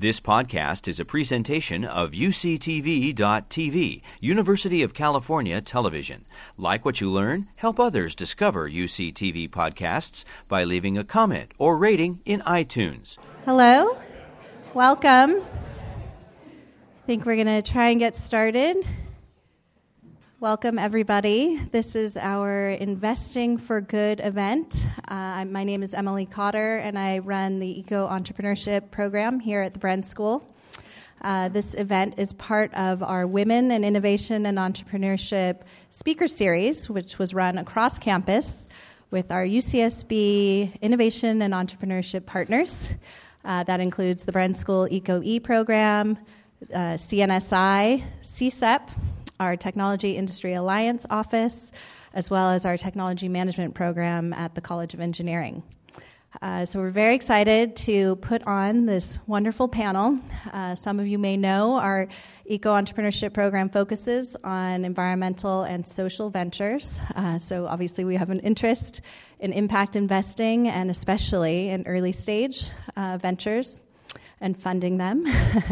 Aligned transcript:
This 0.00 0.20
podcast 0.20 0.86
is 0.86 1.00
a 1.00 1.04
presentation 1.04 1.84
of 1.84 2.12
UCTV.tv, 2.12 4.02
University 4.20 4.84
of 4.84 4.94
California 4.94 5.60
Television. 5.60 6.24
Like 6.56 6.84
what 6.84 7.00
you 7.00 7.10
learn? 7.10 7.48
Help 7.56 7.80
others 7.80 8.14
discover 8.14 8.70
UCTV 8.70 9.50
podcasts 9.50 10.24
by 10.46 10.62
leaving 10.62 10.96
a 10.96 11.02
comment 11.02 11.50
or 11.58 11.76
rating 11.76 12.20
in 12.24 12.42
iTunes. 12.42 13.18
Hello, 13.44 13.98
welcome. 14.72 15.42
I 15.42 17.06
think 17.08 17.26
we're 17.26 17.34
going 17.34 17.60
to 17.60 17.68
try 17.68 17.88
and 17.88 17.98
get 17.98 18.14
started. 18.14 18.76
Welcome, 20.40 20.78
everybody. 20.78 21.60
This 21.72 21.96
is 21.96 22.16
our 22.16 22.68
Investing 22.70 23.58
for 23.58 23.80
Good 23.80 24.20
event. 24.20 24.86
Uh, 25.08 25.44
my 25.44 25.64
name 25.64 25.82
is 25.82 25.94
Emily 25.94 26.26
Cotter, 26.26 26.76
and 26.76 26.96
I 26.96 27.18
run 27.18 27.58
the 27.58 27.80
Eco 27.80 28.06
Entrepreneurship 28.06 28.92
Program 28.92 29.40
here 29.40 29.62
at 29.62 29.74
the 29.74 29.80
Bren 29.80 30.04
School. 30.04 30.48
Uh, 31.22 31.48
this 31.48 31.74
event 31.74 32.14
is 32.18 32.32
part 32.34 32.72
of 32.74 33.02
our 33.02 33.26
Women 33.26 33.72
in 33.72 33.82
Innovation 33.82 34.46
and 34.46 34.58
Entrepreneurship 34.58 35.62
Speaker 35.90 36.28
Series, 36.28 36.88
which 36.88 37.18
was 37.18 37.34
run 37.34 37.58
across 37.58 37.98
campus 37.98 38.68
with 39.10 39.32
our 39.32 39.44
UCSB 39.44 40.80
Innovation 40.80 41.42
and 41.42 41.52
Entrepreneurship 41.52 42.26
partners. 42.26 42.90
Uh, 43.44 43.64
that 43.64 43.80
includes 43.80 44.22
the 44.22 44.30
Bren 44.30 44.54
School 44.54 44.86
Eco 44.88 45.20
E 45.20 45.40
program, 45.40 46.16
uh, 46.72 46.94
CNSI, 46.94 48.04
CCEP, 48.22 48.88
our 49.40 49.56
Technology 49.56 50.16
Industry 50.16 50.54
Alliance 50.54 51.06
office, 51.10 51.70
as 52.14 52.30
well 52.30 52.50
as 52.50 52.64
our 52.66 52.76
technology 52.76 53.28
management 53.28 53.74
program 53.74 54.32
at 54.32 54.54
the 54.54 54.60
College 54.60 54.94
of 54.94 55.00
Engineering. 55.00 55.62
Uh, 56.42 56.64
so, 56.66 56.78
we're 56.78 56.90
very 56.90 57.14
excited 57.14 57.74
to 57.74 58.16
put 58.16 58.46
on 58.46 58.84
this 58.84 59.18
wonderful 59.26 59.66
panel. 59.66 60.18
Uh, 60.52 60.74
some 60.74 61.00
of 61.00 61.06
you 61.06 61.18
may 61.18 61.36
know 61.38 61.76
our 61.76 62.06
Eco 62.44 62.70
Entrepreneurship 62.74 63.32
Program 63.32 63.70
focuses 63.70 64.36
on 64.44 64.84
environmental 64.84 65.62
and 65.62 65.86
social 65.86 66.28
ventures. 66.28 67.00
Uh, 67.16 67.38
so, 67.38 67.66
obviously, 67.66 68.04
we 68.04 68.14
have 68.16 68.28
an 68.28 68.40
interest 68.40 69.00
in 69.40 69.52
impact 69.54 69.96
investing 69.96 70.68
and 70.68 70.90
especially 70.90 71.70
in 71.70 71.86
early 71.86 72.12
stage 72.12 72.66
uh, 72.96 73.16
ventures 73.20 73.80
and 74.40 74.56
funding 74.56 74.98
them. 74.98 75.24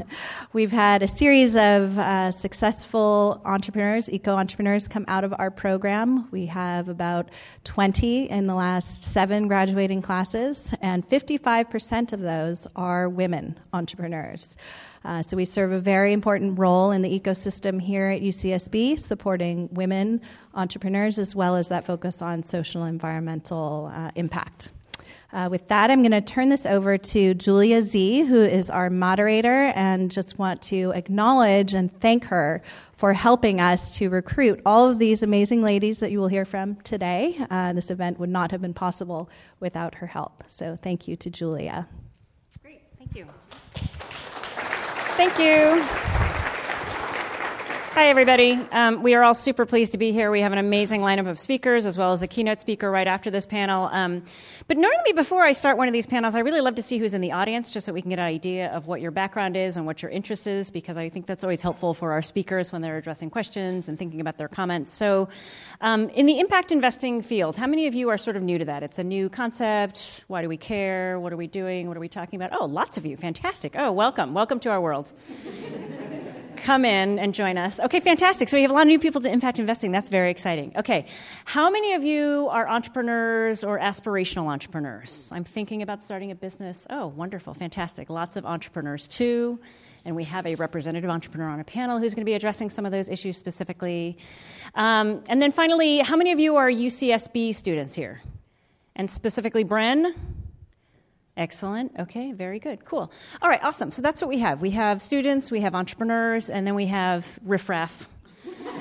We've 0.52 0.72
had 0.72 1.02
a 1.02 1.08
series 1.08 1.54
of 1.56 1.98
uh, 1.98 2.30
successful 2.30 3.40
entrepreneurs, 3.44 4.10
eco 4.10 4.34
entrepreneurs, 4.34 4.88
come 4.88 5.04
out 5.08 5.24
of 5.24 5.34
our 5.38 5.50
program. 5.50 6.28
We 6.30 6.46
have 6.46 6.88
about 6.88 7.30
20 7.64 8.30
in 8.30 8.46
the 8.46 8.54
last 8.54 9.04
seven 9.04 9.48
graduating 9.48 10.02
classes, 10.02 10.74
and 10.80 11.08
55% 11.08 12.12
of 12.12 12.20
those 12.20 12.66
are 12.74 13.08
women 13.08 13.58
entrepreneurs. 13.72 14.56
Uh, 15.04 15.22
so 15.22 15.36
we 15.36 15.44
serve 15.44 15.70
a 15.70 15.78
very 15.78 16.12
important 16.12 16.58
role 16.58 16.90
in 16.90 17.00
the 17.00 17.20
ecosystem 17.20 17.80
here 17.80 18.08
at 18.08 18.22
UCSB, 18.22 18.98
supporting 18.98 19.68
women 19.72 20.20
entrepreneurs 20.54 21.20
as 21.20 21.32
well 21.32 21.54
as 21.54 21.68
that 21.68 21.86
focus 21.86 22.20
on 22.20 22.42
social 22.42 22.82
and 22.82 22.94
environmental 22.94 23.88
uh, 23.92 24.10
impact. 24.16 24.72
Uh, 25.32 25.48
with 25.50 25.66
that, 25.68 25.90
I'm 25.90 26.02
going 26.02 26.12
to 26.12 26.20
turn 26.20 26.48
this 26.48 26.66
over 26.66 26.96
to 26.96 27.34
Julia 27.34 27.82
Z, 27.82 28.20
who 28.24 28.42
is 28.42 28.70
our 28.70 28.90
moderator, 28.90 29.72
and 29.74 30.10
just 30.10 30.38
want 30.38 30.62
to 30.62 30.92
acknowledge 30.94 31.74
and 31.74 31.92
thank 32.00 32.24
her 32.24 32.62
for 32.96 33.12
helping 33.12 33.60
us 33.60 33.96
to 33.98 34.08
recruit 34.08 34.60
all 34.64 34.88
of 34.88 34.98
these 34.98 35.22
amazing 35.22 35.62
ladies 35.62 35.98
that 35.98 36.10
you 36.10 36.18
will 36.18 36.28
hear 36.28 36.44
from 36.44 36.76
today. 36.76 37.36
Uh, 37.50 37.72
this 37.72 37.90
event 37.90 38.18
would 38.18 38.30
not 38.30 38.50
have 38.50 38.62
been 38.62 38.74
possible 38.74 39.28
without 39.60 39.96
her 39.96 40.06
help. 40.06 40.44
So 40.46 40.76
thank 40.76 41.06
you 41.06 41.16
to 41.16 41.30
Julia. 41.30 41.88
Great, 42.62 42.82
thank 42.98 43.14
you. 43.14 43.26
Thank 45.16 45.38
you. 45.38 46.25
Hi, 47.96 48.08
everybody. 48.08 48.52
Um, 48.72 49.02
we 49.02 49.14
are 49.14 49.24
all 49.24 49.32
super 49.32 49.64
pleased 49.64 49.92
to 49.92 49.98
be 49.98 50.12
here. 50.12 50.30
We 50.30 50.42
have 50.42 50.52
an 50.52 50.58
amazing 50.58 51.00
lineup 51.00 51.30
of 51.30 51.38
speakers, 51.38 51.86
as 51.86 51.96
well 51.96 52.12
as 52.12 52.20
a 52.20 52.26
keynote 52.26 52.60
speaker 52.60 52.90
right 52.90 53.06
after 53.06 53.30
this 53.30 53.46
panel. 53.46 53.88
Um, 53.90 54.22
but 54.68 54.76
normally, 54.76 55.14
before 55.14 55.44
I 55.44 55.52
start 55.52 55.78
one 55.78 55.88
of 55.88 55.94
these 55.94 56.06
panels, 56.06 56.34
I 56.34 56.40
really 56.40 56.60
love 56.60 56.74
to 56.74 56.82
see 56.82 56.98
who's 56.98 57.14
in 57.14 57.22
the 57.22 57.32
audience, 57.32 57.72
just 57.72 57.86
so 57.86 57.94
we 57.94 58.02
can 58.02 58.10
get 58.10 58.18
an 58.18 58.26
idea 58.26 58.70
of 58.70 58.86
what 58.86 59.00
your 59.00 59.12
background 59.12 59.56
is 59.56 59.78
and 59.78 59.86
what 59.86 60.02
your 60.02 60.10
interest 60.10 60.46
is, 60.46 60.70
because 60.70 60.98
I 60.98 61.08
think 61.08 61.24
that's 61.24 61.42
always 61.42 61.62
helpful 61.62 61.94
for 61.94 62.12
our 62.12 62.20
speakers 62.20 62.70
when 62.70 62.82
they're 62.82 62.98
addressing 62.98 63.30
questions 63.30 63.88
and 63.88 63.98
thinking 63.98 64.20
about 64.20 64.36
their 64.36 64.48
comments. 64.48 64.92
So, 64.92 65.30
um, 65.80 66.10
in 66.10 66.26
the 66.26 66.38
impact 66.38 66.72
investing 66.72 67.22
field, 67.22 67.56
how 67.56 67.66
many 67.66 67.86
of 67.86 67.94
you 67.94 68.10
are 68.10 68.18
sort 68.18 68.36
of 68.36 68.42
new 68.42 68.58
to 68.58 68.66
that? 68.66 68.82
It's 68.82 68.98
a 68.98 69.04
new 69.04 69.30
concept. 69.30 70.22
Why 70.26 70.42
do 70.42 70.50
we 70.50 70.58
care? 70.58 71.18
What 71.18 71.32
are 71.32 71.38
we 71.38 71.46
doing? 71.46 71.88
What 71.88 71.96
are 71.96 72.00
we 72.00 72.10
talking 72.10 72.38
about? 72.38 72.52
Oh, 72.60 72.66
lots 72.66 72.98
of 72.98 73.06
you. 73.06 73.16
Fantastic. 73.16 73.72
Oh, 73.74 73.90
welcome. 73.90 74.34
Welcome 74.34 74.60
to 74.60 74.68
our 74.68 74.82
world 74.82 75.14
come 76.56 76.84
in 76.84 77.18
and 77.18 77.34
join 77.34 77.58
us. 77.58 77.78
Okay, 77.80 78.00
fantastic. 78.00 78.48
So 78.48 78.56
we 78.56 78.62
have 78.62 78.70
a 78.70 78.74
lot 78.74 78.82
of 78.82 78.88
new 78.88 78.98
people 78.98 79.20
to 79.20 79.30
impact 79.30 79.58
investing. 79.58 79.92
That's 79.92 80.10
very 80.10 80.30
exciting. 80.30 80.72
Okay, 80.76 81.06
how 81.44 81.70
many 81.70 81.94
of 81.94 82.04
you 82.04 82.48
are 82.50 82.68
entrepreneurs 82.68 83.62
or 83.62 83.78
aspirational 83.78 84.48
entrepreneurs? 84.48 85.28
I'm 85.32 85.44
thinking 85.44 85.82
about 85.82 86.02
starting 86.02 86.30
a 86.30 86.34
business. 86.34 86.86
Oh, 86.90 87.08
wonderful, 87.08 87.54
fantastic. 87.54 88.10
Lots 88.10 88.36
of 88.36 88.44
entrepreneurs 88.44 89.08
too. 89.08 89.60
And 90.04 90.14
we 90.14 90.24
have 90.24 90.46
a 90.46 90.54
representative 90.54 91.10
entrepreneur 91.10 91.48
on 91.48 91.58
a 91.60 91.64
panel 91.64 91.98
who's 91.98 92.14
going 92.14 92.22
to 92.22 92.30
be 92.30 92.34
addressing 92.34 92.70
some 92.70 92.86
of 92.86 92.92
those 92.92 93.08
issues 93.08 93.36
specifically. 93.36 94.18
Um, 94.74 95.22
and 95.28 95.42
then 95.42 95.50
finally, 95.50 95.98
how 95.98 96.16
many 96.16 96.32
of 96.32 96.38
you 96.38 96.56
are 96.56 96.70
UCSB 96.70 97.54
students 97.54 97.94
here? 97.94 98.22
And 98.94 99.10
specifically, 99.10 99.64
Bren? 99.64 100.14
Excellent. 101.36 101.92
Okay, 101.98 102.32
very 102.32 102.58
good. 102.58 102.86
Cool. 102.86 103.12
All 103.42 103.50
right, 103.50 103.62
awesome. 103.62 103.92
So 103.92 104.00
that's 104.00 104.22
what 104.22 104.28
we 104.28 104.38
have. 104.38 104.62
We 104.62 104.70
have 104.70 105.02
students, 105.02 105.50
we 105.50 105.60
have 105.60 105.74
entrepreneurs, 105.74 106.48
and 106.48 106.66
then 106.66 106.74
we 106.74 106.86
have 106.86 107.26
riffraff 107.44 108.08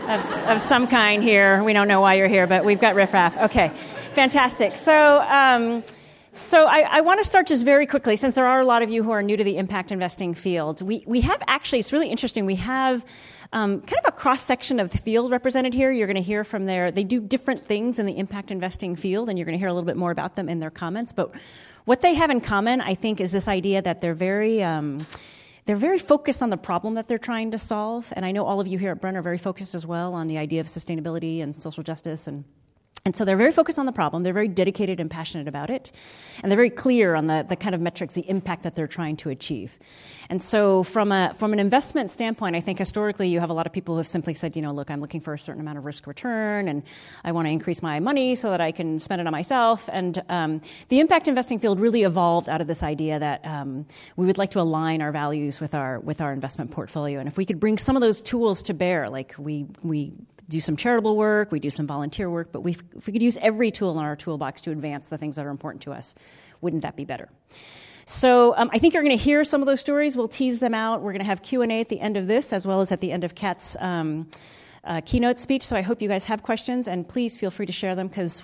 of, 0.08 0.44
of 0.46 0.62
some 0.62 0.88
kind 0.88 1.22
here. 1.22 1.62
We 1.64 1.74
don't 1.74 1.90
know 1.90 2.00
why 2.00 2.14
you're 2.14 2.30
here, 2.30 2.48
but 2.48 2.64
we've 2.64 2.80
got 2.80 2.96
riffraff. 2.96 3.36
Okay, 3.38 3.74
fantastic. 4.12 4.78
So, 4.78 5.22
um, 5.22 5.84
so 6.32 6.66
I, 6.66 6.88
I 6.90 7.02
want 7.02 7.20
to 7.20 7.26
start 7.26 7.48
just 7.48 7.66
very 7.66 7.86
quickly, 7.86 8.16
since 8.16 8.36
there 8.36 8.46
are 8.46 8.62
a 8.62 8.66
lot 8.66 8.82
of 8.82 8.90
you 8.90 9.04
who 9.04 9.12
are 9.12 9.22
new 9.22 9.36
to 9.36 9.44
the 9.44 9.58
impact 9.58 9.92
investing 9.92 10.34
field. 10.34 10.82
We, 10.82 11.04
we 11.06 11.22
have 11.22 11.42
actually, 11.48 11.80
it's 11.80 11.92
really 11.92 12.10
interesting, 12.10 12.46
we 12.46 12.56
have 12.56 13.06
um, 13.54 13.82
kind 13.82 14.00
of 14.04 14.08
a 14.08 14.12
cross 14.12 14.44
section 14.44 14.80
of 14.80 14.92
the 14.92 14.98
field 14.98 15.32
represented 15.32 15.74
here. 15.74 15.92
You're 15.92 16.08
going 16.08 16.16
to 16.16 16.22
hear 16.22 16.44
from 16.44 16.66
their, 16.66 16.92
they 16.92 17.04
do 17.04 17.20
different 17.20 17.66
things 17.66 18.00
in 18.00 18.06
the 18.06 18.18
impact 18.18 18.52
investing 18.52 18.96
field, 18.96 19.30
and 19.30 19.38
you're 19.38 19.46
going 19.46 19.58
to 19.58 19.60
hear 19.60 19.68
a 19.68 19.74
little 19.74 19.86
bit 19.86 19.98
more 19.98 20.12
about 20.12 20.36
them 20.36 20.50
in 20.50 20.60
their 20.60 20.72
comments. 20.72 21.14
But 21.14 21.34
what 21.86 22.02
they 22.02 22.16
have 22.16 22.30
in 22.30 22.42
common, 22.42 22.82
I 22.82 22.96
think, 22.96 23.22
is 23.22 23.32
this 23.32 23.48
idea 23.48 23.82
that 23.82 24.02
they're 24.02 24.14
very, 24.14 24.64
um, 24.64 25.06
they're 25.66 25.76
very 25.76 26.00
focused 26.00 26.42
on 26.42 26.50
the 26.50 26.58
problem 26.58 26.96
that 26.96 27.08
they're 27.08 27.18
trying 27.18 27.52
to 27.52 27.58
solve. 27.58 28.12
And 28.16 28.26
I 28.26 28.32
know 28.32 28.46
all 28.46 28.60
of 28.60 28.68
you 28.68 28.78
here 28.78 28.92
at 28.92 29.02
Bren 29.02 29.16
are 29.16 29.22
very 29.22 29.38
focused 29.38 29.76
as 29.76 29.86
well 29.86 30.14
on 30.14 30.28
the 30.28 30.38
idea 30.38 30.62
of 30.62 30.68
sustainability 30.68 31.42
and 31.42 31.56
social 31.56 31.84
justice 31.84 32.28
and 32.28 32.44
and 33.06 33.16
so 33.16 33.24
they're 33.24 33.38
very 33.38 33.52
focused 33.52 33.78
on 33.78 33.86
the 33.86 33.92
problem. 33.92 34.24
They're 34.24 34.34
very 34.34 34.48
dedicated 34.48 35.00
and 35.00 35.12
passionate 35.12 35.48
about 35.48 35.70
it. 35.70 35.92
And 36.42 36.52
they're 36.52 36.58
very 36.58 36.72
clear 36.72 37.14
on 37.14 37.28
the, 37.28 37.46
the 37.48 37.56
kind 37.56 37.76
of 37.76 37.80
metrics, 37.80 38.16
the 38.16 38.28
impact 38.28 38.64
that 38.64 38.74
they're 38.74 38.88
trying 38.88 39.16
to 39.18 39.30
achieve. 39.30 39.78
And 40.28 40.42
so 40.42 40.82
from, 40.82 41.12
a, 41.12 41.36
from 41.36 41.54
an 41.54 41.60
investment 41.60 42.10
standpoint, 42.10 42.56
I 42.56 42.62
think 42.62 42.80
historically 42.80 43.30
you 43.30 43.40
have 43.40 43.52
a 43.52 43.54
lot 43.54 43.68
of 43.68 43.74
people 43.74 43.94
who 43.94 43.98
have 43.98 44.08
simply 44.08 44.34
said, 44.34 44.56
you 44.56 44.64
know, 44.64 44.74
look, 44.74 44.90
I'm 44.90 45.02
looking 45.02 45.22
for 45.22 45.36
a 45.36 45.38
certain 45.38 45.62
amount 45.62 45.78
of 45.78 45.86
risk 45.86 46.08
return 46.08 46.68
and 46.68 46.82
I 47.24 47.32
want 47.32 47.46
to 47.46 47.52
increase 47.52 47.84
my 47.84 48.00
money 48.00 48.34
so 48.34 48.50
that 48.50 48.60
I 48.60 48.72
can 48.72 48.98
spend 48.98 49.22
it 49.22 49.28
on 49.28 49.32
myself. 49.32 49.88
And 49.94 50.24
um, 50.28 50.62
the 50.90 51.00
impact 51.00 51.28
investing 51.28 51.60
field 51.60 51.80
really 51.80 52.02
evolved 52.02 52.50
out 52.50 52.60
of 52.60 52.66
this 52.66 52.82
idea 52.82 53.20
that 53.20 53.46
um, 53.46 53.86
we 54.16 54.26
would 54.26 54.40
like 54.40 54.50
to 54.52 54.60
align 54.60 55.04
our 55.04 55.12
values 55.12 55.60
with 55.60 55.76
our, 55.76 56.00
with 56.00 56.22
our 56.22 56.34
investment 56.34 56.72
portfolio. 56.72 57.20
And 57.20 57.28
if 57.28 57.38
we 57.38 57.46
could 57.46 57.60
bring 57.60 57.78
some 57.78 57.96
of 57.96 58.02
those 58.02 58.20
tools 58.20 58.64
to 58.64 58.74
bear, 58.74 59.12
like 59.12 59.36
we, 59.38 59.68
we 59.84 60.12
do 60.48 60.60
some 60.60 60.78
charitable 60.78 61.16
work, 61.16 61.52
we 61.52 61.60
do 61.60 61.70
some 61.70 61.88
volunteer 61.88 62.30
work, 62.30 62.52
but 62.52 62.62
we, 62.62 62.78
if 62.96 63.08
we 63.08 63.14
could 63.14 63.24
use 63.24 63.38
every 63.42 63.72
tool 63.72 63.98
in 63.98 64.06
our 64.06 64.16
toolbox 64.16 64.62
to 64.62 64.72
advance 64.72 65.10
the 65.10 65.18
things 65.18 65.36
that 65.36 65.46
are 65.46 65.50
important 65.50 65.84
to 65.84 65.92
us, 65.92 66.16
wouldn't 66.62 66.84
that 66.84 66.96
be 66.96 67.06
better? 67.06 67.30
So 68.06 68.56
um, 68.56 68.70
I 68.72 68.78
think 68.78 68.94
you're 68.94 69.04
going 69.04 69.18
to 69.18 69.24
hear 69.24 69.44
some 69.44 69.62
of 69.62 69.66
those 69.66 69.80
stories. 69.82 70.16
We'll 70.16 70.28
tease 70.28 70.60
them 70.60 70.76
out. 70.76 71.02
We're 71.02 71.14
going 71.14 71.24
to 71.24 71.26
have 71.26 71.42
Q 71.42 71.64
and 71.64 71.72
A 71.72 71.82
at 71.82 71.90
the 71.90 72.00
end 72.00 72.18
of 72.18 72.28
this, 72.28 72.54
as 72.54 72.68
well 72.68 72.82
as 72.82 72.92
at 72.92 73.02
the 73.02 73.12
end 73.12 73.24
of 73.24 73.34
Kat's 73.34 73.76
um, 73.80 74.30
uh, 74.86 75.02
keynote 75.06 75.40
speech. 75.40 75.66
So 75.66 75.76
I 75.76 75.82
hope 75.82 76.02
you 76.02 76.08
guys 76.08 76.24
have 76.26 76.44
questions, 76.44 76.88
and 76.88 77.08
please 77.08 77.38
feel 77.38 77.52
free 77.52 77.66
to 77.66 77.72
share 77.72 77.96
them 77.96 78.08
because 78.08 78.42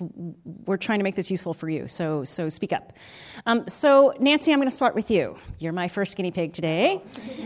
we're 0.66 0.78
trying 0.78 1.00
to 1.00 1.04
make 1.04 1.16
this 1.16 1.30
useful 1.30 1.54
for 1.54 1.70
you. 1.70 1.88
So, 1.88 2.24
so 2.24 2.50
speak 2.50 2.74
up. 2.74 2.94
Um, 3.46 3.68
so, 3.68 4.14
Nancy, 4.20 4.52
I'm 4.52 4.60
going 4.60 4.70
to 4.70 4.76
start 4.76 4.96
with 4.96 5.12
you. 5.12 5.38
You're 5.60 5.74
my 5.74 5.88
first 5.88 6.16
guinea 6.16 6.32
pig 6.32 6.54
today. 6.54 7.02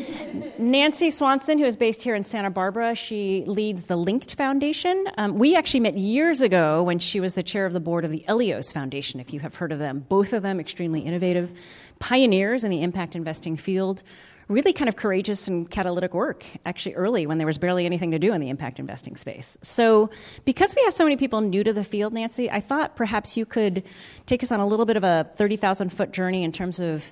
Nancy 0.57 1.09
Swanson, 1.09 1.59
who 1.59 1.65
is 1.65 1.75
based 1.75 2.01
here 2.01 2.15
in 2.15 2.23
Santa 2.25 2.49
Barbara, 2.49 2.95
she 2.95 3.43
leads 3.45 3.85
the 3.85 3.95
Linked 3.95 4.35
Foundation. 4.35 5.05
Um, 5.17 5.37
we 5.37 5.55
actually 5.55 5.81
met 5.81 5.97
years 5.97 6.41
ago 6.41 6.83
when 6.83 6.99
she 6.99 7.19
was 7.19 7.33
the 7.33 7.43
chair 7.43 7.65
of 7.65 7.73
the 7.73 7.79
board 7.79 8.05
of 8.05 8.11
the 8.11 8.25
Eleos 8.27 8.73
Foundation, 8.73 9.19
if 9.19 9.33
you 9.33 9.39
have 9.41 9.55
heard 9.55 9.71
of 9.71 9.79
them. 9.79 10.05
Both 10.07 10.33
of 10.33 10.43
them 10.43 10.59
extremely 10.59 11.01
innovative 11.01 11.51
pioneers 11.99 12.63
in 12.63 12.71
the 12.71 12.83
impact 12.83 13.15
investing 13.15 13.57
field 13.57 14.03
really 14.47 14.73
kind 14.73 14.87
of 14.87 14.95
courageous 14.95 15.47
and 15.47 15.69
catalytic 15.69 16.13
work 16.13 16.45
actually 16.65 16.95
early 16.95 17.25
when 17.25 17.37
there 17.37 17.47
was 17.47 17.57
barely 17.57 17.85
anything 17.85 18.11
to 18.11 18.19
do 18.19 18.33
in 18.33 18.41
the 18.41 18.49
impact 18.49 18.79
investing 18.79 19.15
space. 19.15 19.57
So, 19.61 20.09
because 20.45 20.75
we 20.75 20.83
have 20.83 20.93
so 20.93 21.03
many 21.03 21.17
people 21.17 21.41
new 21.41 21.63
to 21.63 21.73
the 21.73 21.83
field, 21.83 22.13
Nancy, 22.13 22.49
I 22.51 22.59
thought 22.59 22.95
perhaps 22.95 23.37
you 23.37 23.45
could 23.45 23.83
take 24.25 24.43
us 24.43 24.51
on 24.51 24.59
a 24.59 24.67
little 24.67 24.85
bit 24.85 24.97
of 24.97 25.03
a 25.03 25.29
30,000 25.35 25.89
foot 25.89 26.11
journey 26.11 26.43
in 26.43 26.51
terms 26.51 26.79
of 26.79 27.11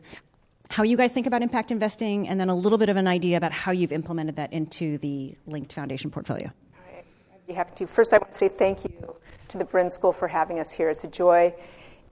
how 0.69 0.83
you 0.83 0.97
guys 0.97 1.13
think 1.13 1.27
about 1.27 1.41
impact 1.41 1.71
investing, 1.71 2.27
and 2.27 2.39
then 2.39 2.50
a 2.50 2.56
little 2.56 2.77
bit 2.77 2.89
of 2.89 2.97
an 2.97 3.07
idea 3.07 3.38
about 3.38 3.51
how 3.51 3.71
you've 3.71 3.91
implemented 3.91 4.38
that 4.38 4.51
into 4.51 4.97
the 5.00 5.36
Linked 5.45 5.71
Foundation 5.74 6.09
portfolio. 6.09 6.47
All 6.47 6.94
right. 6.95 7.06
I'd 7.33 7.47
be 7.47 7.53
happy 7.53 7.75
to. 7.75 7.88
First, 7.88 8.13
I 8.13 8.18
want 8.18 8.31
to 8.31 8.38
say 8.38 8.47
thank 8.47 8.83
you 8.83 9.15
to 9.50 9.57
the 9.57 9.65
Bren 9.65 9.91
School 9.91 10.12
for 10.12 10.27
having 10.27 10.59
us 10.59 10.71
here. 10.71 10.89
It's 10.89 11.03
a 11.03 11.07
joy 11.07 11.53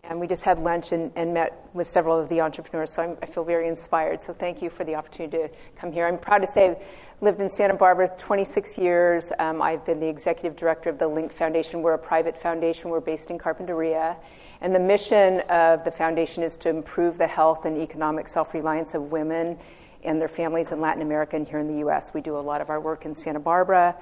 and 0.04 0.20
we 0.20 0.28
just 0.28 0.44
had 0.44 0.60
lunch 0.60 0.92
and, 0.92 1.12
and 1.16 1.34
met 1.34 1.70
with 1.74 1.88
several 1.88 2.20
of 2.20 2.28
the 2.28 2.42
entrepreneurs, 2.42 2.94
so 2.94 3.04
I'm, 3.04 3.18
i 3.22 3.26
feel 3.26 3.44
very 3.44 3.68
inspired. 3.68 4.22
So 4.22 4.34
thank 4.34 4.62
you 4.62 4.70
for 4.70 4.84
the 4.84 4.96
opportunity 4.96 5.38
to 5.38 5.50
come 5.76 5.92
here. 5.92 6.08
I'm 6.08 6.18
proud 6.18 6.40
to 6.40 6.48
say 6.48 6.72
I've 6.72 6.84
lived 7.22 7.40
in 7.40 7.48
Santa 7.48 7.76
Barbara 7.76 8.10
26 8.18 8.80
years. 8.80 9.32
Um, 9.38 9.62
I've 9.62 9.86
been 9.86 10.00
the 10.00 10.10
executive 10.10 10.56
director 10.56 10.90
of 10.90 10.98
the 10.98 11.08
Link 11.08 11.32
Foundation. 11.32 11.82
We're 11.84 11.94
a 11.94 12.00
private 12.00 12.38
foundation. 12.38 12.90
We're 12.90 13.00
based 13.00 13.30
in 13.30 13.38
Carpinteria. 13.38 14.18
And 14.60 14.74
the 14.74 14.80
mission 14.80 15.42
of 15.50 15.84
the 15.84 15.92
foundation 15.92 16.42
is 16.44 16.58
to 16.58 16.70
improve 16.70 17.18
the 17.18 17.28
health 17.28 17.66
and 17.66 17.78
economic 17.78 18.28
self-reliance 18.28 18.96
of 18.96 19.12
women 19.12 19.60
and 20.04 20.20
their 20.20 20.28
families 20.28 20.72
in 20.72 20.82
Latin 20.82 21.04
America 21.04 21.36
and 21.36 21.48
here 21.48 21.60
in 21.60 21.68
the 21.68 21.78
U.S. 21.80 22.12
We 22.14 22.22
do 22.22 22.38
a 22.38 22.42
lot 22.42 22.60
of 22.60 22.72
our 22.72 22.82
work 22.82 23.06
in 23.06 23.14
Santa 23.14 23.40
Barbara. 23.40 23.96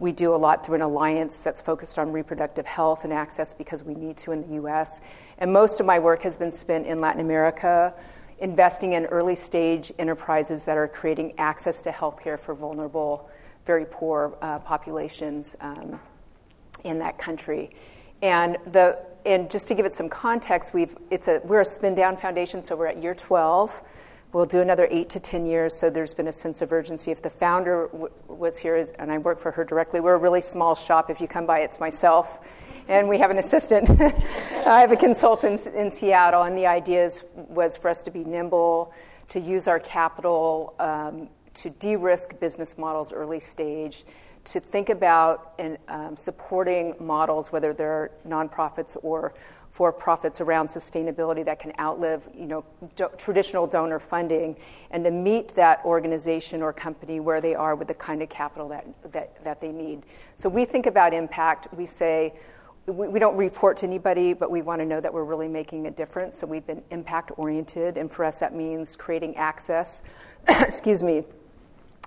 We 0.00 0.12
do 0.12 0.32
a 0.32 0.36
lot 0.36 0.64
through 0.64 0.76
an 0.76 0.82
alliance 0.82 1.38
that's 1.40 1.60
focused 1.60 1.98
on 1.98 2.12
reproductive 2.12 2.66
health 2.66 3.02
and 3.02 3.12
access 3.12 3.52
because 3.52 3.82
we 3.82 3.94
need 3.94 4.16
to 4.18 4.30
in 4.30 4.42
the 4.42 4.62
US. 4.62 5.00
And 5.38 5.52
most 5.52 5.80
of 5.80 5.86
my 5.86 5.98
work 5.98 6.22
has 6.22 6.36
been 6.36 6.52
spent 6.52 6.86
in 6.86 6.98
Latin 6.98 7.20
America, 7.20 7.94
investing 8.40 8.92
in 8.92 9.06
early 9.06 9.36
stage 9.36 9.92
enterprises 9.98 10.64
that 10.64 10.76
are 10.76 10.88
creating 10.88 11.34
access 11.38 11.82
to 11.82 11.90
healthcare 11.90 12.38
for 12.38 12.54
vulnerable, 12.54 13.28
very 13.64 13.86
poor 13.88 14.36
uh, 14.42 14.58
populations 14.60 15.56
um, 15.60 16.00
in 16.84 16.98
that 16.98 17.18
country. 17.18 17.70
And, 18.22 18.56
the, 18.66 18.98
and 19.24 19.50
just 19.50 19.68
to 19.68 19.74
give 19.74 19.86
it 19.86 19.94
some 19.94 20.08
context, 20.08 20.74
we've, 20.74 20.96
it's 21.10 21.28
a, 21.28 21.40
we're 21.44 21.60
a 21.60 21.64
spin 21.64 21.94
down 21.94 22.16
foundation, 22.16 22.62
so 22.62 22.76
we're 22.76 22.88
at 22.88 23.02
year 23.02 23.14
12. 23.14 23.82
We'll 24.32 24.46
do 24.46 24.60
another 24.60 24.86
eight 24.90 25.08
to 25.10 25.20
10 25.20 25.46
years, 25.46 25.74
so 25.74 25.88
there's 25.88 26.14
been 26.14 26.26
a 26.26 26.32
sense 26.32 26.60
of 26.60 26.72
urgency. 26.72 27.10
If 27.10 27.22
the 27.22 27.30
founder 27.30 27.88
w- 27.92 28.12
was 28.26 28.58
here, 28.58 28.84
and 28.98 29.10
I 29.10 29.18
work 29.18 29.38
for 29.40 29.52
her 29.52 29.64
directly, 29.64 30.00
we're 30.00 30.14
a 30.14 30.18
really 30.18 30.42
small 30.42 30.74
shop. 30.74 31.08
If 31.10 31.20
you 31.20 31.28
come 31.28 31.46
by, 31.46 31.60
it's 31.60 31.80
myself, 31.80 32.67
and 32.88 33.08
we 33.08 33.18
have 33.18 33.30
an 33.30 33.38
assistant. 33.38 33.90
I 34.00 34.80
have 34.80 34.90
a 34.90 34.96
consultant 34.96 35.66
in 35.66 35.92
Seattle, 35.92 36.42
and 36.42 36.56
the 36.56 36.66
idea 36.66 37.08
was 37.34 37.76
for 37.76 37.90
us 37.90 38.02
to 38.04 38.10
be 38.10 38.24
nimble, 38.24 38.92
to 39.28 39.38
use 39.38 39.68
our 39.68 39.78
capital 39.78 40.74
um, 40.78 41.28
to 41.54 41.70
de 41.70 41.96
risk 41.96 42.40
business 42.40 42.78
models 42.78 43.12
early 43.12 43.40
stage, 43.40 44.04
to 44.44 44.58
think 44.58 44.88
about 44.88 45.52
and 45.58 45.76
um, 45.88 46.16
supporting 46.16 46.94
models, 46.98 47.52
whether 47.52 47.74
they're 47.74 48.10
nonprofits 48.26 48.96
or 49.02 49.34
for 49.70 49.92
profits 49.92 50.40
around 50.40 50.68
sustainability 50.68 51.44
that 51.44 51.60
can 51.60 51.72
outlive 51.78 52.28
you 52.34 52.46
know, 52.46 52.64
do- 52.96 53.10
traditional 53.18 53.66
donor 53.66 54.00
funding 54.00 54.56
and 54.90 55.04
to 55.04 55.10
meet 55.10 55.54
that 55.54 55.80
organization 55.84 56.62
or 56.62 56.72
company 56.72 57.20
where 57.20 57.40
they 57.40 57.54
are 57.54 57.76
with 57.76 57.86
the 57.86 57.94
kind 57.94 58.22
of 58.22 58.28
capital 58.28 58.68
that, 58.68 58.86
that, 59.12 59.44
that 59.44 59.60
they 59.60 59.70
need. 59.70 60.02
So 60.36 60.48
we 60.48 60.64
think 60.64 60.86
about 60.86 61.12
impact. 61.12 61.68
We 61.72 61.86
say, 61.86 62.34
we, 62.88 63.08
we 63.08 63.18
don't 63.18 63.36
report 63.36 63.76
to 63.78 63.86
anybody, 63.86 64.32
but 64.32 64.50
we 64.50 64.62
want 64.62 64.80
to 64.80 64.86
know 64.86 65.00
that 65.00 65.12
we're 65.12 65.24
really 65.24 65.48
making 65.48 65.86
a 65.86 65.90
difference. 65.90 66.38
So 66.38 66.46
we've 66.46 66.66
been 66.66 66.82
impact 66.90 67.32
oriented, 67.36 67.96
and 67.96 68.10
for 68.10 68.24
us, 68.24 68.40
that 68.40 68.54
means 68.54 68.96
creating 68.96 69.36
access, 69.36 70.02
excuse 70.48 71.02
me, 71.02 71.24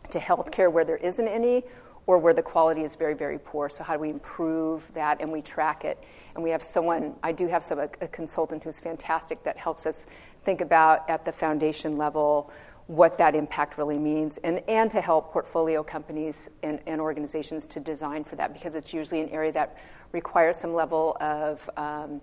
to 0.09 0.19
healthcare 0.19 0.71
where 0.71 0.83
there 0.83 0.97
isn't 0.97 1.27
any 1.27 1.63
or 2.07 2.17
where 2.17 2.33
the 2.33 2.41
quality 2.41 2.81
is 2.81 2.95
very, 2.95 3.13
very 3.13 3.37
poor. 3.37 3.69
So, 3.69 3.83
how 3.83 3.93
do 3.93 3.99
we 3.99 4.09
improve 4.09 4.91
that 4.93 5.21
and 5.21 5.31
we 5.31 5.41
track 5.41 5.85
it? 5.85 6.03
And 6.33 6.43
we 6.43 6.49
have 6.49 6.63
someone, 6.63 7.15
I 7.21 7.31
do 7.31 7.47
have 7.47 7.63
some, 7.63 7.79
a, 7.79 7.89
a 8.01 8.07
consultant 8.07 8.63
who's 8.63 8.79
fantastic 8.79 9.43
that 9.43 9.57
helps 9.57 9.85
us 9.85 10.07
think 10.43 10.61
about 10.61 11.07
at 11.09 11.25
the 11.25 11.31
foundation 11.31 11.97
level 11.97 12.51
what 12.91 13.17
that 13.17 13.35
impact 13.35 13.77
really 13.77 13.97
means 13.97 14.35
and, 14.39 14.61
and 14.67 14.91
to 14.91 14.99
help 14.99 15.31
portfolio 15.31 15.81
companies 15.81 16.49
and, 16.61 16.77
and 16.85 16.99
organizations 16.99 17.65
to 17.65 17.79
design 17.79 18.21
for 18.21 18.35
that 18.35 18.51
because 18.51 18.75
it's 18.75 18.93
usually 18.93 19.21
an 19.21 19.29
area 19.29 19.49
that 19.49 19.77
requires 20.11 20.57
some 20.57 20.73
level 20.73 21.15
of 21.21 21.69
um, 21.77 22.19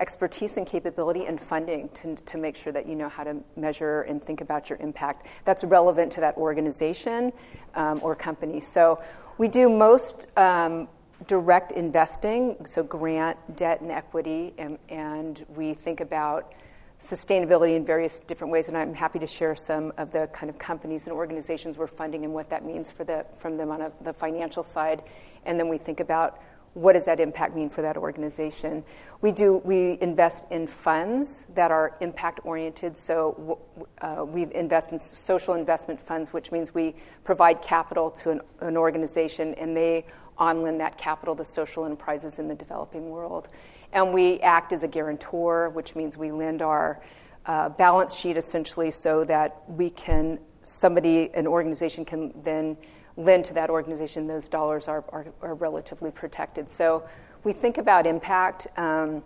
expertise 0.00 0.56
and 0.56 0.66
capability 0.66 1.26
and 1.26 1.40
funding 1.40 1.88
to, 1.90 2.16
to 2.16 2.36
make 2.36 2.56
sure 2.56 2.72
that 2.72 2.84
you 2.84 2.96
know 2.96 3.08
how 3.08 3.22
to 3.22 3.36
measure 3.54 4.02
and 4.02 4.20
think 4.20 4.40
about 4.40 4.68
your 4.68 4.78
impact 4.80 5.28
that's 5.44 5.62
relevant 5.62 6.10
to 6.10 6.20
that 6.20 6.36
organization 6.36 7.32
um, 7.76 8.00
or 8.02 8.16
company. 8.16 8.58
So 8.58 9.00
we 9.38 9.46
do 9.46 9.70
most 9.70 10.26
um, 10.36 10.88
direct 11.28 11.70
investing, 11.70 12.56
so 12.64 12.82
grant, 12.82 13.56
debt, 13.56 13.82
and 13.82 13.92
equity, 13.92 14.52
and, 14.58 14.80
and 14.88 15.46
we 15.54 15.74
think 15.74 16.00
about 16.00 16.54
sustainability 16.98 17.76
in 17.76 17.86
various 17.86 18.20
different 18.20 18.52
ways, 18.52 18.68
and 18.68 18.76
I'm 18.76 18.94
happy 18.94 19.20
to 19.20 19.26
share 19.26 19.54
some 19.54 19.92
of 19.96 20.10
the 20.10 20.26
kind 20.32 20.50
of 20.50 20.58
companies 20.58 21.06
and 21.06 21.14
organizations 21.14 21.78
we're 21.78 21.86
funding 21.86 22.24
and 22.24 22.34
what 22.34 22.50
that 22.50 22.64
means 22.64 22.90
for 22.90 23.04
the, 23.04 23.24
from 23.36 23.56
them 23.56 23.70
on 23.70 23.80
a, 23.80 23.92
the 24.02 24.12
financial 24.12 24.62
side. 24.62 25.02
And 25.44 25.60
then 25.60 25.68
we 25.68 25.78
think 25.78 26.00
about 26.00 26.40
what 26.74 26.92
does 26.92 27.06
that 27.06 27.18
impact 27.18 27.54
mean 27.54 27.70
for 27.70 27.82
that 27.82 27.96
organization? 27.96 28.84
We 29.20 29.32
do 29.32 29.58
we 29.64 29.98
invest 30.00 30.50
in 30.50 30.66
funds 30.66 31.46
that 31.54 31.70
are 31.70 31.96
impact 32.00 32.40
oriented. 32.44 32.96
So 32.96 33.58
uh, 34.00 34.24
we 34.26 34.52
invest 34.54 34.92
in 34.92 34.98
social 34.98 35.54
investment 35.54 36.00
funds, 36.00 36.32
which 36.32 36.52
means 36.52 36.74
we 36.74 36.94
provide 37.24 37.62
capital 37.62 38.10
to 38.22 38.30
an, 38.30 38.40
an 38.60 38.76
organization, 38.76 39.54
and 39.54 39.76
they 39.76 40.06
on 40.36 40.62
lend 40.62 40.80
that 40.80 40.98
capital 40.98 41.34
to 41.36 41.44
social 41.44 41.84
enterprises 41.84 42.38
in 42.38 42.48
the 42.48 42.54
developing 42.54 43.10
world. 43.10 43.48
And 43.92 44.12
we 44.12 44.38
act 44.40 44.72
as 44.72 44.82
a 44.82 44.88
guarantor, 44.88 45.70
which 45.70 45.96
means 45.96 46.16
we 46.16 46.30
lend 46.30 46.62
our 46.62 47.02
uh, 47.46 47.70
balance 47.70 48.14
sheet 48.14 48.36
essentially 48.36 48.90
so 48.90 49.24
that 49.24 49.62
we 49.68 49.90
can 49.90 50.38
somebody 50.62 51.30
an 51.34 51.46
organization 51.46 52.04
can 52.04 52.32
then 52.42 52.76
lend 53.16 53.44
to 53.46 53.54
that 53.54 53.68
organization, 53.68 54.26
those 54.26 54.48
dollars 54.48 54.86
are, 54.86 55.04
are, 55.08 55.26
are 55.42 55.54
relatively 55.54 56.10
protected. 56.10 56.70
So 56.70 57.06
we 57.42 57.52
think 57.52 57.76
about 57.76 58.06
impact 58.06 58.68
um, 58.76 59.24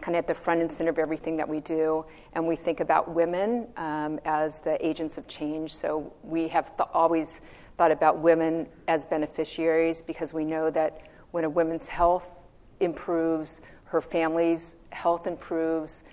kind 0.00 0.16
of 0.16 0.20
at 0.20 0.26
the 0.26 0.34
front 0.34 0.62
and 0.62 0.72
center 0.72 0.90
of 0.90 0.98
everything 0.98 1.36
that 1.36 1.48
we 1.48 1.60
do, 1.60 2.04
and 2.32 2.46
we 2.46 2.56
think 2.56 2.80
about 2.80 3.14
women 3.14 3.68
um, 3.76 4.18
as 4.24 4.60
the 4.60 4.84
agents 4.84 5.18
of 5.18 5.28
change. 5.28 5.72
So 5.72 6.12
we 6.22 6.48
have 6.48 6.76
th- 6.76 6.88
always 6.92 7.40
thought 7.76 7.92
about 7.92 8.18
women 8.18 8.66
as 8.88 9.04
beneficiaries 9.06 10.02
because 10.02 10.32
we 10.32 10.44
know 10.44 10.70
that 10.70 11.02
when 11.30 11.44
a 11.44 11.50
woman's 11.50 11.88
health 11.88 12.38
improves, 12.82 13.60
her 13.84 14.00
family's 14.00 14.76
health 14.90 15.26
improves, 15.26 16.04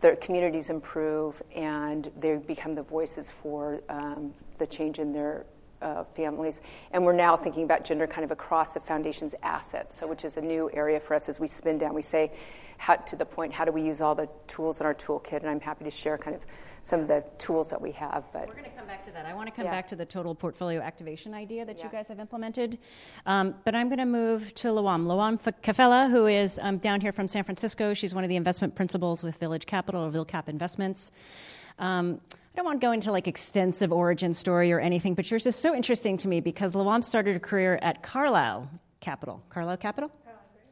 their 0.00 0.16
communities 0.16 0.68
improve, 0.68 1.42
and 1.54 2.10
they 2.16 2.36
become 2.36 2.74
the 2.74 2.82
voices 2.82 3.30
for 3.30 3.80
um, 3.88 4.34
the 4.58 4.66
change 4.66 4.98
in 4.98 5.12
their 5.12 5.46
uh, 5.80 6.04
families. 6.04 6.60
And 6.92 7.04
we're 7.04 7.12
now 7.12 7.36
thinking 7.36 7.64
about 7.64 7.84
gender 7.84 8.06
kind 8.06 8.24
of 8.24 8.30
across 8.30 8.74
the 8.74 8.80
foundation's 8.80 9.34
assets, 9.42 9.98
so 9.98 10.06
which 10.06 10.24
is 10.24 10.36
a 10.36 10.40
new 10.40 10.70
area 10.72 11.00
for 11.00 11.14
us 11.14 11.28
as 11.28 11.40
we 11.40 11.46
spin 11.48 11.78
down. 11.78 11.94
We 11.94 12.02
say, 12.02 12.32
how, 12.78 12.96
to 12.96 13.16
the 13.16 13.26
point, 13.26 13.52
how 13.52 13.64
do 13.64 13.72
we 13.72 13.82
use 13.82 14.00
all 14.00 14.14
the 14.14 14.28
tools 14.46 14.80
in 14.80 14.86
our 14.86 14.94
toolkit? 14.94 15.40
And 15.40 15.48
I'm 15.48 15.60
happy 15.60 15.84
to 15.84 15.90
share 15.90 16.18
kind 16.18 16.36
of 16.36 16.44
some 16.82 17.00
of 17.00 17.08
the 17.08 17.24
tools 17.38 17.70
that 17.70 17.80
we 17.80 17.92
have. 17.92 18.24
But 18.32 18.48
we're 18.48 18.54
going 18.54 18.64
to 18.64 18.70
come 18.70 18.86
back 18.86 19.02
to 19.04 19.10
that. 19.12 19.24
I 19.24 19.34
want 19.34 19.48
to 19.48 19.54
come 19.54 19.64
yeah. 19.64 19.70
back 19.70 19.86
to 19.88 19.96
the 19.96 20.04
total 20.04 20.34
portfolio 20.34 20.80
activation 20.80 21.32
idea 21.32 21.64
that 21.64 21.78
yeah. 21.78 21.84
you 21.84 21.90
guys 21.90 22.08
have 22.08 22.18
implemented. 22.18 22.78
Um, 23.24 23.54
but 23.64 23.74
I'm 23.74 23.88
going 23.88 23.98
to 23.98 24.04
move 24.04 24.54
to 24.56 24.68
Luam. 24.68 25.06
Luam 25.06 25.40
Kafella, 25.62 26.10
who 26.10 26.26
is 26.26 26.58
um, 26.62 26.78
down 26.78 27.00
here 27.00 27.12
from 27.12 27.28
San 27.28 27.44
Francisco. 27.44 27.94
She's 27.94 28.14
one 28.14 28.24
of 28.24 28.30
the 28.30 28.36
investment 28.36 28.74
principals 28.74 29.22
with 29.22 29.36
Village 29.38 29.66
Capital 29.66 30.02
or 30.02 30.10
VilCap 30.10 30.48
Investments. 30.48 31.12
Um, 31.78 32.20
I 32.32 32.56
don't 32.56 32.66
want 32.66 32.80
to 32.80 32.86
go 32.86 32.92
into 32.92 33.10
like 33.12 33.28
extensive 33.28 33.92
origin 33.92 34.34
story 34.34 34.72
or 34.72 34.80
anything, 34.80 35.14
but 35.14 35.30
yours 35.30 35.46
is 35.46 35.56
so 35.56 35.74
interesting 35.74 36.18
to 36.18 36.28
me 36.28 36.40
because 36.40 36.74
Luam 36.74 37.02
started 37.02 37.36
a 37.36 37.40
career 37.40 37.78
at 37.80 38.02
Carlyle 38.02 38.68
Capital. 39.00 39.42
Carlyle 39.48 39.78
Capital? 39.78 40.10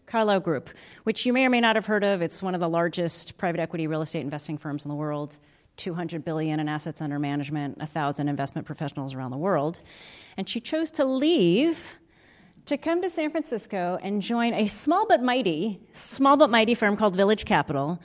Carlyle 0.06 0.40
Group, 0.40 0.70
which 1.04 1.24
you 1.24 1.32
may 1.32 1.46
or 1.46 1.50
may 1.50 1.60
not 1.60 1.76
have 1.76 1.86
heard 1.86 2.02
of. 2.02 2.20
It's 2.20 2.42
one 2.42 2.54
of 2.54 2.60
the 2.60 2.68
largest 2.68 3.38
private 3.38 3.60
equity 3.60 3.86
real 3.86 4.02
estate 4.02 4.22
investing 4.22 4.58
firms 4.58 4.84
in 4.84 4.88
the 4.88 4.94
world. 4.96 5.38
200 5.80 6.25
billion 6.25 6.60
in 6.60 6.68
assets 6.68 7.00
under 7.00 7.18
management, 7.18 7.78
1,000 7.78 8.28
investment 8.28 8.66
professionals 8.66 9.14
around 9.14 9.30
the 9.30 9.38
world. 9.38 9.82
And 10.37 10.49
she 10.49 10.60
chose 10.60 10.90
to 10.92 11.04
leave 11.04 11.96
to 12.66 12.76
come 12.76 13.00
to 13.00 13.08
San 13.08 13.30
Francisco 13.30 13.99
and 14.02 14.20
join 14.20 14.52
a 14.52 14.66
small 14.66 15.06
but 15.06 15.22
mighty, 15.22 15.80
small 15.94 16.37
but 16.37 16.50
mighty 16.50 16.75
firm 16.75 16.96
called 16.96 17.16
Village 17.16 17.46
Capital. 17.46 17.99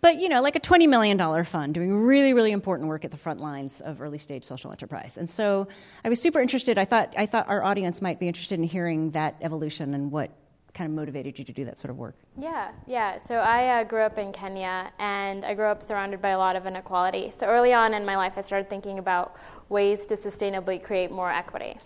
But 0.00 0.20
you 0.20 0.28
know 0.28 0.40
like 0.40 0.56
a 0.56 0.60
$20 0.60 0.88
million 0.88 1.44
fund 1.44 1.74
doing 1.74 1.94
really 1.94 2.32
really 2.32 2.52
important 2.52 2.88
work 2.88 3.04
at 3.04 3.10
the 3.10 3.16
front 3.16 3.40
lines 3.40 3.80
of 3.80 4.00
early 4.00 4.18
stage 4.18 4.44
social 4.44 4.70
enterprise. 4.70 5.18
And 5.18 5.28
so 5.28 5.68
i 6.04 6.08
was 6.08 6.20
super 6.20 6.40
interested. 6.40 6.78
I 6.78 6.84
thought 6.84 7.12
i 7.16 7.26
thought 7.26 7.48
our 7.48 7.62
audience 7.62 8.00
might 8.00 8.20
be 8.20 8.28
interested 8.28 8.58
in 8.58 8.64
hearing 8.64 9.10
that 9.10 9.36
evolution 9.42 9.94
and 9.94 10.10
what 10.10 10.30
kind 10.78 10.88
of 10.88 10.94
motivated 10.94 11.36
you 11.36 11.44
to 11.44 11.52
do 11.52 11.64
that 11.64 11.76
sort 11.76 11.90
of 11.90 11.96
work 11.96 12.14
yeah 12.38 12.70
yeah 12.86 13.18
so 13.18 13.34
i 13.34 13.80
uh, 13.80 13.84
grew 13.84 14.02
up 14.02 14.16
in 14.16 14.30
kenya 14.30 14.92
and 15.00 15.44
i 15.44 15.52
grew 15.52 15.64
up 15.64 15.82
surrounded 15.82 16.22
by 16.22 16.30
a 16.30 16.38
lot 16.38 16.54
of 16.54 16.66
inequality 16.66 17.32
so 17.34 17.46
early 17.46 17.72
on 17.72 17.94
in 17.94 18.04
my 18.04 18.16
life 18.16 18.34
i 18.36 18.40
started 18.40 18.70
thinking 18.70 19.00
about 19.00 19.34
ways 19.68 20.06
to 20.06 20.14
sustainably 20.14 20.80
create 20.80 21.10
more 21.10 21.32
equity 21.32 21.76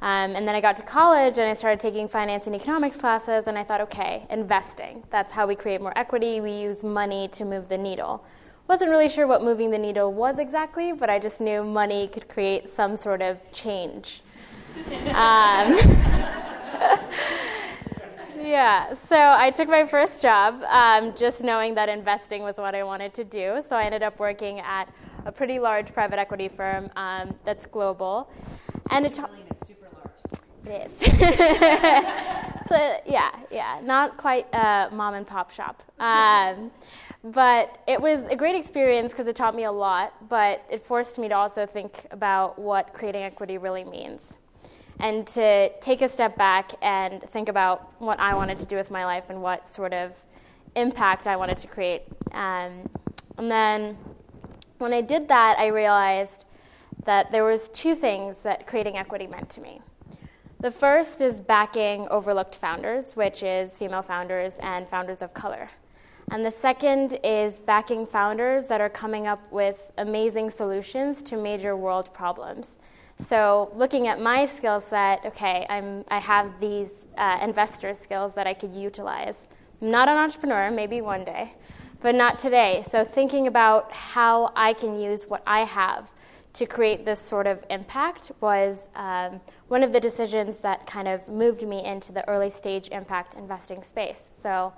um, 0.00 0.36
and 0.36 0.46
then 0.46 0.54
I 0.54 0.60
got 0.60 0.76
to 0.76 0.84
college 0.84 1.38
and 1.38 1.48
I 1.48 1.54
started 1.54 1.80
taking 1.80 2.08
finance 2.08 2.46
and 2.46 2.54
economics 2.54 2.96
classes, 2.96 3.48
and 3.48 3.58
I 3.58 3.64
thought, 3.64 3.80
okay, 3.80 4.24
investing. 4.30 5.02
That's 5.10 5.32
how 5.32 5.44
we 5.48 5.56
create 5.56 5.80
more 5.80 5.92
equity. 5.98 6.40
We 6.40 6.52
use 6.52 6.84
money 6.84 7.26
to 7.32 7.44
move 7.44 7.68
the 7.68 7.78
needle. 7.78 8.24
wasn't 8.68 8.90
really 8.90 9.08
sure 9.08 9.26
what 9.26 9.42
moving 9.42 9.72
the 9.72 9.78
needle 9.78 10.12
was 10.12 10.38
exactly, 10.38 10.92
but 10.92 11.10
I 11.10 11.18
just 11.18 11.40
knew 11.40 11.64
money 11.64 12.06
could 12.06 12.28
create 12.28 12.68
some 12.72 12.96
sort 12.96 13.22
of 13.22 13.38
change. 13.50 14.22
um, 15.14 15.76
yeah, 18.40 18.94
so 19.08 19.16
I 19.16 19.50
took 19.50 19.68
my 19.68 19.86
first 19.86 20.22
job 20.22 20.62
um, 20.68 21.14
just 21.14 21.42
knowing 21.42 21.74
that 21.74 21.88
investing 21.88 22.42
was 22.42 22.56
what 22.56 22.74
I 22.74 22.82
wanted 22.82 23.14
to 23.14 23.24
do. 23.24 23.62
So 23.66 23.76
I 23.76 23.84
ended 23.84 24.02
up 24.02 24.18
working 24.18 24.60
at 24.60 24.92
a 25.24 25.32
pretty 25.32 25.58
large 25.58 25.92
private 25.92 26.18
equity 26.18 26.48
firm 26.48 26.90
um, 26.96 27.34
that's 27.44 27.66
global. 27.66 28.30
And 28.90 29.06
it 29.06 29.18
is 29.18 29.66
super 29.66 29.88
large. 29.94 30.12
It 30.66 30.90
is. 30.90 30.98
so 32.68 33.00
yeah, 33.06 33.30
yeah, 33.50 33.80
not 33.84 34.16
quite 34.16 34.46
a 34.52 34.88
mom 34.92 35.14
and 35.14 35.26
pop 35.26 35.50
shop. 35.50 35.82
Um, 35.98 36.70
but 37.24 37.82
it 37.86 38.00
was 38.00 38.20
a 38.30 38.36
great 38.36 38.54
experience 38.54 39.12
because 39.12 39.26
it 39.26 39.36
taught 39.36 39.54
me 39.54 39.64
a 39.64 39.72
lot, 39.72 40.28
but 40.28 40.64
it 40.70 40.84
forced 40.84 41.18
me 41.18 41.28
to 41.28 41.34
also 41.34 41.66
think 41.66 42.06
about 42.12 42.58
what 42.58 42.94
creating 42.94 43.22
equity 43.22 43.58
really 43.58 43.84
means 43.84 44.34
and 45.00 45.26
to 45.28 45.70
take 45.80 46.02
a 46.02 46.08
step 46.08 46.36
back 46.36 46.72
and 46.82 47.22
think 47.30 47.48
about 47.48 47.92
what 48.00 48.18
I 48.18 48.34
wanted 48.34 48.58
to 48.58 48.66
do 48.66 48.76
with 48.76 48.90
my 48.90 49.04
life 49.04 49.24
and 49.28 49.40
what 49.40 49.68
sort 49.68 49.92
of 49.92 50.12
impact 50.74 51.26
I 51.26 51.36
wanted 51.36 51.56
to 51.58 51.66
create. 51.66 52.02
Um, 52.32 52.88
and 53.36 53.50
then 53.50 53.96
when 54.78 54.92
I 54.92 55.00
did 55.00 55.28
that, 55.28 55.58
I 55.58 55.68
realized 55.68 56.44
that 57.04 57.30
there 57.30 57.44
was 57.44 57.68
two 57.70 57.94
things 57.94 58.42
that 58.42 58.66
creating 58.66 58.96
equity 58.96 59.26
meant 59.26 59.48
to 59.50 59.60
me. 59.60 59.80
The 60.60 60.70
first 60.70 61.20
is 61.20 61.40
backing 61.40 62.08
overlooked 62.08 62.56
founders, 62.56 63.14
which 63.14 63.44
is 63.44 63.76
female 63.76 64.02
founders 64.02 64.58
and 64.60 64.88
founders 64.88 65.22
of 65.22 65.32
color. 65.32 65.70
And 66.30 66.44
the 66.44 66.50
second 66.50 67.18
is 67.22 67.60
backing 67.60 68.04
founders 68.04 68.66
that 68.66 68.80
are 68.80 68.90
coming 68.90 69.26
up 69.26 69.40
with 69.52 69.92
amazing 69.96 70.50
solutions 70.50 71.22
to 71.22 71.36
major 71.36 71.76
world 71.76 72.12
problems. 72.12 72.76
So, 73.20 73.72
looking 73.74 74.06
at 74.06 74.20
my 74.20 74.46
skill 74.46 74.80
set, 74.80 75.24
okay, 75.26 75.66
I'm, 75.68 76.04
I 76.08 76.18
have 76.18 76.60
these 76.60 77.08
uh, 77.16 77.38
investor 77.42 77.92
skills 77.92 78.32
that 78.34 78.46
I 78.46 78.54
could 78.54 78.72
utilize. 78.72 79.48
I'm 79.82 79.90
not 79.90 80.08
an 80.08 80.16
entrepreneur, 80.16 80.70
maybe 80.70 81.00
one 81.00 81.24
day, 81.24 81.52
but 82.00 82.14
not 82.14 82.38
today. 82.38 82.84
So, 82.88 83.04
thinking 83.04 83.48
about 83.48 83.92
how 83.92 84.52
I 84.54 84.72
can 84.72 84.96
use 84.96 85.26
what 85.26 85.42
I 85.46 85.64
have 85.64 86.08
to 86.54 86.66
create 86.66 87.04
this 87.04 87.20
sort 87.20 87.48
of 87.48 87.64
impact 87.70 88.30
was 88.40 88.88
um, 88.94 89.40
one 89.66 89.82
of 89.82 89.92
the 89.92 90.00
decisions 90.00 90.58
that 90.58 90.86
kind 90.86 91.08
of 91.08 91.26
moved 91.28 91.66
me 91.66 91.84
into 91.84 92.12
the 92.12 92.26
early 92.28 92.50
stage 92.50 92.88
impact 92.90 93.34
investing 93.34 93.82
space. 93.82 94.24
So, 94.30 94.72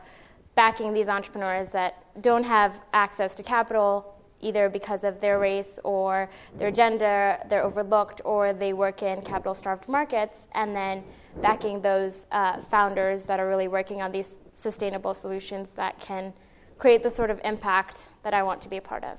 backing 0.54 0.94
these 0.94 1.08
entrepreneurs 1.08 1.68
that 1.70 2.22
don't 2.22 2.44
have 2.44 2.80
access 2.94 3.34
to 3.34 3.42
capital, 3.42 4.14
either 4.40 4.68
because 4.68 5.04
of 5.04 5.20
their 5.20 5.38
race 5.38 5.78
or 5.84 6.28
their 6.58 6.70
gender, 6.70 7.38
they're 7.48 7.62
overlooked, 7.62 8.20
or 8.24 8.52
they 8.52 8.72
work 8.72 9.02
in 9.02 9.22
capital 9.22 9.54
starved 9.54 9.88
markets, 9.88 10.46
and 10.52 10.74
then 10.74 11.04
backing 11.40 11.80
those 11.80 12.26
uh, 12.32 12.60
founders 12.62 13.24
that 13.24 13.38
are 13.38 13.48
really 13.48 13.68
working 13.68 14.02
on 14.02 14.12
these 14.12 14.38
sustainable 14.52 15.14
solutions 15.14 15.72
that 15.72 15.98
can 16.00 16.32
create 16.78 17.02
the 17.02 17.10
sort 17.10 17.30
of 17.30 17.40
impact 17.44 18.08
that 18.22 18.34
I 18.34 18.42
want 18.42 18.60
to 18.62 18.68
be 18.68 18.76
a 18.78 18.82
part 18.82 19.04
of. 19.04 19.18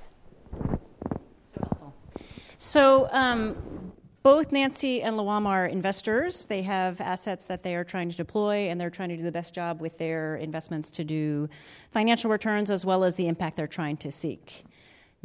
So 2.64 3.10
um, 3.12 3.92
both 4.22 4.52
Nancy 4.52 5.02
and 5.02 5.18
Lawama 5.18 5.48
are 5.48 5.66
investors. 5.66 6.46
They 6.46 6.62
have 6.62 7.02
assets 7.02 7.48
that 7.48 7.64
they 7.64 7.74
are 7.74 7.84
trying 7.84 8.12
to 8.12 8.16
deploy, 8.16 8.70
and 8.70 8.80
they're 8.80 8.92
trying 8.92 9.10
to 9.10 9.18
do 9.18 9.24
the 9.24 9.32
best 9.32 9.56
job 9.56 9.82
with 9.82 9.98
their 9.98 10.36
investments 10.36 10.92
to 10.92 11.04
do 11.04 11.50
financial 11.90 12.30
returns 12.30 12.70
as 12.70 12.86
well 12.86 13.04
as 13.04 13.16
the 13.16 13.28
impact 13.28 13.58
they're 13.58 13.66
trying 13.66 13.98
to 13.98 14.12
seek. 14.12 14.64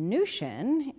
Noushin 0.01 0.93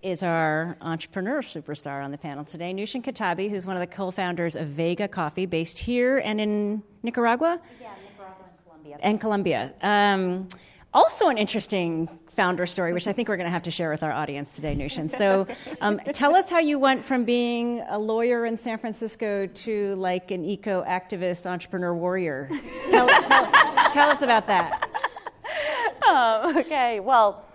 is 0.00 0.22
our 0.22 0.76
entrepreneur 0.80 1.42
superstar 1.42 2.04
on 2.04 2.12
the 2.12 2.18
panel 2.18 2.44
today. 2.44 2.72
Noushin 2.72 3.02
Ketabi, 3.02 3.50
who's 3.50 3.66
one 3.66 3.76
of 3.76 3.80
the 3.80 3.86
co 3.86 4.12
founders 4.12 4.54
of 4.54 4.68
Vega 4.68 5.08
Coffee, 5.08 5.44
based 5.44 5.78
here 5.78 6.18
and 6.18 6.40
in 6.40 6.82
Nicaragua? 7.02 7.60
Yeah, 7.80 7.90
Nicaragua 8.12 8.44
and 8.48 8.64
Colombia. 8.64 8.98
And 9.00 9.20
Colombia. 9.20 9.74
Um, 9.82 10.48
also, 10.94 11.28
an 11.28 11.36
interesting 11.36 12.08
founder 12.28 12.64
story, 12.64 12.92
which 12.92 13.08
I 13.08 13.12
think 13.12 13.28
we're 13.28 13.36
going 13.36 13.48
to 13.48 13.52
have 13.52 13.64
to 13.64 13.72
share 13.72 13.90
with 13.90 14.04
our 14.04 14.12
audience 14.12 14.54
today, 14.54 14.76
Noushin. 14.76 15.10
So, 15.10 15.48
um, 15.80 15.98
tell 16.12 16.36
us 16.36 16.48
how 16.48 16.60
you 16.60 16.78
went 16.78 17.04
from 17.04 17.24
being 17.24 17.82
a 17.88 17.98
lawyer 17.98 18.46
in 18.46 18.56
San 18.56 18.78
Francisco 18.78 19.48
to 19.48 19.96
like 19.96 20.30
an 20.30 20.44
eco 20.44 20.84
activist 20.84 21.46
entrepreneur 21.46 21.92
warrior. 21.92 22.48
Tell, 22.92 23.08
tell, 23.08 23.50
tell 23.90 24.10
us 24.10 24.22
about 24.22 24.46
that. 24.46 24.88
Um, 26.08 26.56
okay, 26.58 27.00
well, 27.00 27.47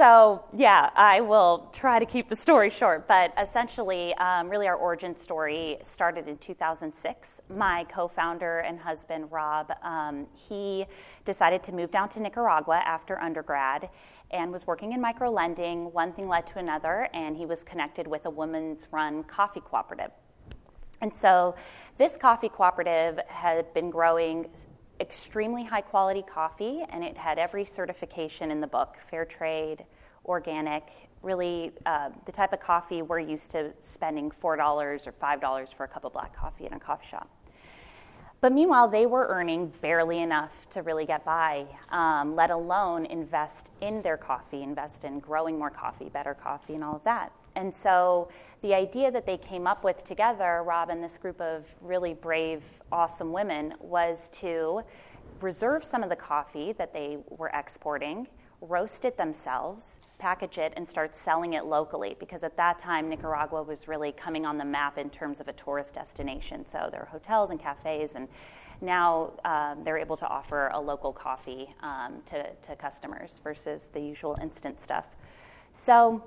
so, 0.00 0.42
yeah, 0.56 0.88
I 0.96 1.20
will 1.20 1.68
try 1.74 1.98
to 1.98 2.06
keep 2.06 2.30
the 2.30 2.34
story 2.34 2.70
short, 2.70 3.06
but 3.06 3.34
essentially, 3.38 4.14
um, 4.14 4.48
really, 4.48 4.66
our 4.66 4.74
origin 4.74 5.14
story 5.14 5.76
started 5.82 6.26
in 6.26 6.38
2006. 6.38 7.42
My 7.54 7.84
co 7.84 8.08
founder 8.08 8.60
and 8.60 8.80
husband, 8.80 9.30
Rob, 9.30 9.70
um, 9.82 10.26
he 10.32 10.86
decided 11.26 11.62
to 11.64 11.72
move 11.72 11.90
down 11.90 12.08
to 12.10 12.22
Nicaragua 12.22 12.80
after 12.82 13.20
undergrad 13.20 13.90
and 14.30 14.50
was 14.50 14.66
working 14.66 14.94
in 14.94 15.02
micro 15.02 15.30
lending. 15.30 15.92
One 15.92 16.14
thing 16.14 16.28
led 16.28 16.46
to 16.46 16.60
another, 16.60 17.10
and 17.12 17.36
he 17.36 17.44
was 17.44 17.62
connected 17.62 18.06
with 18.06 18.24
a 18.24 18.30
women's 18.30 18.86
run 18.90 19.22
coffee 19.24 19.60
cooperative. 19.60 20.12
And 21.02 21.14
so, 21.14 21.56
this 21.98 22.16
coffee 22.16 22.48
cooperative 22.48 23.20
had 23.28 23.74
been 23.74 23.90
growing 23.90 24.48
extremely 25.00 25.64
high 25.64 25.80
quality 25.80 26.22
coffee, 26.22 26.84
and 26.90 27.02
it 27.02 27.16
had 27.16 27.38
every 27.38 27.64
certification 27.64 28.50
in 28.50 28.60
the 28.60 28.66
book 28.66 28.96
fair 29.10 29.24
trade, 29.24 29.84
organic, 30.24 30.90
really 31.22 31.72
uh, 31.86 32.10
the 32.26 32.32
type 32.32 32.52
of 32.52 32.60
coffee 32.60 33.02
we're 33.02 33.18
used 33.18 33.50
to 33.50 33.72
spending 33.80 34.30
$4 34.30 35.06
or 35.06 35.12
$5 35.12 35.74
for 35.74 35.84
a 35.84 35.88
cup 35.88 36.04
of 36.04 36.12
black 36.12 36.34
coffee 36.36 36.66
in 36.66 36.72
a 36.72 36.80
coffee 36.80 37.06
shop. 37.06 37.28
But 38.40 38.52
meanwhile, 38.52 38.88
they 38.88 39.04
were 39.04 39.26
earning 39.28 39.70
barely 39.82 40.20
enough 40.20 40.66
to 40.70 40.82
really 40.82 41.04
get 41.04 41.24
by, 41.26 41.66
um, 41.90 42.34
let 42.34 42.50
alone 42.50 43.04
invest 43.04 43.70
in 43.82 44.00
their 44.00 44.16
coffee, 44.16 44.62
invest 44.62 45.04
in 45.04 45.20
growing 45.20 45.58
more 45.58 45.68
coffee, 45.68 46.08
better 46.08 46.32
coffee, 46.32 46.74
and 46.74 46.82
all 46.82 46.96
of 46.96 47.04
that. 47.04 47.32
And 47.56 47.74
so 47.74 48.30
the 48.62 48.74
idea 48.74 49.10
that 49.10 49.26
they 49.26 49.36
came 49.36 49.66
up 49.66 49.84
with 49.84 50.04
together, 50.04 50.62
Rob 50.64 50.90
and 50.90 51.02
this 51.02 51.18
group 51.18 51.40
of 51.40 51.64
really 51.80 52.14
brave, 52.14 52.62
awesome 52.92 53.32
women, 53.32 53.74
was 53.80 54.30
to 54.34 54.82
reserve 55.40 55.82
some 55.82 56.02
of 56.02 56.10
the 56.10 56.16
coffee 56.16 56.72
that 56.72 56.92
they 56.92 57.18
were 57.28 57.50
exporting, 57.54 58.28
roast 58.60 59.06
it 59.06 59.16
themselves, 59.16 60.00
package 60.18 60.58
it, 60.58 60.74
and 60.76 60.86
start 60.86 61.16
selling 61.16 61.54
it 61.54 61.64
locally. 61.64 62.16
Because 62.20 62.42
at 62.42 62.56
that 62.58 62.78
time, 62.78 63.08
Nicaragua 63.08 63.62
was 63.62 63.88
really 63.88 64.12
coming 64.12 64.44
on 64.44 64.58
the 64.58 64.64
map 64.64 64.98
in 64.98 65.08
terms 65.08 65.40
of 65.40 65.48
a 65.48 65.52
tourist 65.54 65.94
destination. 65.94 66.66
So 66.66 66.88
there 66.90 67.00
are 67.00 67.08
hotels 67.10 67.50
and 67.50 67.58
cafes, 67.58 68.14
and 68.14 68.28
now 68.82 69.32
um, 69.46 69.82
they're 69.82 69.98
able 69.98 70.16
to 70.18 70.28
offer 70.28 70.68
a 70.74 70.80
local 70.80 71.12
coffee 71.12 71.74
um, 71.82 72.20
to, 72.26 72.50
to 72.50 72.76
customers 72.76 73.40
versus 73.42 73.88
the 73.92 74.00
usual 74.00 74.36
instant 74.42 74.80
stuff. 74.80 75.06
So 75.72 76.22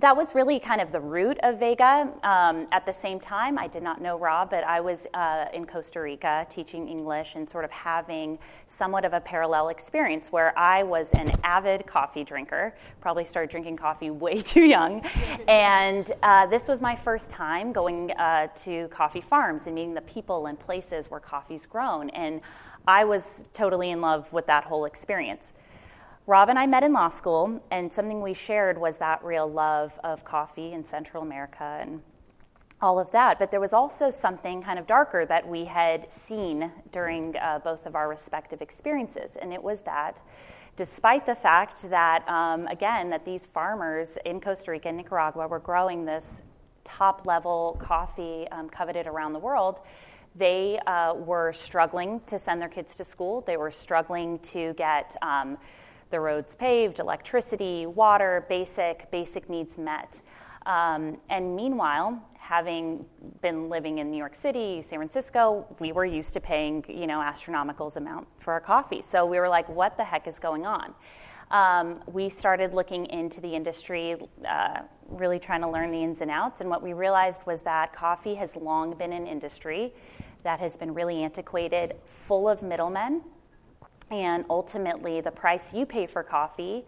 that 0.00 0.16
was 0.16 0.32
really 0.32 0.60
kind 0.60 0.80
of 0.80 0.92
the 0.92 1.00
root 1.00 1.38
of 1.42 1.58
Vega. 1.58 2.12
Um, 2.22 2.68
at 2.70 2.86
the 2.86 2.92
same 2.92 3.18
time, 3.18 3.58
I 3.58 3.66
did 3.66 3.82
not 3.82 4.00
know 4.00 4.16
Rob, 4.16 4.50
but 4.50 4.62
I 4.62 4.80
was 4.80 5.08
uh, 5.12 5.46
in 5.52 5.66
Costa 5.66 6.00
Rica 6.00 6.46
teaching 6.48 6.88
English 6.88 7.34
and 7.34 7.50
sort 7.50 7.64
of 7.64 7.70
having 7.72 8.38
somewhat 8.68 9.04
of 9.04 9.12
a 9.12 9.20
parallel 9.20 9.70
experience 9.70 10.30
where 10.30 10.56
I 10.56 10.84
was 10.84 11.12
an 11.14 11.32
avid 11.42 11.84
coffee 11.84 12.22
drinker, 12.22 12.76
probably 13.00 13.24
started 13.24 13.50
drinking 13.50 13.76
coffee 13.76 14.10
way 14.18 14.40
too 14.40 14.62
young. 14.64 15.04
and 15.48 16.12
uh, 16.22 16.46
this 16.46 16.68
was 16.68 16.80
my 16.80 16.94
first 16.94 17.28
time 17.28 17.72
going 17.72 18.12
uh, 18.12 18.46
to 18.54 18.86
coffee 18.88 19.20
farms 19.20 19.66
and 19.66 19.74
meeting 19.74 19.94
the 19.94 20.02
people 20.02 20.46
and 20.46 20.60
places 20.60 21.10
where 21.10 21.20
coffee's 21.20 21.66
grown. 21.66 22.10
And 22.10 22.40
I 22.86 23.04
was 23.04 23.50
totally 23.52 23.90
in 23.90 24.00
love 24.00 24.32
with 24.32 24.46
that 24.46 24.64
whole 24.64 24.84
experience. 24.84 25.52
Rob 26.28 26.50
and 26.50 26.58
I 26.58 26.66
met 26.66 26.82
in 26.82 26.92
law 26.92 27.08
school, 27.08 27.58
and 27.70 27.90
something 27.90 28.20
we 28.20 28.34
shared 28.34 28.76
was 28.76 28.98
that 28.98 29.24
real 29.24 29.50
love 29.50 29.98
of 30.04 30.26
coffee 30.26 30.74
in 30.74 30.84
Central 30.84 31.22
America 31.22 31.78
and 31.80 32.02
all 32.82 33.00
of 33.00 33.10
that. 33.12 33.38
But 33.38 33.50
there 33.50 33.60
was 33.60 33.72
also 33.72 34.10
something 34.10 34.62
kind 34.62 34.78
of 34.78 34.86
darker 34.86 35.24
that 35.24 35.48
we 35.48 35.64
had 35.64 36.12
seen 36.12 36.70
during 36.92 37.34
uh, 37.38 37.60
both 37.64 37.86
of 37.86 37.96
our 37.96 38.10
respective 38.10 38.60
experiences, 38.60 39.38
and 39.40 39.54
it 39.54 39.62
was 39.62 39.80
that 39.82 40.20
despite 40.76 41.24
the 41.24 41.34
fact 41.34 41.88
that, 41.88 42.28
um, 42.28 42.66
again, 42.66 43.08
that 43.08 43.24
these 43.24 43.46
farmers 43.46 44.18
in 44.26 44.38
Costa 44.38 44.72
Rica 44.72 44.88
and 44.88 44.98
Nicaragua 44.98 45.48
were 45.48 45.58
growing 45.58 46.04
this 46.04 46.42
top 46.84 47.26
level 47.26 47.80
coffee 47.80 48.46
um, 48.52 48.68
coveted 48.68 49.06
around 49.06 49.32
the 49.32 49.38
world, 49.38 49.80
they 50.36 50.78
uh, 50.86 51.14
were 51.14 51.54
struggling 51.54 52.20
to 52.26 52.38
send 52.38 52.60
their 52.60 52.68
kids 52.68 52.96
to 52.96 53.04
school. 53.04 53.40
They 53.40 53.56
were 53.56 53.70
struggling 53.70 54.38
to 54.40 54.74
get 54.74 55.16
um, 55.22 55.56
the 56.10 56.20
roads 56.20 56.54
paved, 56.54 56.98
electricity, 56.98 57.86
water, 57.86 58.46
basic, 58.48 59.10
basic 59.10 59.48
needs 59.48 59.78
met. 59.78 60.20
Um, 60.66 61.18
and 61.30 61.54
meanwhile, 61.54 62.22
having 62.38 63.04
been 63.42 63.68
living 63.68 63.98
in 63.98 64.10
New 64.10 64.16
York 64.16 64.34
City, 64.34 64.80
San 64.82 64.98
Francisco, 64.98 65.66
we 65.80 65.92
were 65.92 66.04
used 66.04 66.32
to 66.34 66.40
paying, 66.40 66.84
you 66.88 67.06
know, 67.06 67.20
astronomical 67.20 67.92
amount 67.96 68.26
for 68.38 68.52
our 68.52 68.60
coffee. 68.60 69.02
So 69.02 69.26
we 69.26 69.38
were 69.38 69.48
like, 69.48 69.68
what 69.68 69.96
the 69.96 70.04
heck 70.04 70.26
is 70.26 70.38
going 70.38 70.66
on? 70.66 70.94
um, 71.50 72.00
we 72.06 72.28
started 72.28 72.74
looking 72.74 73.06
into 73.06 73.40
the 73.40 73.54
industry, 73.54 74.16
uh, 74.46 74.82
really 75.08 75.38
trying 75.38 75.62
to 75.62 75.68
learn 75.68 75.90
the 75.90 76.02
ins 76.02 76.20
and 76.20 76.30
outs. 76.30 76.60
And 76.60 76.68
what 76.68 76.82
we 76.82 76.92
realized 76.92 77.46
was 77.46 77.62
that 77.62 77.94
coffee 77.94 78.34
has 78.34 78.56
long 78.56 78.96
been 78.96 79.12
an 79.12 79.26
industry 79.26 79.94
that 80.42 80.60
has 80.60 80.76
been 80.76 80.92
really 80.92 81.22
antiquated, 81.22 81.96
full 82.04 82.48
of 82.48 82.62
middlemen. 82.62 83.22
And 84.10 84.44
ultimately, 84.48 85.20
the 85.20 85.30
price 85.30 85.72
you 85.74 85.84
pay 85.84 86.06
for 86.06 86.22
coffee, 86.22 86.84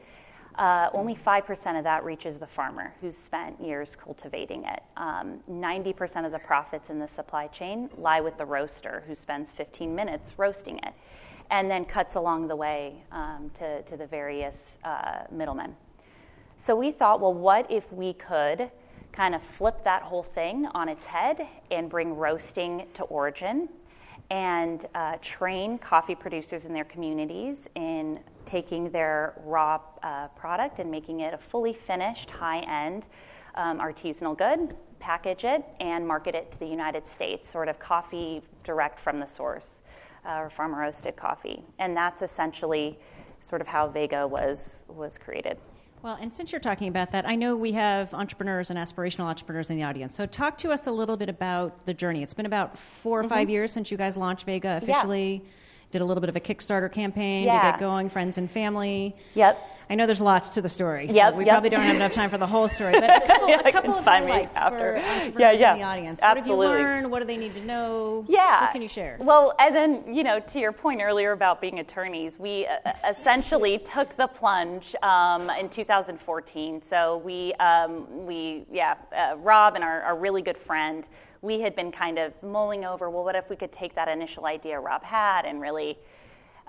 uh, 0.57 0.91
only 0.93 1.15
5% 1.15 1.79
of 1.79 1.85
that 1.85 2.05
reaches 2.05 2.39
the 2.39 2.47
farmer 2.47 2.95
who's 3.01 3.17
spent 3.17 3.61
years 3.61 3.97
cultivating 3.97 4.65
it. 4.65 4.83
Um, 4.97 5.41
90% 5.51 6.27
of 6.27 6.33
the 6.33 6.39
profits 6.39 6.91
in 6.91 6.99
the 6.99 7.09
supply 7.09 7.47
chain 7.47 7.89
lie 7.97 8.21
with 8.21 8.37
the 8.37 8.45
roaster 8.45 9.05
who 9.07 9.15
spends 9.15 9.53
15 9.53 9.95
minutes 9.95 10.35
roasting 10.39 10.79
it 10.79 10.93
and 11.51 11.71
then 11.71 11.85
cuts 11.85 12.15
along 12.15 12.49
the 12.49 12.57
way 12.57 13.03
um, 13.11 13.51
to, 13.55 13.83
to 13.83 13.97
the 13.97 14.07
various 14.07 14.79
uh, 14.85 15.25
middlemen. 15.31 15.75
So 16.57 16.77
we 16.77 16.93
thought, 16.93 17.21
well, 17.21 17.35
what 17.35 17.71
if 17.71 17.91
we 17.93 18.13
could 18.13 18.71
kind 19.13 19.35
of 19.35 19.43
flip 19.43 19.83
that 19.85 20.03
whole 20.03 20.23
thing 20.23 20.67
on 20.67 20.89
its 20.89 21.07
head 21.07 21.47
and 21.71 21.89
bring 21.89 22.15
roasting 22.15 22.87
to 22.95 23.03
origin 23.05 23.69
and 24.31 24.87
uh, 24.95 25.17
train 25.21 25.79
coffee 25.79 26.15
producers 26.15 26.65
in 26.65 26.73
their 26.73 26.85
communities 26.85 27.69
in 27.75 28.21
taking 28.45 28.91
their 28.91 29.35
raw 29.45 29.81
uh, 30.03 30.29
product 30.29 30.79
and 30.79 30.91
making 30.91 31.21
it 31.21 31.35
a 31.35 31.39
fully 31.39 31.73
finished, 31.73 32.31
high 32.31 32.61
end 32.61 33.09
um, 33.57 33.79
artisanal 33.79 34.37
good, 34.37 34.77
package 35.01 35.45
it, 35.45 35.65
and 35.81 36.07
market 36.07 36.35
it 36.35 36.53
to 36.53 36.59
the 36.59 36.67
United 36.67 37.07
States, 37.07 37.49
sort 37.49 37.69
of 37.69 37.79
coffee 37.79 38.43
direct 38.63 38.99
from 38.99 39.19
the 39.19 39.27
source 39.27 39.81
uh, 40.25 40.37
or 40.37 40.51
farmer 40.51 40.81
roasted 40.81 41.17
coffee. 41.17 41.63
And 41.79 41.97
that's 41.97 42.23
essentially 42.23 42.99
sort 43.41 43.61
of 43.61 43.67
how 43.67 43.89
Vega 43.89 44.27
was, 44.27 44.85
was 44.89 45.19
created. 45.19 45.59
Well, 46.03 46.17
and 46.19 46.33
since 46.33 46.51
you're 46.51 46.63
talking 46.63 46.89
about 46.89 47.13
that, 47.13 47.29
I 47.29 47.35
know 47.35 47.57
we 47.57 47.73
have 47.73 48.15
entrepreneurs 48.15 48.71
and 48.71 48.79
aspirational 48.79 49.25
entrepreneurs 49.25 49.69
in 49.69 49.77
the 49.77 49.83
audience. 49.83 50.17
So, 50.17 50.25
talk 50.25 50.57
to 50.59 50.71
us 50.71 50.87
a 50.87 50.91
little 50.91 51.17
bit 51.17 51.29
about 51.29 51.85
the 51.85 51.93
journey. 51.93 52.23
It's 52.23 52.33
been 52.33 52.47
about 52.47 52.79
4 52.79 53.19
or 53.19 53.23
mm-hmm. 53.23 53.29
five 53.29 53.51
years 53.51 53.71
since 53.71 53.91
you 53.91 53.99
guys 53.99 54.17
launched 54.17 54.47
Vega 54.47 54.79
officially. 54.83 55.43
Yeah. 55.45 55.51
Did 55.91 56.03
a 56.03 56.05
little 56.05 56.21
bit 56.21 56.29
of 56.29 56.37
a 56.37 56.41
Kickstarter 56.41 56.91
campaign 56.91 57.45
yeah. 57.45 57.59
to 57.59 57.71
get 57.73 57.81
going, 57.81 58.11
friends 58.11 58.39
and 58.39 58.51
family. 58.51 59.17
Yep. 59.35 59.59
I 59.91 59.97
know 59.97 60.07
there's 60.07 60.21
lots 60.21 60.51
to 60.51 60.63
the 60.63 60.69
story, 60.69 61.09
so 61.09 61.17
yep, 61.17 61.35
we 61.35 61.45
yep. 61.45 61.55
probably 61.55 61.69
don't 61.69 61.81
have 61.81 61.97
enough 61.97 62.13
time 62.13 62.31
for 62.31 62.39
the 62.39 62.47
whole 62.47 62.69
story. 62.69 62.93
But 62.93 63.25
a 63.25 63.27
couple, 63.27 63.49
yeah, 63.49 63.61
a 63.65 63.73
couple 63.73 63.95
of 63.95 64.05
highlights 64.05 64.57
for 64.57 64.97
yeah, 65.37 65.51
yeah. 65.51 65.73
in 65.73 65.81
the 65.81 65.85
audience. 65.85 66.21
Absolutely. 66.23 66.57
What 66.57 66.71
have 66.71 66.79
you 66.79 66.85
learned? 66.85 67.11
What 67.11 67.19
do 67.19 67.25
they 67.25 67.37
need 67.37 67.55
to 67.55 67.65
know? 67.65 68.25
Yeah. 68.29 68.61
What 68.61 68.71
can 68.71 68.83
you 68.83 68.89
share? 68.89 69.17
Well, 69.19 69.53
and 69.59 69.75
then 69.75 70.15
you 70.15 70.23
know, 70.23 70.39
to 70.39 70.61
your 70.61 70.71
point 70.71 71.01
earlier 71.03 71.33
about 71.33 71.61
being 71.61 71.81
attorneys, 71.81 72.39
we 72.39 72.69
uh, 72.69 72.93
essentially 73.11 73.79
took 73.85 74.17
the 74.17 74.29
plunge 74.29 74.95
um, 75.03 75.51
in 75.51 75.69
2014. 75.69 76.83
So 76.83 77.17
we, 77.17 77.53
um, 77.55 78.27
we, 78.27 78.67
yeah, 78.71 78.95
uh, 79.13 79.35
Rob 79.39 79.75
and 79.75 79.83
our, 79.83 80.03
our 80.03 80.17
really 80.17 80.43
good 80.43 80.57
friend, 80.57 81.09
we 81.43 81.61
had 81.61 81.75
been 81.75 81.91
kind 81.91 82.19
of 82.19 82.33
mulling 82.43 82.85
over. 82.85 83.09
Well, 83.11 83.25
what 83.25 83.35
if 83.35 83.49
we 83.49 83.57
could 83.57 83.73
take 83.73 83.95
that 83.95 84.09
initial 84.09 84.47
idea 84.47 84.79
Rob 84.79 85.03
had 85.03 85.45
and 85.45 85.61
really 85.61 85.99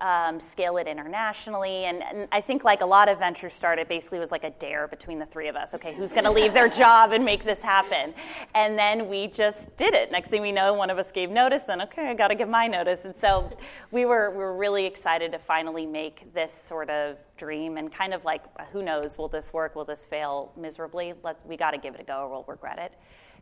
um, 0.01 0.39
scale 0.39 0.77
it 0.77 0.87
internationally. 0.87 1.85
And, 1.85 2.01
and, 2.01 2.27
I 2.31 2.41
think, 2.41 2.63
like 2.63 2.81
a 2.81 2.85
lot 2.85 3.07
of 3.07 3.19
ventures 3.19 3.53
started, 3.53 3.87
basically 3.87 4.19
was 4.19 4.31
like 4.31 4.43
a 4.43 4.49
dare 4.49 4.87
between 4.87 5.19
the 5.19 5.27
three 5.27 5.47
of 5.47 5.55
us. 5.55 5.73
Okay, 5.75 5.93
who's 5.93 6.11
going 6.11 6.23
to 6.23 6.31
leave 6.31 6.53
their 6.53 6.67
job 6.67 7.11
and 7.11 7.23
make 7.23 7.43
this 7.43 7.61
happen? 7.61 8.13
And 8.55 8.77
then 8.77 9.07
we 9.07 9.27
just 9.27 9.75
did 9.77 9.93
it. 9.93 10.11
Next 10.11 10.29
thing 10.29 10.41
we 10.41 10.51
know, 10.51 10.73
one 10.73 10.89
of 10.89 10.97
us 10.97 11.11
gave 11.11 11.29
notice. 11.29 11.63
Then, 11.63 11.81
okay, 11.83 12.09
I 12.09 12.13
got 12.15 12.29
to 12.29 12.35
give 12.35 12.49
my 12.49 12.67
notice. 12.67 13.05
And 13.05 13.15
so 13.15 13.49
we 13.91 14.05
were 14.05 14.31
we 14.31 14.37
were 14.37 14.57
really 14.57 14.85
excited 14.85 15.31
to 15.33 15.39
finally 15.39 15.85
make 15.85 16.33
this 16.33 16.51
sort 16.51 16.89
of 16.89 17.17
dream 17.37 17.77
and 17.77 17.93
kind 17.93 18.13
of 18.13 18.25
like, 18.25 18.41
who 18.71 18.81
knows, 18.81 19.17
will 19.17 19.27
this 19.27 19.53
work? 19.53 19.75
Will 19.75 19.85
this 19.85 20.05
fail 20.05 20.51
miserably? 20.57 21.13
Let's 21.23 21.45
we 21.45 21.57
got 21.57 21.71
to 21.71 21.77
give 21.77 21.93
it 21.93 22.01
a 22.01 22.03
go, 22.03 22.21
or 22.21 22.29
we'll 22.29 22.45
regret 22.47 22.79
it. 22.79 22.93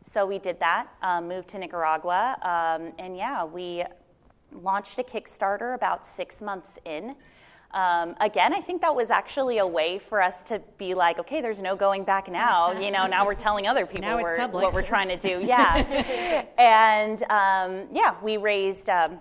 So 0.04 0.26
we 0.26 0.38
did 0.38 0.58
that, 0.60 0.88
um, 1.02 1.28
moved 1.28 1.48
to 1.48 1.58
Nicaragua, 1.58 2.36
um, 2.42 2.92
and 2.98 3.16
yeah, 3.16 3.44
we 3.44 3.84
launched 4.52 4.98
a 4.98 5.02
Kickstarter 5.02 5.74
about 5.74 6.04
six 6.04 6.42
months 6.42 6.78
in. 6.84 7.14
Um, 7.72 8.16
again, 8.20 8.52
I 8.52 8.60
think 8.60 8.80
that 8.82 8.94
was 8.94 9.10
actually 9.10 9.58
a 9.58 9.66
way 9.66 10.00
for 10.00 10.20
us 10.20 10.42
to 10.44 10.60
be 10.76 10.94
like, 10.94 11.20
okay, 11.20 11.40
there's 11.40 11.60
no 11.60 11.76
going 11.76 12.02
back 12.04 12.28
now. 12.28 12.72
You 12.80 12.90
know, 12.90 13.06
now 13.06 13.26
we're 13.26 13.34
telling 13.34 13.66
other 13.66 13.84
people 13.86 14.16
we're, 14.16 14.48
what 14.48 14.72
we're 14.72 14.82
trying 14.82 15.08
to 15.08 15.16
do. 15.16 15.40
Yeah, 15.46 16.44
and 16.58 17.22
um, 17.24 17.88
yeah, 17.92 18.16
we 18.22 18.36
raised 18.36 18.88
um, 18.88 19.18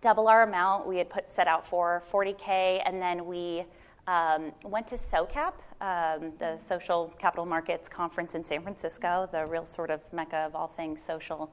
double 0.00 0.28
our 0.28 0.42
amount. 0.42 0.86
We 0.86 0.98
had 0.98 1.08
put 1.08 1.28
set 1.28 1.48
out 1.48 1.66
for 1.66 2.02
40k, 2.12 2.82
and 2.84 3.00
then 3.00 3.26
we 3.26 3.64
um, 4.06 4.52
went 4.64 4.86
to 4.88 4.96
SOCAP, 4.96 5.54
um, 5.80 6.32
the 6.38 6.58
Social 6.58 7.12
Capital 7.18 7.46
Markets 7.46 7.88
Conference 7.88 8.34
in 8.34 8.44
San 8.44 8.62
Francisco, 8.62 9.28
the 9.32 9.46
real 9.46 9.64
sort 9.64 9.90
of 9.90 10.00
mecca 10.12 10.38
of 10.38 10.54
all 10.54 10.68
things 10.68 11.02
social 11.02 11.50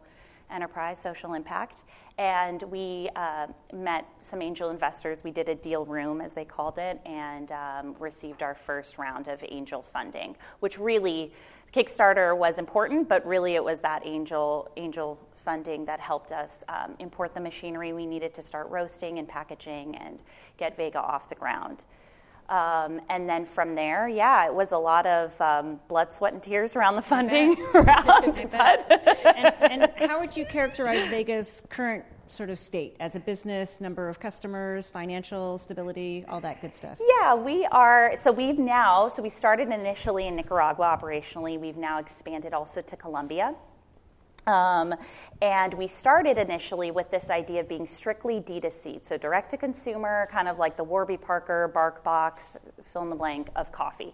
enterprise 0.52 1.00
social 1.00 1.34
impact. 1.34 1.84
And 2.18 2.62
we 2.64 3.10
uh, 3.16 3.48
met 3.74 4.06
some 4.20 4.42
angel 4.42 4.70
investors. 4.70 5.24
We 5.24 5.32
did 5.32 5.50
a 5.50 5.56
deal 5.56 5.86
room, 5.86 6.22
as 6.22 6.34
they 6.34 6.46
called 6.46 6.78
it, 6.78 7.00
and 7.06 7.52
um, 7.52 7.96
received 8.00 8.44
our 8.44 8.54
first 8.54 8.98
round 8.98 9.28
of 9.28 9.44
angel 9.50 9.82
funding, 9.82 10.36
which 10.60 10.78
really, 10.78 11.34
Kickstarter 11.74 12.38
was 12.38 12.60
important, 12.60 13.08
but 13.08 13.26
really 13.26 13.56
it 13.56 13.64
was 13.64 13.80
that 13.80 14.06
angel, 14.06 14.70
angel 14.76 15.18
funding 15.36 15.86
that 15.86 16.00
helped 16.00 16.32
us 16.32 16.64
um, 16.70 16.96
import 17.00 17.34
the 17.34 17.40
machinery 17.40 17.94
we 17.94 18.06
needed 18.06 18.34
to 18.34 18.42
start 18.42 18.70
roasting 18.70 19.20
and 19.20 19.28
packaging 19.28 19.96
and 19.96 20.22
get 20.58 20.78
Vega 20.78 21.00
off 21.00 21.30
the 21.30 21.36
ground. 21.36 21.84
Um, 22.50 23.00
and 23.10 23.30
then 23.30 23.46
from 23.46 23.76
there, 23.76 24.08
yeah, 24.08 24.46
it 24.46 24.54
was 24.54 24.74
a 24.74 24.78
lot 24.78 25.06
of 25.06 25.40
um, 25.40 25.80
blood, 25.88 26.14
sweat, 26.14 26.34
and 26.34 26.44
tears 26.44 26.76
around 26.76 26.96
the 26.96 27.02
funding 27.02 27.56
round. 27.74 28.26
and, 28.26 29.54
and, 29.62 29.92
how 30.10 30.20
would 30.20 30.36
you 30.36 30.46
characterize 30.46 31.08
Vega's 31.08 31.64
current 31.70 32.04
sort 32.28 32.50
of 32.50 32.60
state 32.60 32.96
as 33.00 33.16
a 33.16 33.20
business, 33.20 33.82
number 33.82 34.08
of 34.10 34.20
customers, 34.20 34.90
financial 34.90 35.58
stability, 35.58 36.26
all 36.30 36.42
that 36.42 36.62
good 36.62 36.74
stuff? 36.74 36.98
Yeah, 37.20 37.36
we 37.36 37.66
are. 37.72 38.16
So 38.18 38.32
we've 38.32 38.60
now, 38.60 39.08
so 39.08 39.22
we 39.22 39.30
started 39.30 39.70
initially 39.70 40.28
in 40.28 40.36
Nicaragua 40.36 40.98
operationally. 41.00 41.60
We've 41.60 41.78
now 41.78 42.00
expanded 42.00 42.54
also 42.54 42.82
to 42.82 42.96
Colombia. 42.96 43.56
Um, 44.48 44.96
and 45.42 45.74
we 45.76 45.88
started 45.88 46.38
initially 46.38 46.92
with 46.92 47.10
this 47.10 47.30
idea 47.30 47.60
of 47.60 47.70
being 47.70 47.86
strictly 47.86 48.42
D2C, 48.42 49.06
so 49.06 49.18
direct 49.18 49.52
to 49.52 49.58
consumer, 49.58 50.28
kind 50.32 50.48
of 50.48 50.58
like 50.58 50.78
the 50.78 50.84
Warby 50.84 51.18
Parker, 51.18 51.72
BarkBox, 51.76 52.58
fill 52.84 53.04
in 53.04 53.10
the 53.10 53.16
blank 53.16 53.50
of 53.56 53.72
coffee. 53.72 54.14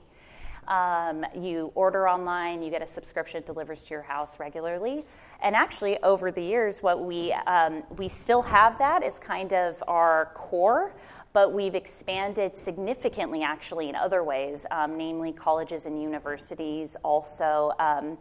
Um, 0.68 1.26
you 1.34 1.72
order 1.76 2.10
online, 2.10 2.62
you 2.62 2.70
get 2.70 2.82
a 2.82 2.88
subscription 2.88 3.42
delivers 3.46 3.84
to 3.84 3.92
your 3.92 4.02
house 4.02 4.38
regularly. 4.38 5.06
And 5.42 5.56
actually, 5.56 5.98
over 6.04 6.30
the 6.30 6.42
years, 6.44 6.84
what 6.84 7.06
we 7.06 7.32
um, 7.32 7.84
we 7.98 8.10
still 8.10 8.42
have 8.42 8.78
that 8.80 9.02
is 9.02 9.18
kind 9.18 9.54
of 9.54 9.82
our 9.88 10.32
core, 10.34 10.94
but 11.32 11.54
we've 11.54 11.76
expanded 11.76 12.54
significantly 12.54 13.44
actually 13.44 13.88
in 13.88 13.96
other 13.96 14.26
ways, 14.26 14.66
um, 14.72 14.98
namely 14.98 15.32
colleges 15.32 15.86
and 15.86 16.02
universities, 16.02 16.98
also 17.02 17.72
um, 17.80 18.18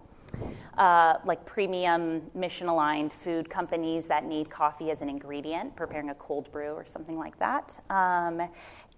uh, 0.79 1.15
like 1.25 1.45
premium 1.45 2.23
mission 2.35 2.69
aligned 2.69 3.13
food 3.13 3.49
companies 3.49 4.07
that 4.07 4.25
need 4.25 4.51
coffee 4.51 4.91
as 4.91 5.03
an 5.03 5.09
ingredient, 5.09 5.75
preparing 5.77 6.11
a 6.11 6.15
cold 6.17 6.51
brew 6.53 6.73
or 6.73 6.85
something 6.85 7.19
like 7.19 7.39
that. 7.39 7.81
Um, 7.91 8.43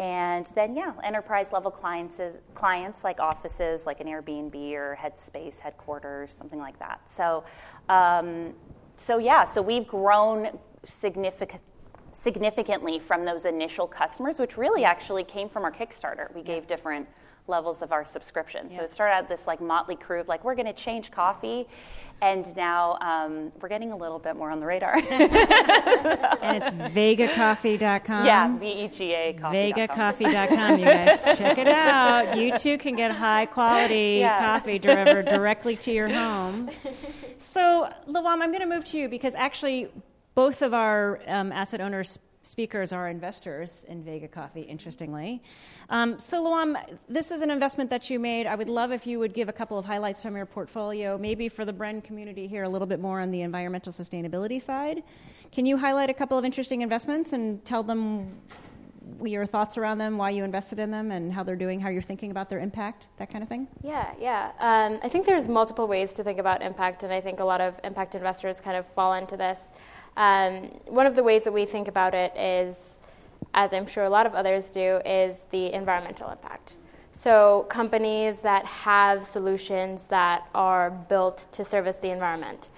and 0.01 0.47
then, 0.55 0.75
yeah, 0.77 0.93
enterprise 1.03 1.53
level 1.53 1.71
clients, 1.71 2.21
clients 2.55 3.05
like 3.05 3.21
offices 3.21 3.87
like 3.87 4.01
an 4.01 4.07
Airbnb 4.07 4.73
or 4.75 4.99
Headspace 5.01 5.59
headquarters, 5.59 6.33
something 6.33 6.59
like 6.59 6.79
that. 6.79 7.01
So, 7.11 7.45
um, 7.89 8.55
so 8.97 9.19
yeah, 9.19 9.45
so 9.45 9.63
we've 9.63 9.87
grown 9.87 10.59
significant, 10.85 11.63
significantly 12.13 12.99
from 12.99 13.25
those 13.25 13.45
initial 13.45 13.87
customers, 13.87 14.39
which 14.39 14.57
really 14.57 14.85
actually 14.85 15.25
came 15.25 15.49
from 15.49 15.65
our 15.65 15.73
Kickstarter. 15.73 16.35
We 16.35 16.43
gave 16.43 16.67
different 16.67 17.09
levels 17.49 17.83
of 17.83 17.93
our 17.93 18.05
subscription. 18.05 18.69
Yeah. 18.71 18.79
So 18.79 18.83
it 18.85 18.91
started 18.91 19.15
out 19.15 19.29
this 19.29 19.47
like 19.47 19.61
motley 19.61 19.97
crew 19.97 20.21
of 20.21 20.29
like 20.29 20.45
we're 20.45 20.55
going 20.55 20.67
to 20.67 20.73
change 20.73 21.11
coffee, 21.11 21.67
and 22.21 22.55
now 22.57 22.99
um, 23.01 23.53
we're 23.61 23.69
getting 23.69 23.93
a 23.93 23.97
little 23.97 24.19
bit 24.19 24.37
more 24.37 24.51
on 24.51 24.61
the 24.61 24.67
radar. 24.67 24.97
and 24.99 26.63
it's 26.63 26.73
vegacoffee.com. 26.95 28.27
Yeah, 28.27 28.57
V 28.59 28.67
E 28.67 28.89
G 28.89 29.13
A 29.15 29.35
Vegacoffee.com. 29.35 30.79
You 30.79 30.85
guys 30.85 31.39
check 31.39 31.59
it 31.59 31.69
out. 31.69 32.37
You 32.37 32.59
too 32.59 32.79
can 32.79 32.97
get 32.97 33.13
high 33.13 33.47
quality 33.47 34.17
yeah. 34.21 34.41
coffee 34.41 34.79
delivered 34.79 35.27
directly 35.27 35.77
to 35.77 35.93
your 35.93 36.09
home. 36.09 36.71
So, 37.39 37.89
Luam, 38.09 38.43
I'm 38.43 38.51
going 38.51 38.61
to 38.61 38.67
move 38.67 38.85
to 38.87 38.99
you 38.99 39.09
because 39.09 39.35
actually 39.35 39.89
both 40.35 40.63
of 40.63 40.75
our 40.75 41.21
um, 41.27 41.53
asset 41.53 41.81
owners 41.81 42.19
speakers 42.49 42.93
are 42.93 43.09
investors 43.09 43.85
in 43.89 44.03
Vega 44.03 44.27
Coffee, 44.27 44.63
interestingly. 44.63 45.43
Um, 45.91 46.19
so, 46.19 46.43
Luam, 46.43 46.77
this 47.09 47.31
is 47.31 47.43
an 47.43 47.51
investment 47.51 47.91
that 47.91 48.09
you 48.11 48.19
made. 48.19 48.47
I 48.47 48.55
would 48.55 48.69
love 48.69 48.91
if 48.91 49.07
you 49.07 49.19
would 49.19 49.35
give 49.35 49.49
a 49.49 49.53
couple 49.53 49.79
of 49.79 49.85
highlights 49.85 50.23
from 50.23 50.35
your 50.35 50.47
portfolio, 50.47 51.19
maybe 51.19 51.49
for 51.49 51.65
the 51.65 51.73
Bren 51.73 52.03
community 52.03 52.47
here, 52.47 52.65
a 52.65 52.69
little 52.69 52.87
bit 52.87 53.01
more 53.01 53.21
on 53.21 53.31
the 53.31 53.43
environmental 53.43 53.93
sustainability 53.93 54.61
side. 54.61 55.03
Can 55.53 55.67
you 55.67 55.77
highlight 55.77 56.11
a 56.11 56.15
couple 56.15 56.39
of 56.39 56.45
interesting 56.45 56.83
investments 56.83 57.33
and 57.33 57.65
tell 57.65 57.83
them 57.83 58.33
your 59.23 59.47
thoughts 59.47 59.77
around 59.77 59.99
them, 59.99 60.17
why 60.17 60.31
you 60.31 60.45
invested 60.45 60.79
in 60.79 60.91
them, 60.91 61.11
and 61.11 61.33
how 61.33 61.43
they're 61.43 61.57
doing, 61.57 61.81
how 61.81 61.89
you're 61.89 62.03
thinking 62.03 62.31
about 62.31 62.51
their 62.51 62.61
impact, 62.61 63.07
that 63.19 63.31
kind 63.31 63.43
of 63.43 63.49
thing? 63.49 63.69
Yeah, 63.83 64.13
yeah. 64.21 64.53
Um, 64.59 65.01
I 65.03 65.09
think 65.09 65.27
there's 65.27 65.49
multiple 65.49 65.89
ways 65.89 66.13
to 66.15 66.25
think 66.25 66.39
about 66.39 66.63
impact, 66.63 67.03
and 67.03 67.13
I 67.13 67.21
think 67.21 67.41
a 67.41 67.45
lot 67.45 67.61
of 67.61 67.79
impact 67.85 68.15
investors 68.15 68.61
kind 68.61 68.77
of 68.77 68.87
fall 68.95 69.15
into 69.15 69.37
this. 69.37 69.65
Um, 70.17 70.65
one 70.87 71.07
of 71.07 71.15
the 71.15 71.23
ways 71.23 71.45
that 71.45 71.53
we 71.53 71.65
think 71.65 71.89
about 71.89 72.15
it 72.15 72.37
is, 72.37 72.97
as 73.55 73.73
I'm 73.73 73.87
sure 73.87 74.05
a 74.05 74.11
lot 74.11 74.27
of 74.27 74.35
others 74.35 74.71
do, 74.71 75.01
is 75.07 75.45
the 75.51 75.73
environmental 75.73 76.31
impact. 76.31 76.75
So, 77.13 77.67
companies 77.69 78.41
that 78.41 78.65
have 78.65 79.27
solutions 79.27 80.05
that 80.05 80.47
are 80.55 80.91
built 80.91 81.47
to 81.53 81.65
service 81.65 81.97
the 81.97 82.11
environment. 82.11 82.69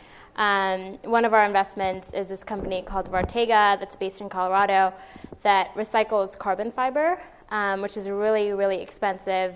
Um, 0.40 0.94
one 1.02 1.26
of 1.26 1.34
our 1.34 1.44
investments 1.44 2.14
is 2.14 2.28
this 2.28 2.42
company 2.42 2.80
called 2.80 3.12
Vartega 3.12 3.78
that's 3.78 3.94
based 3.94 4.22
in 4.22 4.30
Colorado 4.30 4.94
that 5.42 5.74
recycles 5.74 6.36
carbon 6.36 6.72
fiber, 6.72 7.20
um, 7.50 7.82
which 7.82 7.98
is 7.98 8.06
a 8.06 8.14
really, 8.14 8.52
really 8.52 8.80
expensive 8.80 9.54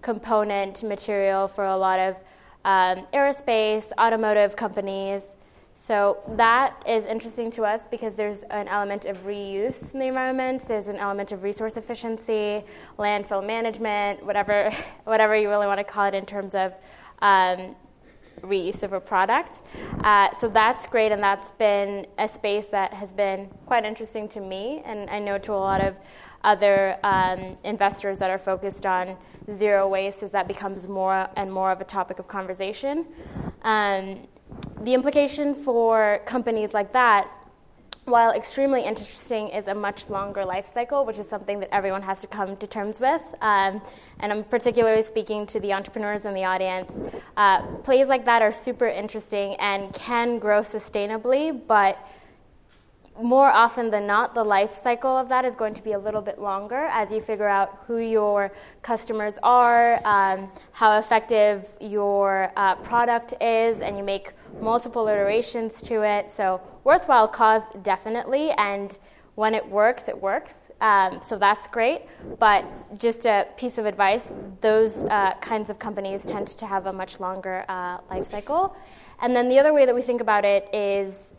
component 0.00 0.82
material 0.84 1.46
for 1.48 1.66
a 1.66 1.76
lot 1.76 1.98
of 1.98 2.16
um, 2.64 3.06
aerospace, 3.12 3.92
automotive 3.98 4.56
companies. 4.56 5.32
So 5.74 6.16
that 6.36 6.82
is 6.88 7.04
interesting 7.04 7.50
to 7.50 7.64
us 7.64 7.86
because 7.86 8.16
there's 8.16 8.42
an 8.44 8.68
element 8.68 9.04
of 9.04 9.26
reuse 9.26 9.92
in 9.92 10.00
the 10.00 10.06
environment. 10.06 10.64
There's 10.66 10.88
an 10.88 10.96
element 10.96 11.32
of 11.32 11.42
resource 11.42 11.76
efficiency, 11.76 12.64
landfill 12.98 13.46
management, 13.46 14.24
whatever, 14.24 14.72
whatever 15.04 15.36
you 15.36 15.50
really 15.50 15.66
want 15.66 15.78
to 15.78 15.84
call 15.84 16.06
it 16.06 16.14
in 16.14 16.24
terms 16.24 16.54
of 16.54 16.72
um, 17.20 17.76
reuse 18.40 18.82
of 18.82 18.92
a 18.92 19.00
product. 19.00 19.60
Uh, 20.02 20.32
so 20.32 20.48
that's 20.48 20.86
great, 20.86 21.12
and 21.12 21.22
that's 21.22 21.52
been 21.52 22.06
a 22.18 22.28
space 22.28 22.66
that 22.68 22.92
has 22.92 23.12
been 23.12 23.48
quite 23.66 23.84
interesting 23.84 24.28
to 24.30 24.40
me, 24.40 24.82
and 24.84 25.08
I 25.10 25.18
know 25.18 25.38
to 25.38 25.52
a 25.52 25.54
lot 25.54 25.80
of 25.80 25.94
other 26.44 26.98
um, 27.04 27.56
investors 27.62 28.18
that 28.18 28.30
are 28.30 28.38
focused 28.38 28.84
on 28.84 29.16
zero 29.52 29.88
waste 29.88 30.22
as 30.22 30.32
that 30.32 30.48
becomes 30.48 30.88
more 30.88 31.28
and 31.36 31.52
more 31.52 31.70
of 31.70 31.80
a 31.80 31.84
topic 31.84 32.18
of 32.18 32.26
conversation. 32.26 33.06
Um, 33.62 34.26
the 34.82 34.92
implication 34.92 35.54
for 35.54 36.20
companies 36.26 36.74
like 36.74 36.92
that, 36.92 37.30
while 38.04 38.32
extremely 38.32 38.84
interesting, 38.84 39.48
is 39.48 39.68
a 39.68 39.74
much 39.74 40.08
longer 40.08 40.44
life 40.44 40.66
cycle, 40.66 41.04
which 41.04 41.18
is 41.18 41.28
something 41.28 41.60
that 41.60 41.72
everyone 41.72 42.02
has 42.02 42.18
to 42.20 42.26
come 42.26 42.56
to 42.56 42.66
terms 42.66 42.98
with. 42.98 43.22
Um, 43.40 43.80
and 44.18 44.32
I'm 44.32 44.44
particularly 44.44 45.02
speaking 45.02 45.46
to 45.46 45.60
the 45.60 45.72
entrepreneurs 45.72 46.24
in 46.24 46.34
the 46.34 46.44
audience. 46.44 46.98
Uh, 47.36 47.62
plays 47.78 48.08
like 48.08 48.24
that 48.24 48.42
are 48.42 48.50
super 48.52 48.88
interesting 48.88 49.54
and 49.56 49.92
can 49.94 50.40
grow 50.40 50.62
sustainably, 50.62 51.60
but 51.66 51.96
more 53.20 53.48
often 53.48 53.90
than 53.90 54.06
not, 54.06 54.34
the 54.34 54.42
life 54.42 54.80
cycle 54.80 55.16
of 55.16 55.28
that 55.28 55.44
is 55.44 55.54
going 55.54 55.74
to 55.74 55.82
be 55.82 55.92
a 55.92 55.98
little 55.98 56.22
bit 56.22 56.38
longer 56.38 56.86
as 56.90 57.10
you 57.10 57.20
figure 57.20 57.48
out 57.48 57.80
who 57.86 57.98
your 57.98 58.52
customers 58.82 59.38
are, 59.42 60.00
um, 60.06 60.50
how 60.72 60.98
effective 60.98 61.68
your 61.80 62.52
uh, 62.56 62.76
product 62.76 63.34
is, 63.42 63.80
and 63.80 63.98
you 63.98 64.02
make 64.02 64.32
multiple 64.60 65.08
iterations 65.08 65.82
to 65.82 66.02
it. 66.02 66.30
So, 66.30 66.60
worthwhile 66.84 67.28
cause, 67.28 67.62
definitely, 67.82 68.50
and 68.52 68.98
when 69.34 69.54
it 69.54 69.66
works, 69.66 70.08
it 70.08 70.18
works. 70.18 70.54
Um, 70.80 71.20
so 71.22 71.38
that's 71.38 71.68
great. 71.68 72.02
But 72.40 72.64
just 72.98 73.24
a 73.24 73.46
piece 73.56 73.78
of 73.78 73.86
advice 73.86 74.32
those 74.60 74.96
uh, 74.96 75.34
kinds 75.40 75.70
of 75.70 75.78
companies 75.78 76.24
tend 76.24 76.48
to 76.48 76.66
have 76.66 76.86
a 76.86 76.92
much 76.92 77.20
longer 77.20 77.64
uh, 77.68 77.98
life 78.10 78.26
cycle. 78.26 78.76
And 79.20 79.34
then 79.34 79.48
the 79.48 79.58
other 79.60 79.72
way 79.72 79.86
that 79.86 79.94
we 79.94 80.02
think 80.02 80.20
about 80.20 80.44
it 80.44 80.68
is 80.74 81.30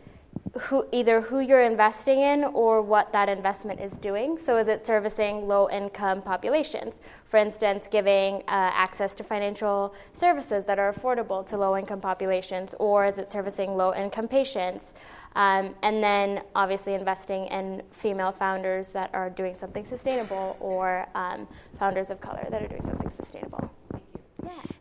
who, 0.60 0.86
either 0.92 1.20
who 1.20 1.40
you're 1.40 1.60
investing 1.60 2.20
in 2.20 2.44
or 2.44 2.80
what 2.80 3.12
that 3.12 3.28
investment 3.28 3.80
is 3.80 3.96
doing. 3.96 4.38
So, 4.38 4.56
is 4.56 4.68
it 4.68 4.86
servicing 4.86 5.48
low 5.48 5.68
income 5.68 6.22
populations? 6.22 7.00
For 7.24 7.38
instance, 7.38 7.88
giving 7.90 8.36
uh, 8.42 8.70
access 8.74 9.14
to 9.16 9.24
financial 9.24 9.94
services 10.12 10.64
that 10.66 10.78
are 10.78 10.92
affordable 10.92 11.46
to 11.48 11.56
low 11.56 11.76
income 11.76 12.00
populations, 12.00 12.74
or 12.78 13.06
is 13.06 13.18
it 13.18 13.30
servicing 13.30 13.76
low 13.76 13.94
income 13.94 14.28
patients? 14.28 14.94
Um, 15.34 15.74
and 15.82 16.02
then, 16.02 16.42
obviously, 16.54 16.94
investing 16.94 17.46
in 17.46 17.82
female 17.90 18.30
founders 18.30 18.92
that 18.92 19.10
are 19.12 19.30
doing 19.30 19.54
something 19.54 19.84
sustainable, 19.84 20.56
or 20.60 21.06
um, 21.14 21.48
founders 21.78 22.10
of 22.10 22.20
color 22.20 22.46
that 22.50 22.62
are 22.62 22.68
doing 22.68 22.84
something 22.86 23.10
sustainable. 23.10 23.70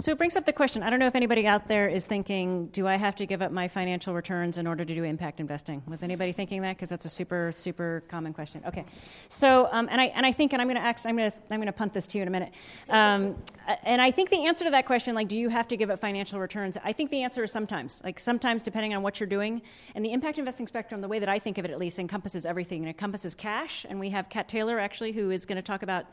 So 0.01 0.11
it 0.11 0.17
brings 0.17 0.35
up 0.35 0.45
the 0.45 0.53
question. 0.53 0.83
I 0.83 0.89
don't 0.89 0.99
know 0.99 1.07
if 1.07 1.15
anybody 1.15 1.47
out 1.47 1.67
there 1.67 1.87
is 1.87 2.05
thinking, 2.05 2.67
do 2.67 2.87
I 2.87 2.95
have 2.95 3.15
to 3.17 3.25
give 3.25 3.41
up 3.41 3.51
my 3.51 3.67
financial 3.67 4.13
returns 4.13 4.57
in 4.57 4.67
order 4.67 4.83
to 4.83 4.95
do 4.95 5.03
impact 5.03 5.39
investing? 5.39 5.81
Was 5.87 6.03
anybody 6.03 6.31
thinking 6.31 6.61
that? 6.63 6.75
Because 6.75 6.89
that's 6.89 7.05
a 7.05 7.09
super, 7.09 7.51
super 7.55 8.03
common 8.07 8.33
question. 8.33 8.61
Okay. 8.67 8.85
So, 9.29 9.69
um, 9.71 9.87
and 9.89 10.01
I 10.01 10.05
and 10.05 10.25
I 10.25 10.31
think, 10.31 10.53
and 10.53 10.61
I'm 10.61 10.67
going 10.67 10.79
to 10.79 10.83
ask, 10.83 11.05
I'm 11.05 11.15
going 11.15 11.31
to 11.31 11.37
I'm 11.49 11.61
to 11.61 11.71
punt 11.71 11.93
this 11.93 12.07
to 12.07 12.17
you 12.17 12.21
in 12.23 12.27
a 12.27 12.31
minute. 12.31 12.53
Um, 12.89 13.35
and 13.83 14.01
I 14.01 14.11
think 14.11 14.29
the 14.29 14.45
answer 14.45 14.65
to 14.65 14.71
that 14.71 14.85
question, 14.85 15.15
like, 15.15 15.27
do 15.27 15.37
you 15.37 15.49
have 15.49 15.67
to 15.69 15.77
give 15.77 15.89
up 15.89 15.99
financial 15.99 16.39
returns? 16.39 16.77
I 16.83 16.91
think 16.91 17.09
the 17.09 17.23
answer 17.23 17.43
is 17.43 17.51
sometimes. 17.51 18.01
Like 18.03 18.19
sometimes, 18.19 18.63
depending 18.63 18.93
on 18.93 19.03
what 19.03 19.19
you're 19.19 19.27
doing. 19.27 19.61
And 19.95 20.03
the 20.03 20.11
impact 20.11 20.37
investing 20.37 20.67
spectrum, 20.67 21.01
the 21.01 21.07
way 21.07 21.19
that 21.19 21.29
I 21.29 21.39
think 21.39 21.57
of 21.57 21.65
it, 21.65 21.71
at 21.71 21.79
least, 21.79 21.99
encompasses 21.99 22.45
everything. 22.45 22.83
It 22.83 22.87
encompasses 22.87 23.35
cash, 23.35 23.85
and 23.89 23.99
we 23.99 24.09
have 24.09 24.29
Kat 24.29 24.47
Taylor 24.47 24.79
actually, 24.79 25.11
who 25.13 25.31
is 25.31 25.45
going 25.45 25.55
to 25.55 25.61
talk 25.61 25.83
about 25.83 26.05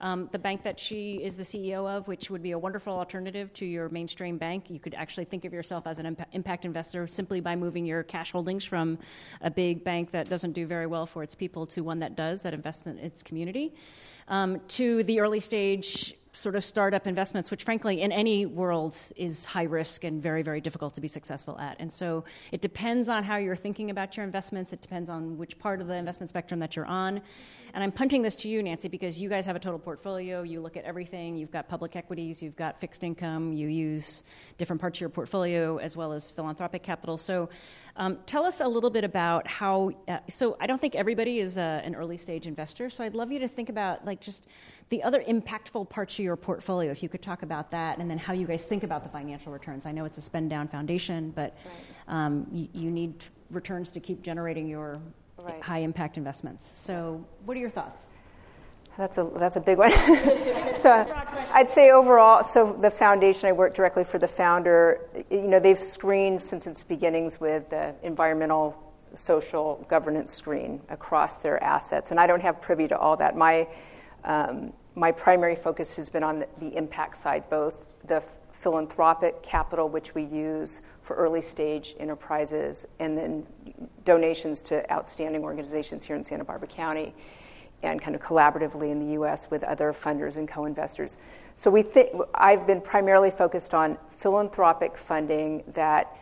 um, 0.00 0.28
the 0.32 0.38
bank 0.38 0.62
that 0.62 0.78
she 0.78 1.16
is 1.22 1.36
the 1.36 1.42
CEO 1.42 1.88
of, 1.88 2.06
which 2.06 2.30
would 2.30 2.42
be 2.42 2.52
a 2.52 2.58
wonderful 2.58 2.97
alternative 2.98 3.52
to 3.54 3.64
your 3.64 3.88
mainstream 3.88 4.36
bank. 4.36 4.68
You 4.68 4.80
could 4.80 4.94
actually 4.94 5.24
think 5.24 5.44
of 5.44 5.52
yourself 5.52 5.86
as 5.86 5.98
an 5.98 6.06
imp- 6.06 6.26
impact 6.32 6.64
investor 6.64 7.06
simply 7.06 7.40
by 7.40 7.56
moving 7.56 7.86
your 7.86 8.02
cash 8.02 8.32
holdings 8.32 8.64
from 8.64 8.98
a 9.40 9.50
big 9.50 9.84
bank 9.84 10.10
that 10.10 10.28
doesn't 10.28 10.52
do 10.52 10.66
very 10.66 10.86
well 10.86 11.06
for 11.06 11.22
its 11.22 11.34
people 11.34 11.66
to 11.66 11.82
one 11.82 12.00
that 12.00 12.16
does, 12.16 12.42
that 12.42 12.52
invests 12.52 12.86
in 12.86 12.98
its 12.98 13.22
community, 13.22 13.74
um, 14.28 14.60
to 14.68 15.02
the 15.04 15.20
early 15.20 15.40
stage 15.40 16.14
sort 16.32 16.54
of 16.54 16.64
startup 16.64 17.06
investments, 17.06 17.50
which 17.50 17.64
frankly 17.64 18.00
in 18.00 18.12
any 18.12 18.46
world 18.46 18.96
is 19.16 19.44
high 19.46 19.62
risk 19.62 20.04
and 20.04 20.22
very, 20.22 20.42
very 20.42 20.60
difficult 20.60 20.94
to 20.94 21.00
be 21.00 21.08
successful 21.08 21.58
at. 21.58 21.76
And 21.80 21.92
so 21.92 22.24
it 22.52 22.60
depends 22.60 23.08
on 23.08 23.24
how 23.24 23.36
you're 23.36 23.56
thinking 23.56 23.90
about 23.90 24.16
your 24.16 24.24
investments. 24.24 24.72
It 24.72 24.82
depends 24.82 25.08
on 25.08 25.38
which 25.38 25.58
part 25.58 25.80
of 25.80 25.86
the 25.86 25.94
investment 25.94 26.28
spectrum 26.28 26.60
that 26.60 26.76
you're 26.76 26.86
on. 26.86 27.20
And 27.74 27.84
I'm 27.84 27.92
punching 27.92 28.22
this 28.22 28.36
to 28.36 28.48
you, 28.48 28.62
Nancy, 28.62 28.88
because 28.88 29.20
you 29.20 29.28
guys 29.28 29.46
have 29.46 29.56
a 29.56 29.60
total 29.60 29.78
portfolio. 29.78 30.42
You 30.42 30.60
look 30.60 30.76
at 30.76 30.84
everything. 30.84 31.36
You've 31.36 31.50
got 31.50 31.68
public 31.68 31.96
equities, 31.96 32.42
you've 32.42 32.56
got 32.56 32.80
fixed 32.80 33.04
income, 33.04 33.52
you 33.52 33.68
use 33.68 34.22
different 34.56 34.80
parts 34.80 34.98
of 34.98 35.00
your 35.00 35.10
portfolio 35.10 35.78
as 35.78 35.96
well 35.96 36.12
as 36.12 36.30
philanthropic 36.30 36.82
capital. 36.82 37.18
So 37.18 37.48
um, 37.98 38.18
tell 38.26 38.44
us 38.44 38.60
a 38.60 38.66
little 38.66 38.90
bit 38.90 39.02
about 39.02 39.46
how. 39.46 39.90
Uh, 40.06 40.18
so 40.28 40.56
I 40.60 40.66
don't 40.66 40.80
think 40.80 40.94
everybody 40.94 41.40
is 41.40 41.58
uh, 41.58 41.82
an 41.84 41.96
early 41.96 42.16
stage 42.16 42.46
investor. 42.46 42.88
So 42.88 43.02
I'd 43.02 43.14
love 43.14 43.32
you 43.32 43.40
to 43.40 43.48
think 43.48 43.68
about 43.68 44.06
like 44.06 44.20
just 44.20 44.46
the 44.88 45.02
other 45.02 45.22
impactful 45.24 45.90
parts 45.90 46.14
of 46.14 46.20
your 46.20 46.36
portfolio. 46.36 46.92
If 46.92 47.02
you 47.02 47.08
could 47.08 47.22
talk 47.22 47.42
about 47.42 47.72
that, 47.72 47.98
and 47.98 48.08
then 48.08 48.16
how 48.16 48.32
you 48.32 48.46
guys 48.46 48.64
think 48.64 48.84
about 48.84 49.02
the 49.02 49.10
financial 49.10 49.52
returns. 49.52 49.84
I 49.84 49.92
know 49.92 50.04
it's 50.04 50.16
a 50.16 50.22
spend 50.22 50.48
down 50.48 50.68
foundation, 50.68 51.32
but 51.34 51.56
um, 52.06 52.46
you, 52.52 52.68
you, 52.72 52.90
need 52.90 53.24
returns 53.50 53.90
to 53.90 54.00
keep 54.00 54.22
generating 54.22 54.68
your 54.68 55.00
right. 55.36 55.60
high 55.60 55.78
impact 55.78 56.16
investments. 56.16 56.72
So 56.78 57.24
what 57.44 57.56
are 57.56 57.60
your 57.60 57.68
thoughts? 57.68 58.10
That's 58.98 59.16
a 59.16 59.30
that's 59.36 59.54
a 59.54 59.60
big 59.60 59.78
one. 59.78 59.92
so 60.74 61.06
I'd 61.54 61.70
say 61.70 61.92
overall, 61.92 62.42
so 62.42 62.72
the 62.72 62.90
foundation 62.90 63.48
I 63.48 63.52
work 63.52 63.72
directly 63.72 64.02
for 64.02 64.18
the 64.18 64.26
founder. 64.26 65.00
You 65.30 65.46
know, 65.46 65.60
they've 65.60 65.78
screened 65.78 66.42
since 66.42 66.66
its 66.66 66.82
beginnings 66.82 67.40
with 67.40 67.70
the 67.70 67.94
environmental, 68.02 68.76
social 69.14 69.86
governance 69.88 70.32
screen 70.32 70.80
across 70.88 71.38
their 71.38 71.62
assets, 71.62 72.10
and 72.10 72.18
I 72.18 72.26
don't 72.26 72.42
have 72.42 72.60
privy 72.60 72.88
to 72.88 72.98
all 72.98 73.16
that. 73.18 73.36
My 73.36 73.68
um, 74.24 74.72
my 74.96 75.12
primary 75.12 75.54
focus 75.54 75.94
has 75.94 76.10
been 76.10 76.24
on 76.24 76.40
the, 76.40 76.48
the 76.58 76.76
impact 76.76 77.16
side, 77.16 77.48
both 77.48 77.86
the 78.04 78.20
philanthropic 78.50 79.44
capital, 79.44 79.88
which 79.88 80.16
we 80.16 80.24
use 80.24 80.82
for 81.02 81.14
early 81.14 81.40
stage 81.40 81.94
enterprises, 82.00 82.84
and 82.98 83.16
then 83.16 83.46
donations 84.04 84.60
to 84.62 84.92
outstanding 84.92 85.44
organizations 85.44 86.04
here 86.04 86.16
in 86.16 86.24
Santa 86.24 86.42
Barbara 86.42 86.66
County 86.66 87.14
and 87.82 88.00
kind 88.00 88.14
of 88.14 88.22
collaboratively 88.22 88.90
in 88.90 88.98
the 88.98 89.12
U.S. 89.14 89.50
with 89.50 89.62
other 89.62 89.92
funders 89.92 90.36
and 90.36 90.48
co-investors. 90.48 91.16
So 91.54 91.70
we 91.70 91.82
think 91.82 92.10
I've 92.34 92.66
been 92.66 92.80
primarily 92.80 93.30
focused 93.30 93.72
on 93.72 93.98
philanthropic 94.10 94.96
funding 94.96 95.62
that 95.74 96.16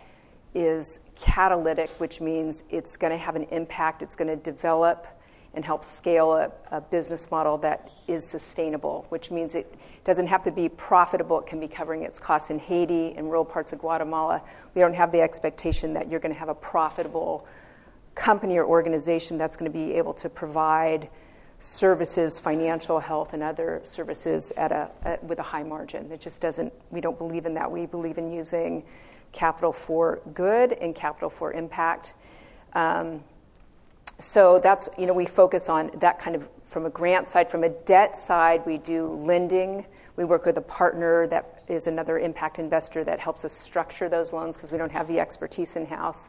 is 0.54 1.10
catalytic, 1.16 1.90
which 1.98 2.20
means 2.20 2.64
it's 2.70 2.96
going 2.96 3.10
to 3.10 3.18
have 3.18 3.36
an 3.36 3.44
impact. 3.44 4.02
It's 4.02 4.16
going 4.16 4.28
to 4.28 4.36
develop 4.36 5.06
and 5.54 5.64
help 5.64 5.82
scale 5.82 6.34
a, 6.34 6.52
a, 6.70 6.80
business 6.82 7.30
model 7.30 7.56
that 7.58 7.90
is 8.06 8.26
sustainable, 8.26 9.06
which 9.08 9.30
means 9.30 9.54
it 9.54 9.74
doesn't 10.04 10.26
have 10.26 10.42
to 10.42 10.50
be 10.50 10.68
profitable. 10.68 11.40
It 11.40 11.46
can 11.46 11.60
be 11.60 11.68
covering 11.68 12.02
its 12.02 12.18
costs 12.18 12.50
in 12.50 12.58
Haiti 12.58 13.14
and 13.16 13.26
rural 13.26 13.44
parts 13.44 13.72
of 13.72 13.78
Guatemala. 13.78 14.42
We 14.74 14.82
don't 14.82 14.94
have 14.94 15.10
the 15.10 15.22
expectation 15.22 15.94
that 15.94 16.10
you're 16.10 16.20
going 16.20 16.32
to 16.32 16.38
have 16.38 16.50
a 16.50 16.54
profitable 16.54 17.46
company 18.14 18.58
or 18.58 18.66
organization 18.66 19.38
that's 19.38 19.56
going 19.56 19.70
to 19.70 19.76
be 19.76 19.94
able 19.94 20.14
to 20.14 20.28
provide 20.28 21.08
services, 21.58 22.38
financial 22.38 23.00
health, 23.00 23.32
and 23.32 23.42
other 23.42 23.80
services 23.84 24.52
at 24.52 24.72
a, 24.72 24.90
a, 25.04 25.18
with 25.22 25.38
a 25.38 25.42
high 25.42 25.62
margin. 25.62 26.10
It 26.12 26.20
just 26.20 26.42
doesn't. 26.42 26.72
We 26.90 27.00
don't 27.00 27.18
believe 27.18 27.46
in 27.46 27.54
that. 27.54 27.70
We 27.70 27.86
believe 27.86 28.18
in 28.18 28.32
using 28.32 28.84
capital 29.32 29.72
for 29.72 30.20
good 30.34 30.72
and 30.72 30.94
capital 30.94 31.30
for 31.30 31.52
impact. 31.52 32.14
Um, 32.72 33.24
so 34.18 34.58
that's 34.58 34.88
you 34.98 35.06
know 35.06 35.14
we 35.14 35.26
focus 35.26 35.68
on 35.68 35.90
that 35.98 36.18
kind 36.18 36.36
of 36.36 36.48
from 36.66 36.86
a 36.86 36.90
grant 36.90 37.28
side. 37.28 37.48
From 37.48 37.64
a 37.64 37.70
debt 37.70 38.16
side, 38.16 38.62
we 38.66 38.78
do 38.78 39.08
lending. 39.08 39.86
We 40.16 40.24
work 40.24 40.46
with 40.46 40.56
a 40.56 40.62
partner 40.62 41.26
that 41.28 41.62
is 41.68 41.86
another 41.86 42.18
impact 42.18 42.58
investor 42.58 43.04
that 43.04 43.20
helps 43.20 43.44
us 43.44 43.52
structure 43.52 44.08
those 44.08 44.32
loans 44.32 44.56
because 44.56 44.72
we 44.72 44.78
don't 44.78 44.92
have 44.92 45.08
the 45.08 45.20
expertise 45.20 45.76
in 45.76 45.86
house. 45.86 46.28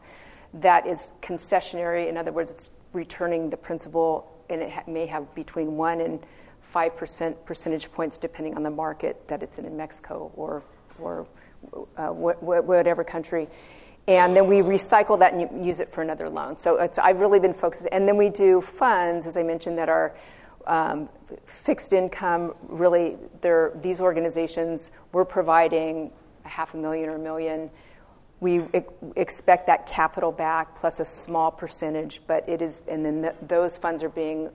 That 0.54 0.86
is 0.86 1.14
concessionary. 1.22 2.08
In 2.08 2.16
other 2.16 2.32
words, 2.32 2.52
it's 2.52 2.70
returning 2.92 3.50
the 3.50 3.56
principal, 3.56 4.37
and 4.50 4.62
it 4.62 4.88
may 4.88 5.06
have 5.06 5.34
between 5.34 5.76
1 5.76 6.00
and 6.00 6.20
5% 6.62 7.44
percentage 7.44 7.90
points 7.92 8.18
depending 8.18 8.54
on 8.54 8.62
the 8.62 8.70
market 8.70 9.28
that 9.28 9.42
it's 9.42 9.58
in 9.58 9.64
in 9.64 9.76
Mexico 9.76 10.32
or 10.34 10.62
or 11.00 11.26
uh, 11.96 12.08
whatever 12.08 13.04
country. 13.04 13.48
And 14.06 14.34
then 14.34 14.46
we 14.46 14.56
recycle 14.58 15.18
that 15.18 15.34
and 15.34 15.64
use 15.64 15.80
it 15.80 15.88
for 15.88 16.02
another 16.02 16.28
loan. 16.30 16.56
So 16.56 16.88
I've 17.02 17.20
really 17.20 17.40
been 17.40 17.52
focused. 17.52 17.86
And 17.92 18.08
then 18.08 18.16
we 18.16 18.30
do 18.30 18.60
funds, 18.60 19.26
as 19.26 19.36
I 19.36 19.42
mentioned, 19.42 19.76
that 19.76 19.90
are 19.90 20.14
um, 20.66 21.10
fixed 21.44 21.92
income. 21.92 22.54
Really, 22.62 23.18
these 23.42 24.00
organizations, 24.00 24.92
we're 25.12 25.26
providing 25.26 26.10
a 26.44 26.48
half 26.48 26.72
a 26.72 26.78
million 26.78 27.10
or 27.10 27.16
a 27.16 27.18
$1 27.18 27.22
million. 27.22 27.70
We 28.40 28.62
expect 29.16 29.66
that 29.66 29.86
capital 29.86 30.30
back 30.30 30.76
plus 30.76 31.00
a 31.00 31.04
small 31.04 31.50
percentage. 31.50 32.20
But 32.26 32.48
it 32.48 32.62
is, 32.62 32.82
and 32.88 33.04
then 33.04 33.32
those 33.42 33.76
funds 33.76 34.02
are 34.02 34.08
being 34.08 34.50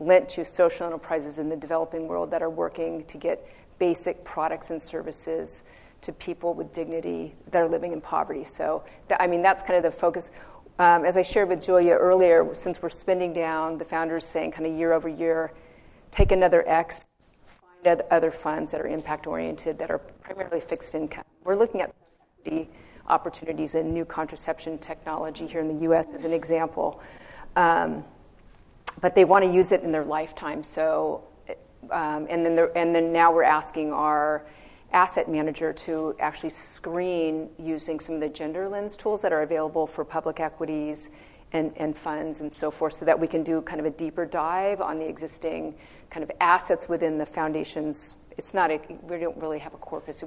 lent 0.00 0.28
to 0.30 0.44
social 0.44 0.86
enterprises 0.86 1.38
in 1.38 1.48
the 1.48 1.56
developing 1.56 2.08
world 2.08 2.30
that 2.30 2.42
are 2.42 2.50
working 2.50 3.04
to 3.06 3.18
get 3.18 3.44
basic 3.78 4.24
products 4.24 4.70
and 4.70 4.80
services 4.80 5.68
to 6.02 6.12
people 6.12 6.54
with 6.54 6.72
dignity 6.72 7.34
that 7.50 7.62
are 7.62 7.68
living 7.68 7.92
in 7.92 8.00
poverty. 8.00 8.44
So 8.44 8.84
I 9.18 9.26
mean, 9.26 9.42
that's 9.42 9.62
kind 9.62 9.76
of 9.76 9.82
the 9.82 9.90
focus. 9.90 10.30
Um, 10.78 11.04
as 11.04 11.16
I 11.16 11.22
shared 11.22 11.48
with 11.48 11.64
Julia 11.64 11.94
earlier, 11.94 12.54
since 12.54 12.82
we're 12.82 12.88
spending 12.88 13.32
down, 13.32 13.78
the 13.78 13.84
founders 13.84 14.26
saying 14.26 14.52
kind 14.52 14.66
of 14.66 14.74
year 14.74 14.92
over 14.92 15.08
year, 15.08 15.52
take 16.10 16.32
another 16.32 16.68
X, 16.68 17.06
find 17.46 18.02
other 18.10 18.30
funds 18.30 18.72
that 18.72 18.80
are 18.80 18.86
impact-oriented 18.86 19.78
that 19.78 19.90
are 19.90 19.98
primarily 19.98 20.60
fixed 20.60 20.94
income. 20.94 21.24
We're 21.44 21.56
looking 21.56 21.80
at 21.80 21.94
opportunities 23.06 23.74
in 23.74 23.92
new 23.92 24.04
contraception 24.04 24.78
technology 24.78 25.46
here 25.46 25.60
in 25.60 25.68
the 25.68 25.82
U.S. 25.84 26.06
as 26.14 26.24
an 26.24 26.32
example. 26.32 27.02
But 29.00 29.14
they 29.14 29.24
want 29.24 29.44
to 29.44 29.50
use 29.50 29.72
it 29.72 29.82
in 29.82 29.92
their 29.92 30.04
lifetime. 30.04 30.62
So, 30.62 31.24
um, 31.90 32.26
and 32.30 32.46
then 32.46 33.12
now 33.12 33.32
we're 33.32 33.42
asking 33.42 33.92
our 33.92 34.46
asset 34.92 35.28
manager 35.28 35.72
to 35.72 36.14
actually 36.20 36.50
screen 36.50 37.50
using 37.58 37.98
some 37.98 38.14
of 38.14 38.20
the 38.20 38.28
gender 38.28 38.68
lens 38.68 38.96
tools 38.96 39.22
that 39.22 39.32
are 39.32 39.42
available 39.42 39.86
for 39.86 40.04
public 40.04 40.38
equities 40.38 41.10
and 41.52 41.96
funds 41.96 42.40
and 42.40 42.52
so 42.52 42.68
forth 42.68 42.94
so 42.94 43.04
that 43.04 43.20
we 43.20 43.28
can 43.28 43.44
do 43.44 43.62
kind 43.62 43.78
of 43.78 43.86
a 43.86 43.90
deeper 43.90 44.26
dive 44.26 44.80
on 44.80 44.98
the 44.98 45.08
existing 45.08 45.72
kind 46.10 46.24
of 46.24 46.30
assets 46.40 46.88
within 46.88 47.16
the 47.16 47.26
foundations. 47.26 48.16
It's 48.36 48.54
not 48.54 48.72
a, 48.72 48.80
we 49.02 49.18
don't 49.18 49.36
really 49.36 49.60
have 49.60 49.72
a 49.72 49.76
corpus. 49.76 50.24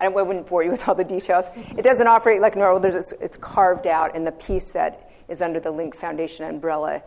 I 0.00 0.08
wouldn't 0.08 0.46
bore 0.46 0.62
you 0.62 0.70
with 0.70 0.88
all 0.88 0.94
the 0.94 1.04
details. 1.04 1.50
It 1.54 1.82
doesn't 1.82 2.06
operate 2.06 2.40
like 2.40 2.56
normal. 2.56 2.84
It's 2.84 3.36
carved 3.38 3.86
out. 3.86 4.14
And 4.14 4.26
the 4.26 4.32
piece 4.32 4.72
that 4.72 5.10
is 5.28 5.42
under 5.42 5.58
the 5.58 5.70
Link 5.70 5.94
Foundation 5.94 6.46
umbrella 6.46 7.02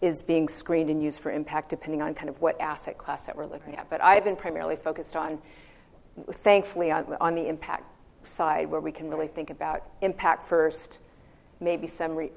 is 0.00 0.22
being 0.22 0.48
screened 0.48 0.90
and 0.90 1.02
used 1.02 1.20
for 1.20 1.32
impact 1.32 1.68
depending 1.70 2.00
on 2.00 2.14
kind 2.14 2.28
of 2.28 2.40
what 2.40 2.60
asset 2.60 2.96
class 2.96 3.26
that 3.26 3.36
we're 3.36 3.46
looking 3.46 3.74
at. 3.74 3.90
But 3.90 4.02
I've 4.02 4.24
been 4.24 4.36
primarily 4.36 4.76
focused 4.76 5.16
on, 5.16 5.40
thankfully, 6.30 6.92
on 6.92 7.34
the 7.34 7.48
impact 7.48 7.84
side 8.22 8.70
where 8.70 8.80
we 8.80 8.92
can 8.92 9.10
really 9.10 9.26
think 9.26 9.50
about 9.50 9.82
impact 10.00 10.42
first, 10.44 10.98
maybe 11.60 11.88
some 11.88 12.28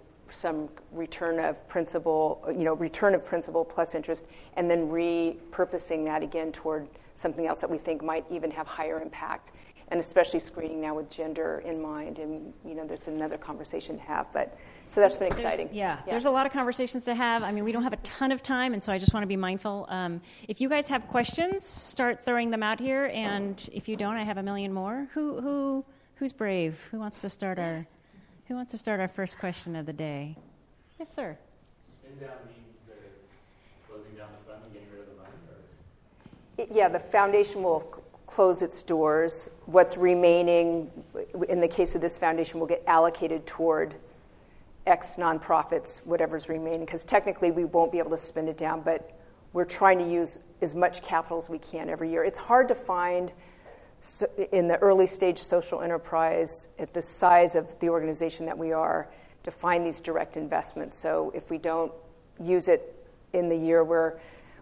return 0.91 1.39
of 1.39 1.67
principal, 1.67 2.43
you 2.47 2.63
know, 2.63 2.73
return 2.73 3.13
of 3.13 3.23
principal 3.23 3.63
plus 3.63 3.93
interest, 3.93 4.25
and 4.55 4.69
then 4.69 4.87
repurposing 4.87 6.05
that 6.05 6.23
again 6.23 6.51
toward 6.51 6.87
something 7.13 7.45
else 7.45 7.61
that 7.61 7.69
we 7.69 7.77
think 7.77 8.03
might 8.03 8.25
even 8.31 8.49
have 8.49 8.65
higher 8.65 8.99
impact, 8.99 9.51
and 9.91 9.99
especially 9.99 10.39
screening 10.39 10.79
now 10.79 10.95
with 10.95 11.09
gender 11.09 11.61
in 11.65 11.81
mind. 11.81 12.17
And 12.17 12.53
you 12.65 12.73
know, 12.73 12.87
there's 12.87 13.09
another 13.09 13.37
conversation 13.37 13.97
to 13.97 14.03
have. 14.03 14.31
But 14.31 14.57
so 14.87 15.01
that's 15.01 15.17
been 15.17 15.27
exciting. 15.27 15.69
Yeah. 15.73 15.99
There's 16.05 16.25
a 16.25 16.31
lot 16.31 16.45
of 16.45 16.53
conversations 16.53 17.05
to 17.05 17.13
have. 17.13 17.43
I 17.43 17.51
mean, 17.51 17.65
we 17.65 17.73
don't 17.73 17.83
have 17.83 17.93
a 17.93 17.97
ton 17.97 18.31
of 18.31 18.41
time, 18.41 18.73
and 18.73 18.81
so 18.81 18.91
I 18.93 18.97
just 18.97 19.13
want 19.13 19.23
to 19.23 19.27
be 19.27 19.35
mindful. 19.35 19.85
Um, 19.89 20.21
if 20.47 20.61
you 20.61 20.69
guys 20.69 20.87
have 20.87 21.07
questions, 21.09 21.65
start 21.65 22.23
throwing 22.23 22.51
them 22.51 22.63
out 22.63 22.79
here. 22.79 23.11
And 23.13 23.69
if 23.73 23.89
you 23.89 23.97
don't, 23.97 24.15
I 24.15 24.23
have 24.23 24.37
a 24.37 24.43
million 24.43 24.73
more. 24.73 25.07
Who 25.13 25.41
who 25.41 25.85
who's 26.15 26.31
brave? 26.31 26.79
Who 26.91 26.99
wants 26.99 27.19
to 27.21 27.29
start 27.29 27.59
our 27.59 27.85
Who 28.47 28.55
wants 28.55 28.71
to 28.71 28.77
start 28.77 29.01
our 29.01 29.09
first 29.09 29.39
question 29.39 29.75
of 29.75 29.85
the 29.85 29.93
day? 29.93 30.37
Yes, 30.99 31.13
sir. 31.13 31.37
Spin 32.01 32.17
down 32.17 32.37
means 32.47 32.61
closing 33.89 34.15
down 34.15 34.29
the 34.31 34.37
fund 34.37 34.63
and 34.63 34.71
getting 34.71 34.89
rid 34.89 35.01
of 35.01 35.07
the 35.07 36.63
money? 36.63 36.77
Yeah. 36.79 36.87
The 36.87 36.99
foundation 36.99 37.61
will 37.61 38.00
close 38.31 38.61
its 38.61 38.83
doors. 38.83 39.49
What's 39.65 39.97
remaining, 39.97 40.89
in 41.49 41.59
the 41.59 41.67
case 41.67 41.95
of 41.95 42.01
this 42.01 42.17
foundation, 42.17 42.59
will 42.59 42.67
get 42.67 42.83
allocated 42.87 43.45
toward 43.45 43.93
X 44.87 45.17
nonprofits, 45.17 46.05
whatever's 46.07 46.47
remaining. 46.47 46.85
Because 46.85 47.03
technically, 47.03 47.51
we 47.51 47.65
won't 47.65 47.91
be 47.91 47.99
able 47.99 48.11
to 48.11 48.17
spin 48.17 48.47
it 48.47 48.57
down. 48.57 48.81
But 48.81 49.11
we're 49.51 49.65
trying 49.65 49.99
to 49.99 50.09
use 50.09 50.39
as 50.61 50.73
much 50.73 51.03
capital 51.03 51.37
as 51.37 51.49
we 51.49 51.59
can 51.59 51.89
every 51.89 52.09
year. 52.09 52.23
It's 52.23 52.39
hard 52.39 52.69
to 52.69 52.75
find 52.75 53.31
in 54.51 54.67
the 54.67 54.77
early 54.77 55.07
stage 55.07 55.37
social 55.37 55.81
enterprise 55.81 56.73
at 56.79 56.93
the 56.93 57.01
size 57.01 57.55
of 57.55 57.79
the 57.79 57.89
organization 57.89 58.45
that 58.45 58.57
we 58.57 58.71
are 58.71 59.09
to 59.43 59.51
find 59.51 59.85
these 59.85 60.01
direct 60.01 60.37
investments. 60.37 60.97
So 60.97 61.31
if 61.35 61.49
we 61.51 61.57
don't 61.57 61.91
use 62.39 62.69
it 62.69 62.81
in 63.33 63.49
the 63.49 63.57
year, 63.57 63.83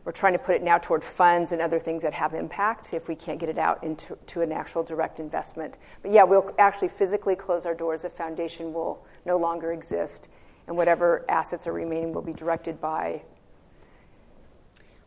we're 0.06 0.12
trying 0.12 0.34
to 0.34 0.40
put 0.40 0.56
it 0.56 0.64
now 0.64 0.78
toward 0.78 1.04
funds 1.04 1.52
and 1.52 1.62
other 1.62 1.80
things 1.80 2.04
that 2.04 2.14
have 2.14 2.34
impact 2.34 2.94
if 2.94 3.08
we 3.08 3.16
can't 3.16 3.40
get 3.40 3.50
it 3.50 3.58
out 3.58 3.84
into 3.84 4.18
to 4.28 4.42
an 4.42 4.52
actual 4.52 4.84
direct 4.84 5.20
investment. 5.20 5.78
But 6.02 6.12
yeah, 6.12 6.24
we'll 6.24 6.54
actually 6.58 6.88
physically 6.88 7.36
close 7.36 7.66
our 7.66 7.76
doors. 7.76 8.04
The 8.04 8.10
foundation 8.10 8.74
will 8.74 9.06
no 9.26 9.38
longer 9.38 9.72
exist. 9.74 10.30
And 10.68 10.78
whatever 10.78 11.26
assets 11.28 11.66
are 11.68 11.74
remaining 11.74 12.14
will 12.14 12.22
be 12.22 12.34
directed 12.34 12.80
by. 12.80 13.24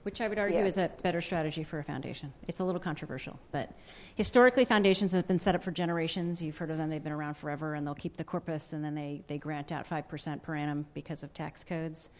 Which 0.02 0.20
I 0.20 0.26
would 0.26 0.38
argue 0.38 0.64
is 0.64 0.78
a 0.78 0.90
better 1.02 1.20
strategy 1.20 1.62
for 1.62 1.78
a 1.78 1.84
foundation. 1.84 2.32
It's 2.48 2.58
a 2.58 2.64
little 2.64 2.80
controversial. 2.80 3.38
But 3.52 3.72
historically, 4.16 4.64
foundations 4.64 5.12
have 5.12 5.28
been 5.28 5.38
set 5.38 5.54
up 5.54 5.62
for 5.62 5.70
generations. 5.70 6.42
You've 6.42 6.58
heard 6.58 6.72
of 6.72 6.78
them. 6.78 6.90
They've 6.90 7.02
been 7.02 7.12
around 7.12 7.36
forever. 7.36 7.74
And 7.74 7.86
they'll 7.86 7.94
keep 7.94 8.16
the 8.16 8.24
corpus. 8.24 8.72
And 8.72 8.84
then 8.84 8.96
they, 8.96 9.22
they 9.28 9.38
grant 9.38 9.70
out 9.70 9.88
5% 9.88 10.42
per 10.42 10.56
annum 10.56 10.86
because 10.92 11.22
of 11.22 11.32
tax 11.32 11.62
codes. 11.62 12.10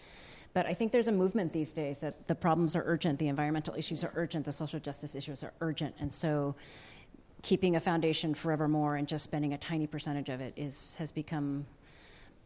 But 0.55 0.67
I 0.67 0.75
think 0.75 0.93
there's 0.93 1.09
a 1.09 1.13
movement 1.13 1.53
these 1.53 1.73
days 1.73 2.01
that 2.01 2.29
the 2.29 2.35
problems 2.35 2.77
are 2.77 2.83
urgent. 2.85 3.19
The 3.19 3.29
environmental 3.29 3.75
issues 3.75 4.05
are 4.05 4.13
urgent. 4.15 4.45
The 4.45 4.53
social 4.53 4.81
justice 4.81 5.15
issues 5.15 5.43
are 5.43 5.53
urgent. 5.61 5.95
And 5.99 6.13
so 6.13 6.55
keeping 7.43 7.77
a 7.77 7.81
foundation 7.81 8.35
forevermore 8.35 8.97
and 8.97 9.09
just 9.09 9.25
spending 9.25 9.55
a 9.55 9.59
tiny 9.59 9.87
percentage 9.87 10.29
of 10.29 10.41
it 10.41 10.57
has 10.59 11.13
become 11.13 11.67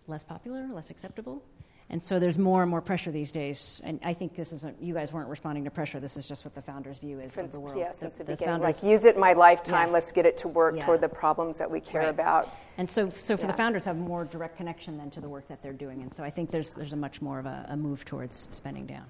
less 0.07 0.23
popular, 0.23 0.69
less 0.69 0.91
acceptable. 0.91 1.43
And 1.89 2.03
so 2.03 2.19
there's 2.19 2.37
more 2.37 2.63
and 2.63 2.71
more 2.71 2.81
pressure 2.81 3.13
these 3.13 3.31
days. 3.31 3.81
And 3.85 4.01
I 4.03 4.13
think 4.13 4.35
this 4.35 4.53
isn't 4.53 4.83
you 4.83 4.93
guys 4.93 5.13
weren't 5.13 5.29
responding 5.29 5.65
to 5.65 5.71
pressure. 5.71 6.01
This 6.01 6.17
is 6.17 6.27
just 6.27 6.45
what 6.45 6.55
the 6.55 6.63
founders' 6.63 6.99
view 6.99 7.21
is 7.21 7.37
of 7.39 7.53
the 7.53 7.61
world. 7.61 7.79
Yeah, 7.79 7.93
since 7.93 8.19
the 8.19 8.25
beginning. 8.25 8.61
Like, 8.61 8.83
use 8.83 9.05
it 9.05 9.15
in 9.15 9.21
my 9.21 9.35
lifetime. 9.35 9.93
Let's 9.93 10.11
get 10.11 10.27
it 10.27 10.37
to 10.39 10.49
work 10.49 10.81
toward 10.81 11.01
the 11.01 11.09
problems 11.09 11.59
that 11.59 11.71
we 11.71 11.81
care 11.81 12.09
about. 12.09 12.53
And 12.77 12.91
so 12.91 13.09
so 13.09 13.37
for 13.37 13.47
the 13.47 13.53
founders, 13.53 13.85
have 13.85 13.97
more 13.97 14.25
direct 14.25 14.57
connection 14.57 14.99
than 14.99 15.11
to 15.13 15.21
the 15.21 15.29
work 15.29 15.47
that 15.49 15.63
they're 15.63 15.73
doing. 15.73 16.03
And 16.03 16.13
so 16.13 16.25
I 16.25 16.31
think 16.31 16.51
there's 16.51 16.77
a 16.77 16.97
much 16.97 17.23
more 17.23 17.39
of 17.39 17.47
a 17.47 17.77
move 17.77 18.05
towards 18.05 18.49
spending 18.51 18.87
down. 18.87 19.07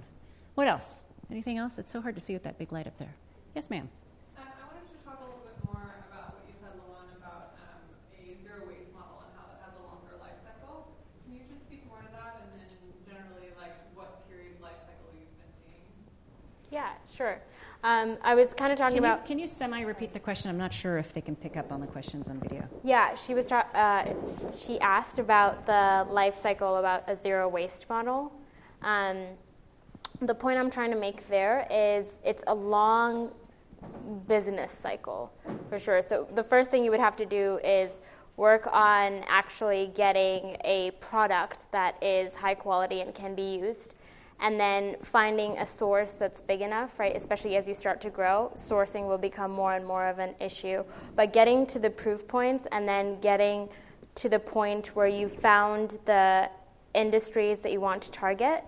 What 0.55 0.69
else? 0.69 1.03
Anything 1.31 1.59
else? 1.59 1.79
It's 1.79 1.91
so 1.91 2.01
hard 2.01 2.15
to 2.15 2.21
see 2.21 2.35
with 2.35 2.45
that 2.45 2.59
big 2.59 2.73
light 2.73 2.87
up 2.87 2.99
there. 2.99 3.15
Yes, 3.55 3.71
ma'am. 3.71 3.89
Yeah, 16.77 16.91
sure. 17.11 17.39
Um, 17.85 18.19
I 18.23 18.35
was 18.35 18.49
kind 18.55 18.71
of 18.71 18.77
talking 18.77 18.99
about. 18.99 19.25
Can 19.25 19.39
you 19.39 19.47
semi-repeat 19.47 20.13
the 20.13 20.21
question? 20.21 20.51
I'm 20.51 20.59
not 20.59 20.75
sure 20.75 20.99
if 20.99 21.15
they 21.15 21.23
can 21.23 21.35
pick 21.35 21.57
up 21.57 21.73
on 21.73 21.81
the 21.81 21.87
questions 21.87 22.29
on 22.29 22.39
video. 22.39 22.69
Yeah, 22.85 23.15
she 23.15 23.33
was. 23.33 23.51
Uh, 23.51 24.13
she 24.55 24.79
asked 24.81 25.19
about 25.19 25.65
the 25.65 26.07
life 26.11 26.37
cycle 26.37 26.77
about 26.77 27.09
a 27.09 27.17
zero 27.17 27.49
waste 27.49 27.89
model. 27.89 28.31
Um, 28.83 29.25
the 30.21 30.35
point 30.35 30.59
I'm 30.59 30.71
trying 30.71 30.91
to 30.91 30.99
make 30.99 31.27
there 31.31 31.67
is 31.71 32.19
it's 32.23 32.43
a 32.47 32.55
long 32.55 33.33
business 34.29 34.71
cycle 34.71 35.33
for 35.71 35.79
sure. 35.79 36.03
So 36.07 36.29
the 36.35 36.45
first 36.45 36.71
thing 36.71 36.85
you 36.85 36.91
would 36.91 37.01
have 37.01 37.17
to 37.17 37.25
do 37.25 37.59
is 37.65 38.03
work 38.37 38.69
on 38.71 39.25
actually 39.29 39.93
getting 39.95 40.59
a 40.63 40.91
product 41.01 41.73
that 41.73 41.97
is 42.03 42.35
high 42.35 42.55
quality 42.55 43.01
and 43.01 43.15
can 43.15 43.35
be 43.35 43.57
used 43.57 43.95
and 44.41 44.61
then 44.61 44.97
finding 45.03 45.57
a 45.59 45.67
source 45.67 46.13
that's 46.13 46.41
big 46.41 46.61
enough, 46.61 46.99
right? 46.99 47.17
Especially 47.17 47.57
as 47.57 47.67
you 47.67 47.75
start 47.75 48.01
to 48.03 48.11
grow, 48.11 48.53
sourcing 48.57 49.09
will 49.09 49.19
become 49.19 49.51
more 49.51 49.75
and 49.75 49.87
more 49.87 50.07
of 50.07 50.19
an 50.19 50.35
issue. 50.41 50.85
But 51.15 51.33
getting 51.33 51.67
to 51.67 51.79
the 51.79 51.91
proof 51.91 52.29
points 52.29 52.67
and 52.73 52.87
then 52.87 53.19
getting 53.21 53.69
to 54.17 54.29
the 54.29 54.39
point 54.39 54.89
where 54.95 55.07
you 55.07 55.29
found 55.29 55.99
the 56.05 56.51
industries 56.95 57.61
that 57.61 57.73
you 57.73 57.81
want 57.81 58.03
to 58.03 58.11
target 58.11 58.65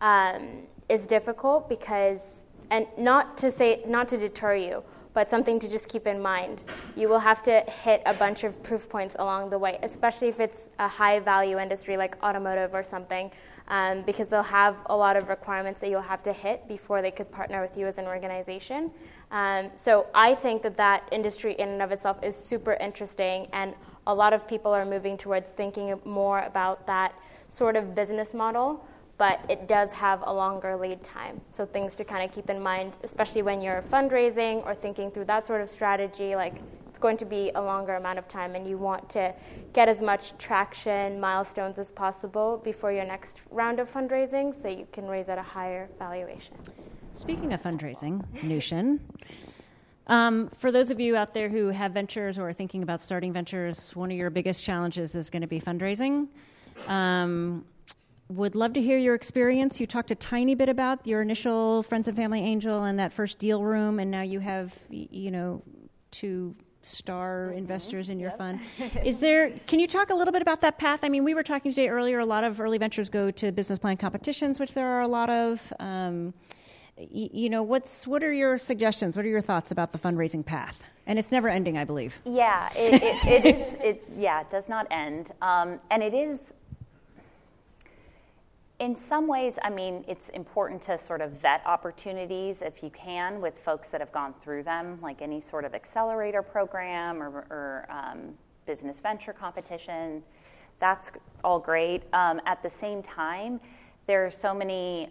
um, 0.00 0.62
is 0.88 1.06
difficult 1.06 1.68
because, 1.68 2.44
and 2.70 2.86
not 2.96 3.36
to 3.38 3.50
say, 3.50 3.82
not 3.86 4.08
to 4.08 4.16
deter 4.16 4.54
you, 4.54 4.82
but 5.12 5.28
something 5.28 5.58
to 5.58 5.68
just 5.68 5.88
keep 5.88 6.06
in 6.06 6.20
mind. 6.20 6.64
You 6.96 7.08
will 7.08 7.18
have 7.18 7.42
to 7.44 7.60
hit 7.60 8.02
a 8.06 8.14
bunch 8.14 8.44
of 8.44 8.62
proof 8.62 8.88
points 8.88 9.16
along 9.18 9.50
the 9.50 9.58
way, 9.58 9.78
especially 9.82 10.28
if 10.28 10.40
it's 10.40 10.66
a 10.78 10.88
high 10.88 11.18
value 11.18 11.58
industry 11.58 11.96
like 11.96 12.16
automotive 12.22 12.74
or 12.74 12.82
something, 12.82 13.30
um, 13.70 14.02
because 14.02 14.28
they'll 14.28 14.42
have 14.42 14.76
a 14.86 14.96
lot 14.96 15.16
of 15.16 15.28
requirements 15.28 15.80
that 15.80 15.88
you'll 15.88 16.02
have 16.02 16.22
to 16.24 16.32
hit 16.32 16.68
before 16.68 17.00
they 17.00 17.10
could 17.10 17.30
partner 17.30 17.62
with 17.62 17.76
you 17.78 17.86
as 17.86 17.96
an 17.96 18.04
organization. 18.04 18.90
Um, 19.30 19.70
so 19.74 20.08
I 20.14 20.34
think 20.34 20.62
that 20.62 20.76
that 20.76 21.08
industry 21.10 21.54
in 21.54 21.70
and 21.70 21.80
of 21.80 21.92
itself 21.92 22.22
is 22.22 22.36
super 22.36 22.74
interesting, 22.74 23.46
and 23.52 23.74
a 24.06 24.14
lot 24.14 24.32
of 24.32 24.46
people 24.46 24.72
are 24.72 24.84
moving 24.84 25.16
towards 25.16 25.50
thinking 25.50 25.98
more 26.04 26.40
about 26.40 26.86
that 26.86 27.14
sort 27.48 27.76
of 27.76 27.94
business 27.94 28.34
model 28.34 28.84
but 29.20 29.38
it 29.50 29.68
does 29.68 29.92
have 29.92 30.22
a 30.24 30.32
longer 30.32 30.74
lead 30.78 31.04
time. 31.04 31.38
So 31.50 31.66
things 31.66 31.94
to 31.96 32.04
kind 32.04 32.24
of 32.24 32.34
keep 32.34 32.48
in 32.48 32.58
mind, 32.58 32.94
especially 33.04 33.42
when 33.42 33.60
you're 33.60 33.82
fundraising 33.82 34.64
or 34.64 34.74
thinking 34.74 35.10
through 35.10 35.26
that 35.26 35.46
sort 35.46 35.60
of 35.60 35.68
strategy, 35.68 36.34
like 36.34 36.54
going 37.00 37.16
to 37.16 37.24
be 37.24 37.50
a 37.54 37.60
longer 37.60 37.94
amount 37.96 38.18
of 38.18 38.28
time 38.28 38.54
and 38.54 38.68
you 38.68 38.76
want 38.76 39.08
to 39.10 39.34
get 39.72 39.88
as 39.88 40.02
much 40.02 40.36
traction, 40.38 41.18
milestones 41.18 41.78
as 41.78 41.90
possible 41.90 42.60
before 42.62 42.92
your 42.92 43.04
next 43.04 43.42
round 43.50 43.80
of 43.80 43.92
fundraising 43.92 44.54
so 44.54 44.68
you 44.68 44.86
can 44.92 45.06
raise 45.06 45.28
at 45.28 45.38
a 45.38 45.42
higher 45.42 45.88
valuation. 45.98 46.54
Speaking 47.12 47.52
of 47.52 47.62
fundraising, 47.62 48.24
Noushin, 48.38 49.00
um, 50.06 50.50
for 50.58 50.70
those 50.70 50.90
of 50.90 51.00
you 51.00 51.16
out 51.16 51.34
there 51.34 51.48
who 51.48 51.68
have 51.68 51.92
ventures 51.92 52.38
or 52.38 52.48
are 52.48 52.52
thinking 52.52 52.82
about 52.82 53.00
starting 53.00 53.32
ventures, 53.32 53.94
one 53.96 54.10
of 54.10 54.16
your 54.16 54.30
biggest 54.30 54.64
challenges 54.64 55.14
is 55.14 55.30
going 55.30 55.42
to 55.42 55.48
be 55.48 55.60
fundraising. 55.60 56.28
Um, 56.88 57.64
would 58.28 58.54
love 58.54 58.72
to 58.74 58.80
hear 58.80 58.96
your 58.96 59.14
experience. 59.14 59.80
You 59.80 59.86
talked 59.86 60.10
a 60.12 60.14
tiny 60.14 60.54
bit 60.54 60.68
about 60.68 61.04
your 61.06 61.20
initial 61.20 61.82
friends 61.82 62.06
and 62.06 62.16
family 62.16 62.40
angel 62.40 62.84
and 62.84 62.98
that 62.98 63.12
first 63.12 63.38
deal 63.38 63.62
room, 63.62 63.98
and 63.98 64.10
now 64.10 64.22
you 64.22 64.38
have, 64.38 64.76
you 64.88 65.30
know, 65.30 65.62
two 66.10 66.54
star 66.82 67.48
mm-hmm. 67.48 67.58
investors 67.58 68.08
in 68.08 68.18
your 68.18 68.30
yep. 68.30 68.38
fund. 68.38 68.60
Is 69.04 69.20
there? 69.20 69.50
Can 69.66 69.80
you 69.80 69.86
talk 69.86 70.10
a 70.10 70.14
little 70.14 70.32
bit 70.32 70.42
about 70.42 70.60
that 70.62 70.78
path? 70.78 71.00
I 71.02 71.08
mean, 71.08 71.24
we 71.24 71.34
were 71.34 71.42
talking 71.42 71.70
today 71.70 71.88
earlier. 71.88 72.18
A 72.20 72.26
lot 72.26 72.44
of 72.44 72.60
early 72.60 72.78
ventures 72.78 73.08
go 73.08 73.30
to 73.30 73.52
business 73.52 73.78
plan 73.78 73.96
competitions, 73.96 74.60
which 74.60 74.74
there 74.74 74.86
are 74.86 75.02
a 75.02 75.08
lot 75.08 75.30
of. 75.30 75.72
Um, 75.78 76.34
y- 76.96 77.30
you 77.32 77.50
know, 77.50 77.62
what's 77.62 78.06
what 78.06 78.22
are 78.22 78.32
your 78.32 78.58
suggestions? 78.58 79.16
What 79.16 79.24
are 79.24 79.28
your 79.28 79.40
thoughts 79.40 79.70
about 79.70 79.92
the 79.92 79.98
fundraising 79.98 80.44
path? 80.44 80.82
And 81.06 81.18
it's 81.18 81.32
never 81.32 81.48
ending, 81.48 81.76
I 81.76 81.84
believe. 81.84 82.20
Yeah, 82.24 82.68
it, 82.76 83.02
it, 83.02 83.26
it 83.26 83.56
is. 83.56 83.74
It, 83.82 84.04
yeah, 84.16 84.42
it 84.42 84.50
does 84.50 84.68
not 84.68 84.86
end, 84.90 85.32
um, 85.42 85.80
and 85.90 86.02
it 86.02 86.14
is 86.14 86.54
in 88.80 88.96
some 88.96 89.28
ways, 89.28 89.58
I 89.62 89.68
mean, 89.68 90.04
it's 90.08 90.30
important 90.30 90.80
to 90.82 90.96
sort 90.96 91.20
of 91.20 91.32
vet 91.32 91.62
opportunities 91.66 92.62
if 92.62 92.82
you 92.82 92.88
can 92.88 93.40
with 93.40 93.58
folks 93.58 93.90
that 93.90 94.00
have 94.00 94.10
gone 94.10 94.34
through 94.42 94.62
them, 94.62 94.98
like 95.02 95.20
any 95.20 95.38
sort 95.38 95.66
of 95.66 95.74
accelerator 95.74 96.42
program 96.42 97.22
or, 97.22 97.44
or 97.50 97.86
um, 97.90 98.34
business 98.64 98.98
venture 98.98 99.34
competition. 99.34 100.22
That's 100.78 101.12
all 101.44 101.58
great. 101.58 102.04
Um, 102.14 102.40
at 102.46 102.62
the 102.62 102.70
same 102.70 103.02
time, 103.02 103.60
there 104.06 104.24
are 104.24 104.30
so 104.30 104.54
many 104.54 105.10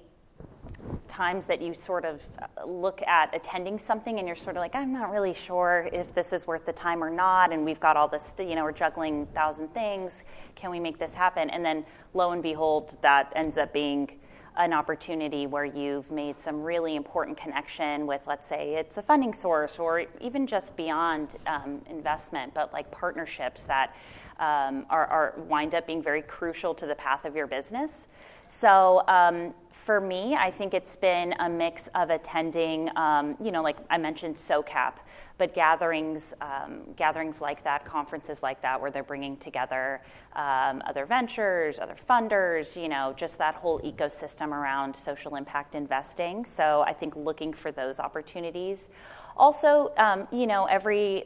times 1.07 1.45
that 1.45 1.61
you 1.61 1.73
sort 1.73 2.05
of 2.05 2.21
uh, 2.39 2.65
look 2.65 3.01
at 3.01 3.35
attending 3.35 3.77
something 3.77 4.19
and 4.19 4.27
you're 4.27 4.35
sort 4.35 4.55
of 4.55 4.61
like, 4.61 4.75
I'm 4.75 4.93
not 4.93 5.11
really 5.11 5.33
sure 5.33 5.89
if 5.91 6.13
this 6.13 6.31
is 6.31 6.47
worth 6.47 6.65
the 6.65 6.73
time 6.73 7.03
or 7.03 7.09
not. 7.09 7.51
And 7.51 7.65
we've 7.65 7.79
got 7.79 7.97
all 7.97 8.07
this, 8.07 8.35
you 8.39 8.55
know, 8.55 8.63
we're 8.63 8.71
juggling 8.71 9.25
thousand 9.27 9.73
things. 9.73 10.23
Can 10.55 10.71
we 10.71 10.79
make 10.79 10.97
this 10.97 11.13
happen? 11.13 11.49
And 11.49 11.65
then 11.65 11.85
lo 12.13 12.31
and 12.31 12.41
behold, 12.41 12.97
that 13.01 13.33
ends 13.35 13.57
up 13.57 13.73
being 13.73 14.09
an 14.57 14.73
opportunity 14.73 15.47
where 15.47 15.65
you've 15.65 16.09
made 16.11 16.39
some 16.39 16.61
really 16.61 16.95
important 16.95 17.37
connection 17.37 18.05
with, 18.05 18.27
let's 18.27 18.47
say, 18.47 18.75
it's 18.75 18.97
a 18.97 19.01
funding 19.01 19.33
source 19.33 19.79
or 19.79 20.05
even 20.19 20.45
just 20.45 20.75
beyond 20.75 21.37
um, 21.47 21.81
investment, 21.89 22.53
but 22.53 22.73
like 22.73 22.89
partnerships 22.91 23.63
that 23.63 23.95
um, 24.39 24.85
are, 24.89 25.05
are 25.07 25.33
wind 25.47 25.75
up 25.75 25.87
being 25.87 26.03
very 26.03 26.21
crucial 26.21 26.73
to 26.73 26.85
the 26.85 26.95
path 26.95 27.25
of 27.25 27.35
your 27.35 27.47
business. 27.47 28.07
So 28.51 29.03
um, 29.07 29.53
for 29.69 30.01
me, 30.01 30.35
I 30.35 30.49
think 30.49 30.73
it's 30.73 30.95
been 30.95 31.35
a 31.39 31.47
mix 31.47 31.87
of 31.93 32.09
attending, 32.09 32.89
um, 32.97 33.37
you 33.39 33.51
know, 33.51 33.61
like 33.61 33.77
I 33.91 33.99
mentioned, 33.99 34.35
SOCAP, 34.35 34.93
but 35.37 35.53
gatherings, 35.53 36.33
um, 36.41 36.81
gatherings 36.95 37.41
like 37.41 37.63
that, 37.63 37.85
conferences 37.85 38.41
like 38.41 38.59
that, 38.63 38.81
where 38.81 38.89
they're 38.89 39.03
bringing 39.03 39.37
together 39.37 40.01
um, 40.35 40.81
other 40.87 41.05
ventures, 41.05 41.77
other 41.77 41.95
funders, 42.09 42.75
you 42.75 42.89
know, 42.89 43.13
just 43.15 43.37
that 43.37 43.53
whole 43.53 43.79
ecosystem 43.81 44.47
around 44.47 44.95
social 44.95 45.35
impact 45.35 45.75
investing. 45.75 46.43
So 46.43 46.83
I 46.87 46.93
think 46.93 47.15
looking 47.15 47.53
for 47.53 47.71
those 47.71 47.99
opportunities. 47.99 48.89
Also, 49.37 49.93
um, 49.97 50.27
you 50.31 50.47
know, 50.47 50.65
every 50.65 51.25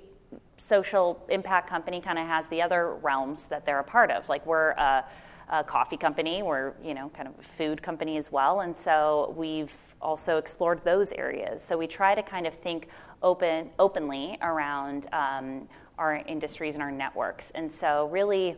social 0.58 1.24
impact 1.30 1.70
company 1.70 2.02
kind 2.02 2.20
of 2.20 2.28
has 2.28 2.46
the 2.48 2.62
other 2.62 2.96
realms 2.96 3.48
that 3.48 3.66
they're 3.66 3.80
a 3.80 3.84
part 3.84 4.12
of. 4.12 4.28
Like 4.28 4.46
we're 4.46 4.72
a 4.72 5.06
a 5.54 5.64
coffee 5.64 5.98
company. 5.98 6.42
We're, 6.42 6.74
you 6.84 6.96
know, 6.96 7.10
kind 7.10 7.28
of 7.28 7.38
a 7.40 7.44
food 7.44 7.82
company 7.82 8.18
as 8.18 8.32
well. 8.32 8.62
And 8.62 8.76
so 8.76 9.34
we've 9.38 9.74
also 10.02 10.38
explored 10.38 10.84
those 10.84 11.14
areas. 11.14 11.64
So 11.64 11.78
we 11.78 11.86
try 11.86 12.16
to 12.16 12.24
kind 12.24 12.48
of 12.48 12.56
think 12.56 12.88
open, 13.22 13.70
openly 13.78 14.38
around 14.42 15.06
um, 15.14 15.70
our 16.00 16.16
industries 16.28 16.74
and 16.74 16.82
our 16.82 16.92
networks. 16.92 17.52
And 17.52 17.72
so 17.72 18.08
really, 18.08 18.58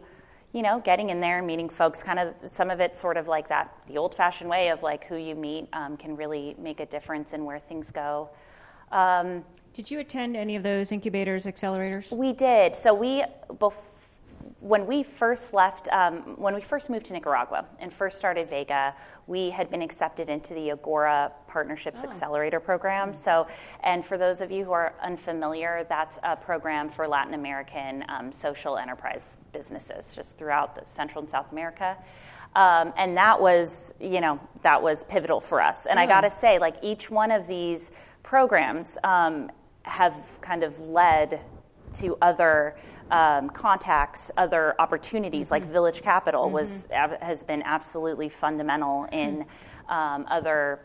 you 0.54 0.62
know, 0.62 0.80
getting 0.80 1.10
in 1.10 1.20
there 1.20 1.40
and 1.40 1.46
meeting 1.46 1.68
folks, 1.68 2.02
kind 2.02 2.18
of 2.18 2.34
some 2.48 2.70
of 2.70 2.80
it 2.80 2.96
sort 2.96 3.18
of 3.18 3.28
like 3.28 3.50
that, 3.50 3.76
the 3.88 3.98
old 3.98 4.16
fashioned 4.16 4.50
way 4.50 4.70
of 4.70 4.82
like 4.82 5.04
who 5.04 5.18
you 5.18 5.36
meet 5.36 5.68
um, 5.74 5.98
can 5.98 6.16
really 6.16 6.56
make 6.58 6.80
a 6.80 6.86
difference 6.86 7.34
in 7.34 7.44
where 7.44 7.60
things 7.60 7.92
go. 7.92 8.30
Um, 8.94 9.44
did 9.74 9.92
you 9.92 10.00
attend 10.00 10.38
any 10.38 10.56
of 10.56 10.64
those 10.64 10.94
incubators, 10.94 11.46
accelerators? 11.46 12.10
We 12.16 12.32
did. 12.32 12.74
So 12.74 12.94
we, 12.94 13.26
before 13.60 13.95
when 14.66 14.88
we 14.88 15.04
first 15.04 15.54
left, 15.54 15.88
um, 15.90 16.36
when 16.38 16.56
we 16.56 16.62
first 16.62 16.90
moved 16.90 17.06
to 17.06 17.14
Nicaragua 17.14 17.66
and 17.78 17.94
first 17.94 18.18
started 18.18 18.50
Vega, 18.50 18.96
we 19.28 19.52
had 19.52 19.70
been 19.70 19.84
accepted 19.84 20.28
into 20.28 20.56
the 20.56 20.72
Agora 20.72 21.32
Partnerships 21.48 22.02
oh. 22.04 22.08
Accelerator 22.08 22.60
Program. 22.60 23.10
Mm-hmm. 23.10 23.16
So, 23.16 23.48
and 23.84 24.04
for 24.04 24.18
those 24.18 24.42
of 24.42 24.50
you 24.50 24.66
who 24.66 24.72
are 24.72 24.96
unfamiliar, 25.04 25.86
that's 25.88 26.18
a 26.24 26.36
program 26.36 26.90
for 26.90 27.08
Latin 27.08 27.36
American 27.36 28.06
um, 28.10 28.32
social 28.32 28.76
enterprise 28.76 29.38
businesses 29.54 30.16
just 30.16 30.36
throughout 30.36 30.76
the 30.76 30.82
Central 30.90 31.22
and 31.22 31.30
South 31.30 31.52
America. 31.52 31.96
Um, 32.56 32.92
and 32.98 33.16
that 33.18 33.40
was, 33.40 33.94
you 34.00 34.20
know, 34.20 34.40
that 34.64 34.82
was 34.82 35.04
pivotal 35.04 35.42
for 35.42 35.62
us. 35.62 35.86
And 35.86 36.00
mm. 36.00 36.02
I 36.02 36.08
got 36.08 36.22
to 36.22 36.32
say, 36.32 36.58
like 36.58 36.78
each 36.82 37.12
one 37.12 37.30
of 37.30 37.48
these 37.48 37.92
programs 38.24 38.98
um, 39.04 39.52
have 39.84 40.40
kind 40.42 40.64
of 40.64 40.80
led 40.80 41.42
to 41.94 42.18
other 42.20 42.76
um, 43.12 43.50
contacts, 43.50 44.32
other 44.38 44.76
opportunities, 44.80 45.48
mm-hmm. 45.48 45.54
like 45.54 45.64
Village 45.64 46.02
Capital 46.02 46.46
mm-hmm. 46.46 46.54
was 46.54 46.88
has 46.92 47.44
been 47.44 47.62
absolutely 47.64 48.30
fundamental 48.30 49.06
in 49.12 49.46
um, 49.90 50.26
other. 50.30 50.80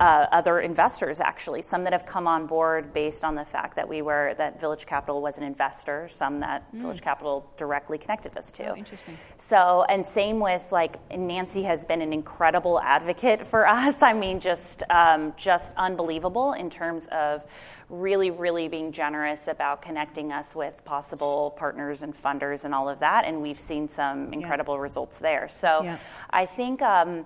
Uh, 0.00 0.26
other 0.32 0.60
investors 0.60 1.18
actually 1.18 1.62
some 1.62 1.82
that 1.82 1.94
have 1.94 2.04
come 2.04 2.28
on 2.28 2.46
board 2.46 2.92
based 2.92 3.24
on 3.24 3.34
the 3.34 3.44
fact 3.46 3.74
that 3.74 3.88
we 3.88 4.02
were 4.02 4.34
that 4.36 4.60
village 4.60 4.84
capital 4.84 5.22
was 5.22 5.38
an 5.38 5.44
investor 5.44 6.06
some 6.08 6.38
that 6.38 6.70
mm. 6.74 6.82
village 6.82 7.00
capital 7.00 7.50
directly 7.56 7.96
connected 7.96 8.36
us 8.36 8.52
to 8.52 8.66
oh, 8.66 8.76
interesting 8.76 9.16
so 9.38 9.86
and 9.88 10.04
same 10.04 10.40
with 10.40 10.70
like 10.72 10.98
nancy 11.16 11.62
has 11.62 11.86
been 11.86 12.02
an 12.02 12.12
incredible 12.12 12.78
advocate 12.80 13.46
for 13.46 13.66
us 13.78 14.02
i 14.02 14.12
mean 14.12 14.38
just 14.38 14.82
um, 14.90 15.32
just 15.38 15.72
unbelievable 15.78 16.52
in 16.52 16.68
terms 16.68 17.08
of 17.10 17.42
really, 17.90 18.30
really 18.30 18.68
being 18.68 18.92
generous 18.92 19.48
about 19.48 19.80
connecting 19.80 20.30
us 20.32 20.54
with 20.54 20.84
possible 20.84 21.54
partners 21.56 22.02
and 22.02 22.14
funders 22.14 22.64
and 22.64 22.74
all 22.74 22.88
of 22.88 23.00
that. 23.00 23.24
And 23.24 23.40
we've 23.40 23.58
seen 23.58 23.88
some 23.88 24.32
incredible 24.32 24.74
yeah. 24.74 24.82
results 24.82 25.18
there. 25.18 25.48
So 25.48 25.82
yeah. 25.82 25.98
I 26.30 26.44
think 26.46 26.82
um, 26.82 27.24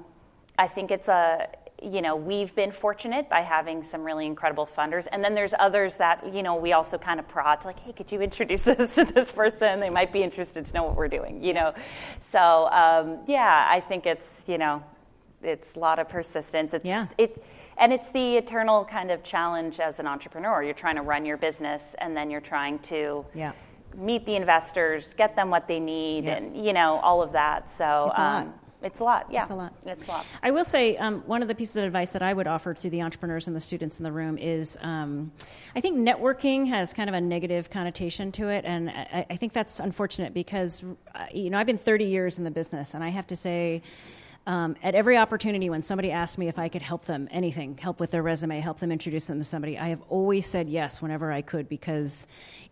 I 0.59 0.69
think 0.69 0.91
it's 0.91 1.09
a 1.09 1.49
you 1.83 2.01
know 2.01 2.15
we've 2.15 2.55
been 2.55 2.71
fortunate 2.71 3.29
by 3.29 3.41
having 3.41 3.83
some 3.83 4.05
really 4.05 4.25
incredible 4.25 4.67
funders 4.67 5.09
and 5.11 5.25
then 5.25 5.35
there's 5.35 5.53
others 5.59 5.97
that 5.97 6.33
you 6.33 6.43
know 6.43 6.55
we 6.55 6.73
also 6.73 6.97
kind 6.97 7.19
of 7.19 7.27
prod 7.27 7.65
like 7.65 7.79
hey 7.81 7.93
could 7.93 8.11
you 8.13 8.21
introduce 8.21 8.67
us 8.69 8.95
to 8.95 9.05
this 9.05 9.33
person 9.33 9.81
they 9.81 9.91
might 9.91 10.13
be 10.13 10.23
interested 10.23 10.65
to 10.65 10.73
know 10.75 10.85
what 10.85 10.95
we're 10.95 11.09
doing 11.09 11.43
you 11.43 11.53
know 11.53 11.75
so 12.21 12.69
um, 12.71 13.19
yeah 13.27 13.67
i 13.69 13.81
think 13.81 14.07
it's 14.07 14.45
you 14.47 14.59
know 14.59 14.83
it's 15.43 15.75
a 15.75 15.79
lot 15.79 15.99
of 15.99 16.09
persistence 16.09 16.73
it's 16.73 16.85
yeah. 16.85 17.07
it 17.19 17.43
and 17.79 17.93
it's 17.93 18.11
the 18.11 18.37
eternal 18.37 18.85
kind 18.85 19.11
of 19.11 19.23
challenge 19.23 19.81
as 19.81 19.99
an 19.99 20.07
entrepreneur. 20.07 20.63
You're 20.63 20.75
trying 20.75 20.97
to 20.97 21.03
run 21.03 21.25
your 21.25 21.37
business, 21.37 21.95
and 21.99 22.17
then 22.17 22.31
you're 22.31 22.41
trying 22.41 22.79
to 22.81 23.25
yeah. 23.35 23.53
meet 23.97 24.27
the 24.27 24.37
investors, 24.37 25.15
get 25.17 25.37
them 25.37 25.51
what 25.51 25.69
they 25.69 25.81
need, 25.81 26.25
yeah. 26.25 26.37
and 26.37 26.65
you 26.65 26.73
know 26.73 26.99
all 27.01 27.23
of 27.23 27.33
that. 27.33 27.71
So 27.71 28.09
it's 28.11 28.19
a 28.19 28.23
um, 28.23 28.47
lot. 28.47 28.59
It's 28.83 29.01
a 29.01 29.05
lot, 29.05 29.27
yeah. 29.31 29.43
It's 29.43 29.51
a 29.51 29.55
lot. 29.55 29.75
It's 29.87 30.09
a 30.09 30.11
lot. 30.11 30.27
I 30.43 30.51
will 30.51 30.65
say 30.65 30.97
um, 30.97 31.23
one 31.27 31.41
of 31.41 31.47
the 31.47 31.55
pieces 31.55 31.77
of 31.77 31.85
advice 31.85 32.11
that 32.13 32.23
I 32.23 32.33
would 32.33 32.49
offer 32.49 32.75
to 32.75 32.91
the 32.91 33.03
entrepreneurs 33.03 33.47
and 33.47 33.55
the 33.55 33.61
students 33.61 33.99
in 33.99 34.03
the 34.03 34.11
room 34.11 34.39
is 34.39 34.77
um, 34.83 35.31
I 35.77 35.81
think 35.81 35.97
networking 35.99 36.67
has 36.69 36.93
kind 36.93 37.09
of 37.09 37.15
a 37.15 37.21
negative 37.21 37.71
connotation 37.71 38.33
to 38.33 38.49
it, 38.49 38.65
and 38.65 38.91
I, 38.91 39.27
I 39.31 39.37
think 39.37 39.53
that's 39.53 39.79
unfortunate 39.79 40.35
because 40.35 40.83
uh, 41.15 41.27
you 41.33 41.51
know 41.51 41.59
I've 41.59 41.67
been 41.67 41.79
30 41.79 42.07
years 42.07 42.39
in 42.39 42.45
the 42.45 42.51
business, 42.51 42.95
and 42.95 43.05
I 43.05 43.11
have 43.11 43.27
to 43.29 43.37
say 43.37 43.83
um, 44.47 44.77
at 44.83 44.95
every 44.95 45.17
opportunity 45.17 45.71
when 45.71 45.83
somebody 45.83 46.11
asked 46.11 46.37
me 46.37 46.49
if 46.49 46.59
I 46.59 46.69
could 46.69 46.83
help 46.83 47.07
them, 47.07 47.29
anything, 47.31 47.79
help 47.79 48.01
with 48.01 48.11
their 48.11 48.23
resume, 48.23 48.61
help 48.61 48.81
them 48.81 48.91
introduce 48.91 49.27
them 49.27 49.39
to 49.39 49.45
somebody, 49.45 49.79
I 49.79 49.89
have 49.89 50.03
always 50.09 50.47
said 50.47 50.69
yes 50.69 51.01
whenever 51.01 51.31
I 51.31 51.43
could 51.43 51.69
because 51.69 52.27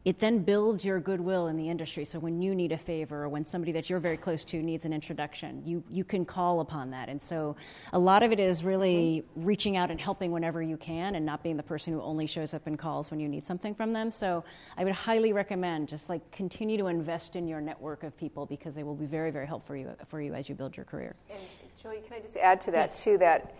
it 0.04 0.18
then 0.18 0.38
builds 0.38 0.84
your 0.84 0.98
goodwill 0.98 1.46
in 1.46 1.56
the 1.56 1.68
industry. 1.68 2.04
So 2.04 2.18
when 2.18 2.40
you 2.40 2.54
need 2.54 2.72
a 2.72 2.78
favor 2.78 3.24
or 3.24 3.28
when 3.28 3.44
somebody 3.44 3.72
that 3.72 3.90
you're 3.90 4.00
very 4.00 4.16
close 4.16 4.44
to 4.46 4.62
needs 4.62 4.84
an 4.84 4.92
introduction, 4.92 5.62
you, 5.66 5.84
you 5.90 6.04
can 6.04 6.24
call 6.24 6.60
upon 6.60 6.90
that. 6.90 7.08
And 7.08 7.20
so 7.22 7.56
a 7.92 7.98
lot 7.98 8.22
of 8.22 8.32
it 8.32 8.40
is 8.40 8.64
really 8.64 9.24
reaching 9.36 9.76
out 9.76 9.90
and 9.90 10.00
helping 10.00 10.32
whenever 10.32 10.62
you 10.62 10.76
can 10.76 11.14
and 11.14 11.26
not 11.26 11.42
being 11.42 11.56
the 11.56 11.62
person 11.62 11.92
who 11.92 12.00
only 12.00 12.26
shows 12.26 12.54
up 12.54 12.66
and 12.66 12.78
calls 12.78 13.10
when 13.10 13.20
you 13.20 13.28
need 13.28 13.46
something 13.46 13.74
from 13.74 13.92
them. 13.92 14.10
So 14.10 14.42
I 14.76 14.84
would 14.84 14.94
highly 14.94 15.32
recommend 15.32 15.88
just 15.88 16.08
like 16.08 16.30
continue 16.30 16.78
to 16.78 16.86
invest 16.86 17.36
in 17.36 17.46
your 17.46 17.60
network 17.60 18.02
of 18.02 18.16
people 18.16 18.46
because 18.46 18.74
they 18.74 18.82
will 18.82 18.94
be 18.94 19.06
very, 19.06 19.30
very 19.30 19.46
helpful 19.46 19.60
for 19.70 19.76
you, 19.76 19.94
for 20.08 20.20
you 20.20 20.34
as 20.34 20.48
you 20.48 20.54
build 20.54 20.76
your 20.76 20.84
career. 20.84 21.14
And 21.30 21.38
Julie, 21.80 22.00
can 22.06 22.16
I 22.16 22.20
just 22.20 22.36
add 22.38 22.60
to 22.62 22.70
that 22.72 22.90
yes. 22.90 23.04
too 23.04 23.18
that 23.18 23.54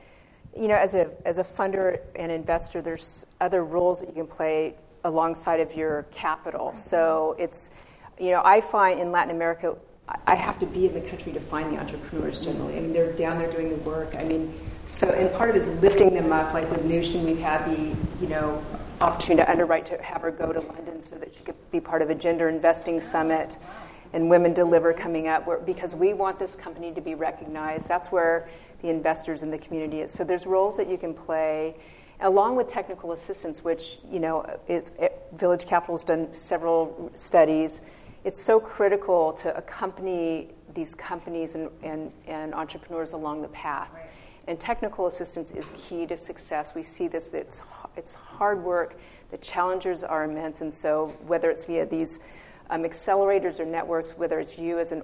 you 0.56 0.66
know 0.66 0.74
as 0.74 0.94
a 0.94 1.10
as 1.24 1.38
a 1.38 1.44
funder 1.44 2.00
and 2.16 2.32
investor, 2.32 2.82
there's 2.82 3.26
other 3.40 3.64
roles 3.64 4.00
that 4.00 4.08
you 4.08 4.14
can 4.14 4.26
play 4.26 4.74
alongside 5.04 5.60
of 5.60 5.74
your 5.74 6.04
capital. 6.10 6.74
So 6.74 7.36
it's, 7.38 7.70
you 8.18 8.30
know, 8.30 8.42
I 8.44 8.60
find 8.60 9.00
in 9.00 9.12
Latin 9.12 9.34
America, 9.34 9.76
I 10.26 10.34
have 10.34 10.58
to 10.60 10.66
be 10.66 10.86
in 10.86 10.94
the 10.94 11.00
country 11.00 11.32
to 11.32 11.40
find 11.40 11.72
the 11.72 11.78
entrepreneurs 11.78 12.40
generally. 12.40 12.76
I 12.76 12.80
mean, 12.80 12.92
they're 12.92 13.12
down 13.12 13.38
there 13.38 13.50
doing 13.50 13.70
the 13.70 13.76
work. 13.76 14.14
I 14.16 14.24
mean, 14.24 14.52
so, 14.88 15.08
and 15.10 15.32
part 15.34 15.50
of 15.50 15.56
it 15.56 15.60
is 15.60 15.80
lifting 15.80 16.14
them 16.14 16.32
up. 16.32 16.52
Like 16.52 16.68
with 16.70 16.84
Noushin, 16.84 17.24
we've 17.24 17.38
had 17.38 17.64
the, 17.64 17.96
you 18.20 18.28
know, 18.28 18.62
opportunity 19.00 19.42
to 19.44 19.50
underwrite 19.50 19.86
to 19.86 20.02
have 20.02 20.22
her 20.22 20.30
go 20.30 20.52
to 20.52 20.60
London 20.60 21.00
so 21.00 21.16
that 21.16 21.34
she 21.34 21.40
could 21.42 21.54
be 21.70 21.80
part 21.80 22.02
of 22.02 22.10
a 22.10 22.14
gender 22.14 22.48
investing 22.48 23.00
summit 23.00 23.56
and 24.12 24.28
Women 24.28 24.52
Deliver 24.52 24.92
coming 24.92 25.28
up 25.28 25.46
where, 25.46 25.58
because 25.58 25.94
we 25.94 26.12
want 26.12 26.38
this 26.38 26.56
company 26.56 26.92
to 26.92 27.00
be 27.00 27.14
recognized. 27.14 27.88
That's 27.88 28.10
where 28.10 28.48
the 28.82 28.88
investors 28.88 29.42
in 29.42 29.50
the 29.50 29.58
community 29.58 30.00
is. 30.00 30.10
So 30.10 30.24
there's 30.24 30.46
roles 30.46 30.76
that 30.76 30.88
you 30.88 30.98
can 30.98 31.14
play 31.14 31.76
along 32.22 32.56
with 32.56 32.68
technical 32.68 33.12
assistance, 33.12 33.64
which 33.64 33.98
you 34.10 34.20
know, 34.20 34.44
it, 34.68 34.90
Village 35.32 35.66
Capital 35.66 35.94
has 35.94 36.04
done 36.04 36.32
several 36.34 37.10
studies. 37.14 37.82
It's 38.24 38.40
so 38.40 38.60
critical 38.60 39.32
to 39.34 39.56
accompany 39.56 40.48
these 40.74 40.94
companies 40.94 41.54
and, 41.54 41.70
and, 41.82 42.12
and 42.26 42.54
entrepreneurs 42.54 43.12
along 43.12 43.42
the 43.42 43.48
path. 43.48 43.90
Right. 43.92 44.10
And 44.46 44.58
technical 44.58 45.06
assistance 45.06 45.52
is 45.52 45.72
key 45.88 46.06
to 46.06 46.16
success. 46.16 46.74
We 46.74 46.82
see 46.82 47.08
this, 47.08 47.32
it's, 47.32 47.62
it's 47.96 48.14
hard 48.14 48.62
work. 48.62 48.96
The 49.30 49.38
challenges 49.38 50.02
are 50.02 50.24
immense. 50.24 50.60
And 50.60 50.72
so, 50.72 51.08
whether 51.26 51.50
it's 51.50 51.64
via 51.66 51.86
these 51.86 52.20
um, 52.68 52.82
accelerators 52.82 53.60
or 53.60 53.64
networks, 53.64 54.16
whether 54.16 54.40
it's 54.40 54.58
you 54.58 54.78
as 54.78 54.92
an, 54.92 55.02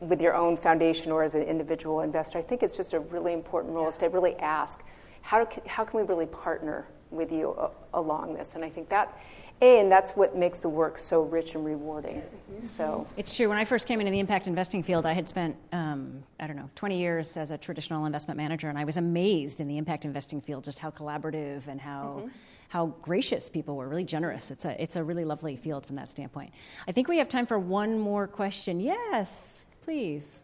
with 0.00 0.20
your 0.20 0.34
own 0.34 0.56
foundation 0.56 1.10
or 1.10 1.24
as 1.24 1.34
an 1.34 1.42
individual 1.42 2.00
investor, 2.00 2.38
I 2.38 2.42
think 2.42 2.62
it's 2.62 2.76
just 2.76 2.92
a 2.92 3.00
really 3.00 3.32
important 3.32 3.74
role 3.74 3.88
is 3.88 3.98
to 3.98 4.08
really 4.08 4.36
ask 4.36 4.84
how, 5.22 5.44
can, 5.44 5.62
how 5.66 5.84
can 5.84 6.00
we 6.00 6.06
really 6.06 6.26
partner 6.26 6.86
with 7.10 7.32
you 7.32 7.52
uh, 7.52 7.70
along 7.94 8.34
this? 8.34 8.54
And 8.54 8.64
I 8.64 8.68
think 8.68 8.88
that, 8.88 9.18
A, 9.60 9.80
and 9.80 9.90
that's 9.90 10.12
what 10.12 10.36
makes 10.36 10.60
the 10.60 10.68
work 10.68 10.98
so 10.98 11.22
rich 11.22 11.54
and 11.54 11.64
rewarding. 11.64 12.16
Mm-hmm. 12.16 12.66
So 12.66 13.06
It's 13.16 13.36
true. 13.36 13.48
When 13.48 13.58
I 13.58 13.64
first 13.64 13.86
came 13.86 14.00
into 14.00 14.12
the 14.12 14.20
impact 14.20 14.46
investing 14.46 14.82
field, 14.82 15.06
I 15.06 15.12
had 15.12 15.28
spent, 15.28 15.56
um, 15.72 16.22
I 16.38 16.46
don't 16.46 16.56
know, 16.56 16.70
20 16.74 16.98
years 16.98 17.36
as 17.36 17.50
a 17.50 17.58
traditional 17.58 18.06
investment 18.06 18.36
manager, 18.36 18.68
and 18.68 18.78
I 18.78 18.84
was 18.84 18.96
amazed 18.96 19.60
in 19.60 19.68
the 19.68 19.78
impact 19.78 20.04
investing 20.04 20.40
field 20.40 20.64
just 20.64 20.78
how 20.78 20.90
collaborative 20.90 21.68
and 21.68 21.80
how. 21.80 22.20
Mm-hmm 22.20 22.28
how 22.68 22.86
gracious 23.00 23.48
people 23.48 23.76
were, 23.76 23.88
really 23.88 24.04
generous. 24.04 24.50
It's 24.50 24.64
a, 24.64 24.80
it's 24.80 24.96
a 24.96 25.02
really 25.02 25.24
lovely 25.24 25.56
field 25.56 25.86
from 25.86 25.96
that 25.96 26.10
standpoint. 26.10 26.52
I 26.86 26.92
think 26.92 27.08
we 27.08 27.18
have 27.18 27.28
time 27.28 27.46
for 27.46 27.58
one 27.58 27.98
more 27.98 28.26
question. 28.26 28.78
Yes, 28.78 29.62
please. 29.82 30.42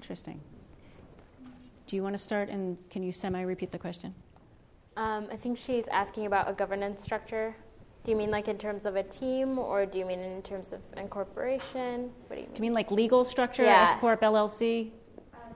Interesting. 0.00 0.40
Do 1.86 1.94
you 1.94 2.02
want 2.02 2.14
to 2.14 2.18
start 2.18 2.48
and 2.48 2.78
can 2.88 3.02
you 3.02 3.12
semi 3.12 3.42
repeat 3.42 3.70
the 3.70 3.78
question? 3.78 4.14
Um, 4.96 5.28
I 5.30 5.36
think 5.36 5.58
she's 5.58 5.86
asking 5.88 6.24
about 6.24 6.48
a 6.48 6.54
governance 6.54 7.04
structure. 7.04 7.54
Do 8.02 8.10
you 8.10 8.16
mean 8.16 8.30
like 8.30 8.48
in 8.48 8.56
terms 8.56 8.86
of 8.86 8.96
a 8.96 9.02
team 9.02 9.58
or 9.58 9.84
do 9.84 9.98
you 9.98 10.06
mean 10.06 10.20
in 10.20 10.40
terms 10.40 10.72
of 10.72 10.80
incorporation? 10.96 12.12
What 12.28 12.36
do 12.36 12.40
you 12.40 12.46
mean? 12.46 12.54
Do 12.54 12.56
you 12.56 12.62
mean 12.62 12.72
like 12.72 12.90
legal 12.90 13.24
structure, 13.24 13.62
yeah. 13.62 13.88
S 13.90 13.94
Corp, 14.00 14.22
LLC? 14.22 14.88
Um, 15.34 15.52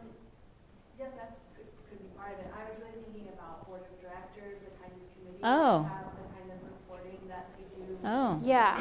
yes, 0.99 1.09
that 1.17 1.39
could, 1.57 1.65
could, 1.89 2.01
be 2.01 2.09
part 2.15 2.35
of 2.35 2.41
it. 2.41 2.53
I 2.53 2.69
was 2.69 2.77
really 2.81 3.01
thinking 3.03 3.33
about 3.33 3.67
board 3.67 3.81
of 3.81 3.99
directors, 3.99 4.61
the 4.61 4.77
kind 4.77 4.93
of 4.93 5.01
committee 5.17 5.41
oh. 5.43 5.85
have, 5.85 6.13
the 6.21 6.29
kind 6.37 6.53
of 6.53 6.61
reporting 6.69 7.21
that 7.29 7.49
they 7.57 7.65
do. 7.81 7.97
Oh. 8.05 8.39
Yeah. 8.45 8.79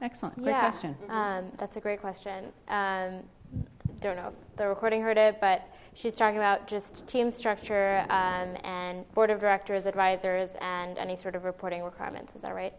Excellent. 0.00 0.36
Great 0.36 0.48
yeah. 0.48 0.60
question. 0.60 0.96
Um, 1.08 1.46
that's 1.56 1.76
a 1.76 1.80
great 1.80 2.00
question. 2.00 2.52
Um, 2.68 3.22
don't 4.00 4.16
know 4.16 4.28
if 4.28 4.56
the 4.56 4.68
recording 4.68 5.02
heard 5.02 5.18
it, 5.18 5.40
but 5.40 5.68
she's 5.94 6.14
talking 6.14 6.36
about 6.36 6.68
just 6.68 7.06
team 7.08 7.30
structure 7.30 8.04
um, 8.10 8.56
and 8.62 9.12
board 9.14 9.30
of 9.30 9.40
directors, 9.40 9.86
advisors, 9.86 10.54
and 10.60 10.98
any 10.98 11.16
sort 11.16 11.34
of 11.34 11.44
reporting 11.44 11.82
requirements. 11.82 12.34
Is 12.36 12.42
that 12.42 12.54
right? 12.54 12.74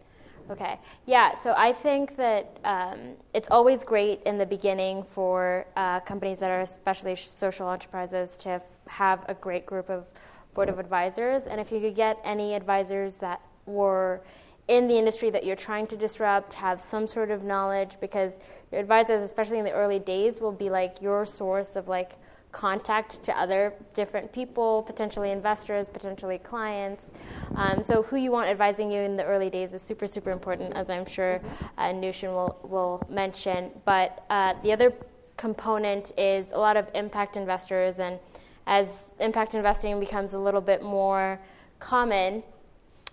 Okay. 0.49 0.79
Yeah. 1.05 1.35
So 1.35 1.53
I 1.55 1.73
think 1.73 2.15
that 2.15 2.57
um, 2.63 3.15
it's 3.33 3.49
always 3.51 3.83
great 3.83 4.23
in 4.23 4.37
the 4.37 4.45
beginning 4.45 5.03
for 5.03 5.67
uh, 5.75 5.99
companies 5.99 6.39
that 6.39 6.49
are 6.49 6.61
especially 6.61 7.15
social 7.15 7.69
enterprises 7.69 8.35
to 8.37 8.49
f- 8.49 8.63
have 8.87 9.25
a 9.27 9.35
great 9.35 9.65
group 9.65 9.89
of 9.89 10.07
board 10.55 10.69
of 10.69 10.79
advisors, 10.79 11.45
and 11.45 11.61
if 11.61 11.71
you 11.71 11.79
could 11.79 11.95
get 11.95 12.17
any 12.23 12.55
advisors 12.55 13.17
that 13.17 13.41
were 13.67 14.21
in 14.69 14.87
the 14.87 14.97
industry 14.97 15.31
that 15.31 15.43
you're 15.43 15.55
trying 15.55 15.87
to 15.87 15.97
disrupt 15.97 16.53
have 16.53 16.79
some 16.79 17.07
sort 17.07 17.31
of 17.31 17.43
knowledge 17.43 17.97
because 17.99 18.37
your 18.71 18.79
advisors 18.79 19.21
especially 19.23 19.57
in 19.57 19.65
the 19.65 19.71
early 19.71 19.97
days 19.97 20.39
will 20.39 20.51
be 20.51 20.69
like 20.69 21.01
your 21.01 21.25
source 21.25 21.75
of 21.75 21.87
like 21.87 22.17
contact 22.51 23.23
to 23.23 23.37
other 23.37 23.73
different 23.95 24.31
people 24.31 24.83
potentially 24.83 25.31
investors 25.31 25.89
potentially 25.89 26.37
clients. 26.37 27.09
Um, 27.55 27.81
so 27.81 28.03
who 28.03 28.15
you 28.15 28.31
want 28.31 28.47
advising 28.47 28.91
you 28.91 29.01
in 29.01 29.15
the 29.15 29.25
early 29.25 29.49
days 29.49 29.73
is 29.73 29.81
super 29.81 30.05
super 30.05 30.31
important 30.31 30.73
as 30.75 30.89
i'm 30.89 31.05
sure 31.05 31.41
uh, 31.77 31.89
Noushin 31.89 32.29
will, 32.29 32.59
will 32.63 33.03
mention. 33.09 33.71
But 33.85 34.23
uh, 34.29 34.53
the 34.61 34.71
other 34.71 34.93
component 35.35 36.11
is 36.17 36.51
a 36.51 36.57
lot 36.57 36.77
of 36.77 36.87
impact 36.93 37.37
investors 37.37 37.97
and 37.97 38.19
as 38.67 39.09
impact 39.19 39.55
investing 39.55 39.99
becomes 39.99 40.33
a 40.33 40.39
little 40.39 40.61
bit 40.61 40.83
more 40.83 41.39
common 41.79 42.43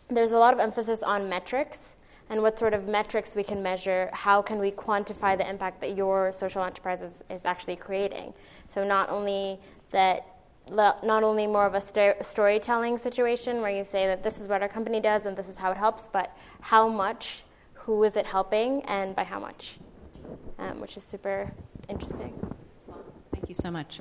there's 0.09 0.33
a 0.33 0.39
lot 0.39 0.55
of 0.55 0.61
emphasis 0.61 1.03
on 1.03 1.29
metrics 1.29 1.95
and 2.29 2.43
what 2.43 2.59
sort 2.59 2.75
of 2.75 2.89
metrics 2.89 3.37
we 3.37 3.43
can 3.43 3.63
measure, 3.63 4.11
how 4.13 4.43
can 4.43 4.59
we 4.59 4.73
quantify 4.73 5.37
the 5.37 5.49
impact 5.49 5.81
that 5.81 5.97
your 5.97 6.33
social 6.33 6.63
enterprise 6.63 7.03
is, 7.03 7.23
is 7.31 7.45
actually 7.45 7.77
creating. 7.77 8.33
So 8.69 8.85
not 8.85 9.11
only 9.11 9.61
that 9.91 10.27
not 10.69 11.23
only 11.23 11.47
more 11.47 11.65
of 11.65 11.75
a 11.75 11.81
st- 11.81 12.25
storytelling 12.25 12.99
situation 12.99 13.63
where 13.63 13.71
you 13.71 13.85
say 13.85 14.07
that 14.09 14.25
this 14.25 14.41
is 14.41 14.49
what 14.49 14.63
our 14.63 14.69
company 14.69 14.99
does 15.01 15.25
and 15.25 15.37
this 15.37 15.49
is 15.49 15.57
how 15.57 15.71
it 15.71 15.77
helps, 15.77 16.09
but 16.09 16.37
how 16.61 16.89
much, 16.89 17.45
who 17.75 18.03
is 18.03 18.17
it 18.17 18.27
helping, 18.27 18.83
and 18.83 19.15
by 19.15 19.23
how 19.23 19.39
much, 19.39 19.79
um, 20.59 20.81
which 20.81 20.97
is 20.97 21.05
super 21.05 21.53
interesting. 21.89 22.35
Thank 23.33 23.49
you 23.49 23.55
so 23.55 23.71
much. 23.71 24.01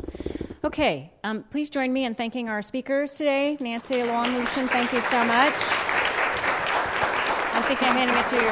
Okay, 0.64 1.12
um, 1.24 1.44
please 1.52 1.70
join 1.70 1.94
me 1.94 2.06
in 2.06 2.16
thanking 2.16 2.50
our 2.50 2.64
speakers 2.64 3.14
today. 3.14 3.58
Nancy 3.60 3.96
Luam 3.96 4.26
Noushin, 4.26 4.68
thank 4.68 4.92
you 4.92 5.02
so 5.02 5.24
much. 5.24 5.95
I 7.56 7.62
think 7.62 7.82
I'm 7.82 7.96
handing 7.96 8.18
it 8.18 8.28
to 8.28 8.36
you, 8.36 8.50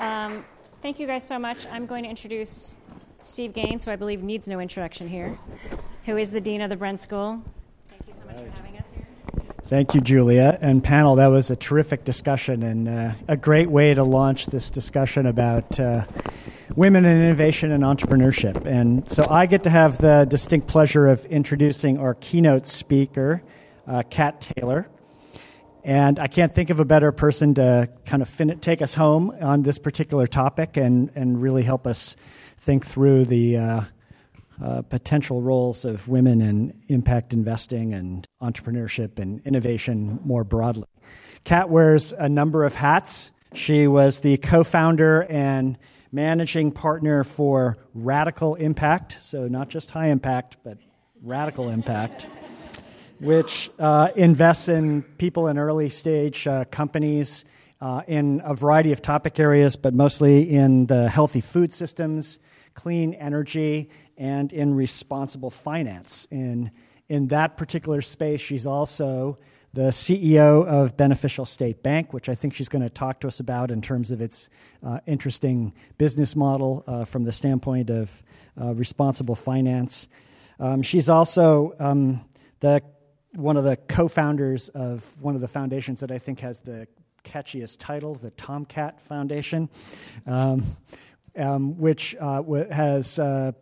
right? 0.00 0.24
Um, 0.26 0.44
thank 0.82 0.98
you 0.98 1.06
guys 1.06 1.22
so 1.26 1.38
much. 1.38 1.64
I'm 1.70 1.86
going 1.86 2.02
to 2.02 2.10
introduce 2.10 2.74
Steve 3.22 3.52
Gaines, 3.52 3.84
who 3.84 3.92
I 3.92 3.96
believe 3.96 4.24
needs 4.24 4.48
no 4.48 4.58
introduction 4.58 5.06
here, 5.08 5.38
who 6.04 6.16
is 6.16 6.32
the 6.32 6.40
Dean 6.40 6.60
of 6.62 6.68
the 6.68 6.76
Bren 6.76 6.98
School. 6.98 7.40
Thank 7.88 8.08
you 8.08 8.12
so 8.12 8.26
much 8.26 8.34
for 8.34 8.50
having 8.60 8.76
us 8.78 8.86
here. 8.92 9.06
Thank 9.66 9.94
you, 9.94 10.00
Julia. 10.00 10.58
And 10.60 10.82
panel, 10.82 11.14
that 11.14 11.28
was 11.28 11.48
a 11.52 11.56
terrific 11.56 12.04
discussion 12.04 12.64
and 12.64 12.88
uh, 12.88 13.12
a 13.28 13.36
great 13.36 13.70
way 13.70 13.94
to 13.94 14.02
launch 14.02 14.46
this 14.46 14.68
discussion 14.68 15.26
about. 15.26 15.78
Uh, 15.78 16.04
women 16.74 17.04
in 17.04 17.22
innovation 17.22 17.70
and 17.70 17.84
entrepreneurship. 17.84 18.66
And 18.66 19.08
so 19.10 19.24
I 19.30 19.46
get 19.46 19.62
to 19.64 19.70
have 19.70 19.98
the 19.98 20.26
distinct 20.28 20.66
pleasure 20.66 21.06
of 21.06 21.24
introducing 21.26 21.98
our 21.98 22.14
keynote 22.14 22.66
speaker, 22.66 23.42
uh, 23.86 24.02
Kat 24.10 24.40
Taylor. 24.40 24.88
And 25.86 26.18
I 26.18 26.26
can't 26.26 26.52
think 26.52 26.70
of 26.70 26.80
a 26.80 26.84
better 26.84 27.12
person 27.12 27.54
to 27.54 27.88
kind 28.04 28.20
of 28.20 28.28
fin- 28.28 28.58
take 28.58 28.82
us 28.82 28.92
home 28.92 29.32
on 29.40 29.62
this 29.62 29.78
particular 29.78 30.26
topic 30.26 30.76
and, 30.76 31.12
and 31.14 31.40
really 31.40 31.62
help 31.62 31.86
us 31.86 32.16
think 32.58 32.84
through 32.84 33.26
the 33.26 33.56
uh, 33.56 33.80
uh, 34.60 34.82
potential 34.82 35.40
roles 35.40 35.84
of 35.84 36.08
women 36.08 36.40
in 36.40 36.82
impact 36.88 37.32
investing 37.32 37.94
and 37.94 38.26
entrepreneurship 38.42 39.20
and 39.20 39.40
innovation 39.46 40.18
more 40.24 40.42
broadly. 40.42 40.88
Kat 41.44 41.70
wears 41.70 42.12
a 42.12 42.28
number 42.28 42.64
of 42.64 42.74
hats. 42.74 43.30
She 43.54 43.86
was 43.86 44.18
the 44.18 44.38
co 44.38 44.64
founder 44.64 45.22
and 45.30 45.78
managing 46.10 46.72
partner 46.72 47.22
for 47.22 47.76
Radical 47.94 48.56
Impact. 48.56 49.18
So, 49.20 49.46
not 49.46 49.68
just 49.68 49.92
high 49.92 50.08
impact, 50.08 50.56
but 50.64 50.78
radical 51.22 51.68
impact, 51.68 52.26
which 53.18 53.70
uh, 53.78 54.08
invests 54.16 54.68
in 54.68 55.02
people 55.02 55.48
in 55.48 55.58
early 55.58 55.88
stage 55.88 56.46
uh, 56.46 56.64
companies 56.66 57.44
uh, 57.80 58.02
in 58.06 58.40
a 58.44 58.54
variety 58.54 58.92
of 58.92 59.02
topic 59.02 59.38
areas, 59.38 59.76
but 59.76 59.94
mostly 59.94 60.50
in 60.50 60.86
the 60.86 61.08
healthy 61.08 61.40
food 61.40 61.72
systems, 61.72 62.38
clean 62.74 63.14
energy, 63.14 63.90
and 64.16 64.52
in 64.52 64.74
responsible 64.74 65.50
finance. 65.50 66.26
In, 66.30 66.70
in 67.08 67.28
that 67.28 67.56
particular 67.56 68.00
space, 68.00 68.40
she's 68.40 68.66
also 68.66 69.38
the 69.74 69.90
CEO 69.90 70.66
of 70.66 70.96
Beneficial 70.96 71.44
State 71.44 71.82
Bank, 71.82 72.14
which 72.14 72.30
I 72.30 72.34
think 72.34 72.54
she's 72.54 72.68
going 72.70 72.82
to 72.82 72.88
talk 72.88 73.20
to 73.20 73.28
us 73.28 73.40
about 73.40 73.70
in 73.70 73.82
terms 73.82 74.10
of 74.10 74.22
its 74.22 74.48
uh, 74.82 75.00
interesting 75.06 75.74
business 75.98 76.34
model 76.34 76.82
uh, 76.86 77.04
from 77.04 77.24
the 77.24 77.32
standpoint 77.32 77.90
of 77.90 78.22
uh, 78.58 78.74
responsible 78.74 79.34
finance. 79.34 80.08
Um, 80.58 80.80
she's 80.80 81.10
also 81.10 81.74
um, 81.78 82.24
the 82.60 82.82
one 83.34 83.56
of 83.56 83.64
the 83.64 83.76
co-founders 83.76 84.68
of 84.70 85.20
one 85.20 85.34
of 85.34 85.40
the 85.40 85.48
foundations 85.48 86.00
that 86.00 86.10
I 86.10 86.18
think 86.18 86.40
has 86.40 86.60
the 86.60 86.86
catchiest 87.24 87.78
title, 87.78 88.14
the 88.14 88.30
TomKat 88.32 89.00
Foundation, 89.00 89.68
um, 90.26 90.76
um 91.36 91.76
which 91.78 92.16
uh, 92.20 92.42
has 92.70 93.18
uh, 93.18 93.52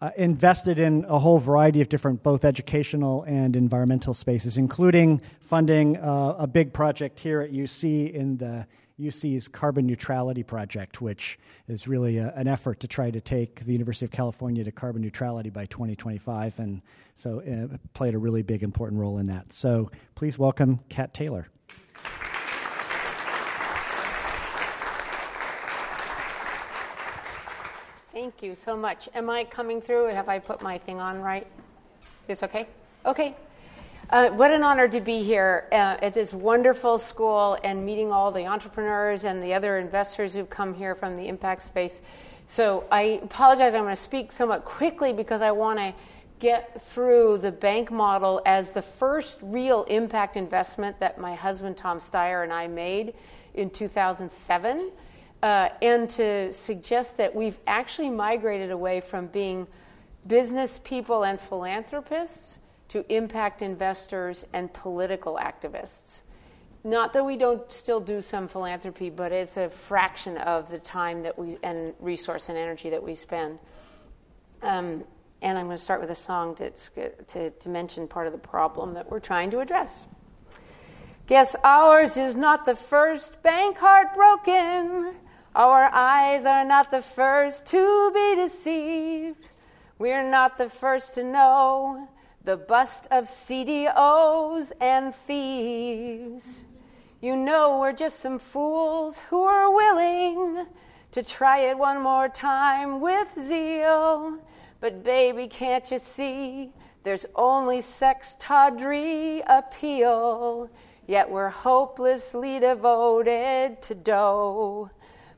uh, 0.00 0.10
invested 0.16 0.78
in 0.78 1.04
a 1.08 1.18
whole 1.18 1.38
variety 1.38 1.80
of 1.80 1.88
different, 1.88 2.22
both 2.22 2.44
educational 2.44 3.22
and 3.22 3.56
environmental 3.56 4.12
spaces, 4.12 4.58
including 4.58 5.20
funding 5.40 5.96
uh, 5.96 6.34
a 6.38 6.46
big 6.46 6.72
project 6.72 7.18
here 7.18 7.40
at 7.40 7.52
UC 7.52 8.12
in 8.12 8.36
the 8.36 8.66
UC's 9.02 9.48
carbon 9.48 9.86
neutrality 9.86 10.42
project, 10.42 11.00
which 11.00 11.38
is 11.66 11.88
really 11.88 12.18
a, 12.18 12.32
an 12.36 12.46
effort 12.46 12.78
to 12.80 12.88
try 12.88 13.10
to 13.10 13.20
take 13.20 13.64
the 13.64 13.72
University 13.72 14.06
of 14.06 14.12
California 14.12 14.62
to 14.62 14.70
carbon 14.70 15.02
neutrality 15.02 15.50
by 15.50 15.66
2025, 15.66 16.58
and 16.60 16.80
so 17.16 17.40
uh, 17.40 17.76
played 17.92 18.14
a 18.14 18.18
really 18.18 18.42
big, 18.42 18.62
important 18.62 19.00
role 19.00 19.18
in 19.18 19.26
that. 19.26 19.52
So 19.52 19.90
please 20.14 20.38
welcome 20.38 20.78
Kat 20.88 21.12
Taylor. 21.12 21.48
Thank 28.12 28.42
you 28.42 28.54
so 28.54 28.76
much. 28.76 29.08
Am 29.12 29.28
I 29.28 29.42
coming 29.42 29.80
through? 29.80 30.06
Have 30.06 30.28
I 30.28 30.38
put 30.38 30.62
my 30.62 30.78
thing 30.78 31.00
on 31.00 31.20
right? 31.20 31.48
It's 32.28 32.44
okay? 32.44 32.68
Okay. 33.04 33.34
Uh, 34.10 34.28
what 34.30 34.50
an 34.50 34.62
honor 34.62 34.86
to 34.86 35.00
be 35.00 35.22
here 35.22 35.66
uh, 35.72 35.96
at 36.02 36.12
this 36.12 36.34
wonderful 36.34 36.98
school 36.98 37.56
and 37.64 37.84
meeting 37.86 38.12
all 38.12 38.30
the 38.30 38.46
entrepreneurs 38.46 39.24
and 39.24 39.42
the 39.42 39.54
other 39.54 39.78
investors 39.78 40.34
who've 40.34 40.50
come 40.50 40.74
here 40.74 40.94
from 40.94 41.16
the 41.16 41.26
impact 41.26 41.62
space. 41.62 42.02
So 42.46 42.84
I 42.92 43.20
apologize, 43.22 43.74
I'm 43.74 43.84
going 43.84 43.96
to 43.96 44.00
speak 44.00 44.30
somewhat 44.30 44.66
quickly 44.66 45.14
because 45.14 45.40
I 45.40 45.52
want 45.52 45.78
to 45.78 45.94
get 46.38 46.82
through 46.82 47.38
the 47.38 47.50
bank 47.50 47.90
model 47.90 48.42
as 48.44 48.72
the 48.72 48.82
first 48.82 49.38
real 49.40 49.84
impact 49.84 50.36
investment 50.36 51.00
that 51.00 51.18
my 51.18 51.34
husband 51.34 51.78
Tom 51.78 51.98
Steyer 51.98 52.44
and 52.44 52.52
I 52.52 52.66
made 52.66 53.14
in 53.54 53.70
2007 53.70 54.90
uh, 55.42 55.68
and 55.80 56.10
to 56.10 56.52
suggest 56.52 57.16
that 57.16 57.34
we've 57.34 57.58
actually 57.66 58.10
migrated 58.10 58.70
away 58.70 59.00
from 59.00 59.28
being 59.28 59.66
business 60.26 60.78
people 60.84 61.24
and 61.24 61.40
philanthropists 61.40 62.58
to 62.94 63.14
impact 63.14 63.60
investors 63.60 64.46
and 64.52 64.72
political 64.72 65.36
activists. 65.36 66.22
Not 66.82 67.12
that 67.12 67.24
we 67.24 67.36
don't 67.36 67.70
still 67.70 68.00
do 68.00 68.22
some 68.22 68.48
philanthropy, 68.48 69.10
but 69.10 69.32
it's 69.32 69.56
a 69.56 69.68
fraction 69.68 70.36
of 70.38 70.70
the 70.70 70.78
time 70.78 71.22
that 71.22 71.38
we 71.38 71.58
and 71.62 71.92
resource 72.00 72.48
and 72.48 72.56
energy 72.56 72.90
that 72.90 73.02
we 73.02 73.14
spend. 73.14 73.58
Um, 74.62 75.04
and 75.42 75.58
I'm 75.58 75.66
going 75.66 75.76
to 75.76 75.82
start 75.82 76.00
with 76.00 76.10
a 76.10 76.14
song 76.14 76.54
to, 76.56 76.70
to, 76.70 77.50
to 77.50 77.68
mention 77.68 78.08
part 78.08 78.26
of 78.26 78.32
the 78.32 78.38
problem 78.38 78.94
that 78.94 79.10
we're 79.10 79.20
trying 79.20 79.50
to 79.50 79.60
address. 79.60 80.06
Guess 81.26 81.56
ours 81.64 82.16
is 82.16 82.36
not 82.36 82.64
the 82.64 82.74
first 82.74 83.42
bank 83.42 83.76
heartbroken 83.78 85.14
our 85.54 85.84
eyes 85.84 86.46
are 86.46 86.64
not 86.64 86.90
the 86.90 87.02
first 87.02 87.66
to 87.66 88.10
be 88.12 88.34
deceived. 88.34 89.38
We're 89.98 90.28
not 90.28 90.58
the 90.58 90.68
first 90.68 91.14
to 91.14 91.22
know 91.22 92.08
the 92.44 92.56
bust 92.56 93.06
of 93.10 93.24
CDOs 93.24 94.72
and 94.80 95.14
thieves. 95.14 96.58
You 97.22 97.36
know, 97.36 97.78
we're 97.80 97.94
just 97.94 98.20
some 98.20 98.38
fools 98.38 99.18
who 99.30 99.42
are 99.44 99.74
willing 99.74 100.66
to 101.12 101.22
try 101.22 101.60
it 101.60 101.78
one 101.78 102.02
more 102.02 102.28
time 102.28 103.00
with 103.00 103.34
zeal. 103.40 104.38
But, 104.80 105.02
baby, 105.02 105.48
can't 105.48 105.90
you 105.90 105.98
see? 105.98 106.70
There's 107.02 107.24
only 107.34 107.80
sex 107.80 108.36
tawdry 108.38 109.42
appeal. 109.46 110.68
Yet 111.06 111.30
we're 111.30 111.48
hopelessly 111.48 112.58
devoted 112.60 113.80
to 113.80 113.94
dough. 113.94 114.90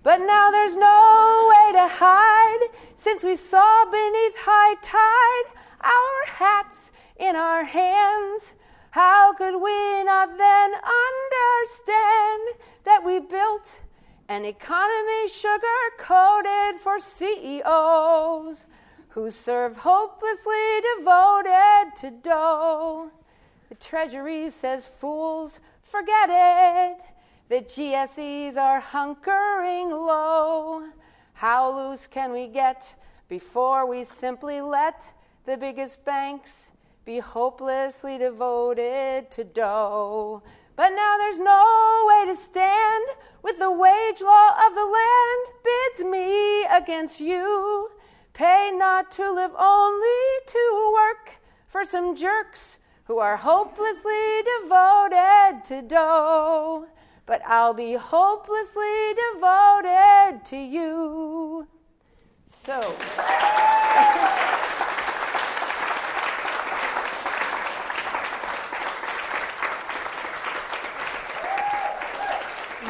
But 0.03 0.19
now 0.19 0.51
there's 0.51 0.75
no 0.75 1.51
way 1.51 1.73
to 1.73 1.89
hide 1.89 2.69
since 2.97 3.23
we 3.23 3.37
saw 3.37 3.85
beneath 3.85 4.35
high 4.39 4.75
tide 4.83 5.57
our 5.87 6.27
hats 6.27 6.66
in 7.19 7.37
our 7.37 7.65
hands. 7.65 8.55
How 8.91 9.35
could 9.35 9.61
we 9.61 10.05
not 10.05 10.37
then 10.39 10.73
understand 10.73 12.43
that 12.85 13.03
we 13.05 13.21
built 13.21 13.77
an 14.29 14.45
economy 14.45 15.29
sugar 15.29 15.83
coated 15.99 16.81
for 16.81 16.99
CEOs 16.99 18.67
who 19.11 19.31
serve 19.31 19.77
hopelessly 19.77 20.81
devoted 20.97 21.97
to 22.01 22.11
dough? 22.23 23.11
The 23.69 23.75
Treasury 23.75 24.51
says, 24.51 24.87
Fools, 24.87 25.61
forget 25.83 26.29
it. 26.31 26.99
The 27.49 27.63
GSEs 27.63 28.57
are 28.57 28.81
hunkering 28.81 29.91
low. 29.91 30.89
How 31.35 31.71
loose 31.71 32.07
can 32.07 32.33
we 32.33 32.47
get 32.49 32.93
before 33.29 33.87
we 33.87 34.05
simply 34.05 34.61
let 34.61 35.03
the 35.45 35.57
biggest 35.57 36.05
banks 36.05 36.71
be 37.07 37.21
hopelessly 37.21 38.19
devoted 38.19 39.31
to 39.31 39.45
dough? 39.45 40.43
But 40.77 40.91
now 40.91 41.17
there's 41.17 41.39
no 41.39 42.05
way 42.07 42.27
to 42.27 42.37
stand 42.37 43.05
with 43.43 43.59
the 43.59 43.71
wage 43.71 44.21
law 44.21 44.51
of 44.67 44.75
the 44.75 44.85
land 44.85 45.41
bids 45.65 46.05
me 46.05 46.67
against 46.67 47.19
you. 47.19 47.89
Pay 48.35 48.73
not 48.75 49.11
to 49.13 49.33
live, 49.33 49.53
only 49.59 50.25
to 50.47 50.93
work 50.93 51.31
for 51.67 51.83
some 51.83 52.15
jerks 52.15 52.77
who 53.05 53.19
are 53.19 53.39
hopelessly 53.39 54.43
devoted 54.61 55.65
to 55.65 55.81
dough 55.81 56.87
but 57.27 57.43
I'll 57.45 57.75
be 57.75 57.95
hopelessly 57.95 59.15
devoted 59.35 60.45
to 60.47 60.57
you. 60.57 61.67
So. 62.47 62.95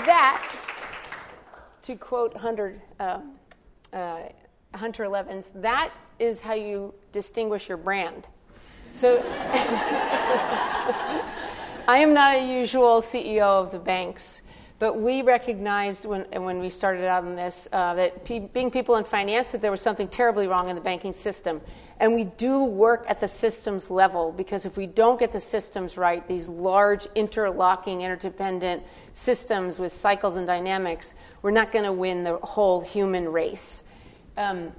that, 0.06 0.42
to 1.82 1.96
quote 1.96 2.36
Hunter, 2.36 2.80
uh, 2.98 3.20
uh, 3.92 4.20
Hunter 4.74 5.04
Lovins, 5.04 5.52
that 5.60 5.92
is 6.18 6.40
how 6.40 6.54
you 6.54 6.94
distinguish 7.12 7.68
your 7.68 7.78
brand. 7.78 8.28
So. 8.90 9.22
I 11.88 11.98
am 11.98 12.12
not 12.12 12.34
a 12.34 12.44
usual 12.44 13.00
CEO 13.00 13.42
of 13.42 13.70
the 13.70 13.78
banks, 13.78 14.42
but 14.80 15.00
we 15.00 15.22
recognized 15.22 16.04
when, 16.04 16.22
when 16.42 16.58
we 16.58 16.68
started 16.68 17.04
out 17.04 17.22
on 17.22 17.36
this 17.36 17.68
uh, 17.70 17.94
that 17.94 18.24
pe- 18.24 18.40
being 18.40 18.72
people 18.72 18.96
in 18.96 19.04
finance, 19.04 19.52
that 19.52 19.62
there 19.62 19.70
was 19.70 19.80
something 19.80 20.08
terribly 20.08 20.48
wrong 20.48 20.68
in 20.68 20.74
the 20.74 20.82
banking 20.82 21.12
system. 21.12 21.60
And 21.98 22.14
we 22.14 22.24
do 22.24 22.62
work 22.64 23.06
at 23.08 23.20
the 23.20 23.28
systems 23.28 23.90
level 23.90 24.32
because 24.32 24.66
if 24.66 24.76
we 24.76 24.86
don't 24.86 25.18
get 25.18 25.32
the 25.32 25.40
systems 25.40 25.96
right, 25.96 26.26
these 26.28 26.46
large 26.46 27.06
interlocking, 27.14 28.02
interdependent 28.02 28.82
systems 29.12 29.78
with 29.78 29.92
cycles 29.92 30.36
and 30.36 30.46
dynamics, 30.46 31.14
we're 31.40 31.52
not 31.52 31.72
going 31.72 31.84
to 31.84 31.92
win 31.92 32.22
the 32.22 32.36
whole 32.38 32.80
human 32.80 33.26
race. 33.30 33.82
Um, 34.36 34.72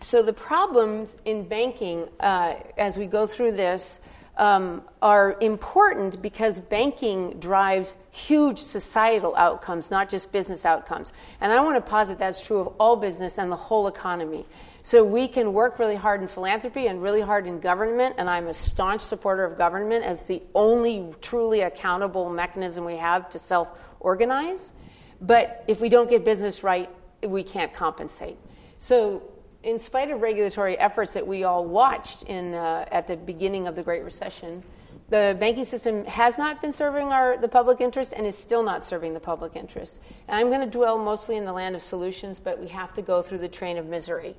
so 0.00 0.22
the 0.22 0.32
problems 0.32 1.16
in 1.24 1.46
banking 1.46 2.08
uh, 2.20 2.56
as 2.76 2.98
we 2.98 3.06
go 3.06 3.26
through 3.26 3.52
this 3.52 4.00
um, 4.36 4.82
are 5.00 5.36
important 5.40 6.20
because 6.20 6.58
banking 6.58 7.38
drives 7.38 7.94
huge 8.10 8.58
societal 8.58 9.34
outcomes, 9.36 9.90
not 9.90 10.08
just 10.08 10.32
business 10.32 10.66
outcomes. 10.66 11.12
And 11.40 11.52
I 11.52 11.60
want 11.60 11.76
to 11.76 11.90
posit 11.90 12.18
that's 12.18 12.40
true 12.40 12.58
of 12.58 12.66
all 12.78 12.96
business 12.96 13.38
and 13.38 13.50
the 13.50 13.56
whole 13.56 13.86
economy. 13.86 14.44
So 14.86 15.02
we 15.02 15.28
can 15.28 15.54
work 15.54 15.78
really 15.78 15.96
hard 15.96 16.20
in 16.20 16.28
philanthropy 16.28 16.88
and 16.88 17.02
really 17.02 17.22
hard 17.22 17.46
in 17.46 17.58
government, 17.58 18.16
and 18.18 18.28
I'm 18.28 18.48
a 18.48 18.54
staunch 18.54 19.00
supporter 19.00 19.42
of 19.42 19.56
government 19.56 20.04
as 20.04 20.26
the 20.26 20.42
only 20.54 21.10
truly 21.22 21.62
accountable 21.62 22.28
mechanism 22.28 22.84
we 22.84 22.96
have 22.96 23.30
to 23.30 23.38
self 23.38 23.68
organize. 23.98 24.74
But 25.22 25.64
if 25.66 25.80
we 25.80 25.88
don't 25.88 26.10
get 26.10 26.22
business 26.22 26.62
right, 26.62 26.90
we 27.26 27.42
can't 27.42 27.72
compensate. 27.72 28.36
So, 28.76 29.22
in 29.62 29.78
spite 29.78 30.10
of 30.10 30.20
regulatory 30.20 30.78
efforts 30.78 31.14
that 31.14 31.26
we 31.26 31.44
all 31.44 31.64
watched 31.64 32.24
in, 32.24 32.52
uh, 32.52 32.84
at 32.92 33.06
the 33.06 33.16
beginning 33.16 33.66
of 33.66 33.76
the 33.76 33.82
Great 33.82 34.04
Recession, 34.04 34.62
the 35.08 35.34
banking 35.40 35.64
system 35.64 36.04
has 36.04 36.36
not 36.36 36.60
been 36.60 36.72
serving 36.72 37.08
our, 37.08 37.38
the 37.38 37.48
public 37.48 37.80
interest 37.80 38.12
and 38.14 38.26
is 38.26 38.36
still 38.36 38.62
not 38.62 38.84
serving 38.84 39.14
the 39.14 39.20
public 39.20 39.56
interest. 39.56 39.98
And 40.28 40.36
I'm 40.36 40.48
going 40.48 40.60
to 40.60 40.70
dwell 40.70 40.98
mostly 40.98 41.38
in 41.38 41.46
the 41.46 41.52
land 41.52 41.74
of 41.74 41.80
solutions, 41.80 42.38
but 42.38 42.60
we 42.60 42.68
have 42.68 42.92
to 42.94 43.02
go 43.02 43.22
through 43.22 43.38
the 43.38 43.48
train 43.48 43.78
of 43.78 43.86
misery. 43.86 44.34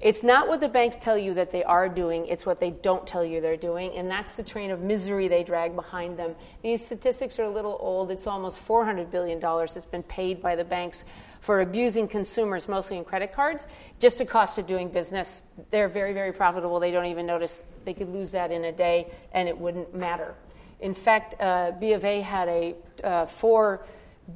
It's 0.00 0.22
not 0.22 0.48
what 0.48 0.60
the 0.60 0.68
banks 0.68 0.96
tell 0.96 1.18
you 1.18 1.34
that 1.34 1.50
they 1.50 1.62
are 1.62 1.86
doing, 1.86 2.26
it's 2.26 2.46
what 2.46 2.58
they 2.58 2.70
don't 2.70 3.06
tell 3.06 3.22
you 3.22 3.42
they're 3.42 3.58
doing, 3.58 3.94
and 3.96 4.10
that's 4.10 4.34
the 4.34 4.42
train 4.42 4.70
of 4.70 4.80
misery 4.80 5.28
they 5.28 5.44
drag 5.44 5.76
behind 5.76 6.18
them. 6.18 6.34
These 6.62 6.84
statistics 6.84 7.38
are 7.38 7.44
a 7.44 7.50
little 7.50 7.76
old. 7.80 8.10
It's 8.10 8.26
almost 8.26 8.66
$400 8.66 9.10
billion 9.10 9.38
that's 9.40 9.84
been 9.84 10.02
paid 10.04 10.40
by 10.40 10.56
the 10.56 10.64
banks 10.64 11.04
for 11.42 11.60
abusing 11.60 12.08
consumers, 12.08 12.66
mostly 12.66 12.96
in 12.96 13.04
credit 13.04 13.34
cards, 13.34 13.66
just 13.98 14.22
a 14.22 14.24
cost 14.24 14.56
of 14.58 14.66
doing 14.66 14.88
business. 14.88 15.42
They're 15.70 15.88
very, 15.88 16.14
very 16.14 16.32
profitable. 16.32 16.80
They 16.80 16.92
don't 16.92 17.06
even 17.06 17.26
notice 17.26 17.62
they 17.84 17.92
could 17.92 18.08
lose 18.08 18.30
that 18.32 18.50
in 18.50 18.64
a 18.64 18.72
day 18.72 19.10
and 19.32 19.48
it 19.48 19.58
wouldn't 19.58 19.94
matter. 19.94 20.34
In 20.80 20.94
fact, 20.94 21.34
uh, 21.40 21.72
B 21.72 21.92
of 21.92 22.06
A 22.06 22.20
had 22.22 22.48
a 22.48 22.74
uh, 23.04 23.26
four 23.26 23.84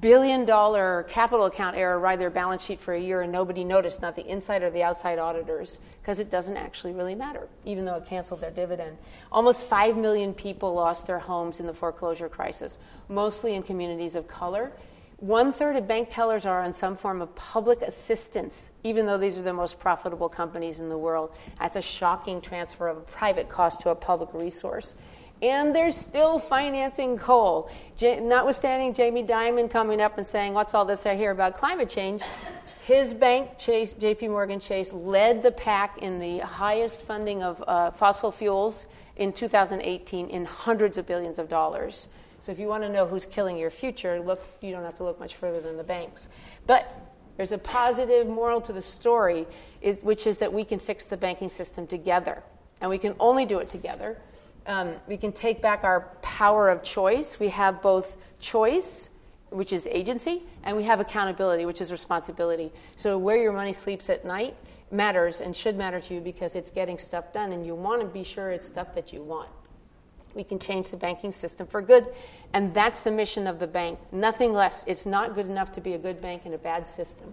billion 0.00 0.44
dollar 0.44 1.04
capital 1.08 1.46
account 1.46 1.76
error 1.76 1.98
ride 1.98 2.20
their 2.20 2.30
balance 2.30 2.64
sheet 2.64 2.80
for 2.80 2.94
a 2.94 3.00
year 3.00 3.22
and 3.22 3.32
nobody 3.32 3.64
noticed, 3.64 4.02
not 4.02 4.16
the 4.16 4.26
inside 4.26 4.62
or 4.62 4.70
the 4.70 4.82
outside 4.82 5.18
auditors, 5.18 5.78
because 6.00 6.18
it 6.18 6.30
doesn't 6.30 6.56
actually 6.56 6.92
really 6.92 7.14
matter, 7.14 7.48
even 7.64 7.84
though 7.84 7.96
it 7.96 8.04
canceled 8.04 8.40
their 8.40 8.50
dividend. 8.50 8.96
Almost 9.32 9.66
5 9.66 9.96
million 9.96 10.34
people 10.34 10.74
lost 10.74 11.06
their 11.06 11.18
homes 11.18 11.60
in 11.60 11.66
the 11.66 11.74
foreclosure 11.74 12.28
crisis, 12.28 12.78
mostly 13.08 13.54
in 13.54 13.62
communities 13.62 14.14
of 14.14 14.28
color. 14.28 14.72
One 15.18 15.52
third 15.52 15.76
of 15.76 15.86
bank 15.86 16.08
tellers 16.10 16.44
are 16.44 16.62
on 16.62 16.72
some 16.72 16.96
form 16.96 17.22
of 17.22 17.34
public 17.34 17.82
assistance, 17.82 18.70
even 18.82 19.06
though 19.06 19.16
these 19.16 19.38
are 19.38 19.42
the 19.42 19.52
most 19.52 19.78
profitable 19.78 20.28
companies 20.28 20.80
in 20.80 20.88
the 20.88 20.98
world. 20.98 21.32
That's 21.58 21.76
a 21.76 21.82
shocking 21.82 22.40
transfer 22.40 22.88
of 22.88 22.98
a 22.98 23.02
private 23.02 23.48
cost 23.48 23.80
to 23.82 23.90
a 23.90 23.94
public 23.94 24.34
resource. 24.34 24.96
And 25.42 25.74
they're 25.74 25.92
still 25.92 26.38
financing 26.38 27.18
coal. 27.18 27.70
J- 27.96 28.20
notwithstanding 28.20 28.94
Jamie 28.94 29.24
Dimon 29.24 29.70
coming 29.70 30.00
up 30.00 30.16
and 30.16 30.26
saying, 30.26 30.54
What's 30.54 30.74
all 30.74 30.84
this 30.84 31.06
I 31.06 31.16
hear 31.16 31.30
about 31.30 31.58
climate 31.58 31.88
change? 31.88 32.22
His 32.86 33.14
bank, 33.14 33.58
Chase, 33.58 33.94
JP 33.94 34.30
Morgan 34.30 34.60
Chase, 34.60 34.92
led 34.92 35.42
the 35.42 35.50
pack 35.50 35.98
in 36.02 36.18
the 36.18 36.38
highest 36.40 37.02
funding 37.02 37.42
of 37.42 37.64
uh, 37.66 37.90
fossil 37.90 38.30
fuels 38.30 38.86
in 39.16 39.32
2018 39.32 40.28
in 40.28 40.44
hundreds 40.44 40.98
of 40.98 41.06
billions 41.06 41.38
of 41.38 41.48
dollars. 41.48 42.08
So 42.40 42.52
if 42.52 42.58
you 42.58 42.68
want 42.68 42.82
to 42.82 42.90
know 42.90 43.06
who's 43.06 43.24
killing 43.24 43.56
your 43.56 43.70
future, 43.70 44.20
look, 44.20 44.42
you 44.60 44.70
don't 44.70 44.84
have 44.84 44.96
to 44.96 45.04
look 45.04 45.18
much 45.18 45.36
further 45.36 45.62
than 45.62 45.78
the 45.78 45.84
banks. 45.84 46.28
But 46.66 46.86
there's 47.38 47.52
a 47.52 47.58
positive 47.58 48.26
moral 48.26 48.60
to 48.60 48.72
the 48.72 48.82
story, 48.82 49.46
is, 49.80 50.02
which 50.02 50.26
is 50.26 50.38
that 50.40 50.52
we 50.52 50.62
can 50.62 50.78
fix 50.78 51.04
the 51.04 51.16
banking 51.16 51.48
system 51.48 51.86
together. 51.86 52.42
And 52.82 52.90
we 52.90 52.98
can 52.98 53.14
only 53.18 53.46
do 53.46 53.60
it 53.60 53.70
together. 53.70 54.18
Um, 54.66 54.94
we 55.06 55.16
can 55.16 55.32
take 55.32 55.60
back 55.60 55.84
our 55.84 56.08
power 56.22 56.68
of 56.68 56.82
choice. 56.82 57.38
We 57.38 57.48
have 57.48 57.82
both 57.82 58.16
choice, 58.40 59.10
which 59.50 59.72
is 59.72 59.86
agency, 59.90 60.42
and 60.62 60.76
we 60.76 60.82
have 60.84 61.00
accountability, 61.00 61.66
which 61.66 61.80
is 61.80 61.92
responsibility. 61.92 62.72
So 62.96 63.18
where 63.18 63.36
your 63.36 63.52
money 63.52 63.72
sleeps 63.72 64.08
at 64.08 64.24
night 64.24 64.56
matters 64.90 65.40
and 65.40 65.54
should 65.54 65.76
matter 65.76 66.00
to 66.00 66.14
you 66.14 66.20
because 66.20 66.54
it's 66.54 66.70
getting 66.70 66.98
stuff 66.98 67.32
done, 67.32 67.52
and 67.52 67.66
you 67.66 67.74
want 67.74 68.00
to 68.00 68.06
be 68.06 68.24
sure 68.24 68.50
it's 68.50 68.66
stuff 68.66 68.94
that 68.94 69.12
you 69.12 69.22
want. 69.22 69.50
We 70.34 70.44
can 70.44 70.58
change 70.58 70.90
the 70.90 70.96
banking 70.96 71.30
system 71.30 71.66
for 71.66 71.80
good. 71.80 72.08
And 72.52 72.74
that's 72.74 73.02
the 73.02 73.10
mission 73.10 73.46
of 73.46 73.58
the 73.58 73.66
bank. 73.66 73.98
Nothing 74.12 74.52
less. 74.52 74.84
It's 74.86 75.06
not 75.06 75.34
good 75.34 75.46
enough 75.46 75.70
to 75.72 75.80
be 75.80 75.94
a 75.94 75.98
good 75.98 76.20
bank 76.20 76.46
in 76.46 76.54
a 76.54 76.58
bad 76.58 76.88
system. 76.88 77.32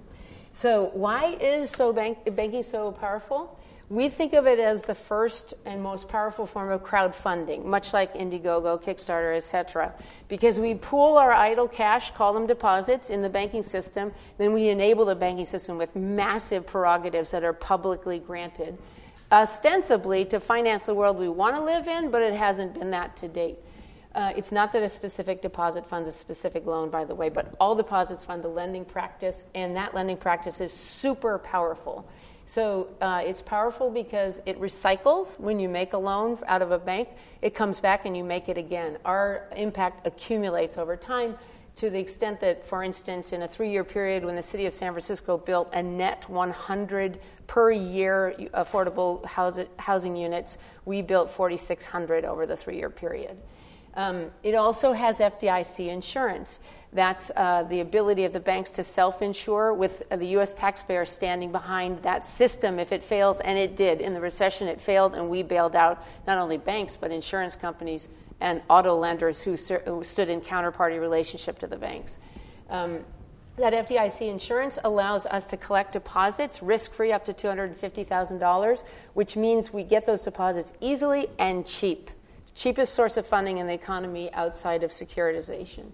So, 0.53 0.91
why 0.93 1.37
is 1.39 1.69
so 1.69 1.93
bank, 1.93 2.35
banking 2.35 2.61
so 2.61 2.91
powerful? 2.91 3.57
We 3.91 4.07
think 4.07 4.31
of 4.31 4.47
it 4.47 4.57
as 4.57 4.85
the 4.85 4.95
first 4.95 5.53
and 5.65 5.83
most 5.83 6.07
powerful 6.07 6.45
form 6.45 6.71
of 6.71 6.81
crowdfunding, 6.81 7.65
much 7.65 7.91
like 7.91 8.13
Indiegogo, 8.13 8.81
Kickstarter, 8.81 9.35
etc. 9.35 9.93
Because 10.29 10.61
we 10.61 10.75
pool 10.75 11.17
our 11.17 11.33
idle 11.33 11.67
cash, 11.67 12.11
call 12.11 12.31
them 12.31 12.47
deposits, 12.47 13.09
in 13.09 13.21
the 13.21 13.27
banking 13.27 13.63
system, 13.63 14.13
then 14.37 14.53
we 14.53 14.69
enable 14.69 15.03
the 15.03 15.13
banking 15.13 15.45
system 15.45 15.77
with 15.77 15.93
massive 15.93 16.65
prerogatives 16.65 17.31
that 17.31 17.43
are 17.43 17.51
publicly 17.51 18.17
granted 18.17 18.77
ostensibly 19.29 20.23
to 20.23 20.39
finance 20.39 20.85
the 20.85 20.93
world 20.93 21.17
we 21.17 21.27
want 21.27 21.57
to 21.57 21.61
live 21.61 21.89
in, 21.89 22.09
but 22.09 22.21
it 22.21 22.33
hasn't 22.33 22.73
been 22.73 22.91
that 22.91 23.17
to 23.17 23.27
date. 23.27 23.57
Uh, 24.15 24.31
it's 24.37 24.53
not 24.53 24.71
that 24.71 24.83
a 24.83 24.89
specific 24.89 25.41
deposit 25.41 25.85
funds 25.85 26.07
a 26.07 26.13
specific 26.13 26.65
loan, 26.65 26.89
by 26.89 27.03
the 27.03 27.15
way, 27.15 27.27
but 27.27 27.55
all 27.59 27.75
deposits 27.75 28.23
fund 28.23 28.41
the 28.41 28.47
lending 28.47 28.85
practice, 28.85 29.45
and 29.53 29.75
that 29.75 29.93
lending 29.93 30.17
practice 30.17 30.61
is 30.61 30.71
super 30.71 31.37
powerful. 31.39 32.05
So 32.51 32.89
uh, 32.99 33.23
it's 33.25 33.41
powerful 33.41 33.89
because 33.89 34.41
it 34.45 34.59
recycles 34.59 35.39
when 35.39 35.57
you 35.57 35.69
make 35.69 35.93
a 35.93 35.97
loan 35.97 36.37
out 36.47 36.61
of 36.61 36.71
a 36.71 36.77
bank, 36.77 37.07
it 37.41 37.55
comes 37.55 37.79
back 37.79 38.05
and 38.05 38.17
you 38.17 38.25
make 38.25 38.49
it 38.49 38.57
again. 38.57 38.97
Our 39.05 39.47
impact 39.55 40.05
accumulates 40.05 40.77
over 40.77 40.97
time 40.97 41.37
to 41.77 41.89
the 41.89 41.97
extent 41.97 42.41
that, 42.41 42.67
for 42.67 42.83
instance, 42.83 43.31
in 43.31 43.43
a 43.43 43.47
three 43.47 43.71
year 43.71 43.85
period 43.85 44.25
when 44.25 44.35
the 44.35 44.43
city 44.43 44.65
of 44.65 44.73
San 44.73 44.91
Francisco 44.91 45.37
built 45.37 45.73
a 45.73 45.81
net 45.81 46.27
100 46.27 47.21
per 47.47 47.71
year 47.71 48.35
affordable 48.53 49.25
housing 49.77 50.17
units, 50.17 50.57
we 50.83 51.01
built 51.01 51.31
4,600 51.31 52.25
over 52.25 52.45
the 52.45 52.57
three 52.57 52.75
year 52.75 52.89
period. 52.89 53.37
Um, 53.93 54.29
it 54.43 54.55
also 54.55 54.91
has 54.91 55.19
FDIC 55.19 55.87
insurance. 55.87 56.59
That's 56.93 57.31
uh, 57.37 57.63
the 57.69 57.79
ability 57.79 58.25
of 58.25 58.33
the 58.33 58.39
banks 58.39 58.69
to 58.71 58.83
self 58.83 59.21
insure 59.21 59.73
with 59.73 60.03
uh, 60.11 60.17
the 60.17 60.27
US 60.37 60.53
taxpayer 60.53 61.05
standing 61.05 61.51
behind 61.51 62.01
that 62.03 62.25
system 62.25 62.79
if 62.79 62.91
it 62.91 63.03
fails, 63.03 63.39
and 63.39 63.57
it 63.57 63.77
did. 63.77 64.01
In 64.01 64.13
the 64.13 64.19
recession, 64.19 64.67
it 64.67 64.81
failed, 64.81 65.15
and 65.15 65.29
we 65.29 65.41
bailed 65.41 65.75
out 65.75 66.03
not 66.27 66.37
only 66.37 66.57
banks, 66.57 66.97
but 66.97 67.11
insurance 67.11 67.55
companies 67.55 68.09
and 68.41 68.61
auto 68.69 68.97
lenders 68.97 69.39
who, 69.39 69.55
ser- 69.55 69.83
who 69.85 70.03
stood 70.03 70.27
in 70.27 70.41
counterparty 70.41 70.99
relationship 70.99 71.59
to 71.59 71.67
the 71.67 71.77
banks. 71.77 72.19
Um, 72.69 72.99
that 73.57 73.73
FDIC 73.73 74.29
insurance 74.29 74.79
allows 74.83 75.25
us 75.25 75.47
to 75.47 75.57
collect 75.57 75.93
deposits 75.93 76.63
risk 76.63 76.93
free 76.93 77.11
up 77.11 77.25
to 77.25 77.33
$250,000, 77.33 78.83
which 79.13 79.37
means 79.37 79.71
we 79.71 79.83
get 79.83 80.05
those 80.05 80.21
deposits 80.21 80.73
easily 80.81 81.27
and 81.37 81.65
cheap. 81.65 82.09
Cheapest 82.55 82.93
source 82.93 83.17
of 83.17 83.25
funding 83.25 83.59
in 83.59 83.67
the 83.67 83.73
economy 83.73 84.33
outside 84.33 84.83
of 84.83 84.91
securitization. 84.91 85.85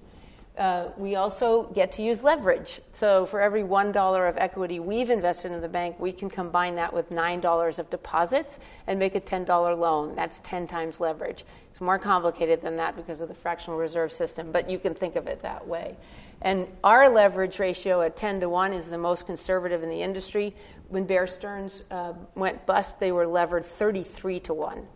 Uh, 0.58 0.90
we 0.98 1.16
also 1.16 1.66
get 1.74 1.92
to 1.92 2.02
use 2.02 2.24
leverage. 2.24 2.82
So 2.92 3.28
for 3.28 3.40
every 3.40 3.62
$1 3.62 4.30
of 4.30 4.38
equity 4.38 4.80
we've 4.80 5.12
invested 5.12 5.52
in 5.52 5.62
the 5.62 5.70
bank, 5.70 6.00
we 6.00 6.12
can 6.12 6.32
combine 6.32 6.74
that 6.76 6.92
with 6.92 7.12
$9 7.12 7.80
of 7.80 7.90
deposits 7.92 8.58
and 8.88 8.98
make 8.98 9.14
a 9.14 9.22
$10 9.22 9.78
loan. 9.78 10.16
That's 10.16 10.40
10 10.40 10.66
times 10.66 11.00
leverage. 11.00 11.46
It's 11.70 11.80
more 11.80 12.00
complicated 12.00 12.62
than 12.64 12.76
that 12.78 12.96
because 12.96 13.22
of 13.22 13.28
the 13.28 13.36
fractional 13.36 13.78
reserve 13.78 14.12
system, 14.12 14.52
but 14.52 14.68
you 14.68 14.80
can 14.80 14.96
think 14.96 15.16
of 15.16 15.28
it 15.28 15.44
that 15.44 15.66
way. 15.66 15.96
And 16.42 16.68
our 16.84 17.08
leverage 17.08 17.60
ratio 17.60 18.02
at 18.02 18.16
10 18.16 18.40
to 18.40 18.50
1 18.50 18.74
is 18.74 18.90
the 18.90 18.98
most 18.98 19.28
conservative 19.28 19.84
in 19.84 19.90
the 19.90 20.02
industry. 20.02 20.56
When 20.90 21.06
Bear 21.06 21.28
Stearns 21.28 21.84
uh, 21.92 22.14
went 22.34 22.66
bust, 22.66 23.00
they 23.00 23.12
were 23.12 23.28
levered 23.28 23.64
33 23.64 24.40
to 24.40 24.54
1. 24.56 24.88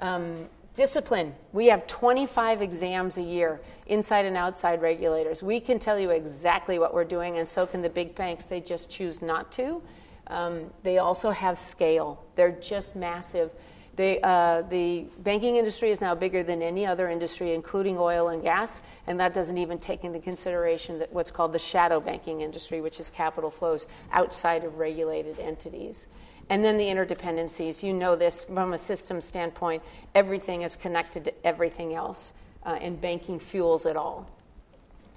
Um, 0.00 0.48
Discipline. 0.74 1.34
We 1.52 1.66
have 1.66 1.86
25 1.86 2.60
exams 2.60 3.16
a 3.16 3.22
year, 3.22 3.60
inside 3.86 4.24
and 4.24 4.36
outside 4.36 4.82
regulators. 4.82 5.40
We 5.40 5.60
can 5.60 5.78
tell 5.78 6.00
you 6.00 6.10
exactly 6.10 6.80
what 6.80 6.92
we're 6.92 7.04
doing, 7.04 7.38
and 7.38 7.48
so 7.48 7.64
can 7.64 7.80
the 7.80 7.88
big 7.88 8.16
banks. 8.16 8.46
They 8.46 8.60
just 8.60 8.90
choose 8.90 9.22
not 9.22 9.52
to. 9.52 9.80
Um, 10.26 10.72
they 10.82 10.98
also 10.98 11.30
have 11.30 11.58
scale, 11.58 12.24
they're 12.34 12.58
just 12.60 12.96
massive. 12.96 13.50
They, 13.96 14.20
uh, 14.22 14.62
the 14.62 15.04
banking 15.18 15.54
industry 15.54 15.92
is 15.92 16.00
now 16.00 16.16
bigger 16.16 16.42
than 16.42 16.60
any 16.62 16.84
other 16.84 17.08
industry, 17.08 17.54
including 17.54 17.96
oil 17.96 18.28
and 18.28 18.42
gas, 18.42 18.80
and 19.06 19.20
that 19.20 19.34
doesn't 19.34 19.56
even 19.56 19.78
take 19.78 20.02
into 20.02 20.18
consideration 20.18 21.04
what's 21.12 21.30
called 21.30 21.52
the 21.52 21.60
shadow 21.60 22.00
banking 22.00 22.40
industry, 22.40 22.80
which 22.80 22.98
is 22.98 23.08
capital 23.08 23.50
flows 23.50 23.86
outside 24.10 24.64
of 24.64 24.78
regulated 24.78 25.38
entities. 25.38 26.08
And 26.50 26.64
then 26.64 26.76
the 26.76 26.84
interdependencies. 26.84 27.82
You 27.82 27.92
know 27.92 28.16
this 28.16 28.44
from 28.44 28.74
a 28.74 28.78
system 28.78 29.20
standpoint. 29.20 29.82
Everything 30.14 30.62
is 30.62 30.76
connected 30.76 31.24
to 31.24 31.46
everything 31.46 31.94
else, 31.94 32.34
uh, 32.64 32.78
and 32.80 33.00
banking 33.00 33.38
fuels 33.38 33.86
it 33.86 33.96
all. 33.96 34.28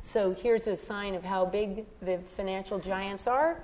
So 0.01 0.33
here's 0.33 0.67
a 0.67 0.75
sign 0.75 1.15
of 1.15 1.23
how 1.23 1.45
big 1.45 1.85
the 2.01 2.19
financial 2.19 2.79
giants 2.79 3.27
are. 3.27 3.61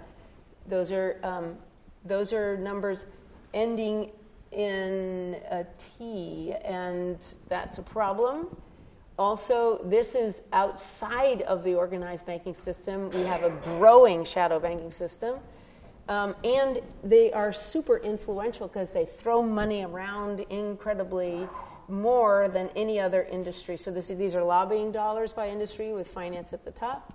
Those 0.67 0.91
are, 0.91 1.17
um, 1.23 1.55
those 2.03 2.33
are 2.33 2.57
numbers 2.57 3.05
ending 3.53 4.11
in 4.51 5.37
a 5.49 5.65
T, 5.77 6.53
and 6.65 7.17
that's 7.47 7.77
a 7.77 7.81
problem. 7.81 8.55
Also, 9.17 9.79
this 9.85 10.15
is 10.15 10.41
outside 10.53 11.43
of 11.43 11.63
the 11.63 11.75
organized 11.75 12.25
banking 12.25 12.53
system. 12.53 13.09
We 13.11 13.21
have 13.21 13.43
a 13.43 13.51
growing 13.77 14.25
shadow 14.25 14.59
banking 14.59 14.91
system. 14.91 15.39
Um, 16.09 16.35
and 16.43 16.81
they 17.03 17.31
are 17.31 17.53
super 17.53 17.97
influential 17.97 18.67
because 18.67 18.91
they 18.91 19.05
throw 19.05 19.41
money 19.41 19.83
around 19.83 20.41
incredibly 20.49 21.47
more 21.87 22.49
than 22.49 22.69
any 22.75 22.99
other 22.99 23.23
industry. 23.23 23.77
So 23.77 23.91
this, 23.91 24.07
these 24.07 24.35
are 24.35 24.43
lobbying 24.43 24.91
dollars 24.91 25.31
by 25.31 25.49
industry 25.49 25.93
with 25.93 26.07
finance 26.07 26.53
at 26.53 26.63
the 26.63 26.71
top. 26.71 27.13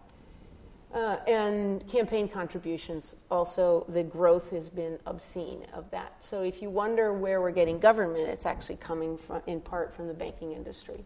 Uh, 0.95 1.17
and 1.27 1.87
campaign 1.87 2.27
contributions, 2.27 3.15
also, 3.31 3.85
the 3.91 4.03
growth 4.03 4.51
has 4.51 4.71
been 4.71 4.99
obscene 5.05 5.67
of 5.75 5.91
that. 5.91 6.15
So 6.23 6.43
if 6.43 6.63
you 6.63 6.71
wonder 6.71 7.13
where 7.13 7.43
we're 7.43 7.51
getting 7.51 7.79
government, 7.79 8.27
it's 8.27 8.47
actually 8.47 8.77
coming 8.77 9.19
from, 9.19 9.43
in 9.47 9.61
part 9.61 9.95
from 9.95 10.09
the 10.09 10.15
banking 10.15 10.55
industry. 10.55 11.05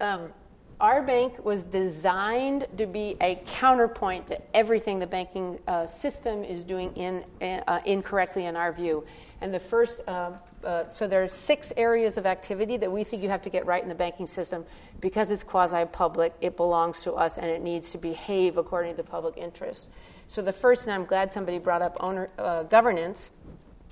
Um, 0.00 0.32
our 0.80 1.02
bank 1.02 1.44
was 1.44 1.62
designed 1.62 2.66
to 2.78 2.86
be 2.86 3.16
a 3.20 3.42
counterpoint 3.46 4.26
to 4.28 4.56
everything 4.56 4.98
the 4.98 5.06
banking 5.06 5.58
uh, 5.68 5.86
system 5.86 6.42
is 6.42 6.64
doing 6.64 6.92
in, 6.94 7.24
uh, 7.42 7.80
incorrectly, 7.84 8.46
in 8.46 8.56
our 8.56 8.72
view. 8.72 9.04
And 9.40 9.52
the 9.52 9.60
first 9.60 10.00
uh, 10.08 10.32
uh, 10.64 10.88
so 10.88 11.08
there 11.08 11.22
are 11.22 11.28
six 11.28 11.72
areas 11.76 12.18
of 12.18 12.26
activity 12.26 12.76
that 12.76 12.90
we 12.90 13.02
think 13.02 13.22
you 13.22 13.28
have 13.28 13.42
to 13.42 13.50
get 13.50 13.64
right 13.64 13.82
in 13.82 13.88
the 13.88 13.94
banking 13.94 14.26
system 14.26 14.64
because 15.00 15.30
it's 15.30 15.42
quasi-public 15.42 16.34
it 16.40 16.56
belongs 16.56 17.02
to 17.02 17.12
us 17.14 17.38
and 17.38 17.46
it 17.46 17.62
needs 17.62 17.90
to 17.90 17.98
behave 17.98 18.58
according 18.58 18.90
to 18.90 18.96
the 18.96 19.08
public 19.08 19.36
interest 19.38 19.88
so 20.26 20.42
the 20.42 20.52
first 20.52 20.86
and 20.86 20.92
i'm 20.92 21.06
glad 21.06 21.32
somebody 21.32 21.58
brought 21.58 21.80
up 21.80 21.96
owner 22.00 22.28
uh, 22.38 22.62
governance 22.64 23.30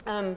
um, 0.07 0.37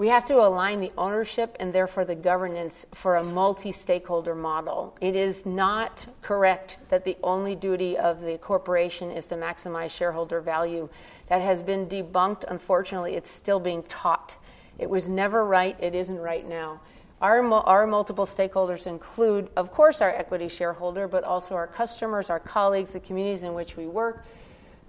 we 0.00 0.08
have 0.08 0.24
to 0.24 0.36
align 0.36 0.80
the 0.80 0.90
ownership 0.96 1.54
and 1.60 1.74
therefore 1.74 2.06
the 2.06 2.14
governance 2.14 2.86
for 2.94 3.16
a 3.16 3.22
multi 3.22 3.70
stakeholder 3.70 4.34
model. 4.34 4.96
It 5.02 5.14
is 5.14 5.44
not 5.44 6.06
correct 6.22 6.78
that 6.88 7.04
the 7.04 7.18
only 7.22 7.54
duty 7.54 7.98
of 7.98 8.22
the 8.22 8.38
corporation 8.38 9.10
is 9.10 9.26
to 9.26 9.34
maximize 9.34 9.90
shareholder 9.90 10.40
value. 10.40 10.88
That 11.28 11.42
has 11.42 11.62
been 11.62 11.86
debunked. 11.86 12.44
Unfortunately, 12.48 13.12
it's 13.14 13.28
still 13.28 13.60
being 13.60 13.82
taught. 13.82 14.36
It 14.78 14.88
was 14.88 15.10
never 15.10 15.44
right, 15.44 15.76
it 15.78 15.94
isn't 15.94 16.18
right 16.18 16.48
now. 16.48 16.80
Our, 17.20 17.44
our 17.52 17.86
multiple 17.86 18.24
stakeholders 18.24 18.86
include, 18.86 19.50
of 19.54 19.70
course, 19.70 20.00
our 20.00 20.12
equity 20.12 20.48
shareholder, 20.48 21.08
but 21.08 21.24
also 21.24 21.54
our 21.54 21.66
customers, 21.66 22.30
our 22.30 22.40
colleagues, 22.40 22.94
the 22.94 23.00
communities 23.00 23.44
in 23.44 23.52
which 23.52 23.76
we 23.76 23.86
work, 23.86 24.24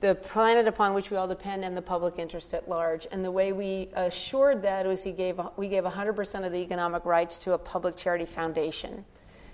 the 0.02 0.16
planet 0.16 0.68
upon 0.68 0.96
which 0.96 1.12
we 1.12 1.18
all 1.18 1.28
depend, 1.28 1.64
and 1.64 1.78
the 1.78 1.82
public 1.82 2.18
interest 2.18 2.54
at 2.54 2.68
large. 2.68 3.08
And 3.12 3.24
the 3.24 3.32
way 3.32 3.54
we 3.54 3.90
assured 3.94 4.64
that 4.64 4.86
was 4.86 5.04
he 5.04 5.12
gave, 5.12 5.40
we 5.58 5.70
gave 5.70 5.84
100% 5.84 6.46
of 6.46 6.52
the 6.52 6.58
economic 6.58 7.06
rights 7.06 7.38
to 7.40 7.54
a 7.54 7.58
public 7.58 7.96
charity 7.96 8.26
foundation. 8.26 9.06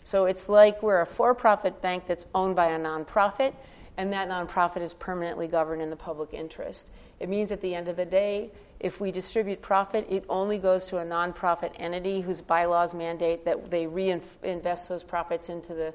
So 0.03 0.25
it's 0.25 0.47
like 0.47 0.81
we're 0.81 1.01
a 1.01 1.05
for 1.05 1.35
profit 1.35 1.81
bank 1.81 2.05
that's 2.07 2.25
owned 2.33 2.55
by 2.55 2.67
a 2.67 2.79
nonprofit, 2.79 3.53
and 3.97 4.11
that 4.13 4.29
nonprofit 4.29 4.81
is 4.81 4.93
permanently 4.93 5.49
governed 5.49 5.81
in 5.81 5.89
the 5.89 5.97
public 5.97 6.33
interest. 6.33 6.91
It 7.19 7.27
means 7.27 7.51
at 7.51 7.59
the 7.59 7.75
end 7.75 7.89
of 7.89 7.97
the 7.97 8.05
day, 8.05 8.51
if 8.79 9.01
we 9.01 9.11
distribute 9.11 9.61
profit, 9.61 10.07
it 10.09 10.23
only 10.29 10.59
goes 10.59 10.85
to 10.85 10.99
a 10.99 11.03
nonprofit 11.03 11.71
entity 11.75 12.21
whose 12.21 12.39
bylaws 12.39 12.93
mandate 12.93 13.43
that 13.43 13.69
they 13.69 13.85
reinvest 13.85 14.87
those 14.87 15.03
profits 15.03 15.49
into 15.49 15.73
the 15.73 15.93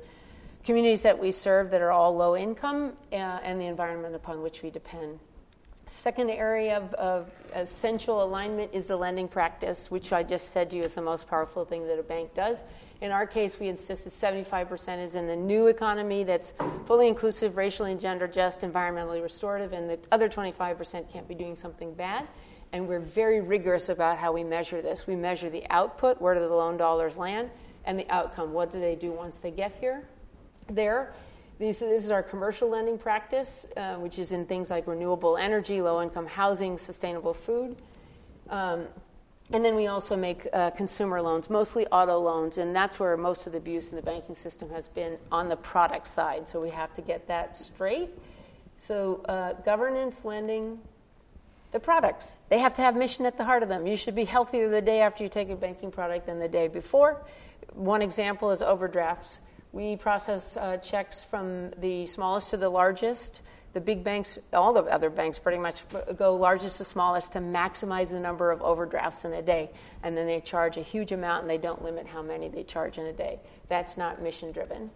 communities 0.65 1.03
that 1.03 1.19
we 1.19 1.33
serve 1.33 1.71
that 1.71 1.81
are 1.81 1.91
all 1.91 2.15
low 2.15 2.37
income 2.37 2.93
uh, 3.13 3.17
and 3.17 3.61
the 3.61 3.67
environment 3.67 4.15
upon 4.15 4.43
which 4.43 4.63
we 4.63 4.71
depend. 4.71 5.19
Second 5.87 6.31
area 6.31 6.77
of, 6.77 6.95
of, 6.95 7.31
essential 7.55 8.23
alignment 8.23 8.71
is 8.73 8.87
the 8.87 8.97
lending 8.97 9.29
practice, 9.29 9.91
which 9.91 10.13
I 10.13 10.23
just 10.23 10.53
said 10.53 10.71
to 10.71 10.77
you 10.77 10.85
is 10.85 10.95
the 10.95 11.03
most 11.03 11.29
powerful 11.29 11.65
thing 11.65 11.87
that 11.87 11.99
a 11.99 12.03
bank 12.03 12.33
does. 12.33 12.65
In 13.01 13.11
our 13.11 13.27
case, 13.27 13.59
we 13.59 13.69
insist 13.69 14.05
that 14.05 14.35
75% 14.35 15.05
is 15.05 15.17
in 15.17 15.27
the 15.27 15.37
new 15.37 15.67
economy 15.67 16.25
that's 16.25 16.55
fully 16.87 17.09
inclusive, 17.09 17.57
racially 17.57 17.93
and 17.93 18.01
gender 18.01 18.29
just, 18.29 18.61
environmentally 18.61 19.23
restorative, 19.23 19.73
and 19.73 19.91
the 19.91 19.99
other 20.13 20.29
25% 20.29 21.13
can't 21.13 21.29
be 21.29 21.35
doing 21.35 21.57
something 21.57 21.93
bad 21.95 22.27
and 22.73 22.89
we're 22.89 23.01
very 23.01 23.41
rigorous 23.41 23.91
about 23.91 24.17
how 24.17 24.33
we 24.33 24.43
measure 24.43 24.81
this. 24.81 25.07
We 25.07 25.15
measure 25.15 25.51
the 25.51 25.65
output, 25.71 26.21
where 26.21 26.35
do 26.35 26.41
the 26.41 26.49
loan 26.49 26.77
dollars 26.77 27.17
land, 27.17 27.51
and 27.85 27.99
the 27.99 28.09
outcome, 28.11 28.53
what 28.53 28.71
do 28.71 28.81
they 28.81 28.97
do 28.97 29.13
once 29.13 29.39
they 29.39 29.51
get 29.51 29.73
here? 29.79 30.09
There, 30.75 31.13
this 31.59 31.83
is 31.83 32.11
our 32.11 32.23
commercial 32.23 32.71
lending 32.71 32.97
practice, 32.97 33.67
uh, 33.77 33.97
which 33.97 34.19
is 34.19 34.33
in 34.33 34.47
things 34.47 34.71
like 34.71 34.87
renewable 34.87 35.37
energy, 35.37 35.83
low 35.83 36.03
income 36.03 36.27
housing, 36.27 36.79
sustainable 36.79 37.35
food. 37.35 37.77
Um, 38.49 38.87
and 39.53 39.63
then 39.63 39.77
we 39.77 39.87
also 39.87 40.17
make 40.17 40.49
uh, 40.55 40.71
consumer 40.71 41.21
loans, 41.21 41.51
mostly 41.51 41.87
auto 41.89 42.19
loans, 42.19 42.57
and 42.57 42.75
that's 42.75 42.99
where 42.99 43.19
most 43.19 43.47
of 43.47 43.53
the 43.53 43.59
abuse 43.59 43.91
in 43.91 43.97
the 43.97 44.03
banking 44.03 44.35
system 44.35 44.71
has 44.71 44.89
been 44.89 45.19
on 45.31 45.51
the 45.51 45.57
product 45.57 46.07
side. 46.07 46.49
So 46.49 46.59
we 46.59 46.71
have 46.71 46.95
to 46.95 47.03
get 47.03 47.29
that 47.29 47.59
straight. 47.59 48.11
So, 48.79 49.23
uh, 49.29 49.53
governance, 49.65 50.25
lending, 50.25 50.81
the 51.71 51.81
products. 51.81 52.39
They 52.49 52.59
have 52.59 52.73
to 52.75 52.83
have 52.83 52.97
mission 52.97 53.27
at 53.27 53.37
the 53.37 53.45
heart 53.45 53.63
of 53.63 53.69
them. 53.69 53.87
You 53.87 53.97
should 53.97 54.15
be 54.15 54.25
healthier 54.25 54.69
the 54.69 54.83
day 54.83 55.01
after 55.01 55.23
you 55.23 55.29
take 55.29 55.51
a 55.51 55.57
banking 55.57 55.91
product 55.91 56.27
than 56.27 56.39
the 56.39 56.49
day 56.49 56.69
before. 56.69 57.23
One 57.75 58.03
example 58.03 58.51
is 58.51 58.63
overdrafts. 58.63 59.41
We 59.73 59.97
process 59.97 60.57
uh, 60.57 60.77
checks 60.77 61.25
from 61.25 61.71
the 61.79 62.05
smallest 62.05 62.51
to 62.51 62.57
the 62.59 62.69
largest. 62.69 63.41
The 63.73 63.81
big 63.81 64.05
banks, 64.05 64.39
all 64.53 64.75
the 64.75 64.83
other 64.83 65.09
banks 65.09 65.39
pretty 65.39 65.57
much 65.57 65.85
go 66.17 66.37
largest 66.37 66.77
to 66.79 66.85
smallest 66.85 67.33
to 67.33 67.39
maximize 67.39 68.11
the 68.11 68.21
number 68.21 68.51
of 68.51 68.61
overdrafts 68.61 69.25
in 69.25 69.33
a 69.33 69.41
day. 69.41 69.71
And 70.03 70.15
then 70.15 70.27
they 70.27 70.41
charge 70.41 70.77
a 70.77 70.83
huge 70.83 71.13
amount 71.13 71.43
and 71.43 71.51
they 71.51 71.57
don't 71.57 71.83
limit 71.83 72.07
how 72.07 72.21
many 72.21 72.51
they 72.51 72.65
charge 72.65 72.99
in 72.99 73.07
a 73.07 73.13
day. 73.15 73.41
That's 73.69 73.97
not 73.97 74.21
mission 74.21 74.53
driven. 74.53 74.91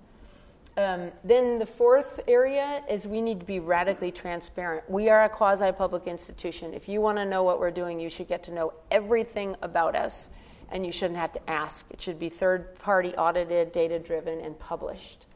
Um, 0.77 1.11
then 1.25 1.59
the 1.59 1.65
fourth 1.65 2.21
area 2.29 2.85
is 2.87 3.09
we 3.09 3.23
need 3.23 3.41
to 3.41 3.47
be 3.47 3.61
radically 3.61 4.13
transparent. 4.13 4.89
We 4.91 5.09
are 5.09 5.25
a 5.25 5.29
quasi 5.29 5.73
public 5.73 6.07
institution. 6.07 6.75
If 6.75 6.87
you 6.87 7.01
want 7.01 7.17
to 7.17 7.25
know 7.25 7.45
what 7.45 7.61
we're 7.61 7.71
doing, 7.71 7.99
you 7.99 8.11
should 8.11 8.29
get 8.29 8.43
to 8.43 8.53
know 8.53 8.75
everything 8.91 9.57
about 9.63 9.97
us, 9.97 10.29
and 10.71 10.85
you 10.85 10.93
shouldn't 10.93 11.19
have 11.19 11.33
to 11.33 11.51
ask. 11.51 11.91
It 11.91 12.01
should 12.01 12.19
be 12.19 12.29
third 12.29 12.79
party 12.79 13.15
audited, 13.17 13.73
data 13.73 13.99
driven, 13.99 14.41
and 14.41 14.59
published. 14.59 15.27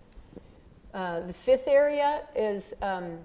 Uh, 0.92 1.20
the 1.20 1.32
fifth 1.32 1.68
area 1.68 2.22
is, 2.34 2.74
um, 2.82 3.18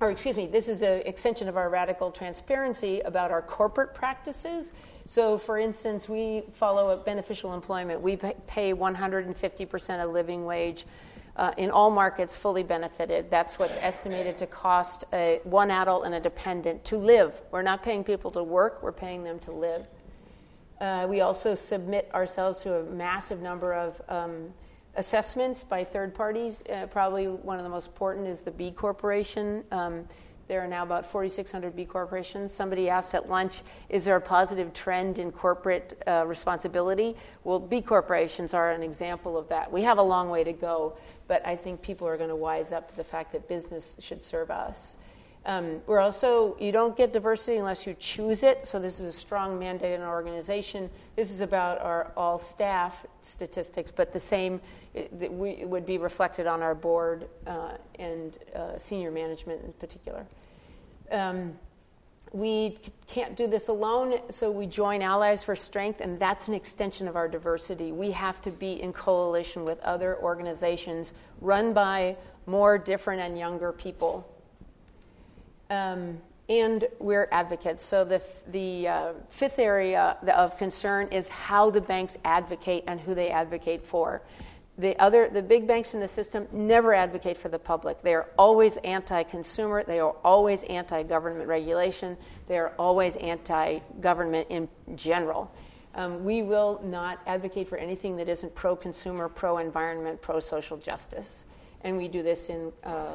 or 0.00 0.10
excuse 0.10 0.36
me, 0.36 0.46
this 0.46 0.68
is 0.68 0.82
an 0.82 1.02
extension 1.04 1.48
of 1.48 1.56
our 1.56 1.68
radical 1.68 2.10
transparency 2.10 3.00
about 3.00 3.30
our 3.30 3.42
corporate 3.42 3.94
practices. 3.94 4.72
So, 5.04 5.38
for 5.38 5.58
instance, 5.58 6.08
we 6.08 6.42
follow 6.52 6.90
a 6.90 6.96
beneficial 6.96 7.54
employment. 7.54 8.00
We 8.00 8.16
pay 8.16 8.72
150% 8.72 10.04
of 10.04 10.10
living 10.10 10.44
wage 10.44 10.84
uh, 11.36 11.52
in 11.58 11.70
all 11.70 11.90
markets 11.90 12.34
fully 12.34 12.62
benefited. 12.62 13.30
That's 13.30 13.58
what's 13.58 13.76
estimated 13.76 14.38
to 14.38 14.46
cost 14.46 15.04
a, 15.12 15.40
one 15.44 15.70
adult 15.70 16.06
and 16.06 16.14
a 16.14 16.20
dependent 16.20 16.84
to 16.86 16.96
live. 16.96 17.40
We're 17.50 17.62
not 17.62 17.82
paying 17.82 18.04
people 18.04 18.30
to 18.32 18.42
work, 18.42 18.82
we're 18.82 18.92
paying 18.92 19.22
them 19.22 19.38
to 19.40 19.52
live. 19.52 19.86
Uh, 20.80 21.06
we 21.08 21.20
also 21.20 21.54
submit 21.54 22.10
ourselves 22.12 22.60
to 22.60 22.76
a 22.76 22.82
massive 22.84 23.40
number 23.40 23.72
of 23.72 24.00
um, 24.08 24.52
assessments 24.96 25.64
by 25.64 25.82
third 25.82 26.14
parties. 26.14 26.62
Uh, 26.72 26.86
probably 26.86 27.28
one 27.28 27.58
of 27.58 27.64
the 27.64 27.70
most 27.70 27.88
important 27.88 28.26
is 28.26 28.42
the 28.42 28.50
B 28.50 28.70
Corporation. 28.70 29.64
Um, 29.70 30.04
there 30.48 30.62
are 30.62 30.68
now 30.68 30.84
about 30.84 31.04
4,600 31.04 31.74
B 31.74 31.84
corporations. 31.84 32.52
Somebody 32.52 32.88
asked 32.88 33.14
at 33.14 33.28
lunch, 33.28 33.62
is 33.88 34.04
there 34.04 34.14
a 34.14 34.20
positive 34.20 34.72
trend 34.72 35.18
in 35.18 35.32
corporate 35.32 36.00
uh, 36.06 36.24
responsibility? 36.26 37.16
Well, 37.42 37.58
B 37.58 37.82
corporations 37.82 38.54
are 38.54 38.70
an 38.70 38.82
example 38.82 39.36
of 39.36 39.48
that. 39.48 39.70
We 39.70 39.82
have 39.82 39.98
a 39.98 40.02
long 40.02 40.30
way 40.30 40.44
to 40.44 40.52
go, 40.52 40.96
but 41.26 41.44
I 41.44 41.56
think 41.56 41.82
people 41.82 42.06
are 42.06 42.16
going 42.16 42.28
to 42.28 42.36
wise 42.36 42.70
up 42.70 42.86
to 42.88 42.96
the 42.96 43.02
fact 43.02 43.32
that 43.32 43.48
business 43.48 43.96
should 43.98 44.22
serve 44.22 44.50
us. 44.52 44.96
Um, 45.46 45.80
we're 45.86 46.00
also, 46.00 46.56
you 46.58 46.72
don't 46.72 46.96
get 46.96 47.12
diversity 47.12 47.58
unless 47.58 47.86
you 47.86 47.94
choose 48.00 48.42
it. 48.42 48.66
So, 48.66 48.80
this 48.80 48.98
is 48.98 49.06
a 49.06 49.12
strong 49.12 49.60
mandate 49.60 49.92
in 49.92 50.00
our 50.00 50.12
organization. 50.12 50.90
This 51.14 51.30
is 51.30 51.40
about 51.40 51.80
our 51.80 52.12
all 52.16 52.36
staff 52.36 53.06
statistics, 53.20 53.92
but 53.92 54.12
the 54.12 54.18
same 54.18 54.60
it, 54.92 55.32
we, 55.32 55.50
it 55.50 55.68
would 55.68 55.86
be 55.86 55.98
reflected 55.98 56.48
on 56.48 56.62
our 56.62 56.74
board 56.74 57.28
uh, 57.46 57.74
and 58.00 58.38
uh, 58.56 58.76
senior 58.76 59.12
management 59.12 59.62
in 59.64 59.72
particular. 59.74 60.26
Um, 61.12 61.56
we 62.32 62.76
can't 63.06 63.36
do 63.36 63.46
this 63.46 63.68
alone, 63.68 64.18
so 64.30 64.50
we 64.50 64.66
join 64.66 65.00
Allies 65.00 65.44
for 65.44 65.54
Strength, 65.54 66.00
and 66.00 66.18
that's 66.18 66.48
an 66.48 66.54
extension 66.54 67.06
of 67.06 67.14
our 67.14 67.28
diversity. 67.28 67.92
We 67.92 68.10
have 68.10 68.42
to 68.42 68.50
be 68.50 68.82
in 68.82 68.92
coalition 68.92 69.64
with 69.64 69.78
other 69.80 70.18
organizations 70.18 71.12
run 71.40 71.72
by 71.72 72.16
more 72.46 72.78
different 72.78 73.20
and 73.20 73.38
younger 73.38 73.70
people 73.70 74.28
um, 75.70 76.18
and 76.48 76.86
we're 77.00 77.28
advocates. 77.32 77.84
So 77.84 78.04
the, 78.04 78.22
the 78.48 78.88
uh, 78.88 79.12
fifth 79.28 79.58
area 79.58 80.16
of 80.34 80.56
concern 80.56 81.08
is 81.08 81.28
how 81.28 81.70
the 81.70 81.80
banks 81.80 82.18
advocate 82.24 82.84
and 82.86 83.00
who 83.00 83.14
they 83.14 83.30
advocate 83.30 83.84
for. 83.84 84.22
The 84.78 84.96
other, 85.00 85.28
the 85.28 85.42
big 85.42 85.66
banks 85.66 85.94
in 85.94 86.00
the 86.00 86.08
system 86.08 86.46
never 86.52 86.92
advocate 86.92 87.38
for 87.38 87.48
the 87.48 87.58
public. 87.58 88.02
They 88.02 88.14
are 88.14 88.28
always 88.38 88.76
anti-consumer. 88.78 89.84
They 89.84 90.00
are 90.00 90.14
always 90.22 90.64
anti-government 90.64 91.48
regulation. 91.48 92.16
They 92.46 92.58
are 92.58 92.74
always 92.78 93.16
anti-government 93.16 94.48
in 94.50 94.68
general. 94.94 95.50
Um, 95.94 96.22
we 96.24 96.42
will 96.42 96.78
not 96.84 97.20
advocate 97.26 97.66
for 97.66 97.78
anything 97.78 98.16
that 98.16 98.28
isn't 98.28 98.54
pro-consumer, 98.54 99.30
pro-environment, 99.30 100.20
pro-social 100.20 100.76
justice 100.76 101.46
and 101.86 101.96
we 101.96 102.08
do 102.08 102.20
this 102.20 102.48
in 102.48 102.72
uh, 102.82 103.12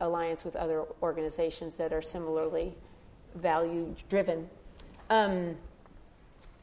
alliance 0.00 0.44
with 0.44 0.56
other 0.56 0.84
organizations 1.02 1.76
that 1.76 1.92
are 1.92 2.02
similarly 2.02 2.74
value 3.36 3.94
driven. 4.08 4.48
Um, 5.08 5.56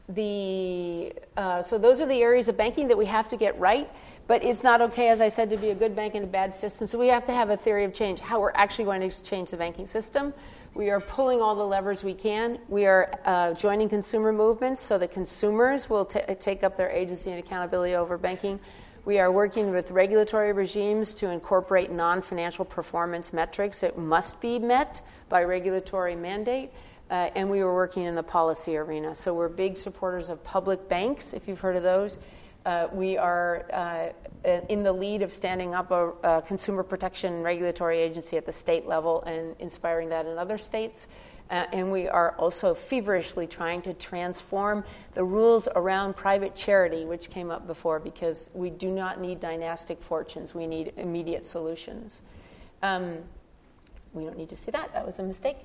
the, 0.10 1.14
uh, 1.38 1.62
so 1.62 1.78
those 1.78 2.02
are 2.02 2.06
the 2.08 2.22
areas 2.22 2.50
of 2.50 2.58
banking 2.58 2.90
that 2.90 2.98
we 2.98 3.06
have 3.06 3.30
to 3.30 3.38
get 3.38 3.58
right. 3.58 3.90
But 4.28 4.44
it's 4.44 4.64
not 4.64 4.82
okay, 4.82 5.10
as 5.10 5.22
I 5.22 5.30
said, 5.30 5.50
to 5.52 5.58
be 5.58 5.70
a 5.70 5.76
good 5.76 5.96
bank 5.96 6.16
in 6.16 6.24
a 6.24 6.28
bad 6.28 6.54
system. 6.54 6.88
So 6.88 6.98
we 6.98 7.08
have 7.08 7.24
to 7.26 7.32
have 7.32 7.52
a 7.52 7.58
theory 7.58 7.86
of 7.86 7.94
change, 7.94 8.20
how 8.20 8.42
we're 8.42 8.52
actually 8.56 8.86
going 8.86 9.08
to 9.08 9.24
change 9.24 9.52
the 9.52 9.58
banking 9.58 9.86
system. 9.86 10.34
We 10.74 10.90
are 10.90 11.00
pulling 11.00 11.42
all 11.42 11.56
the 11.56 11.66
levers 11.66 12.04
we 12.04 12.16
can. 12.16 12.60
We 12.68 12.86
are 12.86 13.18
uh, 13.24 13.54
joining 13.54 13.88
consumer 13.88 14.34
movements 14.34 14.82
so 14.82 14.98
that 14.98 15.14
consumers 15.14 15.90
will 15.90 16.06
t- 16.06 16.22
take 16.40 16.64
up 16.64 16.76
their 16.76 16.90
agency 16.90 17.30
and 17.30 17.40
accountability 17.40 17.96
over 17.96 18.18
banking. 18.18 18.60
We 19.06 19.20
are 19.20 19.32
working 19.32 19.70
with 19.70 19.92
regulatory 19.92 20.52
regimes 20.52 21.14
to 21.16 21.30
incorporate 21.30 21.92
non 21.92 22.24
financial 22.24 22.66
performance 22.66 23.34
metrics 23.34 23.82
that 23.82 24.00
must 24.00 24.42
be 24.42 24.58
met 24.58 25.02
by 25.30 25.44
regulatory 25.44 26.16
mandate. 26.16 26.72
Uh, 27.12 27.30
and 27.36 27.48
we 27.48 27.64
were 27.64 27.76
working 27.76 28.06
in 28.06 28.16
the 28.16 28.24
policy 28.24 28.76
arena. 28.78 29.14
So 29.14 29.32
we're 29.36 29.48
big 29.48 29.78
supporters 29.78 30.32
of 30.32 30.44
public 30.44 30.90
banks, 30.90 31.34
if 31.34 31.48
you've 31.48 31.60
heard 31.60 31.76
of 31.76 31.84
those. 31.84 32.18
Uh, 32.66 32.88
we 32.92 33.16
are 33.16 33.68
uh, 33.72 34.10
in 34.70 34.82
the 34.82 34.92
lead 34.92 35.22
of 35.22 35.32
standing 35.32 35.76
up 35.76 35.92
a, 35.92 36.10
a, 36.24 36.42
consumer 36.42 36.82
protection 36.82 37.44
regulatory 37.44 38.00
agency 38.00 38.38
at 38.38 38.46
the 38.46 38.52
state 38.52 38.88
level 38.88 39.22
and 39.28 39.56
inspiring 39.60 40.10
that 40.10 40.26
in 40.26 40.40
other 40.40 40.58
states. 40.58 41.08
Uh, 41.50 41.66
and 41.72 41.92
we 41.92 42.08
are 42.08 42.32
also 42.38 42.74
feverishly 42.74 43.46
trying 43.46 43.82
to 43.82 43.94
transform 43.94 44.84
the 45.14 45.24
rules 45.24 45.68
around 45.76 46.16
private 46.16 46.56
charity, 46.56 47.06
which 47.06 47.30
came 47.30 47.52
up 47.52 47.68
before, 47.68 48.00
because 48.00 48.50
we 48.54 48.70
do 48.72 48.90
not 48.90 49.22
need 49.22 49.40
dynastic 49.40 50.02
fortunes. 50.02 50.56
We 50.56 50.66
need 50.66 50.94
immediate 50.98 51.46
solutions. 51.46 52.22
Um, 52.82 53.18
we 54.14 54.24
don't 54.24 54.38
need 54.38 54.50
to 54.50 54.58
see 54.58 54.72
that. 54.72 54.92
That 54.94 55.06
was 55.06 55.20
a 55.20 55.24
mistake. 55.24 55.58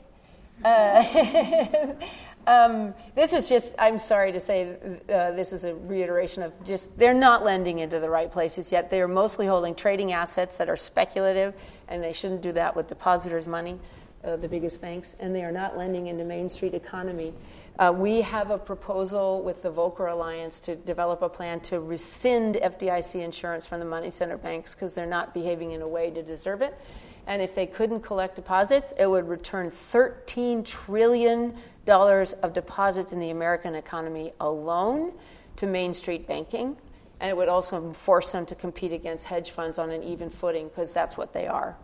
Uh, 0.65 1.95
um, 2.47 2.95
this 3.15 3.33
is 3.33 3.49
just, 3.49 3.75
I'm 3.79 3.99
sorry 3.99 4.33
to 4.33 4.41
say, 4.41 4.77
uh, 5.09 5.31
this 5.33 5.53
is 5.53 5.65
a 5.65 5.75
reiteration 5.75 6.43
of 6.43 6.53
just, 6.65 6.97
they're 6.99 7.15
not 7.15 7.45
lending 7.45 7.79
into 7.79 7.99
the 7.99 8.11
right 8.11 8.31
places 8.31 8.71
yet. 8.71 8.91
They 8.91 9.01
are 9.01 9.09
mostly 9.09 9.47
holding 9.47 9.75
trading 9.75 10.13
assets 10.13 10.59
that 10.59 10.69
are 10.69 10.77
speculative, 10.77 11.55
and 11.89 12.03
they 12.03 12.13
shouldn't 12.13 12.43
do 12.43 12.53
that 12.53 12.77
with 12.77 12.89
depositors' 12.89 13.47
money, 13.47 13.79
uh, 14.25 14.37
the 14.37 14.49
biggest 14.49 14.81
banks, 14.81 15.17
and 15.21 15.35
they 15.35 15.45
are 15.45 15.53
not 15.53 15.77
lending 15.77 16.09
into 16.09 16.25
Main 16.25 16.49
Street 16.49 16.75
economy. 16.75 17.33
Uh, 17.79 17.93
we 17.95 18.21
have 18.21 18.51
a 18.51 18.59
proposal 18.59 19.43
with 19.43 19.63
the 19.63 19.73
Volcker 19.73 20.13
Alliance 20.13 20.61
to 20.61 20.77
develop 20.77 21.23
a 21.23 21.29
plan 21.29 21.61
to 21.61 21.81
rescind 21.81 22.57
FDIC 22.57 23.23
insurance 23.23 23.65
from 23.65 23.81
the 23.81 23.87
money 23.87 24.11
center 24.11 24.37
banks 24.37 24.75
because 24.75 24.93
they're 24.93 25.07
not 25.07 25.33
behaving 25.33 25.71
in 25.73 25.81
a 25.81 25.89
way 25.89 26.11
to 26.11 26.23
deserve 26.23 26.61
it. 26.61 26.79
And 27.27 27.41
if 27.41 27.55
they 27.55 27.67
couldn't 27.67 28.01
collect 28.01 28.37
deposits, 28.37 28.93
it 28.99 29.07
would 29.07 29.29
return 29.29 29.71
$13 29.71 30.65
trillion 30.65 31.55
of 31.87 32.53
deposits 32.53 33.13
in 33.13 33.21
the 33.21 33.31
American 33.31 33.75
economy 33.75 34.33
alone 34.41 35.13
to 35.57 35.67
Main 35.67 35.95
Street 35.95 36.27
banking. 36.27 36.77
And 37.21 37.31
it 37.31 37.37
would 37.37 37.49
also 37.49 37.93
force 37.93 38.33
them 38.33 38.47
to 38.47 38.55
compete 38.55 38.93
against 38.93 39.27
hedge 39.27 39.51
funds 39.51 39.79
on 39.79 39.91
an 39.91 40.03
even 40.03 40.31
footing 40.31 40.69
because 40.69 40.93
that's 40.93 41.17
what 41.17 41.33
they 41.33 41.47
are. 41.47 41.77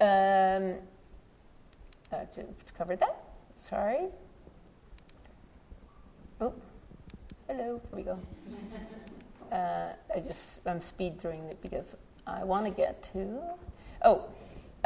Um, 0.00 0.74
uh, 2.12 2.24
covered 2.76 3.00
that. 3.00 3.22
Sorry. 3.54 4.08
Oh, 6.40 6.52
hello. 7.48 7.80
Here 7.90 7.96
we 7.96 8.02
go. 8.02 8.18
Uh, 9.52 9.92
I 10.12 10.18
just 10.18 10.58
I'm 10.66 10.80
speed 10.80 11.20
throughing 11.20 11.48
it 11.48 11.62
because 11.62 11.96
I 12.26 12.42
want 12.42 12.64
to 12.64 12.70
get 12.70 13.00
to. 13.12 13.40
Oh, 14.02 14.24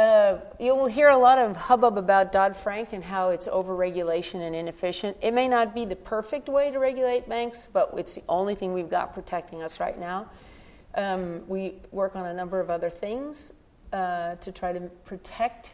uh, 0.00 0.38
you 0.58 0.74
will 0.74 0.86
hear 0.86 1.08
a 1.08 1.16
lot 1.16 1.38
of 1.38 1.56
hubbub 1.56 1.98
about 1.98 2.32
Dodd 2.32 2.56
Frank 2.56 2.92
and 2.92 3.02
how 3.02 3.30
it's 3.30 3.46
overregulation 3.48 4.46
and 4.46 4.54
inefficient. 4.54 5.16
It 5.20 5.32
may 5.32 5.48
not 5.48 5.74
be 5.74 5.84
the 5.84 5.96
perfect 5.96 6.48
way 6.48 6.70
to 6.70 6.78
regulate 6.78 7.28
banks, 7.28 7.68
but 7.72 7.92
it's 7.96 8.14
the 8.14 8.22
only 8.28 8.54
thing 8.54 8.72
we've 8.72 8.90
got 8.90 9.12
protecting 9.12 9.62
us 9.62 9.80
right 9.80 9.98
now. 9.98 10.30
Um, 10.94 11.42
we 11.48 11.74
work 11.92 12.16
on 12.16 12.26
a 12.26 12.34
number 12.34 12.60
of 12.60 12.70
other 12.70 12.90
things 12.90 13.52
uh, 13.92 14.36
to 14.36 14.52
try 14.52 14.72
to 14.72 14.80
protect 15.04 15.72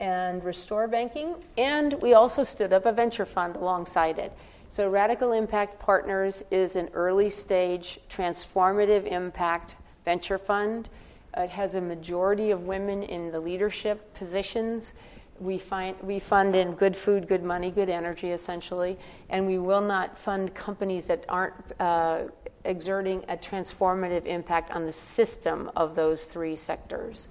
and 0.00 0.42
restore 0.42 0.88
banking, 0.88 1.36
and 1.56 1.94
we 1.94 2.14
also 2.14 2.42
stood 2.42 2.72
up 2.72 2.86
a 2.86 2.92
venture 2.92 3.26
fund 3.26 3.56
alongside 3.56 4.18
it. 4.18 4.32
So, 4.68 4.88
Radical 4.88 5.32
Impact 5.32 5.78
Partners 5.78 6.42
is 6.50 6.76
an 6.76 6.88
early 6.94 7.30
stage 7.30 8.00
transformative 8.08 9.06
impact 9.06 9.76
venture 10.04 10.38
fund 10.38 10.88
it 11.36 11.50
has 11.50 11.74
a 11.74 11.80
majority 11.80 12.50
of 12.50 12.66
women 12.66 13.02
in 13.04 13.30
the 13.30 13.38
leadership 13.38 14.12
positions. 14.14 14.94
We, 15.38 15.58
find, 15.58 15.96
we 16.02 16.18
fund 16.18 16.54
in 16.54 16.72
good 16.72 16.96
food, 16.96 17.28
good 17.28 17.44
money, 17.44 17.70
good 17.70 17.88
energy, 17.88 18.32
essentially, 18.32 18.98
and 19.30 19.46
we 19.46 19.58
will 19.58 19.80
not 19.80 20.18
fund 20.18 20.54
companies 20.54 21.06
that 21.06 21.24
aren't 21.28 21.54
uh, 21.78 22.24
exerting 22.64 23.24
a 23.28 23.36
transformative 23.36 24.26
impact 24.26 24.72
on 24.72 24.84
the 24.84 24.92
system 24.92 25.70
of 25.76 25.94
those 25.94 26.24
three 26.24 26.56
sectors. 26.56 27.28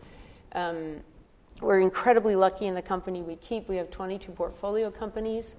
Um, 0.54 1.02
we're 1.62 1.80
incredibly 1.80 2.36
lucky 2.36 2.68
in 2.68 2.76
the 2.76 2.82
company 2.82 3.22
we 3.22 3.36
keep. 3.36 3.68
We 3.68 3.76
have 3.78 3.92
22 3.92 4.32
portfolio 4.32 4.90
companies. 4.90 5.56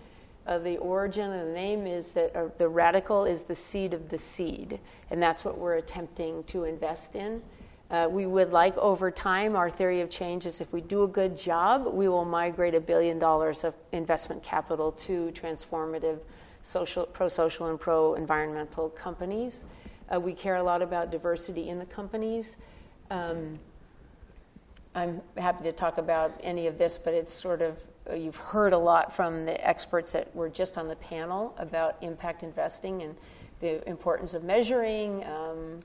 Uh, 0.47 0.59
the 0.59 0.79
origin 0.79 1.33
of 1.33 1.47
the 1.47 1.53
name 1.53 1.87
is 1.87 2.13
that 2.13 2.35
uh, 2.35 2.49
the 2.59 2.69
radical 2.69 3.25
is 3.25 3.45
the 3.45 3.55
seed 3.55 3.93
of 3.93 4.09
the 4.09 4.19
seed, 4.19 4.81
and 5.11 5.23
that's 5.23 5.45
what 5.45 5.59
we're 5.59 5.77
attempting 5.77 6.43
to 6.45 6.65
invest 6.65 7.15
in. 7.15 7.43
Uh, 7.91 8.09
we 8.11 8.25
would 8.25 8.51
like 8.53 8.77
over 8.79 9.11
time, 9.11 9.57
our 9.57 9.69
theory 9.69 10.01
of 10.01 10.09
change 10.09 10.47
is 10.47 10.61
if 10.61 10.73
we 10.73 10.81
do 10.81 11.03
a 11.03 11.09
good 11.09 11.37
job, 11.37 11.93
we 11.93 12.09
will 12.09 12.25
migrate 12.25 12.75
a 12.75 12.81
billion 12.81 13.19
dollars 13.19 13.65
of 13.65 13.75
investment 13.93 14.43
capital 14.43 14.93
to 14.93 15.31
transformative 15.35 16.19
social, 16.63 17.05
pro-social 17.07 17.67
and 17.67 17.81
pro-environmental 17.81 18.91
companies. 18.91 19.65
Uh, 20.13 20.21
we 20.21 20.33
care 20.33 20.57
a 20.57 20.63
lot 20.63 20.83
about 20.83 21.11
diversity 21.11 21.69
in 21.69 21.79
the 21.79 21.87
companies. 21.87 22.59
Um, 23.11 23.59
I'm 24.95 25.21
happy 25.37 25.63
to 25.65 25.73
talk 25.73 25.99
about 25.99 26.33
any 26.43 26.67
of 26.67 26.77
this, 26.77 26.99
but 26.99 27.15
it's 27.15 27.33
sort 27.33 27.63
of, 27.63 27.79
you've 28.13 28.37
heard 28.37 28.73
a 28.73 28.79
lot 28.79 29.15
from 29.15 29.45
the 29.45 29.67
experts 29.67 30.13
that 30.13 30.35
were 30.35 30.49
just 30.49 30.79
on 30.79 30.89
the 30.89 30.97
panel 30.97 31.55
about 31.59 31.97
impact 32.01 32.43
investing 32.43 33.03
and 33.03 33.15
the 33.61 33.89
importance 33.89 34.35
of 34.35 34.43
measuring. 34.43 35.25
Um, 35.27 35.81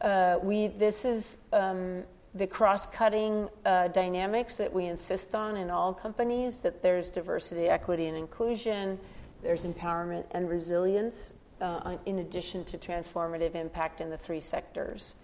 uh, 0.00 0.38
we, 0.42 0.68
this 0.68 1.04
is 1.04 1.38
um, 1.52 2.02
the 2.34 2.46
cross-cutting 2.46 3.48
uh, 3.64 3.88
dynamics 3.88 4.56
that 4.56 4.72
we 4.72 4.86
insist 4.86 5.34
on 5.34 5.56
in 5.56 5.70
all 5.70 5.94
companies, 5.94 6.58
that 6.60 6.82
there's 6.82 7.10
diversity, 7.10 7.68
equity, 7.68 8.06
and 8.06 8.16
inclusion, 8.16 8.98
there's 9.42 9.64
empowerment 9.64 10.24
and 10.32 10.48
resilience, 10.48 11.34
uh, 11.60 11.96
in 12.06 12.18
addition 12.18 12.64
to 12.64 12.78
transformative 12.78 13.54
impact 13.54 14.00
in 14.00 14.10
the 14.10 14.18
three 14.18 14.40
sectors. 14.40 15.14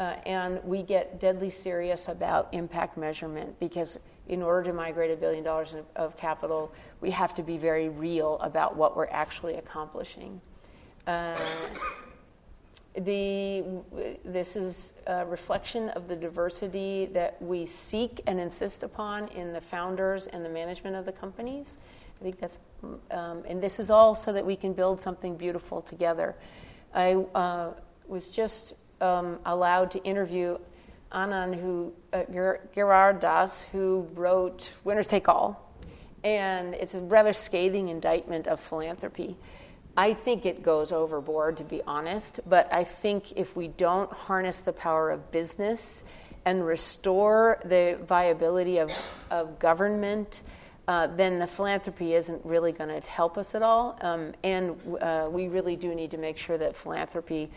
Uh, 0.00 0.16
and 0.24 0.64
we 0.64 0.82
get 0.82 1.20
deadly 1.20 1.50
serious 1.50 2.08
about 2.08 2.48
impact 2.52 2.96
measurement 2.96 3.54
because 3.60 3.98
in 4.28 4.40
order 4.40 4.62
to 4.62 4.72
migrate 4.72 5.10
a 5.10 5.16
billion 5.16 5.44
dollars 5.44 5.74
of, 5.74 5.84
of 5.94 6.16
capital, 6.16 6.72
we 7.02 7.10
have 7.10 7.34
to 7.34 7.42
be 7.42 7.58
very 7.58 7.90
real 7.90 8.38
about 8.40 8.74
what 8.74 8.96
we're 8.96 9.08
actually 9.08 9.56
accomplishing. 9.56 10.40
Uh, 11.06 11.36
the, 12.94 13.62
this 14.24 14.56
is 14.56 14.94
a 15.06 15.26
reflection 15.26 15.90
of 15.90 16.08
the 16.08 16.16
diversity 16.16 17.10
that 17.12 17.40
we 17.42 17.66
seek 17.66 18.22
and 18.26 18.40
insist 18.40 18.82
upon 18.82 19.28
in 19.28 19.52
the 19.52 19.60
founders 19.60 20.28
and 20.28 20.42
the 20.42 20.48
management 20.48 20.96
of 20.96 21.04
the 21.04 21.12
companies. 21.12 21.76
I 22.18 22.24
think 22.24 22.40
that's, 22.40 22.56
um, 23.10 23.42
and 23.46 23.62
this 23.62 23.78
is 23.78 23.90
all 23.90 24.14
so 24.14 24.32
that 24.32 24.46
we 24.46 24.56
can 24.56 24.72
build 24.72 24.98
something 24.98 25.36
beautiful 25.36 25.82
together. 25.82 26.36
I 26.94 27.12
uh, 27.34 27.72
was 28.08 28.30
just 28.30 28.74
um, 29.00 29.38
allowed 29.44 29.90
to 29.92 30.02
interview 30.04 30.58
Anand 31.12 31.60
who, 31.60 31.92
uh, 32.12 32.22
Giridharadas, 32.30 33.64
who 33.70 34.06
wrote 34.14 34.72
Winners 34.84 35.06
Take 35.06 35.28
All. 35.28 35.74
And 36.22 36.74
it's 36.74 36.94
a 36.94 37.02
rather 37.02 37.32
scathing 37.32 37.88
indictment 37.88 38.46
of 38.46 38.60
philanthropy. 38.60 39.36
I 39.96 40.14
think 40.14 40.46
it 40.46 40.62
goes 40.62 40.92
overboard, 40.92 41.56
to 41.56 41.64
be 41.64 41.82
honest, 41.86 42.40
but 42.48 42.72
I 42.72 42.84
think 42.84 43.32
if 43.32 43.56
we 43.56 43.68
don't 43.68 44.10
harness 44.12 44.60
the 44.60 44.72
power 44.72 45.10
of 45.10 45.32
business 45.32 46.04
and 46.44 46.64
restore 46.64 47.58
the 47.64 47.98
viability 48.06 48.78
of, 48.78 48.92
of 49.30 49.58
government, 49.58 50.42
uh, 50.88 51.08
then 51.08 51.38
the 51.38 51.46
philanthropy 51.46 52.14
isn't 52.14 52.44
really 52.44 52.72
going 52.72 52.88
to 52.88 53.10
help 53.10 53.36
us 53.36 53.54
at 53.54 53.62
all. 53.62 53.98
Um, 54.00 54.32
and 54.44 54.76
uh, 55.00 55.28
we 55.30 55.48
really 55.48 55.76
do 55.76 55.94
need 55.94 56.12
to 56.12 56.18
make 56.18 56.36
sure 56.36 56.56
that 56.56 56.76
philanthropy 56.76 57.50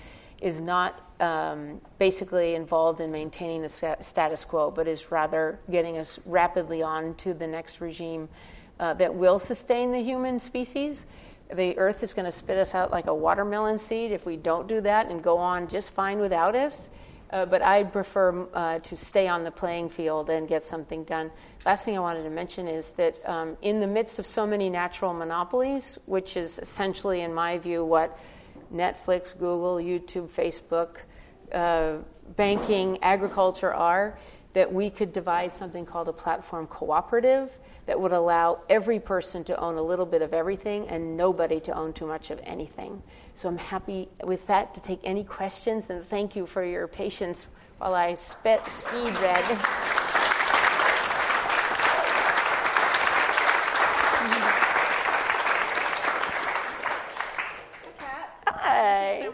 is 0.44 0.62
not 0.62 1.02
um, 1.20 1.82
basically 1.98 2.56
involved 2.56 3.02
in 3.02 3.12
maintaining 3.12 3.62
the 3.62 3.98
status 4.00 4.46
quo, 4.46 4.70
but 4.70 4.88
is 4.88 5.12
rather 5.12 5.60
getting 5.72 5.98
us 5.98 6.20
rapidly 6.26 6.84
on 6.84 7.16
to 7.16 7.34
the 7.34 7.48
next 7.48 7.82
regime 7.82 8.30
uh, 8.80 8.94
that 8.96 9.14
will 9.14 9.39
sustain 9.39 9.91
the 9.91 10.02
human 10.02 10.38
species 10.38 11.08
the 11.56 11.78
earth 11.78 12.04
is 12.04 12.14
going 12.14 12.26
to 12.26 12.32
spit 12.32 12.58
us 12.58 12.74
out 12.74 12.91
like 12.91 13.08
a 13.08 13.14
watermelon 13.14 13.78
seed 13.78 14.12
if 14.12 14.26
we 14.26 14.38
don't 14.38 14.68
do 14.68 14.82
that 14.82 15.10
and 15.10 15.24
go 15.24 15.38
on 15.38 15.68
just 15.68 15.91
fine 15.91 16.20
without 16.20 16.56
us. 16.56 16.89
Uh, 17.32 17.46
but 17.46 17.64
I 17.64 17.84
prefer 17.84 18.48
uh, 18.54 18.78
to 18.80 18.96
stay 18.96 19.28
on 19.28 19.44
the 19.44 19.50
playing 19.50 19.89
field 19.89 20.30
and 20.30 20.48
get 20.48 20.64
something 20.64 21.04
done. 21.04 21.32
Last 21.66 21.84
thing 21.84 21.98
I 21.98 22.00
wanted 22.00 22.24
to 22.24 22.30
mention 22.30 22.68
is 22.68 22.91
that 22.91 23.18
um, 23.28 23.58
in 23.64 23.80
the 23.80 23.88
midst 23.88 24.20
of 24.20 24.28
so 24.28 24.46
many 24.46 24.70
natural 24.70 25.14
monopolies, 25.14 25.98
which 26.06 26.38
is 26.38 26.60
essentially, 26.60 27.22
in 27.22 27.34
my 27.34 27.58
view, 27.58 27.84
what 27.84 28.20
Netflix, 28.74 29.38
Google, 29.38 29.76
YouTube, 29.76 30.30
Facebook, 30.30 30.97
uh, 31.53 31.97
banking, 32.36 33.01
agriculture 33.03 33.74
are, 33.74 34.17
that 34.53 34.71
we 34.71 34.89
could 34.89 35.11
devise 35.11 35.51
something 35.51 35.86
called 35.86 36.07
a 36.07 36.13
platform 36.13 36.67
cooperative 36.67 37.57
that 37.86 37.99
would 37.99 38.11
allow 38.11 38.59
every 38.69 38.99
person 38.99 39.43
to 39.43 39.59
own 39.59 39.78
a 39.78 39.82
little 39.82 40.05
bit 40.05 40.21
of 40.21 40.34
everything 40.34 40.88
and 40.89 41.17
nobody 41.17 41.59
to 41.59 41.76
own 41.76 41.91
too 41.91 42.05
much 42.05 42.30
of 42.30 42.39
anything. 42.43 43.01
So 43.34 43.49
I'm 43.49 43.57
happy 43.57 44.09
with 44.24 44.45
that 44.47 44.74
to 44.76 44.82
take 44.82 44.99
any 45.03 45.24
questions 45.24 45.89
and 45.89 46.05
thank 46.05 46.36
you 46.36 46.45
for 46.45 46.63
your 46.63 46.88
patience 46.88 47.47
while 47.80 47.95
I 47.95 48.13
spit 48.13 48.63
speed 48.65 49.13
read. 49.19 50.03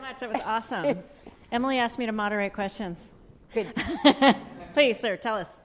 Much. 0.09 0.19
That 0.21 0.29
was 0.33 0.41
awesome. 0.43 0.97
Emily 1.51 1.77
asked 1.77 1.99
me 1.99 2.07
to 2.07 2.11
moderate 2.11 2.51
questions. 2.51 3.13
Good. 3.53 3.71
Please, 4.73 4.99
sir, 4.99 5.17
tell 5.17 5.35
us. 5.35 5.59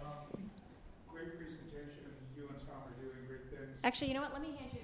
Um, 0.00 0.48
great 1.12 1.36
presentation. 1.36 1.98
You 2.36 2.44
and 2.48 2.60
Tom 2.60 2.76
are 2.86 3.02
doing 3.02 3.16
great 3.26 3.50
things. 3.50 3.80
Actually, 3.82 4.08
you 4.08 4.14
know 4.14 4.20
what? 4.20 4.32
Let 4.32 4.42
me 4.42 4.50
hand 4.56 4.70
you 4.72 4.80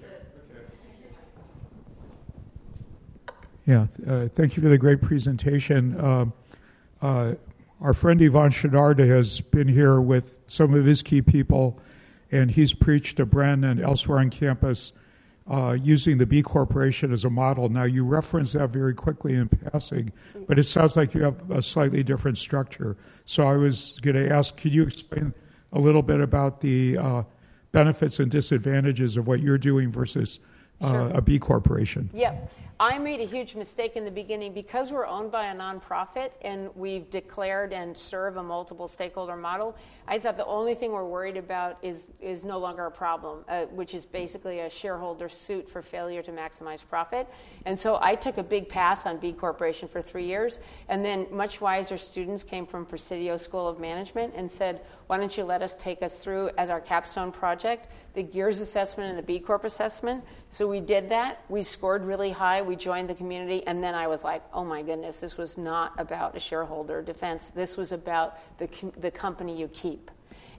the. 3.65 4.09
Yeah, 4.09 4.13
uh, 4.13 4.27
thank 4.27 4.57
you 4.57 4.63
for 4.63 4.67
the 4.67 4.77
great 4.77 5.01
presentation. 5.01 5.97
Um, 6.03 6.33
uh, 7.01 7.35
our 7.79 7.93
friend 7.93 8.19
Yvon 8.19 8.49
Chouinard 8.49 8.99
has 9.07 9.39
been 9.39 9.69
here 9.69 10.01
with 10.01 10.35
some 10.47 10.73
of 10.73 10.83
his 10.83 11.01
key 11.01 11.21
people, 11.21 11.79
and 12.29 12.51
he's 12.51 12.73
preached 12.73 13.15
to 13.17 13.25
Bren 13.25 13.69
and 13.69 13.79
elsewhere 13.79 14.19
on 14.19 14.31
campus 14.31 14.91
uh, 15.49 15.77
using 15.81 16.17
the 16.17 16.25
B 16.25 16.41
Corporation 16.41 17.13
as 17.13 17.23
a 17.23 17.29
model. 17.29 17.69
Now, 17.69 17.83
you 17.83 18.03
referenced 18.03 18.53
that 18.53 18.69
very 18.69 18.93
quickly 18.93 19.33
in 19.33 19.47
passing, 19.49 20.11
but 20.47 20.59
it 20.59 20.65
sounds 20.65 20.95
like 20.95 21.13
you 21.13 21.23
have 21.23 21.49
a 21.49 21.61
slightly 21.61 22.03
different 22.03 22.37
structure. 22.37 22.97
So 23.25 23.47
I 23.47 23.55
was 23.55 23.99
going 24.01 24.15
to 24.15 24.29
ask, 24.29 24.57
could 24.57 24.73
you 24.73 24.83
explain 24.83 25.33
a 25.71 25.79
little 25.79 26.01
bit 26.01 26.21
about 26.21 26.61
the 26.61 26.97
uh, 26.97 27.23
benefits 27.71 28.19
and 28.19 28.31
disadvantages 28.31 29.17
of 29.17 29.27
what 29.27 29.41
you're 29.41 29.57
doing 29.57 29.91
versus 29.91 30.39
Sure. 30.81 31.11
a 31.13 31.21
B 31.21 31.39
Corporation? 31.39 32.09
Yep. 32.13 32.51
I 32.79 32.99
made 32.99 33.21
a 33.21 33.25
huge 33.25 33.55
mistake 33.55 33.95
in 33.95 34.05
the 34.05 34.11
beginning 34.11 34.53
because 34.53 34.91
we're 34.91 35.07
owned 35.07 35.31
by 35.31 35.47
a 35.47 35.55
nonprofit 35.55 36.29
and 36.43 36.69
we've 36.75 37.09
declared 37.09 37.73
and 37.73 37.97
serve 37.97 38.37
a 38.37 38.43
multiple 38.43 38.87
stakeholder 38.87 39.35
model. 39.35 39.75
I 40.07 40.19
thought 40.19 40.35
the 40.35 40.45
only 40.45 40.75
thing 40.75 40.91
we're 40.91 41.07
worried 41.07 41.37
about 41.37 41.79
is 41.81 42.09
is 42.21 42.45
no 42.45 42.59
longer 42.59 42.85
a 42.85 42.91
problem, 42.91 43.43
uh, 43.49 43.65
which 43.65 43.95
is 43.95 44.05
basically 44.05 44.59
a 44.59 44.69
shareholder 44.69 45.27
suit 45.27 45.67
for 45.67 45.81
failure 45.81 46.21
to 46.21 46.31
maximize 46.31 46.87
profit. 46.87 47.27
And 47.65 47.77
so 47.77 47.97
I 47.99 48.13
took 48.13 48.37
a 48.37 48.43
big 48.43 48.69
pass 48.69 49.07
on 49.07 49.17
B 49.17 49.33
Corporation 49.33 49.87
for 49.87 49.99
three 49.99 50.25
years, 50.25 50.59
and 50.87 51.03
then 51.03 51.25
much 51.31 51.59
wiser 51.59 51.97
students 51.97 52.43
came 52.43 52.67
from 52.67 52.85
Presidio 52.85 53.37
School 53.37 53.67
of 53.67 53.79
Management 53.79 54.35
and 54.35 54.49
said, 54.49 54.81
"Why 55.07 55.17
don't 55.17 55.37
you 55.37 55.43
let 55.43 55.61
us 55.61 55.75
take 55.75 56.03
us 56.03 56.19
through 56.19 56.51
as 56.57 56.69
our 56.69 56.79
capstone 56.79 57.31
project 57.31 57.87
the 58.13 58.23
GIIRS 58.23 58.61
assessment 58.61 59.09
and 59.09 59.17
the 59.17 59.23
B 59.23 59.39
Corp 59.39 59.63
assessment?" 59.63 60.23
So 60.49 60.67
we 60.67 60.79
did 60.79 61.09
that. 61.09 61.41
We 61.49 61.63
scored 61.63 62.03
really 62.03 62.31
high. 62.31 62.61
We 62.61 62.75
joined 62.75 63.09
the 63.09 63.15
community, 63.15 63.65
and 63.67 63.83
then 63.83 63.95
I 63.95 64.07
was 64.07 64.23
like, 64.23 64.43
"Oh 64.53 64.63
my 64.63 64.81
goodness, 64.81 65.19
this 65.19 65.37
was 65.37 65.57
not 65.57 65.93
about 65.97 66.35
a 66.35 66.39
shareholder 66.39 67.01
defense. 67.01 67.49
This 67.49 67.77
was 67.77 67.91
about 67.91 68.37
the 68.57 68.67
com- 68.67 68.93
the 68.97 69.11
company 69.11 69.57
you 69.57 69.67
keep." 69.69 70.11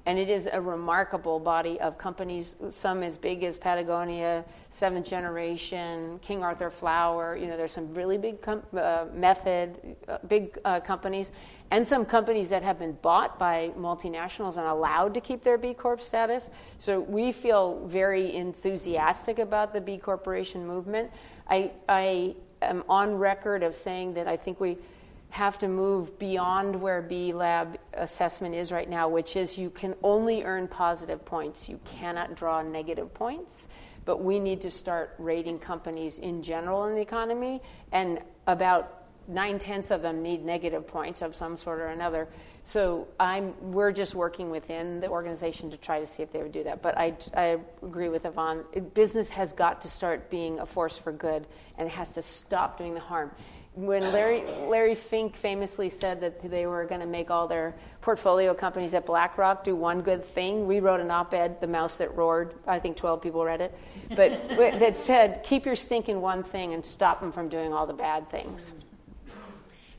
And 0.09 0.19
it 0.19 0.31
is 0.31 0.49
a 0.51 0.59
remarkable 0.59 1.39
body 1.39 1.79
of 1.81 1.99
companies, 1.99 2.57
some 2.71 3.03
as 3.03 3.19
big 3.19 3.45
as 3.45 3.59
Patagonia, 3.59 4.43
Seventh 4.71 5.07
Generation, 5.07 6.19
King 6.23 6.43
Arthur 6.43 6.71
Flour. 6.71 7.37
You 7.37 7.47
know, 7.47 7.59
there's 7.59 7.73
some 7.73 7.93
really 7.93 8.17
big 8.17 8.41
com- 8.41 8.63
uh, 8.75 9.05
method, 9.13 9.97
uh, 10.09 10.17
big 10.27 10.59
uh, 10.65 10.81
companies, 10.81 11.33
and 11.71 11.87
some 11.87 12.07
companies 12.07 12.49
that 12.49 12.63
have 12.63 12.79
been 12.79 12.97
bought 13.03 13.39
by 13.39 13.71
multinationals 13.79 14.57
and 14.57 14.67
allowed 14.67 15.13
to 15.13 15.21
keep 15.21 15.43
their 15.43 15.59
B 15.59 15.75
Corp 15.75 16.01
status. 16.01 16.49
So 16.79 17.01
we 17.01 17.31
feel 17.31 17.87
very 17.87 18.35
enthusiastic 18.35 19.39
about 19.39 19.75
the 19.75 19.81
B 19.83 19.99
Corporation 19.99 20.67
movement. 20.67 21.11
I, 21.51 21.73
I 21.87 22.35
am 22.63 22.83
on 22.89 23.15
record 23.15 23.63
of 23.63 23.75
saying 23.75 24.15
that 24.15 24.27
I 24.27 24.39
think 24.39 24.59
we 24.59 24.79
have 25.31 25.59
to 25.59 25.69
move 25.69 26.19
beyond 26.19 26.81
where 26.81 27.03
B 27.03 27.33
Lab 27.33 27.79
assessment 27.95 28.55
is 28.55 28.73
right 28.73 28.89
now, 28.89 29.09
which 29.09 29.37
is 29.37 29.59
you 29.59 29.71
can 29.71 29.95
only 30.03 30.43
earn 30.43 30.69
positive 30.69 31.25
points. 31.25 31.69
You 31.69 31.79
cannot 31.85 32.35
draw 32.35 32.63
negative 32.63 33.13
points. 33.13 33.69
But 34.05 34.23
we 34.25 34.39
need 34.39 34.63
to 34.63 34.71
start 34.71 35.15
rating 35.19 35.59
companies 35.59 36.19
in 36.19 36.43
general 36.43 36.87
in 36.87 36.95
the 36.95 37.03
economy, 37.03 37.61
and 37.93 38.21
about 38.47 39.05
nine 39.29 39.59
tenths 39.59 39.91
of 39.91 40.01
them 40.01 40.23
need 40.23 40.43
negative 40.43 40.87
points 40.87 41.21
of 41.21 41.37
some 41.37 41.59
sort 41.59 41.81
or 41.81 41.89
another. 41.89 42.27
So 42.65 43.07
I'm, 43.21 43.53
we're 43.61 43.93
just 43.93 44.15
working 44.15 44.51
within 44.51 45.01
the 45.01 45.09
organization 45.09 45.71
to 45.71 45.77
try 45.77 46.01
to 46.01 46.07
see 46.07 46.23
if 46.23 46.33
they 46.33 46.43
would 46.43 46.53
do 46.53 46.65
that. 46.65 46.81
But 46.81 46.97
I, 46.97 47.15
I 47.37 47.59
agree 47.83 48.09
with 48.09 48.23
Yvon. 48.23 48.95
Business 48.95 49.29
has 49.29 49.53
got 49.53 49.83
to 49.83 49.89
start 49.89 50.31
being 50.31 50.59
a 50.61 50.65
force 50.65 50.97
for 50.97 51.13
good, 51.13 51.47
and 51.77 51.87
it 51.87 51.91
has 51.91 52.15
to 52.15 52.23
stop 52.23 52.79
doing 52.79 52.95
the 52.95 53.01
harm 53.01 53.31
when 53.87 54.03
Larry, 54.13 54.45
Larry 54.67 54.95
Fink 54.95 55.37
famously 55.37 55.89
said 55.89 56.21
that 56.21 56.51
they 56.51 56.67
were 56.67 56.85
going 56.85 57.01
to 57.01 57.07
make 57.07 57.31
all 57.31 57.47
their 57.47 57.77
portfolio 58.01 58.53
companies 58.53 58.93
at 58.95 59.07
BlackRock 59.07 59.63
do 59.63 59.77
one 59.77 60.01
good 60.01 60.25
thing, 60.25 60.67
we 60.67 60.81
wrote 60.81 61.01
an 61.01 61.11
op 61.11 61.33
ed, 61.33 61.61
The 61.61 61.67
Mouse 61.67 61.99
That 61.99 62.17
Roared. 62.17 62.55
I 62.67 62.79
think 62.79 62.97
12 62.97 63.23
people 63.23 63.45
read 63.45 63.61
it. 63.61 63.79
But 64.11 64.49
that 64.81 64.97
said, 64.97 65.43
keep 65.45 65.65
your 65.65 65.77
stinking 65.77 66.21
one 66.21 66.43
thing 66.43 66.75
and 66.75 66.85
stop 66.85 67.21
them 67.21 67.31
from 67.31 67.49
doing 67.49 67.73
all 67.73 67.87
the 67.87 67.93
bad 67.93 68.29
things. 68.29 68.73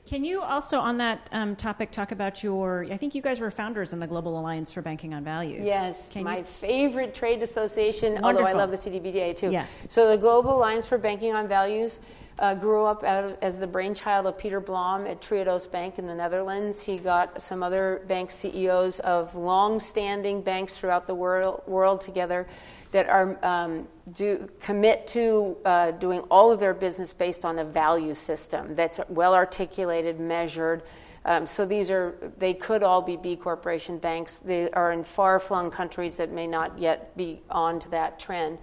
Can 0.09 0.23
you 0.23 0.41
also, 0.41 0.79
on 0.79 0.97
that 0.97 1.29
um, 1.33 1.55
topic, 1.55 1.91
talk 1.91 2.11
about 2.11 2.41
your? 2.41 2.87
I 2.89 2.97
think 2.97 3.13
you 3.13 3.21
guys 3.21 3.39
were 3.39 3.51
founders 3.51 3.93
in 3.93 3.99
the 3.99 4.07
Global 4.07 4.39
Alliance 4.39 4.73
for 4.73 4.81
Banking 4.81 5.13
on 5.13 5.23
Values. 5.23 5.61
Yes, 5.63 6.11
Can 6.11 6.23
my 6.23 6.39
you- 6.39 6.43
favorite 6.43 7.13
trade 7.13 7.43
association, 7.43 8.17
although 8.23 8.43
I 8.43 8.53
love 8.53 8.71
the 8.71 8.77
CDBDA 8.77 9.37
too. 9.37 9.51
Yeah. 9.51 9.67
So 9.87 10.09
the 10.09 10.17
Global 10.17 10.57
Alliance 10.57 10.87
for 10.87 10.97
Banking 10.97 11.35
on 11.35 11.47
Values 11.47 11.99
uh, 12.39 12.55
grew 12.55 12.85
up 12.85 13.03
out 13.03 13.23
of, 13.23 13.37
as 13.43 13.59
the 13.59 13.67
brainchild 13.67 14.25
of 14.25 14.35
Peter 14.35 14.59
Blom 14.59 15.05
at 15.05 15.21
Triodos 15.21 15.69
Bank 15.69 15.99
in 15.99 16.07
the 16.07 16.15
Netherlands. 16.15 16.81
He 16.81 16.97
got 16.97 17.39
some 17.39 17.61
other 17.61 18.01
bank 18.07 18.31
CEOs 18.31 18.99
of 19.01 19.35
long-standing 19.35 20.41
banks 20.41 20.73
throughout 20.73 21.05
the 21.05 21.13
world, 21.13 21.61
world 21.67 22.01
together 22.01 22.47
that 22.91 23.07
are 23.07 23.37
um, 23.45 23.87
do 24.13 24.49
commit 24.59 25.07
to 25.07 25.55
uh, 25.65 25.91
doing 25.91 26.21
all 26.31 26.51
of 26.51 26.59
their 26.59 26.73
business 26.73 27.13
based 27.13 27.45
on 27.45 27.59
a 27.59 27.65
value 27.65 28.13
system 28.13 28.75
that's 28.75 28.99
well 29.09 29.35
articulated, 29.35 30.19
measured. 30.19 30.83
Um, 31.25 31.45
so 31.45 31.65
these 31.65 31.91
are 31.91 32.15
they 32.39 32.53
could 32.53 32.81
all 32.81 33.01
be 33.01 33.15
B 33.15 33.35
corporation 33.35 33.99
banks. 33.99 34.37
They 34.37 34.71
are 34.71 34.91
in 34.91 35.03
far-flung 35.03 35.69
countries 35.69 36.17
that 36.17 36.31
may 36.31 36.47
not 36.47 36.77
yet 36.79 37.15
be 37.15 37.41
on 37.49 37.79
to 37.79 37.89
that 37.89 38.19
trend. 38.19 38.57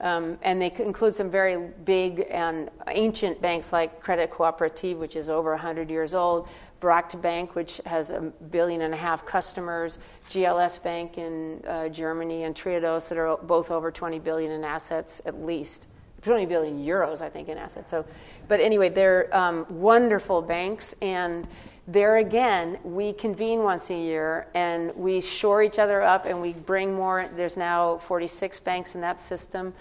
Um, 0.00 0.38
and 0.42 0.60
they 0.60 0.72
include 0.78 1.14
some 1.14 1.30
very 1.30 1.68
big 1.84 2.26
and 2.30 2.70
ancient 2.88 3.40
banks 3.42 3.70
like 3.72 4.00
Credit 4.00 4.30
Cooperative, 4.30 4.98
which 4.98 5.14
is 5.14 5.28
over 5.28 5.50
100 5.50 5.90
years 5.90 6.14
old, 6.14 6.48
BRAC 6.80 7.20
Bank, 7.20 7.54
which 7.54 7.80
has 7.86 8.10
a 8.10 8.20
billion 8.50 8.82
and 8.82 8.94
a 8.94 8.96
half 8.96 9.24
customers, 9.26 9.98
GLS 10.28 10.82
Bank 10.82 11.18
in 11.18 11.62
uh, 11.66 11.88
Germany, 11.88 12.44
and 12.44 12.54
Triodos 12.54 13.08
that 13.08 13.18
are 13.18 13.36
both 13.36 13.70
over 13.70 13.90
20 13.90 14.18
billion 14.18 14.50
in 14.52 14.64
assets 14.64 15.20
at 15.26 15.44
least. 15.44 15.86
20 16.22 16.44
billion 16.46 16.84
euros, 16.84 17.22
I 17.22 17.30
think, 17.30 17.48
in 17.48 17.56
assets. 17.56 17.90
So, 17.90 18.04
but 18.48 18.60
anyway, 18.60 18.90
they're 18.90 19.34
um, 19.34 19.64
wonderful 19.70 20.42
banks, 20.42 20.94
and 21.00 21.48
there 21.90 22.18
again, 22.18 22.78
we 22.84 23.12
convene 23.12 23.64
once 23.64 23.90
a 23.90 23.96
year 23.96 24.46
and 24.54 24.94
we 24.94 25.20
shore 25.20 25.62
each 25.62 25.80
other 25.80 26.02
up 26.02 26.24
and 26.24 26.40
we 26.40 26.52
bring 26.52 26.94
more. 26.94 27.28
There's 27.34 27.56
now 27.56 27.98
46 27.98 28.60
banks 28.60 28.94
in 28.94 29.00
that 29.00 29.20
system, 29.20 29.74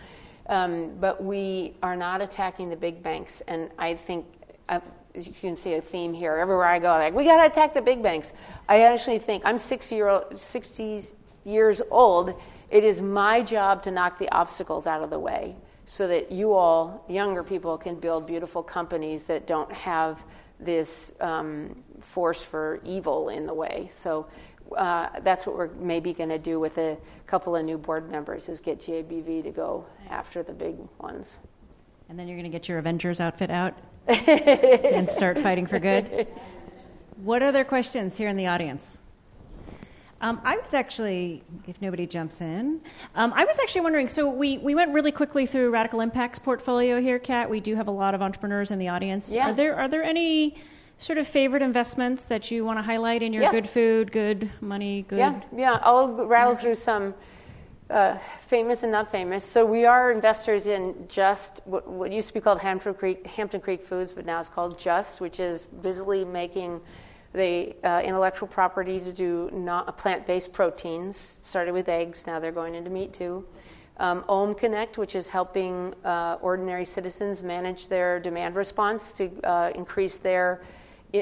um, 0.47 0.95
but 0.99 1.23
we 1.23 1.75
are 1.83 1.95
not 1.95 2.19
attacking 2.21 2.69
the 2.69 2.75
big 2.75 3.03
banks. 3.03 3.41
And 3.41 3.69
I 3.77 3.93
think, 3.93 4.25
uh, 4.69 4.79
as 5.19 5.27
you 5.27 5.33
can 5.33 5.55
see 5.55 5.73
a 5.73 5.81
theme 5.81 6.13
here, 6.13 6.37
everywhere 6.37 6.65
I 6.65 6.79
go, 6.79 6.87
like, 6.87 7.13
we 7.13 7.25
got 7.25 7.37
to 7.37 7.45
attack 7.45 7.73
the 7.73 7.81
big 7.81 8.01
banks. 8.01 8.33
I 8.67 8.81
actually 8.83 9.19
think 9.19 9.43
I'm 9.45 9.59
60, 9.59 9.93
year 9.93 10.07
old, 10.07 10.39
60 10.39 11.03
years 11.43 11.81
old. 11.91 12.33
It 12.71 12.83
is 12.83 13.01
my 13.01 13.43
job 13.43 13.83
to 13.83 13.91
knock 13.91 14.17
the 14.17 14.31
obstacles 14.31 14.87
out 14.87 15.03
of 15.03 15.09
the 15.09 15.19
way 15.19 15.55
so 15.85 16.07
that 16.07 16.31
you 16.31 16.53
all, 16.53 17.03
younger 17.09 17.43
people, 17.43 17.77
can 17.77 17.95
build 17.95 18.25
beautiful 18.25 18.63
companies 18.63 19.23
that 19.25 19.45
don't 19.45 19.71
have 19.71 20.23
this 20.59 21.11
um, 21.19 21.83
force 21.99 22.41
for 22.41 22.79
evil 22.85 23.29
in 23.29 23.45
the 23.45 23.53
way. 23.53 23.89
So 23.91 24.27
uh, 24.77 25.09
that's 25.21 25.45
what 25.45 25.57
we're 25.57 25.73
maybe 25.75 26.13
going 26.13 26.29
to 26.29 26.37
do 26.37 26.59
with 26.59 26.77
a 26.77 26.97
couple 27.27 27.55
of 27.55 27.65
new 27.65 27.77
board 27.77 28.09
members 28.09 28.49
is 28.49 28.59
get 28.59 28.79
GABV 28.79 29.43
to 29.43 29.51
go 29.51 29.85
after 30.09 30.43
the 30.43 30.53
big 30.53 30.75
ones. 30.99 31.39
And 32.07 32.17
then 32.17 32.27
you're 32.27 32.37
going 32.37 32.49
to 32.49 32.55
get 32.55 32.69
your 32.69 32.77
Avengers 32.77 33.19
outfit 33.19 33.49
out 33.49 33.75
and 34.07 35.09
start 35.09 35.37
fighting 35.39 35.65
for 35.67 35.79
good. 35.79 36.27
What 37.17 37.43
other 37.43 37.63
questions 37.63 38.15
here 38.15 38.29
in 38.29 38.37
the 38.37 38.47
audience? 38.47 38.97
Um, 40.21 40.41
I 40.43 40.57
was 40.57 40.73
actually, 40.73 41.43
if 41.65 41.81
nobody 41.81 42.05
jumps 42.05 42.41
in, 42.41 42.81
um, 43.15 43.31
I 43.35 43.45
was 43.45 43.57
actually 43.59 43.81
wondering. 43.81 44.09
So 44.09 44.29
we, 44.29 44.57
we 44.57 44.75
went 44.75 44.93
really 44.93 45.13
quickly 45.13 45.45
through 45.45 45.69
Radical 45.71 46.01
Impact's 46.01 46.39
portfolio 46.39 46.99
here, 46.99 47.19
Kat. 47.19 47.49
We 47.49 47.61
do 47.61 47.75
have 47.75 47.87
a 47.87 47.91
lot 47.91 48.13
of 48.13 48.21
entrepreneurs 48.21 48.71
in 48.71 48.79
the 48.79 48.89
audience. 48.89 49.33
Yeah. 49.33 49.51
Are 49.51 49.53
there 49.53 49.75
are 49.77 49.87
there 49.87 50.03
any 50.03 50.55
sort 50.97 51.17
of 51.17 51.25
favorite 51.27 51.61
investments 51.61 52.25
that 52.27 52.51
you 52.51 52.65
want 52.65 52.77
to 52.79 52.83
highlight 52.83 53.23
in 53.23 53.31
your 53.31 53.43
Yeah. 53.43 53.51
good 53.51 53.69
food, 53.69 54.11
good 54.11 54.49
money, 54.59 55.03
good? 55.07 55.19
Yeah, 55.19 55.39
yeah. 55.55 55.79
I'll 55.83 56.25
rattle 56.25 56.55
through 56.55 56.75
some 56.75 57.13
uh, 57.89 58.17
famous 58.47 58.83
and 58.83 58.91
not 58.91 59.11
famous. 59.11 59.43
So 59.43 59.65
we 59.65 59.85
are 59.85 60.11
investors 60.11 60.67
in 60.67 61.05
Just, 61.07 61.61
what, 61.65 61.87
what 61.87 62.11
used 62.11 62.27
to 62.27 62.33
be 62.33 62.41
called 62.41 62.59
Hampton 62.59 62.93
Creek, 62.93 63.25
Hampton 63.27 63.61
Creek 63.61 63.83
Foods, 63.83 64.11
but 64.11 64.25
now 64.25 64.39
it's 64.39 64.49
called 64.49 64.79
Just, 64.79 65.21
which 65.21 65.39
is 65.39 65.65
busily 65.65 66.23
making 66.23 66.81
the 67.33 67.75
uh, 67.83 68.01
intellectual 68.03 68.47
property 68.47 68.99
to 68.99 69.13
do 69.13 69.49
not, 69.53 69.97
plant-based 69.97 70.51
proteins. 70.51 71.37
Started 71.41 71.73
with 71.73 71.87
eggs, 71.89 72.25
now 72.25 72.39
they're 72.39 72.51
going 72.51 72.75
into 72.75 72.89
meat 72.89 73.13
too. 73.13 73.45
Um, 73.97 74.23
Ohm 74.29 74.55
Connect, 74.55 74.97
which 74.97 75.13
is 75.13 75.27
helping 75.27 75.93
uh, 76.05 76.37
ordinary 76.41 76.85
citizens 76.85 77.43
manage 77.43 77.87
their 77.87 78.19
demand 78.19 78.55
response 78.55 79.13
to 79.13 79.29
uh, 79.43 79.71
increase 79.75 80.17
their 80.17 80.61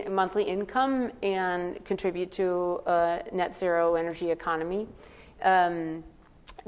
monthly 0.09 0.43
income 0.43 1.11
and 1.24 1.84
contribute 1.86 2.32
to 2.34 2.82
a 2.86 3.24
net 3.32 3.55
zero 3.55 3.95
energy 3.95 4.32
economy. 4.32 4.88
Um, 5.41 6.03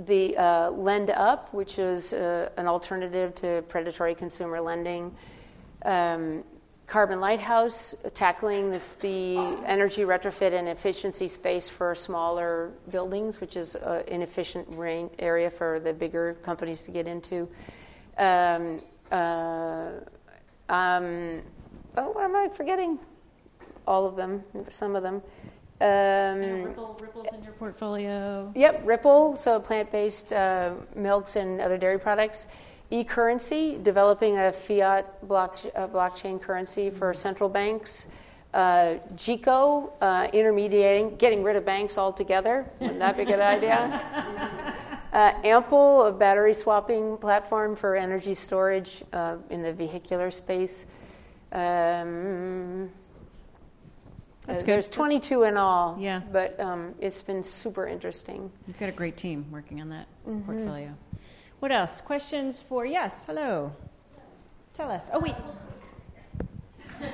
the 0.05 0.37
uh, 0.37 0.71
Lend 0.71 1.09
Up, 1.09 1.53
which 1.53 1.79
is 1.79 2.13
uh, 2.13 2.49
an 2.57 2.67
alternative 2.67 3.35
to 3.35 3.63
predatory 3.67 4.15
consumer 4.15 4.61
lending. 4.61 5.15
Um, 5.83 6.43
Carbon 6.87 7.19
Lighthouse, 7.19 7.93
tackling 8.15 8.71
this, 8.71 8.95
the 8.95 9.37
energy 9.65 10.01
retrofit 10.01 10.53
and 10.53 10.67
efficiency 10.67 11.27
space 11.27 11.69
for 11.69 11.93
smaller 11.93 12.71
buildings, 12.89 13.39
which 13.39 13.55
is 13.55 13.75
an 13.75 14.03
inefficient 14.07 14.67
rain 14.71 15.07
area 15.19 15.51
for 15.51 15.79
the 15.79 15.93
bigger 15.93 16.35
companies 16.41 16.81
to 16.81 16.91
get 16.91 17.07
into. 17.07 17.47
Um, 18.17 18.81
uh, 19.11 19.91
um, 20.67 21.43
oh, 21.95 22.09
what 22.11 22.23
am 22.23 22.35
I 22.35 22.49
forgetting? 22.51 22.97
All 23.85 24.07
of 24.07 24.15
them, 24.15 24.43
some 24.69 24.95
of 24.95 25.03
them. 25.03 25.21
Um, 25.81 26.63
Ripple, 26.63 26.97
Ripple's 27.01 27.33
in 27.33 27.43
your 27.43 27.53
portfolio. 27.53 28.51
Yep, 28.55 28.81
Ripple, 28.85 29.35
so 29.35 29.59
plant 29.59 29.91
based 29.91 30.33
uh, 30.33 30.73
milks 30.95 31.35
and 31.35 31.61
other 31.61 31.77
dairy 31.77 31.99
products. 31.99 32.47
E 32.91 33.03
currency, 33.03 33.79
developing 33.83 34.39
a 34.39 34.51
fiat 34.51 35.25
block, 35.27 35.59
uh, 35.75 35.87
blockchain 35.87 36.41
currency 36.41 36.89
for 36.89 37.13
central 37.13 37.47
banks. 37.47 38.07
Uh, 38.53 38.95
GECO, 39.15 39.91
uh, 40.01 40.27
intermediating, 40.33 41.15
getting 41.17 41.43
rid 41.43 41.55
of 41.55 41.63
banks 41.65 41.99
altogether. 41.99 42.69
Wouldn't 42.79 42.99
that 42.99 43.15
be 43.15 43.23
a 43.23 43.25
good 43.25 43.39
idea? 43.39 44.75
Uh, 45.11 45.33
Ample, 45.43 46.05
a 46.05 46.11
battery 46.11 46.53
swapping 46.53 47.17
platform 47.17 47.75
for 47.75 47.95
energy 47.95 48.35
storage 48.35 49.03
uh, 49.11 49.37
in 49.49 49.63
the 49.63 49.73
vehicular 49.73 50.29
space. 50.29 50.85
Um, 51.51 52.91
That's 54.49 54.63
uh, 54.63 54.65
good. 54.65 54.73
There's 54.73 54.89
22 54.89 55.43
in 55.43 55.57
all. 55.57 55.95
Yeah. 55.99 56.21
But 56.31 56.59
um, 56.59 56.95
it's 56.99 57.21
been 57.21 57.43
super 57.43 57.87
interesting. 57.87 58.51
You've 58.67 58.79
got 58.79 58.89
a 58.89 58.93
great 58.93 59.15
team 59.15 59.45
working 59.51 59.79
on 59.81 59.89
that 59.89 60.07
Mhm. 60.27 60.45
portfolio. 60.45 60.95
What 61.59 61.71
else? 61.71 62.01
Questions 62.01 62.61
for 62.61 62.85
yes? 62.85 63.25
Hello. 63.25 63.71
Tell 64.73 64.89
us. 64.89 65.09
Oh 65.13 65.19
wait. 65.19 65.35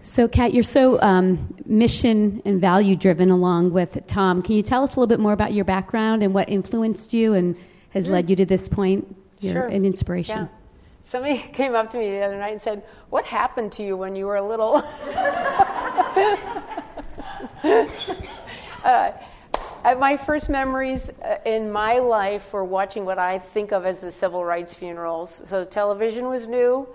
So, 0.00 0.26
Kat, 0.28 0.54
you're 0.54 0.62
so 0.62 1.00
um, 1.02 1.54
mission 1.66 2.40
and 2.44 2.60
value 2.60 2.96
driven 2.96 3.30
along 3.30 3.72
with 3.72 3.98
Tom. 4.06 4.40
Can 4.42 4.54
you 4.54 4.62
tell 4.62 4.82
us 4.82 4.96
a 4.96 5.00
little 5.00 5.06
bit 5.08 5.20
more 5.20 5.32
about 5.32 5.52
your 5.52 5.64
background 5.64 6.22
and 6.22 6.32
what 6.32 6.48
influenced 6.48 7.12
you 7.12 7.34
and 7.34 7.56
has 7.90 8.06
Mm. 8.06 8.10
led 8.12 8.30
you 8.30 8.36
to 8.36 8.46
this 8.46 8.68
point? 8.68 9.14
You're 9.40 9.54
Sure. 9.54 9.66
an 9.66 9.84
inspiration. 9.84 10.38
Yeah. 10.38 10.57
Somebody 11.08 11.38
came 11.54 11.74
up 11.74 11.88
to 11.92 11.96
me 11.96 12.10
the 12.10 12.20
other 12.20 12.36
night 12.36 12.52
and 12.52 12.60
said, 12.60 12.82
What 13.08 13.24
happened 13.24 13.72
to 13.72 13.82
you 13.82 13.96
when 13.96 14.14
you 14.14 14.26
were 14.26 14.36
a 14.36 14.46
little? 14.46 14.76
uh, 17.64 17.86
uh, 19.84 19.94
my 19.94 20.18
first 20.18 20.50
memories 20.50 21.08
uh, 21.08 21.38
in 21.46 21.72
my 21.72 21.96
life 21.96 22.52
were 22.52 22.62
watching 22.62 23.06
what 23.06 23.18
I 23.18 23.38
think 23.38 23.72
of 23.72 23.86
as 23.86 24.00
the 24.02 24.12
civil 24.12 24.44
rights 24.44 24.74
funerals. 24.74 25.40
So 25.46 25.64
television 25.64 26.28
was 26.28 26.46
new. 26.46 26.86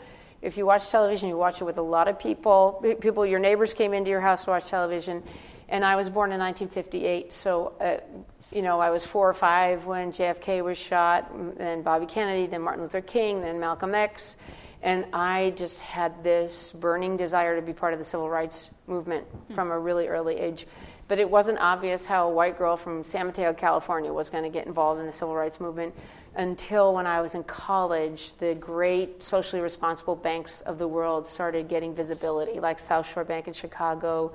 If 0.43 0.57
you 0.57 0.67
watch 0.67 0.91
television, 0.91 1.27
you 1.27 1.35
watch 1.35 1.61
it 1.61 1.63
with 1.63 1.79
a 1.79 1.81
lot 1.81 2.07
of 2.07 2.19
people. 2.19 2.85
People, 3.01 3.25
your 3.25 3.39
neighbors 3.39 3.73
came 3.73 3.95
into 3.95 4.11
your 4.11 4.21
house 4.21 4.43
to 4.43 4.51
watch 4.51 4.67
television. 4.67 5.23
And 5.69 5.83
I 5.83 5.95
was 5.95 6.07
born 6.07 6.31
in 6.31 6.39
1958, 6.39 7.33
so 7.33 7.73
uh, 7.81 7.97
you 8.53 8.61
know 8.61 8.79
I 8.79 8.89
was 8.89 9.03
four 9.03 9.29
or 9.29 9.33
five 9.33 9.85
when 9.85 10.11
JFK 10.11 10.63
was 10.63 10.77
shot, 10.77 11.31
and 11.31 11.55
then 11.57 11.81
Bobby 11.81 12.05
Kennedy, 12.05 12.47
then 12.47 12.61
Martin 12.61 12.83
Luther 12.83 13.01
King, 13.01 13.41
then 13.41 13.59
Malcolm 13.59 13.95
X, 13.95 14.37
and 14.81 15.05
I 15.13 15.53
just 15.55 15.81
had 15.81 16.23
this 16.23 16.71
burning 16.71 17.17
desire 17.17 17.55
to 17.55 17.61
be 17.61 17.73
part 17.73 17.93
of 17.93 17.99
the 17.99 18.05
civil 18.05 18.29
rights 18.29 18.71
movement 18.87 19.25
hmm. 19.25 19.53
from 19.53 19.71
a 19.71 19.79
really 19.79 20.07
early 20.07 20.37
age. 20.37 20.67
But 21.07 21.19
it 21.19 21.29
wasn't 21.29 21.59
obvious 21.59 22.05
how 22.05 22.29
a 22.29 22.31
white 22.31 22.57
girl 22.57 22.77
from 22.77 23.03
San 23.03 23.25
Mateo, 23.25 23.53
California, 23.53 24.11
was 24.11 24.29
going 24.29 24.43
to 24.43 24.49
get 24.49 24.67
involved 24.67 24.99
in 24.99 25.05
the 25.05 25.11
civil 25.11 25.35
rights 25.35 25.59
movement 25.59 25.93
until 26.35 26.93
when 26.93 27.05
I 27.05 27.21
was 27.21 27.35
in 27.35 27.43
college, 27.43 28.33
the 28.39 28.55
great 28.55 29.21
socially 29.21 29.61
responsible 29.61 30.15
banks 30.15 30.61
of 30.61 30.79
the 30.79 30.87
world 30.87 31.27
started 31.27 31.67
getting 31.67 31.93
visibility, 31.93 32.59
like 32.59 32.79
South 32.79 33.11
Shore 33.11 33.23
Bank 33.23 33.47
in 33.47 33.53
Chicago, 33.53 34.31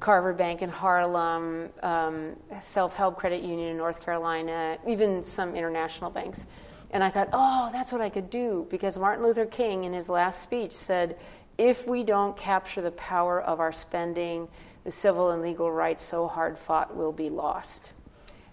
Carver 0.00 0.32
Bank 0.32 0.62
in 0.62 0.68
Harlem, 0.68 1.70
um, 1.82 2.36
Self 2.60 2.94
Help 2.94 3.16
Credit 3.16 3.42
Union 3.42 3.70
in 3.70 3.76
North 3.76 4.04
Carolina, 4.04 4.78
even 4.86 5.22
some 5.22 5.54
international 5.54 6.10
banks. 6.10 6.46
And 6.90 7.02
I 7.02 7.10
thought, 7.10 7.28
oh, 7.32 7.70
that's 7.72 7.92
what 7.92 8.00
I 8.00 8.08
could 8.08 8.30
do 8.30 8.66
because 8.70 8.98
Martin 8.98 9.24
Luther 9.24 9.46
King, 9.46 9.84
in 9.84 9.92
his 9.92 10.08
last 10.08 10.42
speech, 10.42 10.72
said, 10.72 11.18
if 11.58 11.86
we 11.86 12.04
don't 12.04 12.36
capture 12.36 12.82
the 12.82 12.92
power 12.92 13.40
of 13.40 13.60
our 13.60 13.72
spending, 13.72 14.46
the 14.84 14.90
civil 14.90 15.30
and 15.30 15.42
legal 15.42 15.72
rights 15.72 16.04
so 16.04 16.28
hard 16.28 16.56
fought 16.58 16.94
will 16.94 17.12
be 17.12 17.28
lost. 17.30 17.90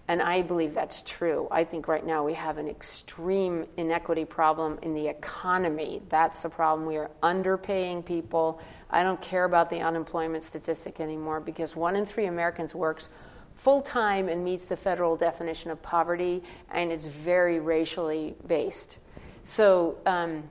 And 0.08 0.20
I 0.20 0.42
believe 0.42 0.74
that's 0.74 1.02
true. 1.02 1.48
I 1.50 1.64
think 1.64 1.88
right 1.88 2.04
now 2.04 2.24
we 2.24 2.34
have 2.34 2.58
an 2.58 2.68
extreme 2.68 3.66
inequity 3.78 4.26
problem 4.26 4.78
in 4.82 4.94
the 4.94 5.06
economy. 5.06 6.02
That's 6.10 6.42
the 6.42 6.50
problem. 6.50 6.86
We 6.86 6.96
are 6.96 7.10
underpaying 7.22 8.04
people. 8.04 8.60
I 8.94 9.02
don't 9.02 9.20
care 9.20 9.44
about 9.44 9.70
the 9.70 9.80
unemployment 9.80 10.44
statistic 10.44 11.00
anymore 11.00 11.40
because 11.40 11.74
one 11.74 11.96
in 11.96 12.06
three 12.06 12.26
Americans 12.26 12.76
works 12.76 13.08
full 13.56 13.82
time 13.82 14.28
and 14.28 14.44
meets 14.44 14.66
the 14.66 14.76
federal 14.76 15.16
definition 15.16 15.72
of 15.72 15.82
poverty, 15.82 16.44
and 16.70 16.92
it's 16.92 17.06
very 17.06 17.58
racially 17.58 18.36
based. 18.46 18.98
So, 19.42 19.96
um, 20.06 20.44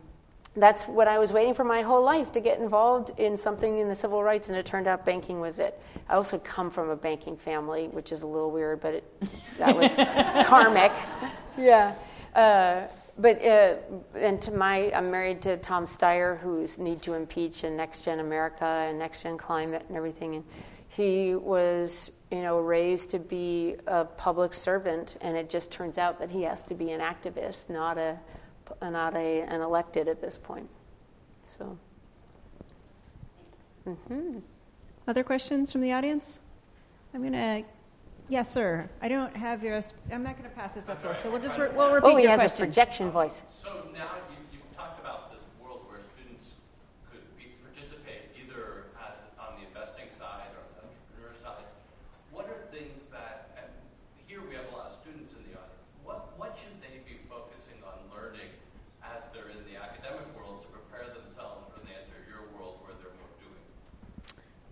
that's 0.56 0.84
what 0.84 1.08
I 1.08 1.18
was 1.18 1.34
waiting 1.34 1.54
for 1.54 1.64
my 1.64 1.82
whole 1.82 2.04
life 2.04 2.32
to 2.34 2.40
get 2.40 2.60
involved 2.60 3.18
in 3.18 3.36
something 3.36 3.80
in 3.80 3.88
the 3.88 3.96
civil 3.96 4.22
rights, 4.22 4.50
and 4.50 4.58
it 4.58 4.66
turned 4.66 4.88
out 4.88 5.04
banking 5.06 5.40
was 5.40 5.60
it. 5.60 5.82
I 6.10 6.14
also 6.14 6.38
come 6.40 6.70
from 6.70 6.90
a 6.90 6.96
banking 6.96 7.38
family, 7.38 7.88
which 7.88 8.12
is 8.12 8.22
a 8.22 8.28
little 8.28 8.52
weird, 8.52 8.82
but 8.82 8.94
it, 8.96 9.04
that 9.58 9.76
was 9.76 9.96
karmic. 10.48 10.92
Yeah. 11.58 11.96
Uh, 12.36 12.88
but 13.18 13.44
uh, 13.44 13.76
and 14.16 14.42
to 14.42 14.52
my, 14.52 14.92
I'm 14.94 15.12
married 15.12 15.42
to 15.44 15.58
Tom 15.58 15.86
Steyer, 15.86 16.40
who's 16.40 16.78
Need 16.78 17.02
to 17.04 17.14
Impeach 17.14 17.64
and 17.64 17.78
Next 17.78 18.04
Gen 18.04 18.20
America 18.20 18.66
and 18.66 18.98
Next 18.98 19.24
Gen 19.24 19.38
Climate 19.38 19.86
and 19.88 19.96
everything, 19.96 20.36
and 20.36 20.44
he 20.90 21.36
was, 21.36 22.12
you 22.32 22.42
know, 22.42 22.60
raised 22.60 23.12
to 23.12 23.20
be 23.20 23.76
a 23.88 24.06
public 24.06 24.54
servant, 24.54 25.18
and 25.22 25.38
it 25.38 25.50
just 25.50 25.72
turns 25.72 25.98
out 25.98 26.20
that 26.20 26.30
he 26.30 26.42
has 26.44 26.64
to 26.64 26.74
be 26.74 26.92
an 26.92 27.02
activist, 27.02 27.70
not 27.70 27.98
a 27.98 28.18
not 28.82 29.16
a, 29.16 29.42
an 29.42 29.62
elected 29.62 30.08
at 30.08 30.22
this 30.22 30.38
point. 30.38 30.70
So. 31.58 31.78
Mm-hmm. 33.88 34.40
Other 35.08 35.24
questions 35.24 35.72
from 35.72 35.82
the 35.82 35.92
audience? 35.92 36.40
I'm 37.14 37.22
gonna. 37.22 37.64
Yes, 38.30 38.50
sir. 38.50 38.90
I 39.02 39.10
don't 39.10 39.36
have 39.36 39.64
your. 39.64 39.76
I'm 40.12 40.24
not 40.24 40.38
going 40.38 40.50
to 40.50 40.56
pass 40.56 40.76
this 40.76 40.88
up 40.88 41.04
though, 41.04 41.14
so 41.14 41.30
we'll 41.30 41.42
just 41.42 41.58
re- 41.58 41.70
we'll 41.76 41.92
oh, 41.92 41.94
repeat 41.94 42.08
Oh, 42.08 42.16
he 42.16 42.24
your 42.24 42.32
has 42.32 42.40
question. 42.40 42.64
a 42.64 42.68
projection 42.68 43.12
voice. 43.12 43.42
So 43.52 43.86
now 43.94 44.16
you, 44.32 44.40
you've 44.56 44.76
talked 44.76 45.00
about 45.00 45.32
this 45.32 45.44
world 45.60 45.84
where 45.92 46.00
students 46.16 46.56
could 47.12 47.22
be, 47.36 47.52
participate 47.68 48.32
either 48.40 48.88
as 49.04 49.20
on 49.36 49.60
the 49.60 49.68
investing 49.68 50.08
side 50.16 50.50
or 50.56 50.64
the 50.80 50.88
entrepreneur 50.88 51.36
side. 51.44 51.68
What 52.32 52.48
are 52.48 52.64
things 52.72 53.12
that, 53.12 53.52
and 53.60 53.68
here 54.26 54.40
we 54.40 54.56
have 54.56 54.72
a 54.72 54.74
lot 54.74 54.96
of 54.96 55.04
students 55.04 55.36
in 55.36 55.44
the 55.44 55.60
audience, 55.60 55.84
what, 56.08 56.32
what 56.40 56.56
should 56.56 56.80
they 56.80 57.04
be 57.04 57.20
focusing 57.28 57.78
on 57.84 58.08
learning 58.08 58.50
as 59.04 59.28
they're 59.36 59.52
in 59.52 59.60
the 59.68 59.76
academic 59.76 60.24
world 60.32 60.64
to 60.64 60.70
prepare 60.72 61.12
themselves 61.12 61.68
when 61.76 61.84
they 61.84 61.94
enter 62.00 62.24
your 62.24 62.48
world 62.56 62.80
where 62.88 62.96
they're 63.04 63.14
more 63.20 63.36
doing? 63.44 63.62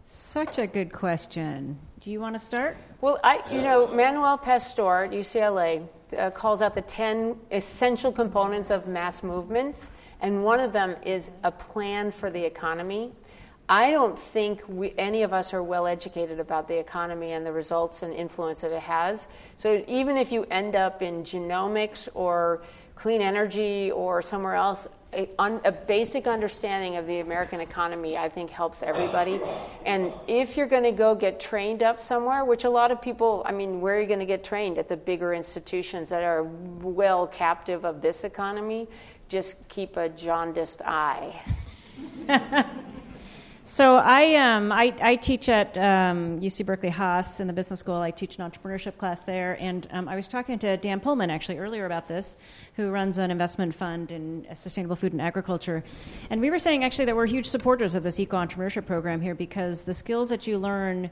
Such 0.07 0.55
a 0.55 0.65
good 0.65 0.95
question. 0.95 1.83
Do 2.01 2.09
you 2.09 2.19
want 2.19 2.33
to 2.33 2.39
start? 2.39 2.77
Well, 3.01 3.19
I, 3.23 3.43
you 3.51 3.61
know, 3.61 3.85
Manuel 3.85 4.35
Pastor 4.35 5.03
at 5.03 5.11
UCLA 5.11 5.87
uh, 6.17 6.31
calls 6.31 6.63
out 6.63 6.73
the 6.73 6.81
10 6.81 7.37
essential 7.51 8.11
components 8.11 8.71
of 8.71 8.87
mass 8.87 9.21
movements, 9.21 9.91
and 10.19 10.43
one 10.43 10.59
of 10.59 10.73
them 10.73 10.95
is 11.05 11.29
a 11.43 11.51
plan 11.51 12.11
for 12.11 12.31
the 12.31 12.43
economy. 12.43 13.11
I 13.69 13.91
don't 13.91 14.17
think 14.17 14.63
we, 14.67 14.95
any 14.97 15.21
of 15.21 15.31
us 15.31 15.53
are 15.53 15.61
well 15.61 15.85
educated 15.85 16.39
about 16.39 16.67
the 16.67 16.75
economy 16.75 17.33
and 17.33 17.45
the 17.45 17.53
results 17.53 18.01
and 18.01 18.15
influence 18.15 18.61
that 18.61 18.71
it 18.71 18.81
has. 18.81 19.27
So 19.57 19.83
even 19.87 20.17
if 20.17 20.31
you 20.31 20.45
end 20.45 20.75
up 20.75 21.03
in 21.03 21.23
genomics 21.23 22.09
or 22.15 22.63
clean 22.95 23.21
energy 23.21 23.91
or 23.91 24.23
somewhere 24.23 24.55
else, 24.55 24.87
a, 25.13 25.29
un, 25.39 25.59
a, 25.65 25.71
basic 25.71 26.25
understanding 26.25 26.95
of 26.95 27.05
the 27.05 27.19
American 27.19 27.59
economy, 27.59 28.17
I 28.17 28.29
think, 28.29 28.49
helps 28.49 28.81
everybody. 28.81 29.41
And 29.85 30.13
if 30.27 30.55
you're 30.55 30.67
going 30.67 30.83
to 30.83 30.91
go 30.91 31.15
get 31.15 31.39
trained 31.39 31.83
up 31.83 32.01
somewhere, 32.01 32.45
which 32.45 32.63
a 32.63 32.69
lot 32.69 32.91
of 32.91 33.01
people, 33.01 33.43
I 33.45 33.51
mean, 33.51 33.81
where 33.81 33.97
are 33.97 34.01
you 34.01 34.07
going 34.07 34.19
to 34.19 34.25
get 34.25 34.43
trained? 34.43 34.77
At 34.77 34.87
the 34.87 34.97
bigger 34.97 35.33
institutions 35.33 36.09
that 36.09 36.23
are 36.23 36.43
well 36.43 37.27
captive 37.27 37.85
of 37.85 38.01
this 38.01 38.23
economy, 38.23 38.87
just 39.27 39.67
keep 39.67 39.97
a 39.97 40.09
jaundiced 40.09 40.81
eye. 40.83 41.41
So 43.71 43.95
I, 43.95 44.35
um, 44.35 44.69
I, 44.69 44.93
I, 45.01 45.15
teach 45.15 45.47
at 45.47 45.77
um, 45.77 46.41
UC 46.41 46.65
Berkeley 46.65 46.89
Haas 46.89 47.39
in 47.39 47.47
the 47.47 47.53
business 47.53 47.79
school. 47.79 47.95
I 47.95 48.11
teach 48.11 48.37
an 48.37 48.51
entrepreneurship 48.51 48.97
class 48.97 49.23
there, 49.23 49.55
and 49.61 49.87
um, 49.91 50.09
I 50.09 50.17
was 50.17 50.27
talking 50.27 50.59
to 50.59 50.75
Dan 50.75 50.99
Pullman 50.99 51.29
actually 51.29 51.57
earlier 51.57 51.85
about 51.85 52.09
this, 52.09 52.35
who 52.75 52.89
runs 52.89 53.17
an 53.17 53.31
investment 53.31 53.73
fund 53.73 54.11
in 54.11 54.45
sustainable 54.55 54.97
food 54.97 55.13
and 55.13 55.21
agriculture, 55.21 55.85
and 56.29 56.41
we 56.41 56.49
were 56.49 56.59
saying 56.59 56.83
actually 56.83 57.05
that 57.05 57.15
we're 57.15 57.27
huge 57.27 57.47
supporters 57.47 57.95
of 57.95 58.03
this 58.03 58.19
eco 58.19 58.35
entrepreneurship 58.35 58.85
program 58.85 59.21
here 59.21 59.35
because 59.35 59.83
the 59.83 59.93
skills 59.93 60.27
that 60.27 60.45
you 60.45 60.57
learn 60.57 61.09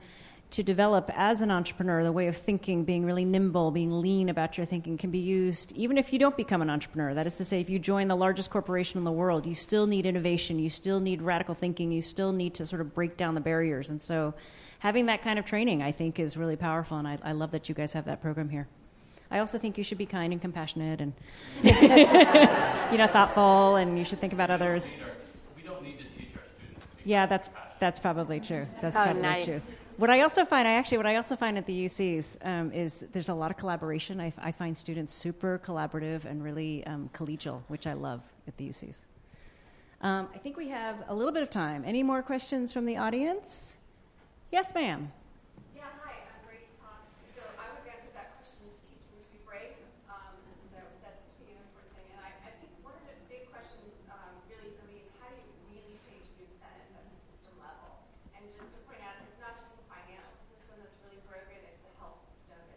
to 0.51 0.63
develop 0.63 1.11
as 1.13 1.41
an 1.41 1.51
entrepreneur, 1.51 2.03
the 2.03 2.11
way 2.11 2.27
of 2.27 2.35
thinking, 2.35 2.83
being 2.83 3.05
really 3.05 3.23
nimble, 3.23 3.69
being 3.69 4.01
lean 4.01 4.29
about 4.29 4.57
your 4.57 4.65
thinking, 4.65 4.97
can 4.97 5.11
be 5.11 5.19
used 5.19 5.71
even 5.73 5.97
if 5.97 6.11
you 6.11 6.17
don't 6.17 6.35
become 6.35 6.61
an 6.61 6.69
entrepreneur. 6.71 7.13
That 7.13 7.27
is 7.27 7.37
to 7.37 7.45
say, 7.45 7.61
if 7.61 7.69
you 7.69 7.77
join 7.77 8.07
the 8.07 8.15
largest 8.15 8.49
corporation 8.49 8.97
in 8.97 9.03
the 9.03 9.11
world, 9.11 9.45
you 9.45 9.53
still 9.53 9.85
need 9.85 10.07
innovation, 10.07 10.57
you 10.57 10.69
still 10.69 10.99
need 10.99 11.21
radical 11.21 11.53
thinking, 11.53 11.91
you 11.91 12.01
still 12.01 12.31
need 12.31 12.55
to 12.55 12.65
sort 12.65 12.81
of 12.81 12.95
break 12.95 13.15
down 13.15 13.35
the 13.35 13.41
barriers. 13.41 13.89
And 13.89 14.01
so, 14.01 14.33
having 14.79 15.05
that 15.05 15.21
kind 15.21 15.37
of 15.37 15.45
training, 15.45 15.83
I 15.83 15.91
think, 15.91 16.17
is 16.19 16.35
really 16.35 16.55
powerful. 16.55 16.97
And 16.97 17.07
I, 17.07 17.17
I 17.23 17.33
love 17.33 17.51
that 17.51 17.69
you 17.69 17.75
guys 17.75 17.93
have 17.93 18.05
that 18.05 18.21
program 18.21 18.49
here. 18.49 18.67
I 19.29 19.39
also 19.39 19.59
think 19.59 19.77
you 19.77 19.83
should 19.83 19.99
be 19.99 20.07
kind 20.07 20.33
and 20.33 20.41
compassionate 20.41 21.01
and 21.01 21.13
you 21.63 22.97
know 22.97 23.07
thoughtful, 23.07 23.75
and 23.75 23.99
you 23.99 24.05
should 24.05 24.19
think 24.19 24.33
about 24.33 24.49
others. 24.49 24.89
Yeah, 27.05 27.27
that's 27.27 27.49
that's 27.79 27.99
probably 27.99 28.39
true. 28.39 28.65
That's 28.81 28.97
oh, 28.97 29.03
probably 29.03 29.21
nice. 29.21 29.45
true. 29.45 29.61
What 29.99 30.09
I 30.09 30.21
also 30.21 30.45
find, 30.45 30.65
I 30.65 30.75
actually, 30.75 30.95
what 30.95 31.07
I 31.07 31.17
also 31.17 31.35
find 31.35 31.57
at 31.57 31.65
the 31.65 31.83
UCs 31.83 32.37
um, 32.47 32.71
is 32.71 33.05
there's 33.11 33.27
a 33.27 33.33
lot 33.33 33.51
of 33.51 33.57
collaboration. 33.57 34.21
I, 34.21 34.31
I 34.37 34.49
find 34.49 34.77
students 34.77 35.13
super 35.13 35.59
collaborative 35.59 36.23
and 36.23 36.41
really 36.41 36.87
um, 36.87 37.09
collegial, 37.13 37.63
which 37.67 37.85
I 37.85 37.91
love 37.91 38.23
at 38.47 38.55
the 38.55 38.69
UCs. 38.69 39.07
Um, 39.99 40.29
I 40.33 40.37
think 40.37 40.55
we 40.55 40.69
have 40.69 41.03
a 41.09 41.13
little 41.13 41.33
bit 41.33 41.43
of 41.43 41.49
time. 41.49 41.83
Any 41.85 42.01
more 42.01 42.21
questions 42.21 42.71
from 42.71 42.85
the 42.85 42.95
audience? 42.95 43.75
Yes, 44.53 44.73
ma'am. 44.73 45.11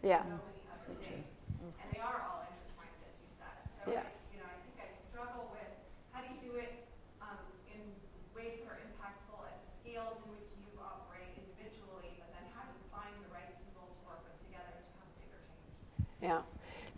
Yeah. 0.03 0.19
So 0.75 0.91
many. 0.99 1.23
And 1.63 1.87
they 1.95 2.03
are 2.03 2.27
all 2.27 2.43
intertwined, 2.43 2.91
as 3.07 3.15
you 3.23 3.29
said. 3.39 3.55
So, 3.71 3.83
Yeah. 3.87 4.03
I, 4.03 4.35
you 4.35 4.37
know, 4.43 4.51
I 4.51 4.59
think 4.67 4.75
I 4.83 4.91
struggle 5.07 5.47
with 5.55 5.71
how 6.11 6.19
do 6.19 6.27
you 6.27 6.39
do 6.43 6.59
it 6.59 6.91
um, 7.23 7.39
in 7.71 7.79
ways 8.35 8.59
that 8.59 8.67
are 8.67 8.83
impactful 8.83 9.39
at 9.47 9.55
the 9.63 9.71
scales 9.71 10.19
in 10.27 10.35
which 10.35 10.51
you 10.59 10.67
operate 10.83 11.31
individually, 11.39 12.19
but 12.19 12.27
then 12.35 12.43
how 12.51 12.67
do 12.67 12.75
you 12.75 12.83
find 12.91 13.15
the 13.23 13.31
right 13.31 13.47
people 13.63 13.87
to 13.87 13.99
work 14.03 14.19
with 14.27 14.35
together 14.43 14.75
to 14.75 14.91
have 14.99 15.07
bigger 15.15 15.39
change? 15.47 16.19
Yeah. 16.19 16.43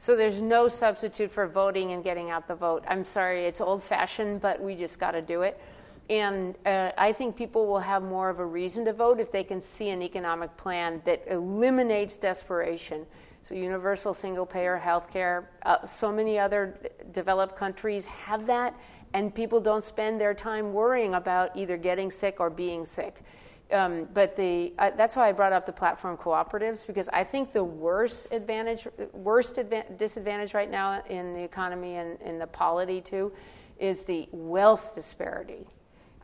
So 0.02 0.18
there's 0.18 0.42
no 0.42 0.66
substitute 0.66 1.30
for 1.30 1.46
voting 1.46 1.94
and 1.94 2.04
getting 2.04 2.34
out 2.34 2.50
the 2.50 2.58
vote. 2.58 2.84
I'm 2.90 3.06
sorry, 3.06 3.46
it's 3.46 3.62
old 3.62 3.86
fashioned, 3.86 4.42
but 4.42 4.58
we 4.58 4.74
just 4.74 4.98
got 4.98 5.12
to 5.12 5.22
do 5.22 5.46
it. 5.46 5.62
And 6.10 6.56
uh, 6.66 6.92
I 6.98 7.12
think 7.14 7.36
people 7.36 7.66
will 7.66 7.80
have 7.80 8.04
more 8.04 8.30
of 8.30 8.40
a 8.40 8.46
reason 8.46 8.86
to 8.86 8.94
vote 8.94 9.20
if 9.20 9.32
they 9.32 9.44
can 9.44 9.60
see 9.60 9.90
an 9.90 10.02
economic 10.02 10.56
plan 10.56 11.02
that 11.06 11.24
eliminates 11.28 12.18
desperation. 12.18 13.06
So, 13.42 13.56
universal 13.56 14.14
single 14.14 14.46
payer 14.46 14.78
health 14.78 15.12
care, 15.12 15.50
uh, 15.64 15.86
so 15.86 16.12
many 16.12 16.38
other 16.40 16.80
developed 17.12 17.56
countries 17.56 18.06
have 18.06 18.48
that, 18.48 18.76
and 19.14 19.34
people 19.34 19.60
don't 19.62 19.84
spend 19.84 20.20
their 20.20 20.34
time 20.34 20.74
worrying 20.74 21.14
about 21.14 21.56
either 21.56 21.78
getting 21.78 22.12
sick 22.12 22.40
or 22.40 22.50
being 22.50 22.86
sick. 22.86 23.24
Um, 23.72 24.08
but 24.14 24.36
the, 24.36 24.74
uh, 24.78 24.92
that's 24.96 25.16
why 25.16 25.28
I 25.28 25.32
brought 25.32 25.54
up 25.54 25.66
the 25.66 25.72
platform 25.72 26.18
cooperatives 26.18 26.86
because 26.86 27.10
I 27.10 27.24
think 27.24 27.52
the 27.52 27.64
worst 27.64 28.28
advantage, 28.32 28.88
worst 29.14 29.56
adva- 29.56 29.98
disadvantage 29.98 30.54
right 30.54 30.70
now 30.70 31.04
in 31.10 31.34
the 31.34 31.44
economy 31.44 31.96
and 31.96 32.22
in 32.22 32.38
the 32.38 32.46
polity 32.46 33.02
too, 33.02 33.32
is 33.80 34.04
the 34.04 34.30
wealth 34.32 34.94
disparity. 34.94 35.68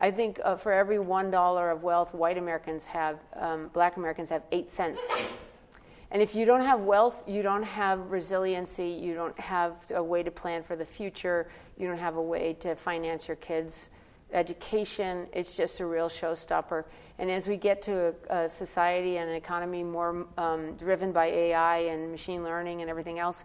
I 0.02 0.10
think 0.10 0.40
uh, 0.44 0.56
for 0.56 0.72
every 0.72 0.98
one 0.98 1.30
dollar 1.30 1.70
of 1.70 1.84
wealth, 1.84 2.12
white 2.12 2.36
Americans 2.36 2.86
have, 2.86 3.20
um, 3.36 3.70
black 3.72 3.96
Americans 3.96 4.30
have 4.30 4.42
eight 4.50 4.68
cents. 4.68 5.00
And 6.10 6.20
if 6.20 6.34
you 6.34 6.44
don't 6.44 6.60
have 6.60 6.80
wealth, 6.80 7.22
you 7.24 7.40
don't 7.40 7.62
have 7.62 8.10
resiliency, 8.10 8.88
you 8.88 9.14
don't 9.14 9.38
have 9.38 9.76
a 9.94 10.02
way 10.02 10.24
to 10.24 10.30
plan 10.32 10.64
for 10.64 10.74
the 10.74 10.84
future, 10.84 11.48
you 11.78 11.86
don't 11.86 12.00
have 12.00 12.16
a 12.16 12.22
way 12.22 12.54
to 12.54 12.74
finance 12.74 13.28
your 13.28 13.36
kids' 13.36 13.90
education. 14.32 15.28
It's 15.32 15.56
just 15.56 15.78
a 15.78 15.86
real 15.86 16.08
showstopper. 16.08 16.84
And 17.20 17.30
as 17.30 17.46
we 17.46 17.56
get 17.56 17.80
to 17.82 18.12
a, 18.28 18.44
a 18.44 18.48
society 18.48 19.18
and 19.18 19.30
an 19.30 19.36
economy 19.36 19.84
more 19.84 20.26
um, 20.36 20.74
driven 20.74 21.12
by 21.12 21.26
AI 21.26 21.78
and 21.78 22.10
machine 22.10 22.42
learning 22.42 22.80
and 22.80 22.90
everything 22.90 23.20
else, 23.20 23.44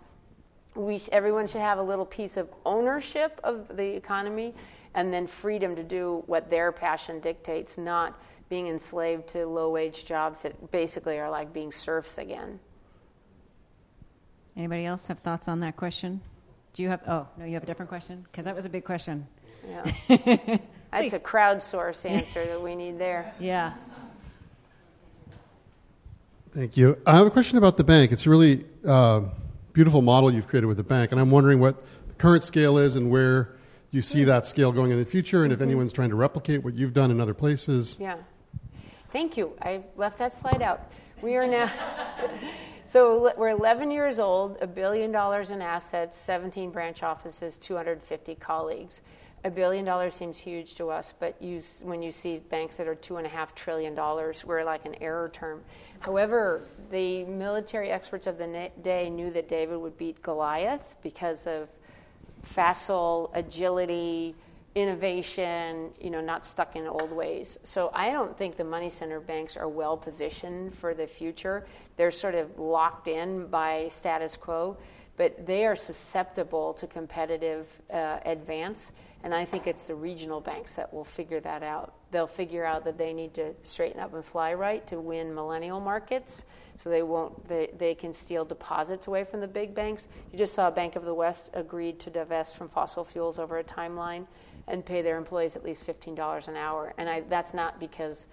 we, 0.74 1.04
everyone 1.12 1.48
should 1.48 1.62
have 1.62 1.78
a 1.78 1.84
little 1.84 2.06
piece 2.06 2.36
of 2.36 2.50
ownership 2.66 3.40
of 3.44 3.78
the 3.78 3.96
economy 3.96 4.56
and 4.96 5.14
then 5.14 5.28
freedom 5.28 5.76
to 5.76 5.84
do 5.84 6.24
what 6.28 6.50
their 6.50 6.72
passion 6.72 7.20
dictates, 7.20 7.78
not 7.78 8.20
being 8.50 8.68
enslaved 8.68 9.28
to 9.28 9.46
low 9.46 9.70
wage 9.70 10.06
jobs 10.06 10.42
that 10.44 10.72
basically 10.72 11.20
are 11.20 11.30
like 11.30 11.52
being 11.54 11.72
serfs 11.72 12.18
again. 12.18 12.60
Anybody 14.56 14.86
else 14.86 15.08
have 15.08 15.20
thoughts 15.20 15.48
on 15.48 15.60
that 15.60 15.76
question? 15.76 16.22
Do 16.74 16.84
you 16.84 16.90
have, 16.90 17.02
oh, 17.08 17.28
no, 17.38 17.46
you 17.46 17.54
have 17.54 17.64
a 17.64 17.66
different 17.66 17.90
question? 17.90 18.26
Because 18.32 18.46
that 18.46 18.56
was 18.56 18.66
a 18.66 18.70
big 18.70 18.86
question. 18.86 19.28
Yeah. 19.68 19.84
That's 20.92 21.14
a 21.14 21.20
crowdsource 21.20 22.10
answer 22.10 22.46
that 22.46 22.62
we 22.62 22.76
need 22.76 22.98
there. 22.98 23.34
Yeah. 23.40 23.74
Thank 26.54 26.76
you. 26.76 26.98
I 27.06 27.18
have 27.18 27.28
a 27.28 27.30
question 27.30 27.60
about 27.60 27.78
the 27.78 27.84
bank. 27.84 28.12
It's 28.12 28.26
a 28.26 28.32
really 28.32 28.66
uh, 28.84 29.22
beautiful 29.74 30.02
model 30.02 30.34
you've 30.34 30.48
created 30.48 30.66
with 30.66 30.78
the 30.78 30.84
bank, 30.84 31.12
and 31.12 31.22
I'm 31.22 31.30
wondering 31.30 31.60
what 31.60 31.84
the 32.08 32.14
current 32.14 32.44
scale 32.44 32.80
is 32.80 32.96
and 32.96 33.12
where 33.12 33.57
you 33.92 34.02
see 34.02 34.24
that 34.26 34.46
scale 34.46 34.72
going 34.72 34.92
in 34.92 35.00
the 35.00 35.06
future, 35.06 35.44
and 35.44 35.52
if 35.54 35.60
Mm-hmm. 35.60 35.70
anyone's 35.70 35.94
trying 35.94 36.10
to 36.10 36.16
replicate 36.16 36.64
what 36.64 36.74
you've 36.76 36.94
done 36.94 37.12
in 37.12 37.20
other 37.22 37.34
places. 37.34 37.98
Yeah. 38.00 38.18
Thank 39.12 39.38
you. 39.38 39.54
I 39.62 39.84
left 39.96 40.18
that 40.20 40.34
slide 40.34 40.62
out. 40.62 40.92
We 41.22 41.36
are 41.36 41.48
now, 41.48 41.72
so 42.86 43.32
we're 43.38 43.50
11 43.50 43.90
years 43.90 44.20
old, 44.20 44.58
a 44.62 44.68
billion 44.68 45.12
dollars 45.12 45.52
in 45.52 45.62
assets, 45.62 46.18
17 46.18 46.70
branch 46.72 47.02
offices, 47.04 47.58
250 47.58 48.36
colleagues. 48.36 49.02
A 49.44 49.50
billion 49.50 49.86
dollars 49.86 50.16
seems 50.16 50.38
huge 50.38 50.76
to 50.76 50.90
us, 50.90 51.14
but 51.18 51.42
you, 51.42 51.62
when 51.82 52.02
you 52.02 52.12
see 52.12 52.40
banks 52.50 52.76
that 52.78 52.88
are 52.88 52.96
two 52.96 53.18
and 53.18 53.26
a 53.26 53.30
half 53.30 53.56
trillion 53.56 53.96
dollars, 53.96 54.44
we're 54.44 54.64
like 54.64 54.86
an 54.86 54.96
error 55.02 55.30
term. 55.30 55.64
However, 56.00 56.64
the 56.92 57.24
military 57.26 57.90
experts 57.92 58.28
of 58.28 58.38
the 58.38 58.70
day 58.82 59.10
knew 59.10 59.32
that 59.32 59.48
David 59.48 59.78
would 59.78 59.98
beat 59.98 60.22
Goliath 60.22 60.96
because 61.02 61.48
of 61.48 61.70
facile 62.44 63.32
agility, 63.34 64.36
innovation, 64.76 65.90
you 66.00 66.12
know, 66.12 66.22
not 66.22 66.46
stuck 66.46 66.76
in 66.76 66.86
old 66.86 67.12
ways. 67.12 67.58
So 67.64 67.90
I 67.94 68.12
don't 68.12 68.38
think 68.38 68.58
the 68.58 68.64
money 68.64 68.90
center 68.90 69.20
banks 69.20 69.58
are 69.58 69.68
well 69.68 69.98
positioned 69.98 70.76
for 70.76 70.94
the 70.94 71.08
future. 71.08 71.66
They're 71.96 72.12
sort 72.12 72.36
of 72.36 72.60
locked 72.60 73.08
in 73.08 73.48
by 73.48 73.88
status 73.90 74.38
quo, 74.38 74.78
but 75.18 75.48
they 75.48 75.66
are 75.66 75.76
susceptible 75.76 76.74
to 76.76 76.86
competitive 76.86 77.68
uh, 77.92 78.20
advance. 78.24 78.92
And 79.24 79.34
I 79.34 79.46
think 79.46 79.68
it's 79.68 79.86
the 79.86 79.96
regional 79.96 80.40
banks 80.40 80.76
that 80.76 80.94
will 80.94 81.04
figure 81.04 81.40
that 81.42 81.64
out. 81.64 81.94
They'll 82.12 82.28
figure 82.28 82.64
out 82.64 82.86
that 82.86 82.98
they 82.98 83.14
need 83.14 83.34
to 83.34 83.54
straighten 83.64 84.00
up 84.00 84.14
and 84.14 84.24
fly 84.24 84.54
right 84.54 84.86
to 84.88 85.00
win 85.00 85.34
millennial 85.34 85.80
markets 85.80 86.46
so 86.78 86.90
they 86.90 87.02
won't 87.02 87.48
they, 87.48 87.72
they 87.78 87.96
can 87.96 88.14
steal 88.14 88.46
deposits 88.46 89.08
away 89.08 89.24
from 89.24 89.42
the 89.42 89.48
big 89.48 89.74
banks. 89.74 90.08
You 90.32 90.38
just 90.38 90.54
saw 90.54 90.70
Bank 90.70 90.96
of 90.96 91.04
the 91.04 91.14
West 91.14 91.50
agreed 91.54 92.00
to 92.02 92.10
divest 92.10 92.58
from 92.58 92.70
fossil 92.70 93.04
fuels 93.04 93.40
over 93.40 93.58
a 93.58 93.64
timeline 93.64 94.28
and 94.68 94.86
pay 94.86 95.02
their 95.02 95.18
employees 95.18 95.56
at 95.56 95.64
least 95.64 95.86
$15 95.86 96.48
an 96.48 96.56
hour. 96.56 96.94
And 96.98 97.10
I, 97.10 97.22
that's 97.22 97.54
not 97.54 97.80
because 97.80 98.28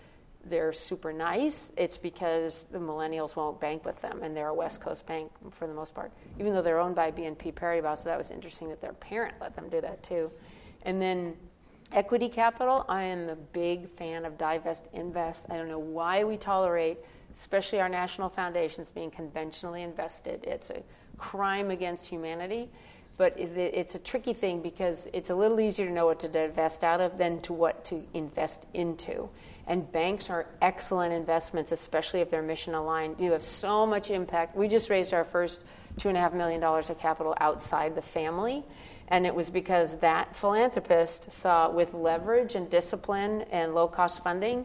they're 0.46 0.72
super 0.72 1.12
nice. 1.12 1.72
It's 1.76 1.96
because 1.96 2.66
the 2.70 2.78
millennials 2.78 3.36
won't 3.36 3.60
bank 3.60 3.84
with 3.84 4.00
them, 4.02 4.22
and 4.22 4.36
they're 4.36 4.48
a 4.48 4.54
West 4.54 4.80
Coast 4.80 5.06
bank 5.06 5.30
for 5.50 5.66
the 5.66 5.74
most 5.74 5.94
part, 5.94 6.12
even 6.38 6.52
though 6.52 6.62
they're 6.62 6.80
owned 6.80 6.94
by 6.94 7.10
BNP 7.10 7.54
Paribas. 7.54 7.98
So 7.98 8.04
that 8.04 8.18
was 8.18 8.30
interesting 8.30 8.68
that 8.68 8.80
their 8.80 8.92
parent 8.92 9.34
let 9.40 9.54
them 9.56 9.68
do 9.68 9.80
that 9.80 10.02
too. 10.02 10.30
And 10.84 11.00
then 11.00 11.34
equity 11.92 12.28
capital, 12.28 12.84
I 12.88 13.04
am 13.04 13.28
a 13.28 13.36
big 13.36 13.88
fan 13.90 14.24
of 14.24 14.36
divest 14.38 14.88
invest. 14.92 15.46
I 15.50 15.56
don't 15.56 15.68
know 15.68 15.78
why 15.78 16.24
we 16.24 16.36
tolerate, 16.36 16.98
especially 17.32 17.80
our 17.80 17.88
national 17.88 18.28
foundations, 18.28 18.90
being 18.90 19.10
conventionally 19.10 19.82
invested. 19.82 20.44
It's 20.44 20.70
a 20.70 20.82
crime 21.16 21.70
against 21.70 22.06
humanity. 22.06 22.68
But 23.16 23.38
it's 23.38 23.94
a 23.94 24.00
tricky 24.00 24.32
thing 24.34 24.60
because 24.60 25.08
it's 25.12 25.30
a 25.30 25.34
little 25.36 25.60
easier 25.60 25.86
to 25.86 25.92
know 25.92 26.06
what 26.06 26.18
to 26.18 26.28
divest 26.28 26.82
out 26.82 27.00
of 27.00 27.16
than 27.16 27.40
to 27.42 27.52
what 27.52 27.84
to 27.84 28.02
invest 28.12 28.66
into. 28.74 29.28
And 29.68 29.90
banks 29.92 30.28
are 30.30 30.46
excellent 30.60 31.12
investments, 31.12 31.70
especially 31.70 32.22
if 32.22 32.28
they're 32.28 32.42
mission 32.42 32.74
aligned. 32.74 33.20
You 33.20 33.30
have 33.30 33.44
so 33.44 33.86
much 33.86 34.10
impact. 34.10 34.56
We 34.56 34.66
just 34.66 34.90
raised 34.90 35.14
our 35.14 35.22
first 35.22 35.60
$2.5 36.00 36.34
million 36.34 36.60
of 36.60 36.98
capital 36.98 37.36
outside 37.40 37.94
the 37.94 38.02
family. 38.02 38.64
And 39.08 39.26
it 39.26 39.34
was 39.34 39.50
because 39.50 39.98
that 39.98 40.36
philanthropist 40.36 41.30
saw 41.30 41.70
with 41.70 41.94
leverage 41.94 42.54
and 42.54 42.70
discipline 42.70 43.42
and 43.50 43.74
low 43.74 43.86
cost 43.86 44.22
funding 44.22 44.64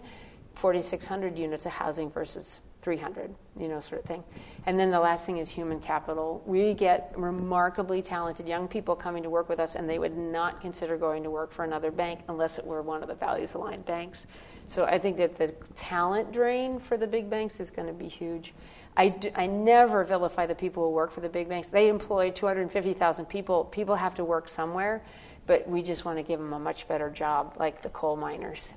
4,600 0.55 1.37
units 1.37 1.65
of 1.65 1.71
housing 1.71 2.09
versus 2.09 2.59
300, 2.81 3.33
you 3.59 3.67
know, 3.67 3.79
sort 3.79 4.01
of 4.01 4.07
thing. 4.07 4.23
And 4.65 4.79
then 4.79 4.89
the 4.91 4.99
last 4.99 5.25
thing 5.25 5.37
is 5.37 5.49
human 5.49 5.79
capital. 5.79 6.41
We 6.45 6.73
get 6.73 7.13
remarkably 7.15 8.01
talented 8.01 8.47
young 8.47 8.67
people 8.67 8.95
coming 8.95 9.21
to 9.23 9.29
work 9.29 9.49
with 9.49 9.59
us, 9.59 9.75
and 9.75 9.89
they 9.89 9.99
would 9.99 10.17
not 10.17 10.61
consider 10.61 10.97
going 10.97 11.23
to 11.23 11.29
work 11.29 11.51
for 11.51 11.65
another 11.65 11.91
bank 11.91 12.21
unless 12.29 12.57
it 12.57 12.65
were 12.65 12.81
one 12.81 13.01
of 13.01 13.09
the 13.09 13.15
values 13.15 13.53
aligned 13.53 13.85
banks. 13.85 14.25
So 14.69 14.85
I 14.85 14.97
think 14.97 15.17
that 15.17 15.37
the 15.37 15.49
talent 15.75 16.31
drain 16.31 16.79
for 16.79 16.95
the 16.95 17.07
big 17.07 17.29
banks 17.29 17.59
is 17.59 17.69
going 17.69 17.87
to 17.87 17.93
be 17.93 18.07
huge. 18.07 18.53
I, 18.95 19.09
do, 19.09 19.29
I 19.35 19.45
never 19.45 20.05
vilify 20.05 20.45
the 20.45 20.55
people 20.55 20.83
who 20.83 20.91
work 20.91 21.11
for 21.11 21.19
the 21.19 21.29
big 21.29 21.49
banks. 21.49 21.67
They 21.69 21.89
employ 21.89 22.31
250,000 22.31 23.25
people. 23.25 23.65
People 23.65 23.95
have 23.95 24.15
to 24.15 24.23
work 24.23 24.47
somewhere, 24.47 25.01
but 25.47 25.67
we 25.67 25.83
just 25.83 26.05
want 26.05 26.17
to 26.17 26.23
give 26.23 26.39
them 26.39 26.53
a 26.53 26.59
much 26.59 26.87
better 26.87 27.09
job, 27.09 27.55
like 27.59 27.81
the 27.81 27.89
coal 27.89 28.15
miners. 28.15 28.73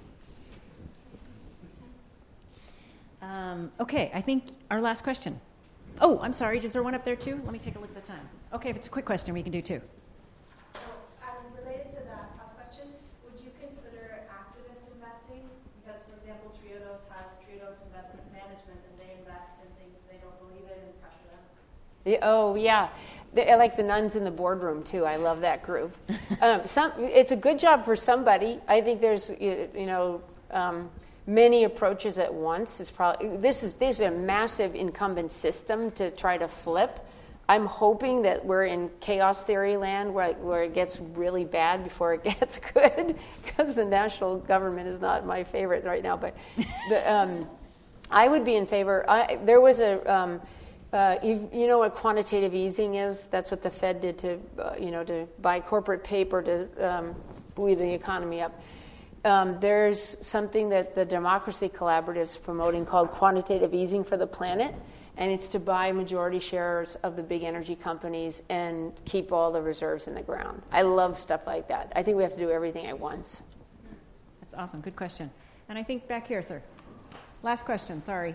Um, 3.23 3.71
okay, 3.79 4.11
I 4.13 4.21
think 4.21 4.45
our 4.69 4.81
last 4.81 5.05
question. 5.05 5.41
Oh, 6.01 6.19
I'm 6.21 6.33
sorry. 6.33 6.59
Is 6.59 6.73
there 6.73 6.83
one 6.83 6.95
up 6.95 7.05
there 7.05 7.15
too? 7.15 7.41
Let 7.45 7.53
me 7.53 7.61
take 7.61 7.77
a 7.77 7.79
look 7.79 7.91
at 7.95 8.03
the 8.03 8.09
time. 8.09 8.27
Okay, 8.53 8.71
if 8.71 8.77
it's 8.77 8.89
a 8.89 8.91
quick 8.91 9.05
question, 9.05 9.33
we 9.33 9.43
can 9.43 9.53
do 9.53 9.63
two. 9.63 9.81
Um, 11.23 11.47
related 11.55 11.95
to 11.95 12.03
that 12.11 12.35
last 12.35 12.59
question, 12.59 12.91
would 13.23 13.39
you 13.39 13.55
consider 13.63 14.27
activist 14.27 14.91
investing? 14.91 15.47
Because, 15.79 16.03
for 16.03 16.19
example, 16.19 16.51
Triodos 16.59 17.07
has 17.15 17.31
Triodos 17.47 17.79
Investment 17.87 18.27
Management, 18.35 18.83
and 18.83 18.95
they 18.99 19.15
invest 19.15 19.55
in 19.63 19.71
things 19.79 19.95
they 20.11 20.19
don't 20.19 20.37
believe 20.43 20.67
in 20.67 20.79
and 20.83 20.95
pressure 20.99 21.31
them. 21.31 21.45
Yeah, 22.05 22.19
oh, 22.23 22.55
yeah. 22.55 22.89
I 23.37 23.55
like 23.55 23.77
the 23.77 23.83
nuns 23.83 24.17
in 24.17 24.25
the 24.25 24.31
boardroom 24.31 24.83
too. 24.83 25.07
I 25.07 25.17
love 25.17 25.41
that 25.41 25.63
group. 25.63 25.97
um, 26.41 26.67
some, 26.67 26.93
it's 26.99 27.33
a 27.33 27.37
good 27.37 27.59
job 27.59 27.85
for 27.85 27.97
somebody. 27.97 28.61
I 28.69 28.81
think 28.81 29.01
there's, 29.01 29.31
you, 29.41 29.69
you 29.75 29.87
know, 29.87 30.23
um, 30.51 30.91
many 31.27 31.65
approaches 31.65 32.19
at 32.19 32.33
once 32.33 32.81
is 32.81 32.91
probably 32.91 33.37
this 33.37 33.63
is 33.63 33.75
this 33.75 33.97
is 33.97 34.01
a 34.03 34.11
massive 34.11 34.75
incumbent 34.75 35.31
system 35.33 35.91
to 35.93 36.11
try 36.11 36.37
to 36.37 36.49
flip. 36.49 37.01
I'm 37.49 37.67
hoping 37.67 38.23
that 38.23 38.45
we're 38.45 38.65
in 38.65 38.91
chaos 39.01 39.45
theory 39.45 39.77
land 39.77 40.13
where, 40.15 40.33
where 40.35 40.63
it 40.63 40.75
gets 40.75 41.01
really 41.01 41.45
bad 41.45 41.85
before 41.85 42.15
it 42.15 42.25
gets 42.41 42.59
good, 42.59 43.17
because 43.45 43.75
the 43.75 43.85
national 43.85 44.39
government 44.39 44.89
is 44.89 45.01
not 45.01 45.27
my 45.27 45.45
favorite 45.45 45.85
right 45.85 46.03
now. 46.03 46.17
But 46.17 46.37
the, 46.89 47.13
um, 47.13 47.49
I 48.11 48.29
would 48.29 48.45
be 48.45 48.57
in 48.57 48.67
favor. 48.67 49.09
I, 49.09 49.39
there 49.45 49.61
was 49.61 49.81
a, 49.81 50.13
um, 50.13 50.41
uh, 50.93 51.17
you, 51.23 51.49
you, 51.53 51.67
know 51.67 51.79
what 51.79 51.95
quantitative 51.95 52.55
easing 52.55 52.97
is? 52.97 53.27
That's 53.27 53.51
what 53.51 53.63
the 53.63 53.71
Fed 53.71 54.01
did 54.01 54.19
to, 54.19 54.39
uh, 54.59 54.75
you 54.79 54.91
know, 54.91 55.03
to 55.05 55.27
buy 55.41 55.61
corporate 55.61 56.05
paper 56.05 56.43
to 56.43 56.69
um, 56.87 57.15
buoy 57.55 57.75
the 57.75 57.95
economy 57.95 58.43
up 58.43 58.61
um, 59.25 59.59
there's 59.61 60.17
something 60.21 60.69
that 60.71 60.95
the 60.95 61.05
Democracy 61.05 61.69
Collaborative 61.69 62.25
is 62.25 62.37
promoting 62.37 62.85
called 62.85 63.11
quantitative 63.11 63.73
easing 63.73 64.03
for 64.03 64.17
the 64.17 64.27
planet, 64.27 64.75
and 65.17 65.31
it's 65.31 65.47
to 65.49 65.61
buy 65.61 65.93
majority 65.93 66.41
shares 66.41 66.97
of 66.97 67.15
the 67.15 67.23
big 67.23 67.45
energy 67.45 67.77
companies 67.77 68.43
and 68.49 68.93
keep 69.05 69.31
all 69.31 69.53
the 69.53 69.63
reserves 69.63 70.09
in 70.09 70.15
the 70.15 70.23
ground. 70.23 70.63
I 70.73 70.83
love 70.83 71.17
stuff 71.17 71.47
like 71.47 71.69
that. 71.69 71.93
I 71.95 72.03
think 72.03 72.17
we 72.17 72.25
have 72.25 72.33
to 72.33 72.39
do 72.39 72.51
everything 72.51 72.87
at 72.87 72.99
once. 72.99 73.43
That's 74.41 74.55
awesome. 74.55 74.81
Good 74.81 74.97
question. 74.97 75.31
And 75.69 75.79
I 75.79 75.85
think 75.85 76.09
back 76.09 76.27
here, 76.27 76.43
sir. 76.43 76.61
Last 77.43 77.65
question. 77.65 78.03
Sorry. 78.03 78.35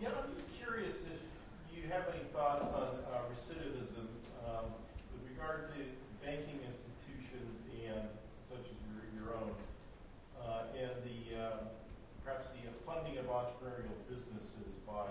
Yeah, 0.00 0.08
I'm 0.08 0.34
just 0.34 0.44
curious 0.58 1.04
if 1.06 1.20
you 1.74 1.88
have 1.88 2.02
any 2.12 2.24
thoughts 2.34 2.66
on 2.74 2.88
uh, 3.08 3.20
recidivism 3.32 4.04
um, 4.44 4.66
with 5.14 5.30
regard 5.30 5.72
to 5.76 5.80
banking 6.26 6.58
institutions 6.66 7.56
and 7.86 8.02
such 8.50 8.66
as 8.66 8.76
your, 8.90 9.24
your 9.24 9.36
own 9.36 9.52
and 10.82 10.98
the 11.06 11.38
um, 11.38 11.58
perhaps 12.24 12.50
the 12.58 12.66
funding 12.82 13.18
of 13.18 13.26
entrepreneurial 13.30 13.94
businesses 14.10 14.74
by 14.82 15.06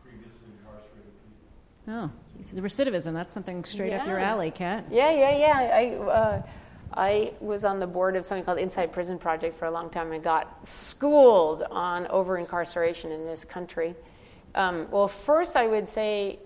previously 0.00 0.48
incarcerated 0.56 1.12
Oh, 1.90 2.08
the 2.52 2.60
recidivism. 2.60 3.12
That's 3.14 3.34
something 3.34 3.64
straight 3.64 3.90
yeah. 3.90 4.02
up 4.02 4.06
your 4.06 4.18
alley, 4.18 4.52
Kat. 4.52 4.84
Yeah, 4.90 5.10
yeah, 5.10 5.36
yeah. 5.36 5.76
I, 5.76 5.94
uh, 5.96 6.42
I 6.94 7.32
was 7.40 7.64
on 7.64 7.80
the 7.80 7.86
board 7.86 8.14
of 8.14 8.24
something 8.24 8.44
called 8.44 8.58
Insight 8.58 8.92
Prison 8.92 9.18
Project 9.18 9.58
for 9.58 9.64
a 9.64 9.70
long 9.70 9.90
time 9.90 10.12
and 10.12 10.22
got 10.22 10.64
schooled 10.66 11.64
on 11.70 12.06
over 12.06 12.38
incarceration 12.38 13.10
in 13.10 13.26
this 13.26 13.44
country. 13.44 13.96
Um, 14.54 14.86
well, 14.90 15.08
first, 15.08 15.56
I 15.56 15.66
would 15.66 15.88
say 15.88 16.38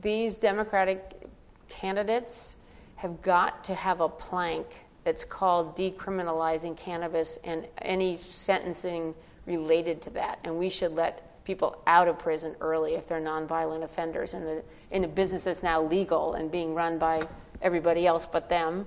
these 0.00 0.36
Democratic 0.36 1.28
candidates 1.68 2.56
have 2.94 3.20
got 3.22 3.64
to 3.64 3.74
have 3.74 4.00
a 4.00 4.08
plank 4.08 4.66
that's 5.02 5.24
called 5.24 5.76
decriminalizing 5.76 6.76
cannabis 6.76 7.38
and 7.44 7.66
any 7.82 8.16
sentencing 8.16 9.14
related 9.46 10.00
to 10.02 10.10
that. 10.10 10.38
And 10.44 10.56
we 10.56 10.68
should 10.68 10.92
let 10.92 11.25
people 11.46 11.80
out 11.86 12.08
of 12.08 12.18
prison 12.18 12.56
early 12.60 12.94
if 12.94 13.06
they're 13.06 13.20
nonviolent 13.20 13.84
offenders 13.84 14.34
in, 14.34 14.44
the, 14.44 14.62
in 14.90 15.04
a 15.04 15.08
business 15.08 15.44
that's 15.44 15.62
now 15.62 15.80
legal 15.80 16.34
and 16.34 16.50
being 16.50 16.74
run 16.74 16.98
by 16.98 17.22
everybody 17.62 18.06
else 18.06 18.26
but 18.26 18.48
them. 18.48 18.84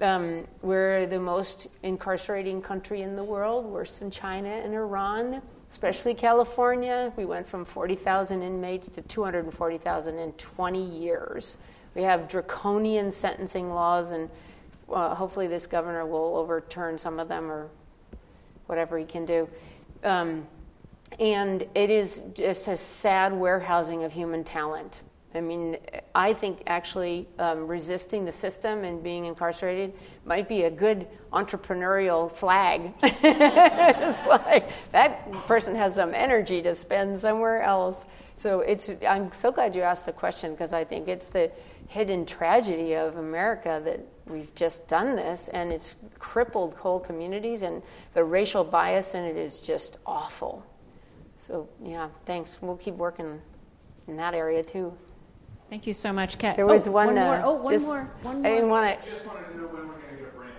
Um, 0.00 0.48
we're 0.62 1.06
the 1.06 1.20
most 1.20 1.68
incarcerating 1.84 2.62
country 2.62 3.02
in 3.02 3.14
the 3.14 3.22
world, 3.22 3.66
worse 3.66 3.98
than 3.98 4.10
China 4.10 4.48
and 4.48 4.74
Iran, 4.74 5.42
especially 5.68 6.14
California. 6.14 7.12
We 7.16 7.26
went 7.26 7.46
from 7.46 7.64
40,000 7.64 8.42
inmates 8.42 8.88
to 8.88 9.02
240,000 9.02 10.18
in 10.18 10.32
20 10.32 10.82
years. 10.82 11.58
We 11.94 12.02
have 12.02 12.26
draconian 12.26 13.12
sentencing 13.12 13.68
laws 13.68 14.12
and 14.12 14.30
uh, 14.90 15.14
hopefully 15.14 15.46
this 15.46 15.66
governor 15.66 16.06
will 16.06 16.36
overturn 16.36 16.98
some 16.98 17.20
of 17.20 17.28
them 17.28 17.50
or 17.50 17.68
whatever 18.66 18.98
he 18.98 19.04
can 19.04 19.26
do. 19.26 19.48
Um, 20.02 20.46
and 21.18 21.66
it 21.74 21.90
is 21.90 22.22
just 22.34 22.68
a 22.68 22.76
sad 22.76 23.32
warehousing 23.32 24.04
of 24.04 24.12
human 24.12 24.44
talent. 24.44 25.00
I 25.34 25.40
mean, 25.40 25.78
I 26.14 26.34
think 26.34 26.62
actually 26.66 27.26
um, 27.38 27.66
resisting 27.66 28.24
the 28.26 28.32
system 28.32 28.84
and 28.84 29.02
being 29.02 29.24
incarcerated 29.24 29.94
might 30.26 30.46
be 30.46 30.64
a 30.64 30.70
good 30.70 31.06
entrepreneurial 31.32 32.30
flag. 32.30 32.92
it's 33.02 34.26
like 34.26 34.68
that 34.90 35.32
person 35.46 35.74
has 35.74 35.94
some 35.94 36.12
energy 36.12 36.60
to 36.62 36.74
spend 36.74 37.18
somewhere 37.18 37.62
else. 37.62 38.04
So 38.34 38.60
it's. 38.60 38.90
I'm 39.08 39.32
so 39.32 39.50
glad 39.52 39.74
you 39.74 39.82
asked 39.82 40.06
the 40.06 40.12
question 40.12 40.52
because 40.52 40.74
I 40.74 40.84
think 40.84 41.08
it's 41.08 41.30
the 41.30 41.50
hidden 41.88 42.26
tragedy 42.26 42.94
of 42.94 43.16
America 43.16 43.80
that 43.84 44.00
we've 44.26 44.54
just 44.54 44.88
done 44.88 45.16
this 45.16 45.48
and 45.48 45.72
it's 45.72 45.96
crippled 46.18 46.74
whole 46.74 47.00
communities 47.00 47.62
and 47.62 47.82
the 48.14 48.24
racial 48.24 48.64
bias 48.64 49.14
in 49.14 49.24
it 49.24 49.36
is 49.36 49.60
just 49.60 49.98
awful. 50.06 50.64
So, 51.42 51.68
yeah, 51.82 52.08
thanks. 52.24 52.58
We'll 52.62 52.76
keep 52.76 52.94
working 52.94 53.40
in 54.06 54.16
that 54.16 54.32
area 54.32 54.62
too. 54.62 54.96
Thank 55.68 55.88
you 55.88 55.92
so 55.92 56.12
much, 56.12 56.38
Kat. 56.38 56.54
There 56.54 56.66
was 56.66 56.86
oh, 56.86 56.92
one, 56.92 57.08
one 57.08 57.18
uh, 57.18 57.24
more. 57.24 57.42
Oh, 57.44 57.52
one 57.54 57.74
just, 57.74 57.84
more. 57.84 58.10
One 58.22 58.42
more. 58.42 58.46
I 58.46 58.54
didn't 58.54 58.70
want 58.70 59.02
to. 59.02 59.10
Just 59.10 59.26
wanted 59.26 59.48
to 59.48 59.56
know 59.56 59.66
when 59.66 59.88
we're 59.88 59.94
going 59.94 60.10
to 60.10 60.22
get 60.22 60.28
a 60.28 60.36
branch. 60.36 60.54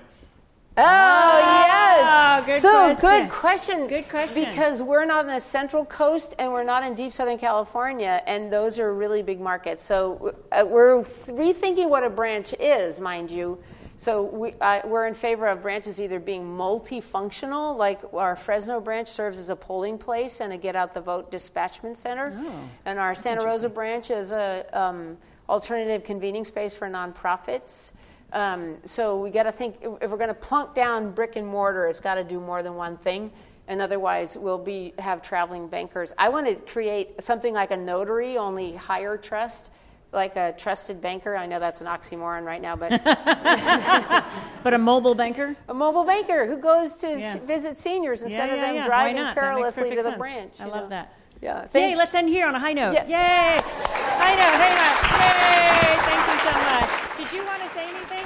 Oh, 0.76 1.40
yes. 1.40 2.46
good 2.46 2.62
so 2.62 2.96
question. 2.96 3.22
good 3.22 3.32
question. 3.32 3.88
Good 3.88 4.10
question. 4.10 4.44
Because 4.44 4.82
we're 4.82 5.06
not 5.06 5.24
on 5.24 5.32
the 5.32 5.40
central 5.40 5.86
coast 5.86 6.36
and 6.38 6.52
we're 6.52 6.66
not 6.66 6.84
in 6.84 6.96
deep 6.96 7.14
Southern 7.14 7.38
California, 7.38 8.22
and 8.28 8.52
those 8.52 8.78
are 8.78 8.94
really 8.94 9.22
big 9.22 9.40
markets. 9.40 9.86
So 9.86 10.36
uh, 10.52 10.66
we're 10.68 11.02
rethinking 11.04 11.88
what 11.88 12.04
a 12.04 12.10
branch 12.10 12.54
is, 12.60 13.00
mind 13.00 13.32
you. 13.32 13.58
So 14.04 14.24
we, 14.24 14.54
we're 14.84 15.08
in 15.08 15.16
favor 15.16 15.48
of 15.48 15.62
branches 15.62 16.02
either 16.02 16.20
being 16.20 16.44
multifunctional, 16.44 17.78
like 17.78 18.02
our 18.14 18.36
Fresno 18.36 18.82
branch 18.82 19.08
serves 19.08 19.40
as 19.40 19.50
a 19.50 19.56
polling 19.56 19.98
place 19.98 20.42
and 20.42 20.52
a 20.52 20.58
get 20.58 20.76
out 20.76 20.94
the 20.94 21.00
vote 21.00 21.32
dispatchment 21.32 21.96
center, 21.96 22.38
oh, 22.38 22.70
and 22.84 23.00
our 23.00 23.16
Santa 23.16 23.46
Rosa 23.46 23.70
branch 23.70 24.12
is 24.12 24.34
a 24.34 24.66
um, 24.74 25.18
alternative 25.48 26.04
convening 26.04 26.44
space 26.44 26.76
for 26.76 26.90
nonprofits. 26.90 27.92
Um, 28.34 28.76
so 28.84 29.22
we 29.22 29.30
got 29.30 29.44
to 29.44 29.54
think 29.54 29.78
if 30.02 30.12
we're 30.12 30.18
going 30.18 30.28
to 30.28 30.34
plunk 30.34 30.76
down 30.76 31.12
brick 31.12 31.38
and 31.38 31.48
mortar, 31.48 31.88
it's 31.88 32.02
got 32.02 32.16
to 32.16 32.26
do 32.26 32.42
more 32.42 32.62
than 32.62 32.76
one 32.76 32.98
thing. 32.98 33.32
and 33.68 33.82
otherwise 33.82 34.38
we'll 34.38 34.58
be 34.58 34.94
have 35.00 35.22
traveling 35.22 35.68
bankers. 35.68 36.14
I 36.18 36.30
want 36.30 36.48
to 36.48 36.56
create 36.56 37.24
something 37.24 37.54
like 37.54 37.72
a 37.72 37.78
notary, 37.78 38.38
only 38.38 38.76
higher 38.76 39.18
trust, 39.18 39.72
like 40.14 40.36
a 40.36 40.54
trusted 40.58 41.02
banker. 41.02 41.36
I 41.36 41.46
know 41.46 41.60
that's 41.60 41.82
an 41.82 41.88
oxymoron 41.88 42.44
right 42.44 42.62
now, 42.62 42.76
but 42.76 43.04
but 44.64 44.74
a 44.74 44.78
mobile 44.78 45.16
banker, 45.16 45.56
a 45.68 45.74
mobile 45.74 46.06
banker 46.06 46.46
who 46.46 46.58
goes 46.58 46.96
to 46.96 47.08
yeah. 47.08 47.34
s- 47.34 47.42
visit 47.42 47.78
seniors 47.78 48.22
instead 48.22 48.50
yeah, 48.50 48.56
of 48.56 48.62
them 48.62 48.76
yeah, 48.76 48.86
driving 48.86 49.34
perilously 49.34 49.90
to 49.90 49.96
the 49.96 50.04
sense. 50.04 50.18
branch. 50.18 50.62
I 50.62 50.66
love 50.66 50.84
know? 50.84 50.90
that. 50.90 51.14
Yeah. 51.42 51.68
Thanks. 51.68 51.76
Yay! 51.76 51.96
Let's 51.96 52.16
end 52.16 52.30
here 52.30 52.48
on 52.48 52.56
a 52.56 52.60
high 52.60 52.74
note. 52.74 52.94
Yeah. 52.94 53.04
Yay! 53.04 53.60
high 53.62 54.36
note. 54.36 54.56
Hang 54.64 54.78
on. 54.80 54.94
Yay! 55.20 55.98
Thank 56.08 56.24
you 56.32 56.38
so 56.40 56.54
much. 56.70 57.18
Did 57.18 57.38
you 57.38 57.46
want 57.46 57.62
to 57.62 57.70
say 57.70 57.90
anything? 57.90 58.26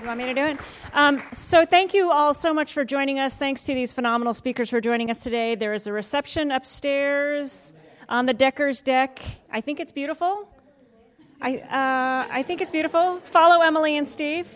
You 0.00 0.06
want 0.06 0.18
me 0.18 0.24
to 0.26 0.34
do 0.34 0.46
it? 0.46 0.58
Um, 0.94 1.22
so, 1.32 1.66
thank 1.66 1.92
you 1.92 2.10
all 2.10 2.32
so 2.32 2.54
much 2.54 2.72
for 2.72 2.86
joining 2.86 3.18
us. 3.18 3.36
Thanks 3.36 3.64
to 3.64 3.74
these 3.74 3.92
phenomenal 3.92 4.32
speakers 4.32 4.70
for 4.70 4.80
joining 4.80 5.10
us 5.10 5.20
today. 5.20 5.56
There 5.56 5.74
is 5.74 5.86
a 5.86 5.92
reception 5.92 6.50
upstairs 6.50 7.74
on 8.08 8.26
the 8.26 8.34
Decker's 8.34 8.80
deck. 8.80 9.20
I 9.50 9.60
think 9.60 9.80
it's 9.80 9.92
beautiful. 9.92 10.48
I, 11.40 11.58
uh, 11.58 12.32
I 12.32 12.42
think 12.42 12.60
it's 12.60 12.70
beautiful. 12.70 13.20
Follow 13.20 13.62
Emily 13.62 13.96
and 13.96 14.08
Steve. 14.08 14.48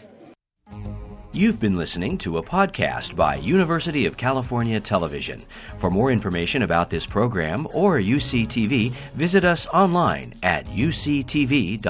You've 1.33 1.61
been 1.61 1.77
listening 1.77 2.19
to 2.19 2.39
a 2.39 2.43
podcast 2.43 3.15
by 3.15 3.37
University 3.37 4.05
of 4.05 4.17
California 4.17 4.81
Television. 4.81 5.45
For 5.77 5.89
more 5.89 6.11
information 6.11 6.63
about 6.63 6.91
this 6.91 7.07
program 7.07 7.69
or 7.73 7.99
UCTV, 7.99 8.91
visit 9.15 9.45
us 9.45 9.69
online 9.69 10.35
at 10.43 10.67
uctv.tv. 10.67 11.81